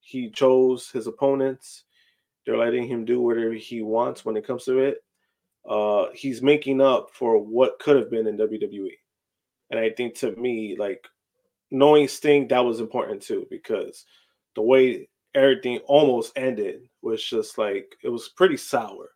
He 0.02 0.30
chose 0.30 0.92
his 0.92 1.08
opponents. 1.08 1.86
They're 2.46 2.58
letting 2.58 2.88
him 2.88 3.06
do 3.06 3.20
whatever 3.22 3.54
he 3.54 3.82
wants 3.82 4.24
when 4.24 4.38
it 4.38 4.46
comes 4.46 4.66
to 4.66 4.78
it. 4.80 5.04
Uh, 5.68 6.10
he's 6.14 6.44
making 6.44 6.80
up 6.80 7.10
for 7.12 7.40
what 7.40 7.80
could 7.80 7.96
have 7.96 8.12
been 8.12 8.28
in 8.28 8.38
WWE. 8.38 8.94
And 9.72 9.80
I 9.80 9.90
think 9.90 10.14
to 10.20 10.36
me, 10.36 10.76
like 10.78 11.08
knowing 11.72 12.08
Sting, 12.08 12.48
that 12.50 12.64
was 12.64 12.80
important 12.80 13.24
too, 13.24 13.48
because 13.50 14.06
the 14.56 14.62
way 14.62 15.08
everything 15.36 15.80
almost 15.86 16.34
ended 16.36 16.82
was 17.02 17.24
just 17.24 17.58
like 17.58 17.96
it 18.04 18.10
was 18.10 18.30
pretty 18.30 18.58
sour. 18.58 19.10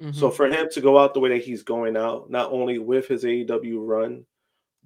Mm-hmm. 0.00 0.12
So 0.12 0.30
for 0.30 0.46
him 0.46 0.68
to 0.72 0.80
go 0.80 0.98
out 0.98 1.14
the 1.14 1.20
way 1.20 1.30
that 1.30 1.44
he's 1.44 1.62
going 1.62 1.96
out, 1.96 2.30
not 2.30 2.52
only 2.52 2.78
with 2.78 3.08
his 3.08 3.24
AEW 3.24 3.78
run, 3.78 4.26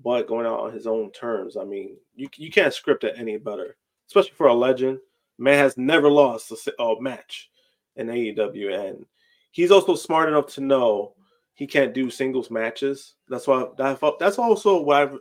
but 0.02 0.28
going 0.28 0.46
out 0.46 0.60
on 0.60 0.72
his 0.72 0.86
own 0.86 1.10
terms. 1.12 1.56
I 1.56 1.64
mean, 1.64 1.96
you 2.14 2.28
you 2.36 2.50
can't 2.50 2.74
script 2.74 3.04
it 3.04 3.14
any 3.16 3.36
better, 3.36 3.76
especially 4.08 4.32
for 4.36 4.48
a 4.48 4.54
legend. 4.54 4.98
Man 5.38 5.58
has 5.58 5.76
never 5.76 6.10
lost 6.10 6.52
a, 6.52 6.82
a 6.82 7.00
match 7.00 7.50
in 7.96 8.06
AEW, 8.08 8.88
and 8.88 9.04
he's 9.50 9.70
also 9.70 9.94
smart 9.94 10.28
enough 10.28 10.46
to 10.54 10.60
know 10.60 11.14
he 11.54 11.66
can't 11.66 11.94
do 11.94 12.10
singles 12.10 12.50
matches. 12.50 13.14
That's 13.28 13.46
why 13.46 13.66
that's 13.76 14.38
also 14.38 14.80
what 14.80 14.96
I've 14.96 15.18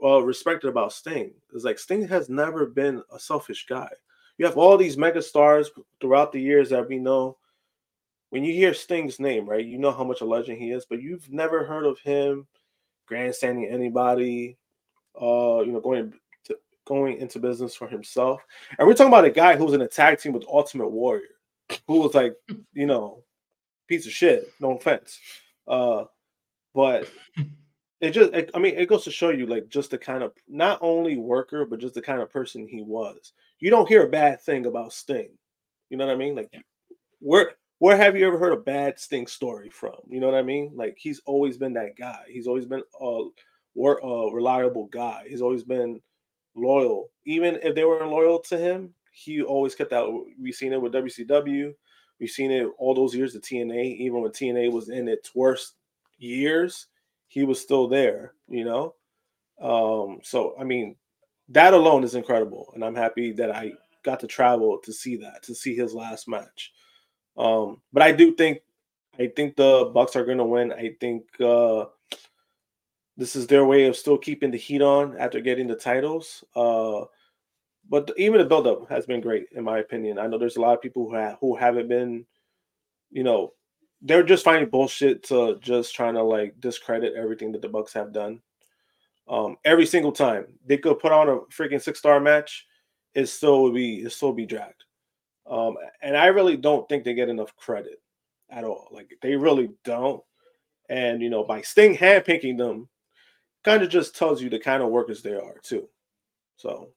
well, 0.00 0.22
respected 0.22 0.68
about 0.68 0.92
Sting. 0.92 1.32
Is 1.52 1.64
like 1.64 1.78
Sting 1.78 2.06
has 2.08 2.28
never 2.28 2.66
been 2.66 3.02
a 3.12 3.18
selfish 3.18 3.66
guy. 3.68 3.88
You 4.38 4.46
have 4.46 4.56
all 4.56 4.76
these 4.76 4.98
mega 4.98 5.22
stars 5.22 5.70
throughout 6.00 6.32
the 6.32 6.40
years 6.40 6.70
that 6.70 6.88
we 6.88 6.98
know. 6.98 7.38
When 8.30 8.44
you 8.44 8.52
hear 8.52 8.74
Sting's 8.74 9.20
name, 9.20 9.48
right, 9.48 9.64
you 9.64 9.78
know 9.78 9.92
how 9.92 10.04
much 10.04 10.20
a 10.20 10.24
legend 10.24 10.58
he 10.58 10.72
is, 10.72 10.84
but 10.84 11.00
you've 11.00 11.30
never 11.30 11.64
heard 11.64 11.86
of 11.86 11.98
him 12.00 12.46
grandstanding 13.06 13.66
anybody, 13.66 14.58
uh, 15.20 15.60
you 15.64 15.72
know, 15.72 15.80
going 15.80 16.12
to, 16.44 16.56
going 16.84 17.18
into 17.18 17.38
business 17.38 17.74
for 17.74 17.88
himself. 17.88 18.42
And 18.78 18.86
we're 18.86 18.94
talking 18.94 19.12
about 19.12 19.24
a 19.24 19.30
guy 19.30 19.56
who 19.56 19.64
was 19.64 19.74
in 19.74 19.82
a 19.82 19.88
tag 19.88 20.18
team 20.18 20.32
with 20.32 20.44
Ultimate 20.52 20.88
Warrior, 20.88 21.28
who 21.86 22.00
was 22.00 22.14
like, 22.14 22.34
you 22.72 22.86
know, 22.86 23.22
piece 23.88 24.06
of 24.06 24.12
shit. 24.12 24.52
No 24.60 24.76
offense, 24.76 25.18
uh, 25.68 26.04
but 26.74 27.08
it 28.06 28.12
just, 28.12 28.32
it, 28.32 28.50
I 28.54 28.58
mean, 28.58 28.76
it 28.76 28.88
goes 28.88 29.04
to 29.04 29.10
show 29.10 29.30
you 29.30 29.46
like 29.46 29.68
just 29.68 29.90
the 29.90 29.98
kind 29.98 30.22
of 30.22 30.32
not 30.48 30.78
only 30.80 31.16
worker, 31.16 31.64
but 31.64 31.80
just 31.80 31.94
the 31.94 32.02
kind 32.02 32.20
of 32.20 32.30
person 32.30 32.66
he 32.66 32.82
was. 32.82 33.32
You 33.58 33.70
don't 33.70 33.88
hear 33.88 34.04
a 34.04 34.10
bad 34.10 34.40
thing 34.40 34.66
about 34.66 34.92
Sting. 34.92 35.30
You 35.90 35.96
know 35.96 36.06
what 36.06 36.14
I 36.14 36.18
mean? 36.18 36.34
Like, 36.34 36.50
we're 37.20 37.52
where 37.78 37.96
have 37.96 38.16
you 38.16 38.26
ever 38.26 38.38
heard 38.38 38.52
a 38.52 38.56
bad 38.56 38.98
Sting 38.98 39.26
story 39.26 39.68
from? 39.68 39.96
You 40.08 40.20
know 40.20 40.26
what 40.26 40.38
I 40.38 40.42
mean? 40.42 40.72
Like 40.74 40.96
he's 40.98 41.20
always 41.26 41.58
been 41.58 41.74
that 41.74 41.96
guy. 41.96 42.20
He's 42.28 42.46
always 42.46 42.64
been 42.64 42.82
a, 43.00 43.04
a 43.04 44.34
reliable 44.34 44.86
guy. 44.86 45.24
He's 45.28 45.42
always 45.42 45.62
been 45.62 46.00
loyal. 46.54 47.10
Even 47.26 47.58
if 47.62 47.74
they 47.74 47.84
weren't 47.84 48.10
loyal 48.10 48.38
to 48.40 48.56
him, 48.56 48.94
he 49.12 49.42
always 49.42 49.74
kept 49.74 49.90
that. 49.90 50.06
We've 50.40 50.54
seen 50.54 50.72
it 50.72 50.80
with 50.80 50.94
WCW. 50.94 51.74
We've 52.18 52.30
seen 52.30 52.50
it 52.50 52.66
all 52.78 52.94
those 52.94 53.14
years 53.14 53.34
of 53.34 53.42
TNA. 53.42 53.98
Even 53.98 54.22
when 54.22 54.32
TNA 54.32 54.72
was 54.72 54.88
in 54.88 55.06
its 55.06 55.34
worst 55.34 55.74
years, 56.18 56.86
he 57.28 57.44
was 57.44 57.60
still 57.60 57.88
there. 57.88 58.32
You 58.48 58.64
know. 58.64 58.94
Um, 59.60 60.20
so 60.22 60.54
I 60.58 60.64
mean, 60.64 60.96
that 61.48 61.74
alone 61.74 62.04
is 62.04 62.14
incredible, 62.14 62.72
and 62.74 62.84
I'm 62.84 62.94
happy 62.94 63.32
that 63.32 63.50
I 63.50 63.72
got 64.02 64.20
to 64.20 64.26
travel 64.26 64.78
to 64.78 64.92
see 64.92 65.16
that, 65.16 65.42
to 65.42 65.54
see 65.54 65.74
his 65.74 65.94
last 65.94 66.28
match. 66.28 66.72
Um, 67.36 67.80
but 67.92 68.02
I 68.02 68.12
do 68.12 68.34
think 68.34 68.60
I 69.18 69.28
think 69.28 69.56
the 69.56 69.90
Bucks 69.92 70.16
are 70.16 70.24
going 70.24 70.38
to 70.38 70.44
win. 70.44 70.72
I 70.72 70.94
think 71.00 71.24
uh, 71.40 71.86
this 73.16 73.34
is 73.34 73.46
their 73.46 73.64
way 73.64 73.86
of 73.86 73.96
still 73.96 74.18
keeping 74.18 74.50
the 74.50 74.58
heat 74.58 74.82
on 74.82 75.16
after 75.18 75.40
getting 75.40 75.66
the 75.66 75.74
titles. 75.74 76.44
Uh, 76.54 77.04
but 77.88 78.10
even 78.16 78.38
the 78.38 78.44
buildup 78.44 78.88
has 78.90 79.06
been 79.06 79.20
great, 79.20 79.46
in 79.52 79.64
my 79.64 79.78
opinion. 79.78 80.18
I 80.18 80.26
know 80.26 80.38
there's 80.38 80.56
a 80.56 80.60
lot 80.60 80.74
of 80.74 80.82
people 80.82 81.08
who 81.08 81.14
have, 81.14 81.38
who 81.40 81.56
haven't 81.56 81.88
been, 81.88 82.26
you 83.10 83.22
know, 83.22 83.52
they're 84.06 84.22
just 84.22 84.44
finding 84.44 84.70
bullshit 84.70 85.24
to 85.24 85.58
just 85.60 85.94
trying 85.94 86.14
to 86.14 86.22
like 86.22 86.58
discredit 86.60 87.14
everything 87.14 87.52
that 87.52 87.62
the 87.62 87.68
Bucks 87.68 87.92
have 87.92 88.12
done. 88.12 88.40
Um, 89.28 89.56
every 89.64 89.86
single 89.86 90.12
time 90.12 90.46
they 90.64 90.78
could 90.78 91.00
put 91.00 91.12
on 91.12 91.28
a 91.28 91.38
freaking 91.52 91.82
six 91.82 91.98
star 91.98 92.20
match, 92.20 92.66
it 93.14 93.26
still 93.26 93.64
would 93.64 93.74
be 93.74 94.02
it 94.02 94.12
still 94.12 94.32
be 94.32 94.46
dragged. 94.46 94.84
Um, 95.48 95.76
and 96.02 96.16
I 96.16 96.26
really 96.26 96.56
don't 96.56 96.88
think 96.88 97.04
they 97.04 97.14
get 97.14 97.28
enough 97.28 97.54
credit 97.56 98.00
at 98.50 98.64
all. 98.64 98.88
Like 98.92 99.12
they 99.22 99.34
really 99.34 99.70
don't. 99.84 100.22
And 100.88 101.20
you 101.20 101.28
know, 101.28 101.42
by 101.42 101.62
Sting 101.62 101.96
handpicking 101.96 102.56
them, 102.56 102.88
kind 103.64 103.82
of 103.82 103.90
just 103.90 104.16
tells 104.16 104.40
you 104.40 104.48
the 104.48 104.60
kind 104.60 104.82
of 104.82 104.90
workers 104.90 105.22
they 105.22 105.34
are 105.34 105.58
too. 105.62 105.88
So 106.56 106.90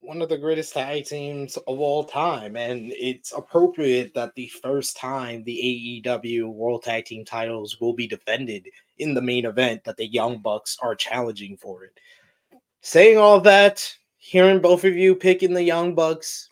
one 0.00 0.22
of 0.22 0.28
the 0.28 0.38
greatest 0.38 0.72
tag 0.72 1.04
teams 1.04 1.56
of 1.56 1.80
all 1.80 2.04
time. 2.04 2.56
And 2.56 2.92
it's 2.96 3.32
appropriate 3.32 4.14
that 4.14 4.34
the 4.34 4.48
first 4.62 4.96
time 4.96 5.42
the 5.44 6.02
AEW 6.04 6.52
World 6.52 6.82
Tag 6.82 7.04
Team 7.06 7.24
titles 7.24 7.80
will 7.80 7.94
be 7.94 8.06
defended 8.06 8.68
in 8.98 9.14
the 9.14 9.22
main 9.22 9.46
event 9.46 9.84
that 9.84 9.96
the 9.96 10.06
Young 10.06 10.38
Bucks 10.38 10.76
are 10.80 10.94
challenging 10.94 11.56
for 11.56 11.84
it. 11.84 11.98
Saying 12.82 13.18
all 13.18 13.40
that, 13.40 13.92
hearing 14.18 14.60
both 14.60 14.84
of 14.84 14.94
you 14.94 15.14
picking 15.14 15.54
the 15.54 15.62
Young 15.62 15.94
Bucks, 15.94 16.50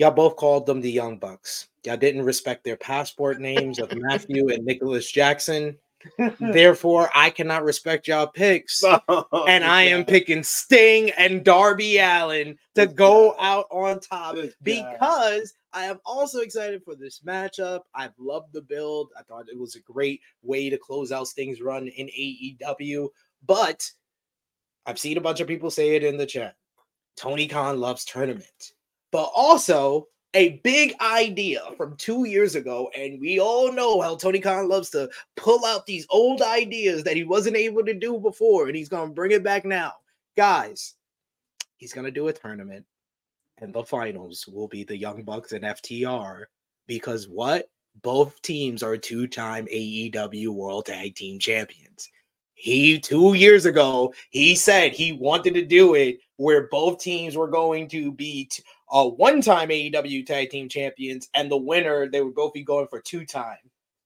Y'all 0.00 0.10
both 0.10 0.36
called 0.36 0.64
them 0.64 0.80
the 0.80 0.90
Young 0.90 1.18
Bucks. 1.18 1.68
Y'all 1.84 1.94
didn't 1.94 2.24
respect 2.24 2.64
their 2.64 2.78
passport 2.78 3.38
names 3.38 3.78
of 3.78 3.94
Matthew 3.94 4.48
and 4.48 4.64
Nicholas 4.64 5.12
Jackson. 5.12 5.76
Therefore, 6.40 7.10
I 7.14 7.30
cannot 7.30 7.64
respect 7.64 8.08
y'all 8.08 8.26
picks. 8.26 8.82
Oh, 9.08 9.46
and 9.46 9.64
I 9.64 9.82
am 9.82 10.04
picking 10.04 10.42
Sting 10.42 11.10
and 11.10 11.44
Darby 11.44 11.98
Allin 11.98 12.56
to 12.74 12.86
go 12.86 13.34
out 13.38 13.66
on 13.70 13.98
top 14.00 14.36
because 14.62 15.52
I 15.72 15.84
am 15.86 15.98
also 16.04 16.40
excited 16.40 16.82
for 16.84 16.94
this 16.94 17.20
matchup. 17.26 17.80
I've 17.94 18.12
loved 18.18 18.52
the 18.52 18.62
build. 18.62 19.10
I 19.18 19.22
thought 19.22 19.48
it 19.48 19.58
was 19.58 19.74
a 19.74 19.80
great 19.80 20.20
way 20.42 20.70
to 20.70 20.78
close 20.78 21.12
out 21.12 21.28
Sting's 21.28 21.60
run 21.60 21.88
in 21.88 22.06
AEW, 22.06 23.08
but 23.46 23.88
I've 24.86 24.98
seen 24.98 25.16
a 25.16 25.22
bunch 25.22 25.40
of 25.40 25.48
people 25.48 25.70
say 25.70 25.96
it 25.96 26.04
in 26.04 26.16
the 26.16 26.26
chat. 26.26 26.54
Tony 27.16 27.46
Khan 27.46 27.80
loves 27.80 28.04
tournament, 28.04 28.72
but 29.12 29.30
also 29.34 30.06
a 30.34 30.60
big 30.62 30.94
idea 31.00 31.60
from 31.76 31.96
two 31.96 32.24
years 32.26 32.54
ago, 32.54 32.90
and 32.96 33.20
we 33.20 33.40
all 33.40 33.72
know 33.72 34.00
how 34.00 34.16
Tony 34.16 34.38
Khan 34.38 34.68
loves 34.68 34.90
to 34.90 35.10
pull 35.36 35.64
out 35.64 35.86
these 35.86 36.06
old 36.10 36.42
ideas 36.42 37.02
that 37.04 37.16
he 37.16 37.24
wasn't 37.24 37.56
able 37.56 37.84
to 37.84 37.94
do 37.94 38.18
before, 38.18 38.68
and 38.68 38.76
he's 38.76 38.88
gonna 38.88 39.12
bring 39.12 39.32
it 39.32 39.42
back 39.42 39.64
now. 39.64 39.92
Guys, 40.36 40.94
he's 41.76 41.92
gonna 41.92 42.10
do 42.10 42.28
a 42.28 42.32
tournament, 42.32 42.86
and 43.58 43.74
the 43.74 43.82
finals 43.82 44.46
will 44.46 44.68
be 44.68 44.84
the 44.84 44.96
Young 44.96 45.22
Bucks 45.22 45.52
and 45.52 45.64
FTR 45.64 46.44
because 46.86 47.28
what? 47.28 47.68
Both 48.02 48.40
teams 48.42 48.84
are 48.84 48.96
two-time 48.96 49.66
AEW 49.66 50.50
World 50.50 50.86
Tag 50.86 51.16
Team 51.16 51.40
Champions. 51.40 52.08
He 52.54 53.00
two 53.00 53.34
years 53.34 53.64
ago 53.64 54.12
he 54.28 54.54
said 54.54 54.92
he 54.92 55.12
wanted 55.12 55.54
to 55.54 55.64
do 55.64 55.94
it 55.94 56.18
where 56.36 56.68
both 56.68 57.00
teams 57.00 57.36
were 57.36 57.48
going 57.48 57.88
to 57.88 58.12
beat 58.90 58.98
a 58.98 59.08
one-time 59.08 59.68
AEW 59.68 60.26
Tag 60.26 60.50
Team 60.50 60.68
Champions, 60.68 61.28
and 61.34 61.50
the 61.50 61.56
winner 61.56 62.08
they 62.08 62.22
would 62.22 62.34
both 62.34 62.52
be 62.52 62.62
going 62.62 62.86
for 62.88 63.00
two-time. 63.00 63.58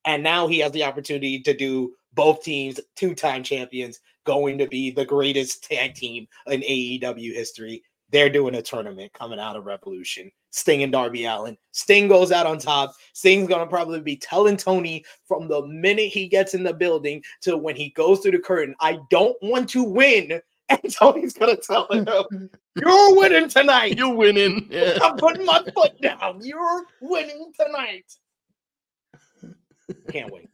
And 0.05 0.23
now 0.23 0.47
he 0.47 0.59
has 0.59 0.73
the 0.73 0.85
opportunity 0.85 1.40
to 1.40 1.55
do 1.55 1.94
both 2.12 2.43
teams 2.43 2.78
two-time 2.94 3.43
champions 3.43 4.01
going 4.24 4.59
to 4.59 4.66
be 4.66 4.90
the 4.90 5.05
greatest 5.05 5.65
tag 5.65 5.94
team 5.94 6.27
in 6.47 6.61
AEW 6.61 7.35
history. 7.35 7.82
They're 8.11 8.31
doing 8.31 8.55
a 8.55 8.62
tournament 8.62 9.12
coming 9.12 9.40
out 9.40 9.56
of 9.56 9.65
Revolution. 9.65 10.31
Sting 10.51 10.85
and 10.85 10.93
Darby 10.93 11.24
Allin. 11.24 11.59
Sting 11.73 12.06
goes 12.06 12.31
out 12.31 12.47
on 12.47 12.59
top. 12.59 12.94
Sting's 13.12 13.48
gonna 13.48 13.66
probably 13.66 14.01
be 14.01 14.16
telling 14.16 14.56
Tony 14.56 15.05
from 15.27 15.48
the 15.48 15.66
minute 15.66 16.12
he 16.12 16.28
gets 16.28 16.55
in 16.55 16.62
the 16.62 16.73
building 16.73 17.24
to 17.40 17.56
when 17.56 17.74
he 17.74 17.89
goes 17.90 18.20
through 18.20 18.32
the 18.32 18.39
curtain, 18.39 18.77
I 18.78 19.01
don't 19.11 19.36
want 19.43 19.69
to 19.70 19.82
win. 19.82 20.40
And 20.83 20.93
Tony's 20.93 21.35
gonna 21.35 21.57
tell 21.57 21.87
him, 21.89 22.07
You're 22.77 23.17
winning 23.17 23.49
tonight. 23.49 23.97
You're 23.97 24.15
winning. 24.15 24.69
Yeah. 24.71 24.99
I'm 25.03 25.17
putting 25.17 25.47
my 25.47 25.63
foot 25.75 26.01
down. 26.01 26.41
You're 26.43 26.85
winning 27.01 27.53
tonight. 27.59 28.13
Can't 30.11 30.33
wait. 30.33 30.51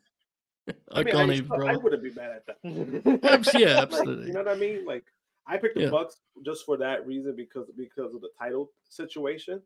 I, 0.92 1.02
mean, 1.02 1.14
can't 1.14 1.30
I, 1.30 1.34
even, 1.34 1.62
I 1.68 1.76
wouldn't 1.76 2.02
be 2.02 2.12
mad 2.12 2.30
at 2.30 2.46
that. 2.46 2.58
Yeah, 3.54 3.80
Like, 3.80 3.82
absolutely. 3.82 4.26
you 4.28 4.32
know 4.32 4.40
what 4.42 4.48
I 4.48 4.54
mean? 4.56 4.84
Like 4.86 5.04
I 5.46 5.56
picked 5.56 5.76
the 5.76 5.82
Yeah. 5.82 5.90
Bucks 5.90 6.16
just 6.44 6.64
for 6.64 6.76
that 6.78 7.06
reason 7.06 7.34
because 7.36 7.68
because 7.76 8.14
of 8.14 8.20
the 8.20 8.30
title 8.38 8.70
situation. 8.88 9.62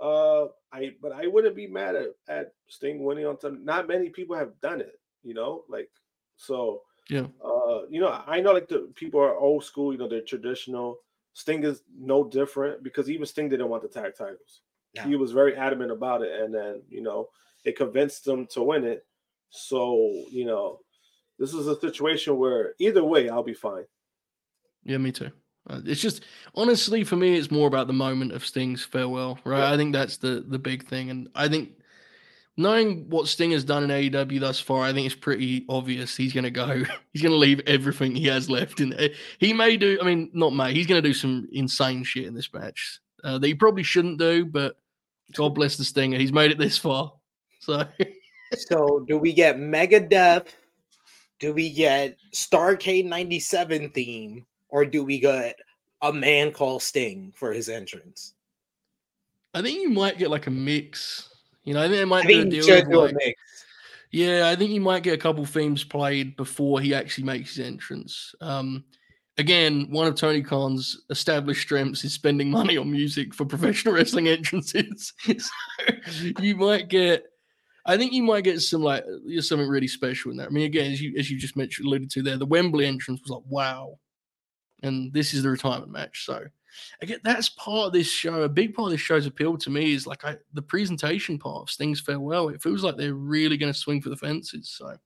Uh, 0.00 0.46
I 0.72 0.92
but 1.02 1.12
I 1.12 1.26
wouldn't 1.26 1.56
be 1.56 1.66
mad 1.66 1.96
at, 1.96 2.08
at 2.28 2.52
Sting 2.68 3.02
winning 3.04 3.26
on 3.26 3.40
some. 3.40 3.64
Not 3.64 3.88
many 3.88 4.10
people 4.10 4.36
have 4.36 4.60
done 4.60 4.80
it, 4.80 5.00
you 5.22 5.34
know. 5.34 5.64
Like 5.68 5.88
so, 6.36 6.82
Yeah. 7.08 7.26
Uh, 7.44 7.82
you 7.88 8.00
know, 8.00 8.22
I 8.26 8.40
know 8.40 8.52
like 8.52 8.68
the 8.68 8.90
people 8.94 9.20
are 9.20 9.36
old 9.36 9.64
school. 9.64 9.92
You 9.92 9.98
know, 9.98 10.08
they're 10.08 10.20
traditional. 10.22 10.98
Sting 11.34 11.64
is 11.64 11.82
no 11.96 12.24
different 12.24 12.82
because 12.82 13.10
even 13.10 13.26
Sting 13.26 13.48
didn't 13.48 13.68
want 13.68 13.82
the 13.82 13.88
tag 13.88 14.12
titles. 14.16 14.62
No. 14.94 15.02
He 15.02 15.16
was 15.16 15.32
very 15.32 15.54
adamant 15.56 15.92
about 15.92 16.22
it, 16.22 16.40
and 16.40 16.54
then 16.54 16.82
you 16.88 17.02
know 17.02 17.28
it 17.64 17.76
convinced 17.76 18.26
him 18.26 18.46
to 18.48 18.62
win 18.62 18.84
it. 18.84 19.06
So 19.50 20.24
you 20.30 20.46
know, 20.46 20.80
this 21.38 21.52
is 21.52 21.66
a 21.66 21.78
situation 21.78 22.38
where 22.38 22.74
either 22.78 23.04
way, 23.04 23.28
I'll 23.28 23.42
be 23.42 23.54
fine. 23.54 23.84
Yeah, 24.82 24.98
me 24.98 25.12
too. 25.12 25.30
Uh, 25.68 25.80
it's 25.84 26.00
just 26.00 26.24
honestly 26.54 27.04
for 27.04 27.16
me, 27.16 27.36
it's 27.36 27.50
more 27.50 27.68
about 27.68 27.88
the 27.88 27.92
moment 27.92 28.32
of 28.32 28.46
Sting's 28.46 28.84
farewell, 28.84 29.38
right? 29.44 29.58
Yeah. 29.58 29.72
I 29.72 29.76
think 29.76 29.92
that's 29.92 30.16
the 30.16 30.44
the 30.46 30.58
big 30.58 30.86
thing, 30.86 31.10
and 31.10 31.28
I 31.34 31.48
think 31.48 31.72
knowing 32.56 33.08
what 33.10 33.28
Sting 33.28 33.50
has 33.52 33.64
done 33.64 33.84
in 33.84 33.90
AEW 33.90 34.40
thus 34.40 34.58
far, 34.58 34.82
I 34.82 34.92
think 34.92 35.06
it's 35.06 35.14
pretty 35.14 35.64
obvious 35.68 36.16
he's 36.16 36.32
going 36.32 36.44
to 36.44 36.50
go. 36.50 36.82
He's 37.12 37.22
going 37.22 37.32
to 37.32 37.38
leave 37.38 37.60
everything 37.66 38.14
he 38.14 38.26
has 38.26 38.50
left 38.50 38.80
in 38.80 38.90
there. 38.90 39.08
He 39.38 39.54
may 39.54 39.78
do. 39.78 39.98
I 40.02 40.04
mean, 40.04 40.30
not 40.34 40.50
may. 40.50 40.74
He's 40.74 40.86
going 40.86 41.02
to 41.02 41.08
do 41.08 41.14
some 41.14 41.48
insane 41.50 42.04
shit 42.04 42.26
in 42.26 42.34
this 42.34 42.52
match 42.52 43.00
uh, 43.24 43.38
that 43.38 43.46
he 43.46 43.54
probably 43.54 43.82
shouldn't 43.82 44.18
do, 44.18 44.44
but 44.44 44.76
God 45.34 45.54
bless 45.54 45.76
the 45.76 45.84
Stinger. 45.84 46.18
He's 46.18 46.32
made 46.32 46.50
it 46.50 46.58
this 46.58 46.76
far. 46.76 47.12
So 47.60 47.86
so 48.52 49.04
do 49.08 49.18
we 49.18 49.32
get 49.32 49.56
Megadeth? 49.56 50.48
Do 51.38 51.52
we 51.52 51.70
get 51.70 52.16
Starcade 52.34 53.06
97 53.06 53.90
theme? 53.90 54.46
Or 54.68 54.84
do 54.84 55.04
we 55.04 55.18
get 55.18 55.58
a 56.02 56.12
man 56.12 56.52
called 56.52 56.82
Sting 56.82 57.32
for 57.34 57.52
his 57.52 57.68
entrance? 57.68 58.34
I 59.54 59.62
think 59.62 59.80
you 59.80 59.90
might 59.90 60.18
get 60.18 60.30
like 60.30 60.46
a 60.46 60.50
mix. 60.50 61.30
You 61.66 61.74
know, 61.74 61.80
I 61.80 61.88
think 61.88 61.96
they 61.96 62.04
might 62.04 62.24
I 62.24 62.28
do 62.28 62.40
a 62.40 62.44
deal 62.44 62.64
should 62.64 62.84
of 62.84 62.90
do 62.90 63.00
a 63.00 63.02
like, 63.02 63.14
mix. 63.16 63.42
Yeah, 64.12 64.48
I 64.48 64.56
think 64.56 64.70
you 64.70 64.80
might 64.80 65.02
get 65.02 65.14
a 65.14 65.18
couple 65.18 65.44
themes 65.44 65.82
played 65.82 66.36
before 66.36 66.80
he 66.80 66.94
actually 66.94 67.24
makes 67.24 67.56
his 67.56 67.66
entrance. 67.66 68.34
Um, 68.40 68.84
again, 69.36 69.88
one 69.90 70.06
of 70.06 70.14
Tony 70.14 70.42
Khan's 70.42 71.02
established 71.10 71.62
strengths 71.62 72.04
is 72.04 72.12
spending 72.12 72.50
money 72.52 72.76
on 72.76 72.90
music 72.90 73.34
for 73.34 73.44
professional 73.44 73.94
wrestling 73.94 74.28
entrances. 74.28 75.12
so 75.38 75.50
you 76.40 76.54
might 76.54 76.88
get, 76.88 77.24
I 77.84 77.96
think 77.96 78.12
you 78.12 78.22
might 78.22 78.44
get 78.44 78.60
some 78.60 78.82
like 78.82 79.04
something 79.40 79.68
really 79.68 79.88
special 79.88 80.30
in 80.30 80.36
there. 80.36 80.46
I 80.46 80.50
mean, 80.50 80.66
again, 80.66 80.92
as 80.92 81.02
you 81.02 81.18
as 81.18 81.30
you 81.30 81.36
just 81.36 81.56
mentioned, 81.56 81.88
alluded 81.88 82.10
to 82.12 82.22
there, 82.22 82.36
the 82.36 82.46
Wembley 82.46 82.86
entrance 82.86 83.20
was 83.22 83.30
like 83.30 83.44
wow, 83.48 83.98
and 84.84 85.12
this 85.12 85.34
is 85.34 85.42
the 85.42 85.50
retirement 85.50 85.90
match. 85.90 86.24
So 86.24 86.46
again, 87.00 87.20
that's 87.22 87.48
part 87.48 87.88
of 87.88 87.92
this 87.92 88.08
show. 88.08 88.42
A 88.42 88.48
big 88.48 88.74
part 88.74 88.86
of 88.86 88.92
this 88.92 89.00
show's 89.00 89.26
appeal 89.26 89.56
to 89.58 89.70
me 89.70 89.94
is 89.94 90.06
like 90.06 90.24
I, 90.24 90.36
the 90.54 90.62
presentation 90.62 91.38
part 91.38 91.62
of 91.62 91.70
Sting's 91.70 92.00
farewell. 92.00 92.48
It 92.48 92.62
feels 92.62 92.82
like 92.82 92.96
they're 92.96 93.14
really 93.14 93.56
going 93.56 93.72
to 93.72 93.78
swing 93.78 94.00
for 94.00 94.10
the 94.10 94.16
fences. 94.16 94.68
So 94.68 94.96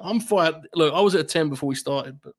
I'm 0.00 0.20
fired. 0.20 0.68
Look, 0.74 0.94
I 0.94 1.00
was 1.00 1.14
at 1.14 1.22
a 1.22 1.24
10 1.24 1.48
before 1.48 1.68
we 1.68 1.74
started, 1.74 2.20
but 2.22 2.34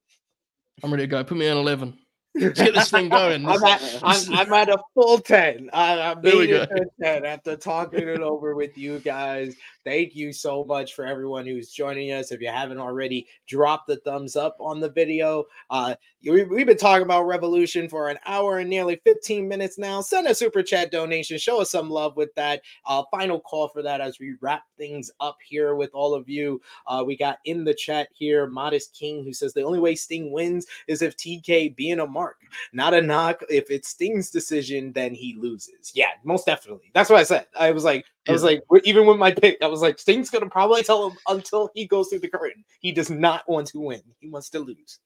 I'm 0.83 0.91
ready 0.91 1.03
to 1.03 1.07
go. 1.07 1.23
Put 1.23 1.37
me 1.37 1.49
on 1.49 1.57
11. 1.57 1.97
Let's 2.33 2.59
get 2.59 2.73
this 2.73 2.89
thing 2.89 3.09
going. 3.09 3.45
I'm 3.47 3.63
at, 3.63 3.99
I'm, 4.01 4.33
I'm 4.33 4.53
at 4.53 4.69
a 4.69 4.77
full 4.93 5.19
10. 5.19 5.69
I, 5.73 5.99
I'm 5.99 6.21
There 6.23 6.37
we 6.37 6.47
go. 6.47 6.65
10 7.01 7.25
after 7.25 7.57
talking 7.57 8.07
it 8.07 8.21
over 8.21 8.55
with 8.55 8.77
you 8.77 8.99
guys. 8.99 9.55
Thank 9.83 10.15
you 10.15 10.31
so 10.31 10.63
much 10.63 10.93
for 10.93 11.05
everyone 11.05 11.45
who's 11.45 11.69
joining 11.71 12.11
us. 12.11 12.31
If 12.31 12.41
you 12.41 12.47
haven't 12.47 12.77
already, 12.77 13.27
drop 13.47 13.85
the 13.85 13.97
thumbs 13.97 14.35
up 14.35 14.55
on 14.59 14.79
the 14.79 14.89
video. 14.89 15.45
Uh, 15.69 15.95
we've 16.23 16.67
been 16.67 16.77
talking 16.77 17.03
about 17.03 17.25
Revolution 17.25 17.89
for 17.89 18.09
an 18.09 18.19
hour 18.25 18.59
and 18.59 18.69
nearly 18.69 19.01
15 19.03 19.47
minutes 19.47 19.77
now. 19.77 20.01
Send 20.01 20.27
a 20.27 20.35
super 20.35 20.61
chat 20.61 20.91
donation. 20.91 21.37
Show 21.37 21.61
us 21.61 21.71
some 21.71 21.89
love 21.89 22.15
with 22.15 22.33
that. 22.35 22.61
Uh, 22.85 23.03
final 23.11 23.39
call 23.39 23.67
for 23.69 23.81
that 23.81 24.01
as 24.01 24.19
we 24.19 24.35
wrap 24.41 24.63
things 24.77 25.11
up 25.19 25.37
here 25.43 25.75
with 25.75 25.89
all 25.93 26.13
of 26.13 26.29
you. 26.29 26.61
Uh, 26.85 27.03
we 27.05 27.17
got 27.17 27.39
in 27.45 27.63
the 27.63 27.73
chat 27.73 28.09
here 28.13 28.47
Modest 28.47 28.93
King 28.93 29.23
who 29.23 29.33
says 29.33 29.53
the 29.53 29.63
only 29.63 29.79
way 29.79 29.95
Sting 29.95 30.31
wins 30.31 30.65
is 30.87 31.01
if 31.01 31.17
TK 31.17 31.75
being 31.75 31.99
a 31.99 32.07
mark, 32.07 32.37
not 32.73 32.93
a 32.93 33.01
knock. 33.01 33.43
If 33.49 33.71
it's 33.71 33.89
Sting's 33.89 34.29
decision, 34.29 34.91
then 34.93 35.13
he 35.13 35.35
loses. 35.39 35.91
Yeah, 35.93 36.11
most 36.23 36.45
definitely. 36.45 36.91
That's 36.93 37.09
what 37.09 37.19
I 37.19 37.23
said. 37.23 37.47
I 37.59 37.71
was 37.71 37.83
like, 37.83 38.05
I 38.27 38.33
was 38.33 38.43
like, 38.43 38.61
even 38.83 39.07
with 39.07 39.17
my 39.17 39.31
pick, 39.31 39.57
I 39.63 39.67
was 39.67 39.81
like, 39.81 39.97
Sting's 39.97 40.29
gonna 40.29 40.49
probably 40.49 40.83
tell 40.83 41.09
him 41.09 41.17
until 41.27 41.71
he 41.73 41.87
goes 41.87 42.09
through 42.09 42.19
the 42.19 42.27
curtain. 42.27 42.63
He 42.79 42.91
does 42.91 43.09
not 43.09 43.49
want 43.49 43.67
to 43.67 43.79
win. 43.79 44.01
He 44.19 44.29
wants 44.29 44.49
to 44.49 44.59
lose. 44.59 44.99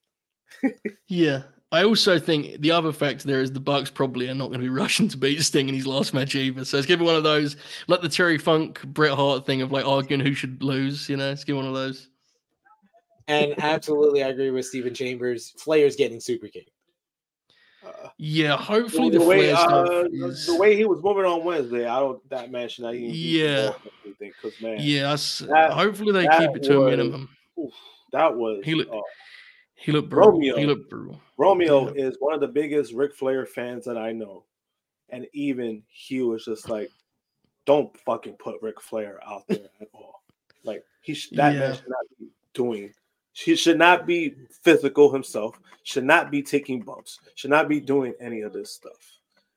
Yeah. 1.08 1.42
I 1.72 1.82
also 1.82 2.18
think 2.18 2.60
the 2.60 2.70
other 2.70 2.92
factor 2.92 3.26
there 3.26 3.40
is 3.42 3.52
the 3.52 3.60
Bucks 3.60 3.90
probably 3.90 4.28
are 4.28 4.34
not 4.34 4.48
going 4.48 4.60
to 4.60 4.64
be 4.64 4.68
rushing 4.82 5.08
to 5.08 5.16
beat 5.16 5.42
Sting 5.42 5.68
in 5.68 5.74
his 5.74 5.86
last 5.86 6.14
match 6.14 6.34
either. 6.34 6.64
So 6.64 6.78
it's 6.78 6.86
going 6.86 6.98
to 6.98 7.04
be 7.04 7.06
one 7.06 7.16
of 7.16 7.24
those, 7.24 7.56
like 7.88 8.00
the 8.02 8.08
Terry 8.08 8.38
Funk 8.38 8.82
Bret 8.84 9.12
Hart 9.12 9.44
thing 9.46 9.62
of 9.62 9.72
like 9.72 9.84
arguing 9.84 10.20
who 10.24 10.32
should 10.34 10.62
lose. 10.62 11.08
You 11.08 11.16
know, 11.16 11.30
it's 11.32 11.44
going 11.44 11.58
to 11.58 11.62
be 11.62 11.66
one 11.66 11.74
of 11.74 11.74
those. 11.74 12.08
And 13.28 13.54
absolutely, 13.58 14.22
I 14.22 14.28
agree 14.28 14.50
with 14.52 14.66
Stephen 14.66 14.94
Chambers. 14.94 15.50
Flair's 15.58 15.96
getting 15.96 16.20
super 16.20 16.46
kicked. 16.46 16.70
Uh, 17.84 18.10
Yeah, 18.16 18.56
hopefully 18.56 19.10
the, 19.10 19.18
the, 19.18 19.24
way 19.24 19.50
Flair 19.50 19.56
stuff 19.56 19.88
uh, 19.88 20.04
is. 20.28 20.46
the 20.46 20.56
way 20.56 20.76
he 20.76 20.84
was 20.84 21.02
moving 21.02 21.24
on 21.24 21.44
Wednesday, 21.44 21.86
I 21.86 21.98
don't 21.98 22.26
that 22.30 22.52
match 22.52 22.74
should 22.74 22.84
not 22.84 22.96
Yeah. 22.96 23.66
involved 23.66 23.86
in 23.86 23.90
anything 24.04 24.32
because 24.40 24.62
man, 24.62 24.76
yeah, 24.80 25.02
that's- 25.02 25.38
that- 25.40 25.72
hopefully 25.72 26.12
they 26.12 26.28
keep 26.38 26.56
it 26.56 26.62
to 26.64 26.82
a 26.86 26.90
minimum. 26.90 27.28
oof, 27.58 27.72
that 28.12 28.34
was 28.36 28.64
He 28.64 28.76
looked- 28.76 28.94
uh, 28.94 29.00
He 29.76 29.92
looked 29.92 30.08
brutal. 30.10 30.32
Romeo. 30.32 30.56
He 30.56 30.66
looked 30.66 30.90
brutal. 30.90 31.20
Romeo 31.36 31.88
is 31.88 32.16
one 32.18 32.34
of 32.34 32.40
the 32.40 32.48
biggest 32.48 32.92
Ric 32.92 33.14
Flair 33.14 33.46
fans 33.46 33.84
that 33.84 33.96
I 33.98 34.10
know, 34.12 34.44
and 35.10 35.26
even 35.32 35.82
he 35.88 36.22
was 36.22 36.44
just 36.44 36.68
like, 36.68 36.90
"Don't 37.66 37.96
fucking 38.00 38.34
put 38.34 38.60
Ric 38.62 38.80
Flair 38.80 39.20
out 39.26 39.46
there 39.48 39.68
at 39.80 39.88
all." 39.92 40.22
Like 40.64 40.82
he 41.02 41.14
sh- 41.14 41.30
that 41.30 41.52
Yeah. 41.54 41.60
man 41.60 41.74
should 41.76 41.88
not 41.88 42.06
be 42.18 42.26
doing. 42.54 42.92
He 43.32 43.54
should 43.54 43.78
not 43.78 44.06
be 44.06 44.34
physical 44.62 45.12
himself. 45.12 45.60
Should 45.82 46.04
not 46.04 46.30
be 46.30 46.42
taking 46.42 46.80
bumps. 46.80 47.20
Should 47.34 47.50
not 47.50 47.68
be 47.68 47.78
doing 47.80 48.14
any 48.18 48.40
of 48.40 48.52
this 48.54 48.72
stuff. 48.72 48.98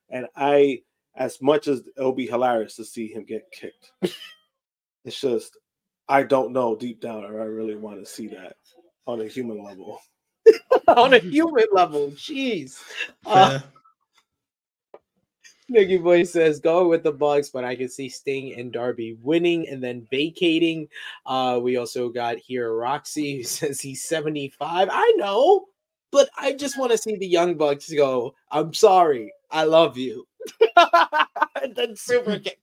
And 0.10 0.28
I, 0.36 0.82
as 1.16 1.42
much 1.42 1.68
as 1.70 1.82
it'll 1.98 2.12
be 2.12 2.28
hilarious 2.28 2.76
to 2.76 2.84
see 2.84 3.08
him 3.08 3.24
get 3.24 3.50
kicked, 3.52 3.92
it's 5.06 5.20
just 5.22 5.58
I 6.10 6.24
don't 6.24 6.52
know 6.52 6.76
deep 6.76 7.00
down 7.00 7.24
if 7.24 7.32
I 7.32 7.46
really 7.46 7.76
want 7.76 8.00
to 8.00 8.06
see 8.06 8.28
that 8.28 8.58
on 9.08 9.22
a 9.22 9.26
human 9.28 9.64
level. 9.64 10.02
on 10.98 11.14
a 11.14 11.20
human 11.20 11.66
level, 11.72 12.12
jeez. 12.12 12.80
Uh, 13.26 13.60
Nicky 15.70 15.98
Boy 15.98 16.24
says 16.24 16.60
going 16.60 16.88
with 16.90 17.04
the 17.04 17.12
Bucks, 17.12 17.50
but 17.50 17.64
I 17.64 17.76
can 17.76 17.90
see 17.90 18.10
Sting 18.10 18.60
and 18.60 18.72
Darby 18.72 19.18
winning 19.22 19.68
and 19.68 19.84
then 19.84 20.08
vacating. 20.10 20.88
Uh, 21.26 21.60
we 21.62 21.78
also 21.78 22.10
got 22.10 22.38
here 22.38 22.74
Roxy 22.74 23.38
who 23.38 23.44
says 23.44 23.80
he's 23.80 24.04
75. 24.04 24.90
I 24.92 25.14
know, 25.18 25.66
but 26.12 26.30
I 26.38 26.54
just 26.54 26.78
want 26.78 26.92
to 26.92 26.98
see 26.98 27.16
the 27.16 27.28
Young 27.28 27.56
Bucks 27.56 27.92
go, 27.94 28.34
I'm 28.52 28.74
sorry, 28.74 29.32
I 29.52 29.66
love 29.66 29.98
you. 29.98 30.28
and 31.62 31.76
then 31.76 31.96
super 31.96 32.40
kick 32.40 32.60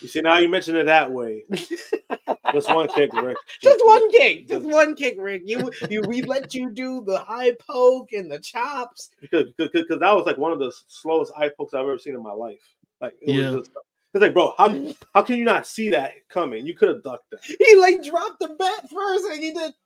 You 0.00 0.08
see, 0.08 0.20
now 0.20 0.38
you 0.38 0.48
mention 0.48 0.76
it 0.76 0.84
that 0.84 1.10
way. 1.10 1.44
Just 2.52 2.68
one 2.74 2.88
kick, 2.88 3.12
Rick. 3.14 3.36
Just 3.62 3.84
one 3.84 4.10
kick. 4.10 4.48
Just 4.48 4.66
one 4.66 4.94
kick, 4.94 5.16
Rick. 5.18 5.42
You, 5.46 5.70
you, 5.88 6.02
we 6.02 6.22
let 6.22 6.54
you 6.54 6.70
do 6.70 7.02
the 7.04 7.18
high 7.18 7.52
poke 7.66 8.12
and 8.12 8.30
the 8.30 8.38
chops 8.38 9.10
because 9.20 9.46
because 9.56 9.98
that 10.00 10.14
was 10.14 10.26
like 10.26 10.36
one 10.36 10.52
of 10.52 10.58
the 10.58 10.72
slowest 10.88 11.32
eye 11.36 11.50
pokes 11.56 11.74
I've 11.74 11.80
ever 11.82 11.98
seen 11.98 12.14
in 12.14 12.22
my 12.22 12.32
life. 12.32 12.60
Like, 13.00 13.14
it 13.22 13.34
Yeah. 13.34 13.50
was 13.50 13.60
just, 13.66 13.70
it's 14.12 14.22
like, 14.22 14.34
bro, 14.34 14.54
how 14.58 14.92
how 15.14 15.22
can 15.22 15.36
you 15.36 15.44
not 15.44 15.66
see 15.66 15.90
that 15.90 16.12
coming? 16.28 16.66
You 16.66 16.74
could 16.74 16.88
have 16.88 17.02
ducked 17.02 17.30
that. 17.30 17.40
He 17.44 17.76
like 17.76 18.02
dropped 18.02 18.40
the 18.40 18.48
bat 18.48 18.90
first, 18.90 19.24
and 19.26 19.42
he 19.42 19.52
did. 19.52 19.72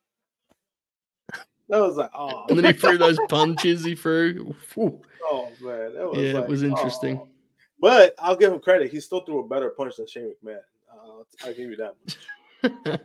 That 1.70 1.80
was 1.80 1.96
like, 1.96 2.10
oh, 2.14 2.44
And 2.50 2.58
then 2.58 2.66
he 2.66 2.72
threw 2.78 2.98
those 2.98 3.18
punches 3.30 3.84
he 3.84 3.94
threw. 3.94 4.54
Whew. 4.74 5.00
oh 5.30 5.48
man, 5.62 5.94
that 5.94 6.10
was 6.10 6.18
Yeah, 6.20 6.32
like, 6.34 6.44
it 6.44 6.48
was 6.50 6.62
interesting. 6.62 7.16
oh. 7.18 7.28
But 7.84 8.14
I'll 8.18 8.34
give 8.34 8.50
him 8.50 8.60
credit. 8.60 8.90
He 8.90 8.98
still 8.98 9.20
threw 9.20 9.40
a 9.40 9.46
better 9.46 9.68
punch 9.68 9.96
than 9.96 10.06
Shane 10.06 10.32
McMahon. 10.42 10.60
Uh, 10.90 11.22
I'll 11.44 11.52
give 11.52 11.70
you 11.70 11.76
that. 11.76 13.02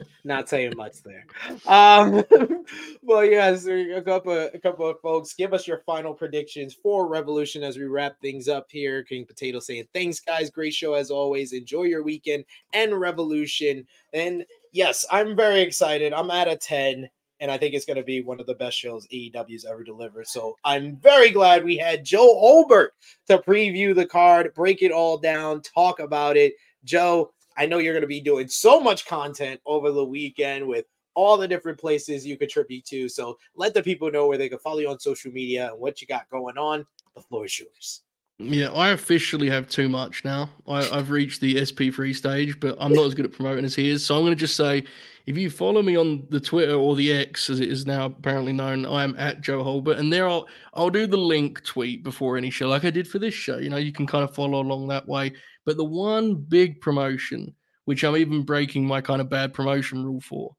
Not 0.24 0.48
saying 0.48 0.72
much 0.74 1.02
there. 1.02 1.26
Um, 1.66 2.24
well, 3.02 3.26
yes, 3.26 3.66
a 3.66 4.00
couple, 4.00 4.32
a 4.32 4.58
couple 4.58 4.88
of 4.88 5.02
folks, 5.02 5.34
give 5.34 5.52
us 5.52 5.68
your 5.68 5.82
final 5.84 6.14
predictions 6.14 6.72
for 6.72 7.06
Revolution 7.06 7.62
as 7.62 7.76
we 7.76 7.84
wrap 7.84 8.18
things 8.22 8.48
up 8.48 8.68
here. 8.70 9.02
King 9.02 9.26
Potato 9.26 9.58
saying, 9.60 9.86
"Thanks, 9.92 10.18
guys, 10.18 10.48
great 10.48 10.72
show 10.72 10.94
as 10.94 11.10
always. 11.10 11.52
Enjoy 11.52 11.82
your 11.82 12.02
weekend 12.02 12.46
and 12.72 12.98
Revolution." 12.98 13.86
And 14.14 14.46
yes, 14.72 15.04
I'm 15.12 15.36
very 15.36 15.60
excited. 15.60 16.14
I'm 16.14 16.30
at 16.30 16.48
a 16.48 16.56
ten. 16.56 17.10
And 17.40 17.50
I 17.50 17.58
think 17.58 17.74
it's 17.74 17.84
going 17.84 17.98
to 17.98 18.02
be 18.02 18.22
one 18.22 18.40
of 18.40 18.46
the 18.46 18.54
best 18.54 18.78
shows 18.78 19.06
AEW's 19.08 19.64
ever 19.64 19.84
delivered. 19.84 20.26
So 20.26 20.56
I'm 20.64 20.96
very 20.96 21.30
glad 21.30 21.64
we 21.64 21.76
had 21.76 22.04
Joe 22.04 22.38
Hulbert 22.40 22.94
to 23.26 23.38
preview 23.38 23.94
the 23.94 24.06
card, 24.06 24.54
break 24.54 24.82
it 24.82 24.92
all 24.92 25.18
down, 25.18 25.60
talk 25.60 26.00
about 26.00 26.36
it. 26.36 26.54
Joe, 26.84 27.32
I 27.58 27.66
know 27.66 27.78
you're 27.78 27.94
going 27.94 28.02
to 28.02 28.06
be 28.06 28.20
doing 28.20 28.48
so 28.48 28.80
much 28.80 29.06
content 29.06 29.60
over 29.66 29.90
the 29.90 30.04
weekend 30.04 30.66
with 30.66 30.86
all 31.14 31.36
the 31.36 31.48
different 31.48 31.78
places 31.78 32.26
you 32.26 32.36
contribute 32.36 32.84
to. 32.86 33.08
So 33.08 33.38
let 33.54 33.74
the 33.74 33.82
people 33.82 34.10
know 34.10 34.26
where 34.26 34.38
they 34.38 34.48
can 34.48 34.58
follow 34.58 34.78
you 34.78 34.90
on 34.90 34.98
social 34.98 35.32
media 35.32 35.70
and 35.70 35.80
what 35.80 36.00
you 36.00 36.06
got 36.06 36.28
going 36.30 36.58
on. 36.58 36.86
The 37.14 37.22
floor 37.22 37.46
is 37.46 37.58
yours. 37.58 38.02
Yeah, 38.38 38.70
I 38.70 38.90
officially 38.90 39.48
have 39.48 39.66
too 39.66 39.88
much 39.88 40.24
now. 40.24 40.50
I, 40.68 40.86
I've 40.90 41.10
reached 41.10 41.40
the 41.40 41.56
SP3 41.56 42.14
stage, 42.14 42.60
but 42.60 42.76
I'm 42.78 42.92
not 42.92 43.06
as 43.06 43.14
good 43.14 43.24
at 43.24 43.32
promoting 43.32 43.64
as 43.64 43.74
he 43.74 43.88
is. 43.88 44.04
So 44.04 44.14
I'm 44.14 44.22
going 44.22 44.32
to 44.32 44.36
just 44.36 44.56
say 44.56 44.84
if 45.26 45.38
you 45.38 45.48
follow 45.48 45.80
me 45.80 45.96
on 45.96 46.26
the 46.28 46.38
Twitter 46.38 46.74
or 46.74 46.94
the 46.94 47.12
X, 47.12 47.48
as 47.48 47.60
it 47.60 47.70
is 47.70 47.86
now 47.86 48.06
apparently 48.06 48.52
known, 48.52 48.84
I 48.84 49.04
am 49.04 49.16
at 49.18 49.40
Joe 49.40 49.64
Hulbert. 49.64 49.98
And 49.98 50.12
there 50.12 50.28
I'll, 50.28 50.46
I'll 50.74 50.90
do 50.90 51.06
the 51.06 51.16
link 51.16 51.64
tweet 51.64 52.04
before 52.04 52.36
any 52.36 52.50
show, 52.50 52.68
like 52.68 52.84
I 52.84 52.90
did 52.90 53.08
for 53.08 53.18
this 53.18 53.32
show. 53.32 53.56
You 53.56 53.70
know, 53.70 53.78
you 53.78 53.92
can 53.92 54.06
kind 54.06 54.22
of 54.22 54.34
follow 54.34 54.60
along 54.60 54.88
that 54.88 55.08
way. 55.08 55.32
But 55.64 55.78
the 55.78 55.84
one 55.84 56.34
big 56.34 56.82
promotion, 56.82 57.54
which 57.86 58.04
I'm 58.04 58.18
even 58.18 58.42
breaking 58.42 58.86
my 58.86 59.00
kind 59.00 59.22
of 59.22 59.30
bad 59.30 59.54
promotion 59.54 60.04
rule 60.04 60.20
for, 60.20 60.54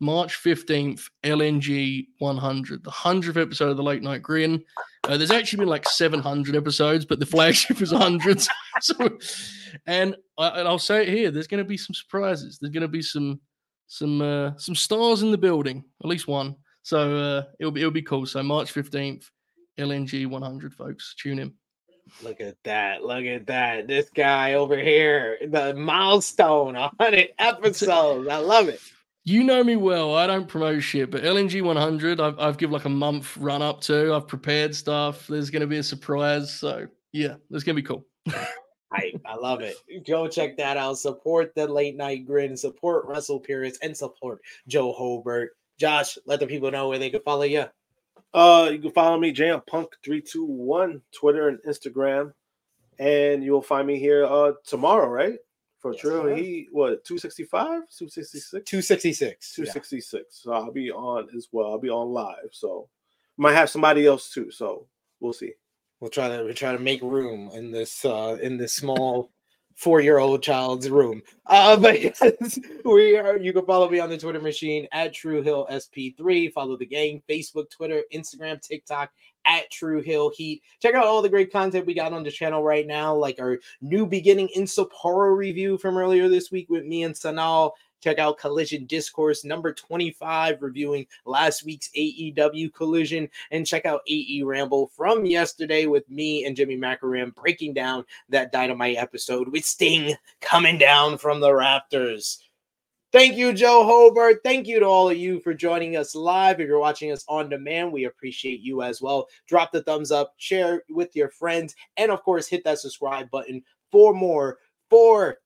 March 0.00 0.40
15th, 0.40 1.10
LNG 1.24 2.06
100, 2.18 2.84
the 2.84 2.90
100th 2.90 3.42
episode 3.42 3.70
of 3.70 3.76
the 3.76 3.82
Late 3.82 4.02
Night 4.02 4.22
Grin. 4.22 4.62
Uh, 5.08 5.16
there's 5.16 5.30
actually 5.30 5.60
been 5.60 5.68
like 5.68 5.88
700 5.88 6.54
episodes, 6.54 7.06
but 7.06 7.18
the 7.18 7.24
flagship 7.24 7.80
is 7.80 7.92
100. 7.92 8.46
so, 8.80 9.18
and, 9.86 10.14
I, 10.36 10.48
and 10.60 10.68
I'll 10.68 10.78
say 10.78 11.02
it 11.02 11.08
here: 11.08 11.30
there's 11.30 11.46
going 11.46 11.64
to 11.64 11.68
be 11.68 11.78
some 11.78 11.94
surprises. 11.94 12.58
There's 12.60 12.72
going 12.72 12.82
to 12.82 12.88
be 12.88 13.02
some 13.02 13.40
some 13.86 14.20
uh, 14.20 14.52
some 14.58 14.74
stars 14.74 15.22
in 15.22 15.30
the 15.30 15.38
building, 15.38 15.82
at 16.02 16.08
least 16.08 16.28
one. 16.28 16.56
So 16.82 17.16
uh, 17.16 17.44
it'll 17.58 17.72
be 17.72 17.80
it'll 17.80 17.90
be 17.90 18.02
cool. 18.02 18.26
So 18.26 18.42
March 18.42 18.72
15th, 18.72 19.24
LNG 19.78 20.26
100, 20.26 20.74
folks, 20.74 21.14
tune 21.18 21.38
in. 21.38 21.54
Look 22.22 22.40
at 22.40 22.56
that. 22.64 23.02
Look 23.02 23.24
at 23.24 23.46
that. 23.46 23.88
This 23.88 24.10
guy 24.10 24.54
over 24.54 24.78
here, 24.78 25.38
the 25.48 25.74
milestone 25.74 26.74
100 26.74 27.30
episodes. 27.38 28.28
I 28.28 28.36
love 28.36 28.68
it. 28.68 28.80
You 29.24 29.44
know 29.44 29.62
me 29.62 29.76
well. 29.76 30.14
I 30.14 30.26
don't 30.26 30.48
promote 30.48 30.82
shit, 30.82 31.10
but 31.10 31.22
LNG 31.22 31.60
100, 31.62 32.20
I've, 32.20 32.38
I've 32.38 32.56
given 32.56 32.72
like 32.72 32.86
a 32.86 32.90
month 32.90 33.36
run 33.36 33.60
up 33.60 33.80
to. 33.82 34.14
I've 34.14 34.26
prepared 34.26 34.74
stuff. 34.74 35.26
There's 35.26 35.50
going 35.50 35.60
to 35.60 35.66
be 35.66 35.78
a 35.78 35.82
surprise. 35.82 36.52
So 36.52 36.86
yeah, 37.12 37.34
it's 37.50 37.64
going 37.64 37.76
to 37.76 37.82
be 37.82 37.86
cool. 37.86 38.06
I, 38.92 39.12
I 39.26 39.34
love 39.34 39.60
it. 39.60 39.76
Go 40.06 40.28
check 40.28 40.56
that 40.56 40.76
out. 40.76 40.98
Support 40.98 41.54
the 41.54 41.66
late 41.66 41.96
night 41.96 42.26
grin, 42.26 42.56
support 42.56 43.06
Russell 43.06 43.38
Pierce, 43.38 43.78
and 43.82 43.96
support 43.96 44.40
Joe 44.66 44.92
Hulbert. 44.92 45.50
Josh, 45.78 46.16
let 46.26 46.40
the 46.40 46.46
people 46.46 46.70
know 46.70 46.88
where 46.88 46.98
they 46.98 47.10
can 47.10 47.20
follow 47.22 47.42
you. 47.42 47.64
Uh, 48.34 48.70
you 48.72 48.78
can 48.78 48.90
follow 48.90 49.18
me, 49.18 49.32
Jam 49.32 49.62
Punk 49.66 49.90
three 50.04 50.20
two 50.20 50.44
one, 50.44 51.02
Twitter 51.12 51.48
and 51.48 51.58
Instagram, 51.66 52.32
and 52.98 53.42
you'll 53.42 53.62
find 53.62 53.86
me 53.86 53.98
here 53.98 54.26
uh 54.26 54.52
tomorrow, 54.66 55.08
right? 55.08 55.38
For 55.78 55.92
Yes, 55.92 56.02
sir. 56.02 56.34
Heat, 56.34 56.68
what 56.72 57.04
265, 57.04 57.58
266, 57.60 58.68
266. 58.68 59.54
Yeah. 59.58 59.64
266. 59.64 60.42
So 60.42 60.52
I'll 60.52 60.72
be 60.72 60.90
on 60.90 61.28
as 61.36 61.48
well. 61.52 61.70
I'll 61.70 61.78
be 61.78 61.90
on 61.90 62.08
live. 62.08 62.48
So 62.50 62.88
might 63.36 63.54
have 63.54 63.70
somebody 63.70 64.06
else 64.06 64.30
too. 64.30 64.50
So 64.50 64.86
we'll 65.20 65.32
see. 65.32 65.52
We'll 66.00 66.10
try 66.10 66.28
to 66.28 66.44
we 66.44 66.52
try 66.52 66.72
to 66.72 66.78
make 66.78 67.02
room 67.02 67.50
in 67.52 67.70
this 67.70 68.04
uh 68.04 68.38
in 68.42 68.56
this 68.56 68.72
small 68.72 69.30
four-year-old 69.76 70.42
child's 70.42 70.90
room. 70.90 71.22
Uh 71.46 71.76
but 71.76 72.00
yes, 72.02 72.58
we 72.84 73.16
are 73.16 73.38
you 73.38 73.52
can 73.52 73.64
follow 73.64 73.88
me 73.88 74.00
on 74.00 74.10
the 74.10 74.18
Twitter 74.18 74.40
machine 74.40 74.88
at 74.90 75.14
Tru 75.14 75.42
Heel 75.42 75.66
SP3. 75.70 76.52
Follow 76.52 76.76
the 76.76 76.86
gang, 76.86 77.22
Facebook, 77.28 77.70
Twitter, 77.70 78.02
Instagram, 78.12 78.60
TikTok 78.60 79.10
at 79.48 79.70
Tru 79.70 80.00
Heel 80.00 80.30
Heat. 80.30 80.62
Check 80.80 80.94
out 80.94 81.06
all 81.06 81.22
the 81.22 81.28
great 81.28 81.50
content 81.50 81.86
we 81.86 81.94
got 81.94 82.12
on 82.12 82.22
the 82.22 82.30
channel 82.30 82.62
right 82.62 82.86
now, 82.86 83.14
like 83.14 83.40
our 83.40 83.58
new 83.80 84.06
beginning 84.06 84.48
in 84.54 84.64
Sapporo 84.64 85.36
review 85.36 85.78
from 85.78 85.96
earlier 85.96 86.28
this 86.28 86.50
week 86.50 86.68
with 86.68 86.84
me 86.84 87.02
and 87.02 87.14
Sanal. 87.14 87.72
Check 88.00 88.18
out 88.20 88.38
Collision 88.38 88.86
Discourse 88.86 89.44
number 89.44 89.72
25, 89.72 90.62
reviewing 90.62 91.06
last 91.24 91.64
week's 91.64 91.90
AEW 91.96 92.72
Collision, 92.72 93.28
and 93.50 93.66
check 93.66 93.86
out 93.86 94.02
AE 94.08 94.42
Ramble 94.44 94.88
from 94.94 95.26
yesterday 95.26 95.86
with 95.86 96.08
me 96.08 96.44
and 96.44 96.54
Jimmy 96.54 96.76
Macaram 96.76 97.34
breaking 97.34 97.74
down 97.74 98.04
that 98.28 98.52
Dynamite 98.52 98.98
episode 98.98 99.48
with 99.48 99.64
Sting 99.64 100.14
coming 100.40 100.78
down 100.78 101.18
from 101.18 101.40
the 101.40 101.52
rafters. 101.52 102.47
Thank 103.10 103.36
you, 103.36 103.54
Joe 103.54 103.84
Hulbert. 103.84 104.40
Thank 104.44 104.66
you 104.66 104.80
to 104.80 104.86
all 104.86 105.08
of 105.08 105.16
you 105.16 105.40
for 105.40 105.54
joining 105.54 105.96
us 105.96 106.14
live. 106.14 106.60
If 106.60 106.68
you're 106.68 106.78
watching 106.78 107.10
us 107.10 107.24
on 107.26 107.48
demand, 107.48 107.90
we 107.90 108.04
appreciate 108.04 108.60
you 108.60 108.82
as 108.82 109.00
well. 109.00 109.28
Drop 109.46 109.72
the 109.72 109.82
thumbs 109.82 110.12
up, 110.12 110.34
share 110.36 110.82
with 110.90 111.16
your 111.16 111.30
friends, 111.30 111.74
and 111.96 112.10
of 112.10 112.22
course, 112.22 112.48
hit 112.48 112.64
that 112.64 112.80
subscribe 112.80 113.30
button 113.30 113.62
for 113.90 114.12
more. 114.12 114.58
For 114.90 115.38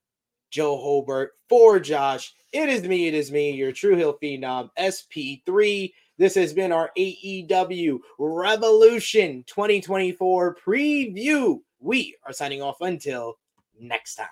Joe 0.51 0.77
Hulbert, 0.77 1.33
for 1.49 1.79
Josh, 1.79 2.35
it 2.53 2.69
is 2.69 2.83
me, 2.83 3.07
it 3.07 3.15
is 3.15 3.31
me, 3.31 3.53
your 3.53 3.71
Tru 3.71 3.95
Heel 3.95 4.19
Phenom 4.21 4.71
SP3. 4.77 5.93
This 6.19 6.35
has 6.35 6.53
been 6.53 6.73
our 6.73 6.91
AEW 6.99 7.99
Revolution 8.19 9.45
2024 9.47 10.57
preview. 10.67 11.61
We 11.79 12.17
are 12.27 12.33
signing 12.33 12.61
off 12.61 12.81
until 12.81 13.39
next 13.79 14.17
time. 14.17 14.27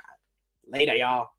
Later, 0.67 0.95
y'all. 0.95 1.31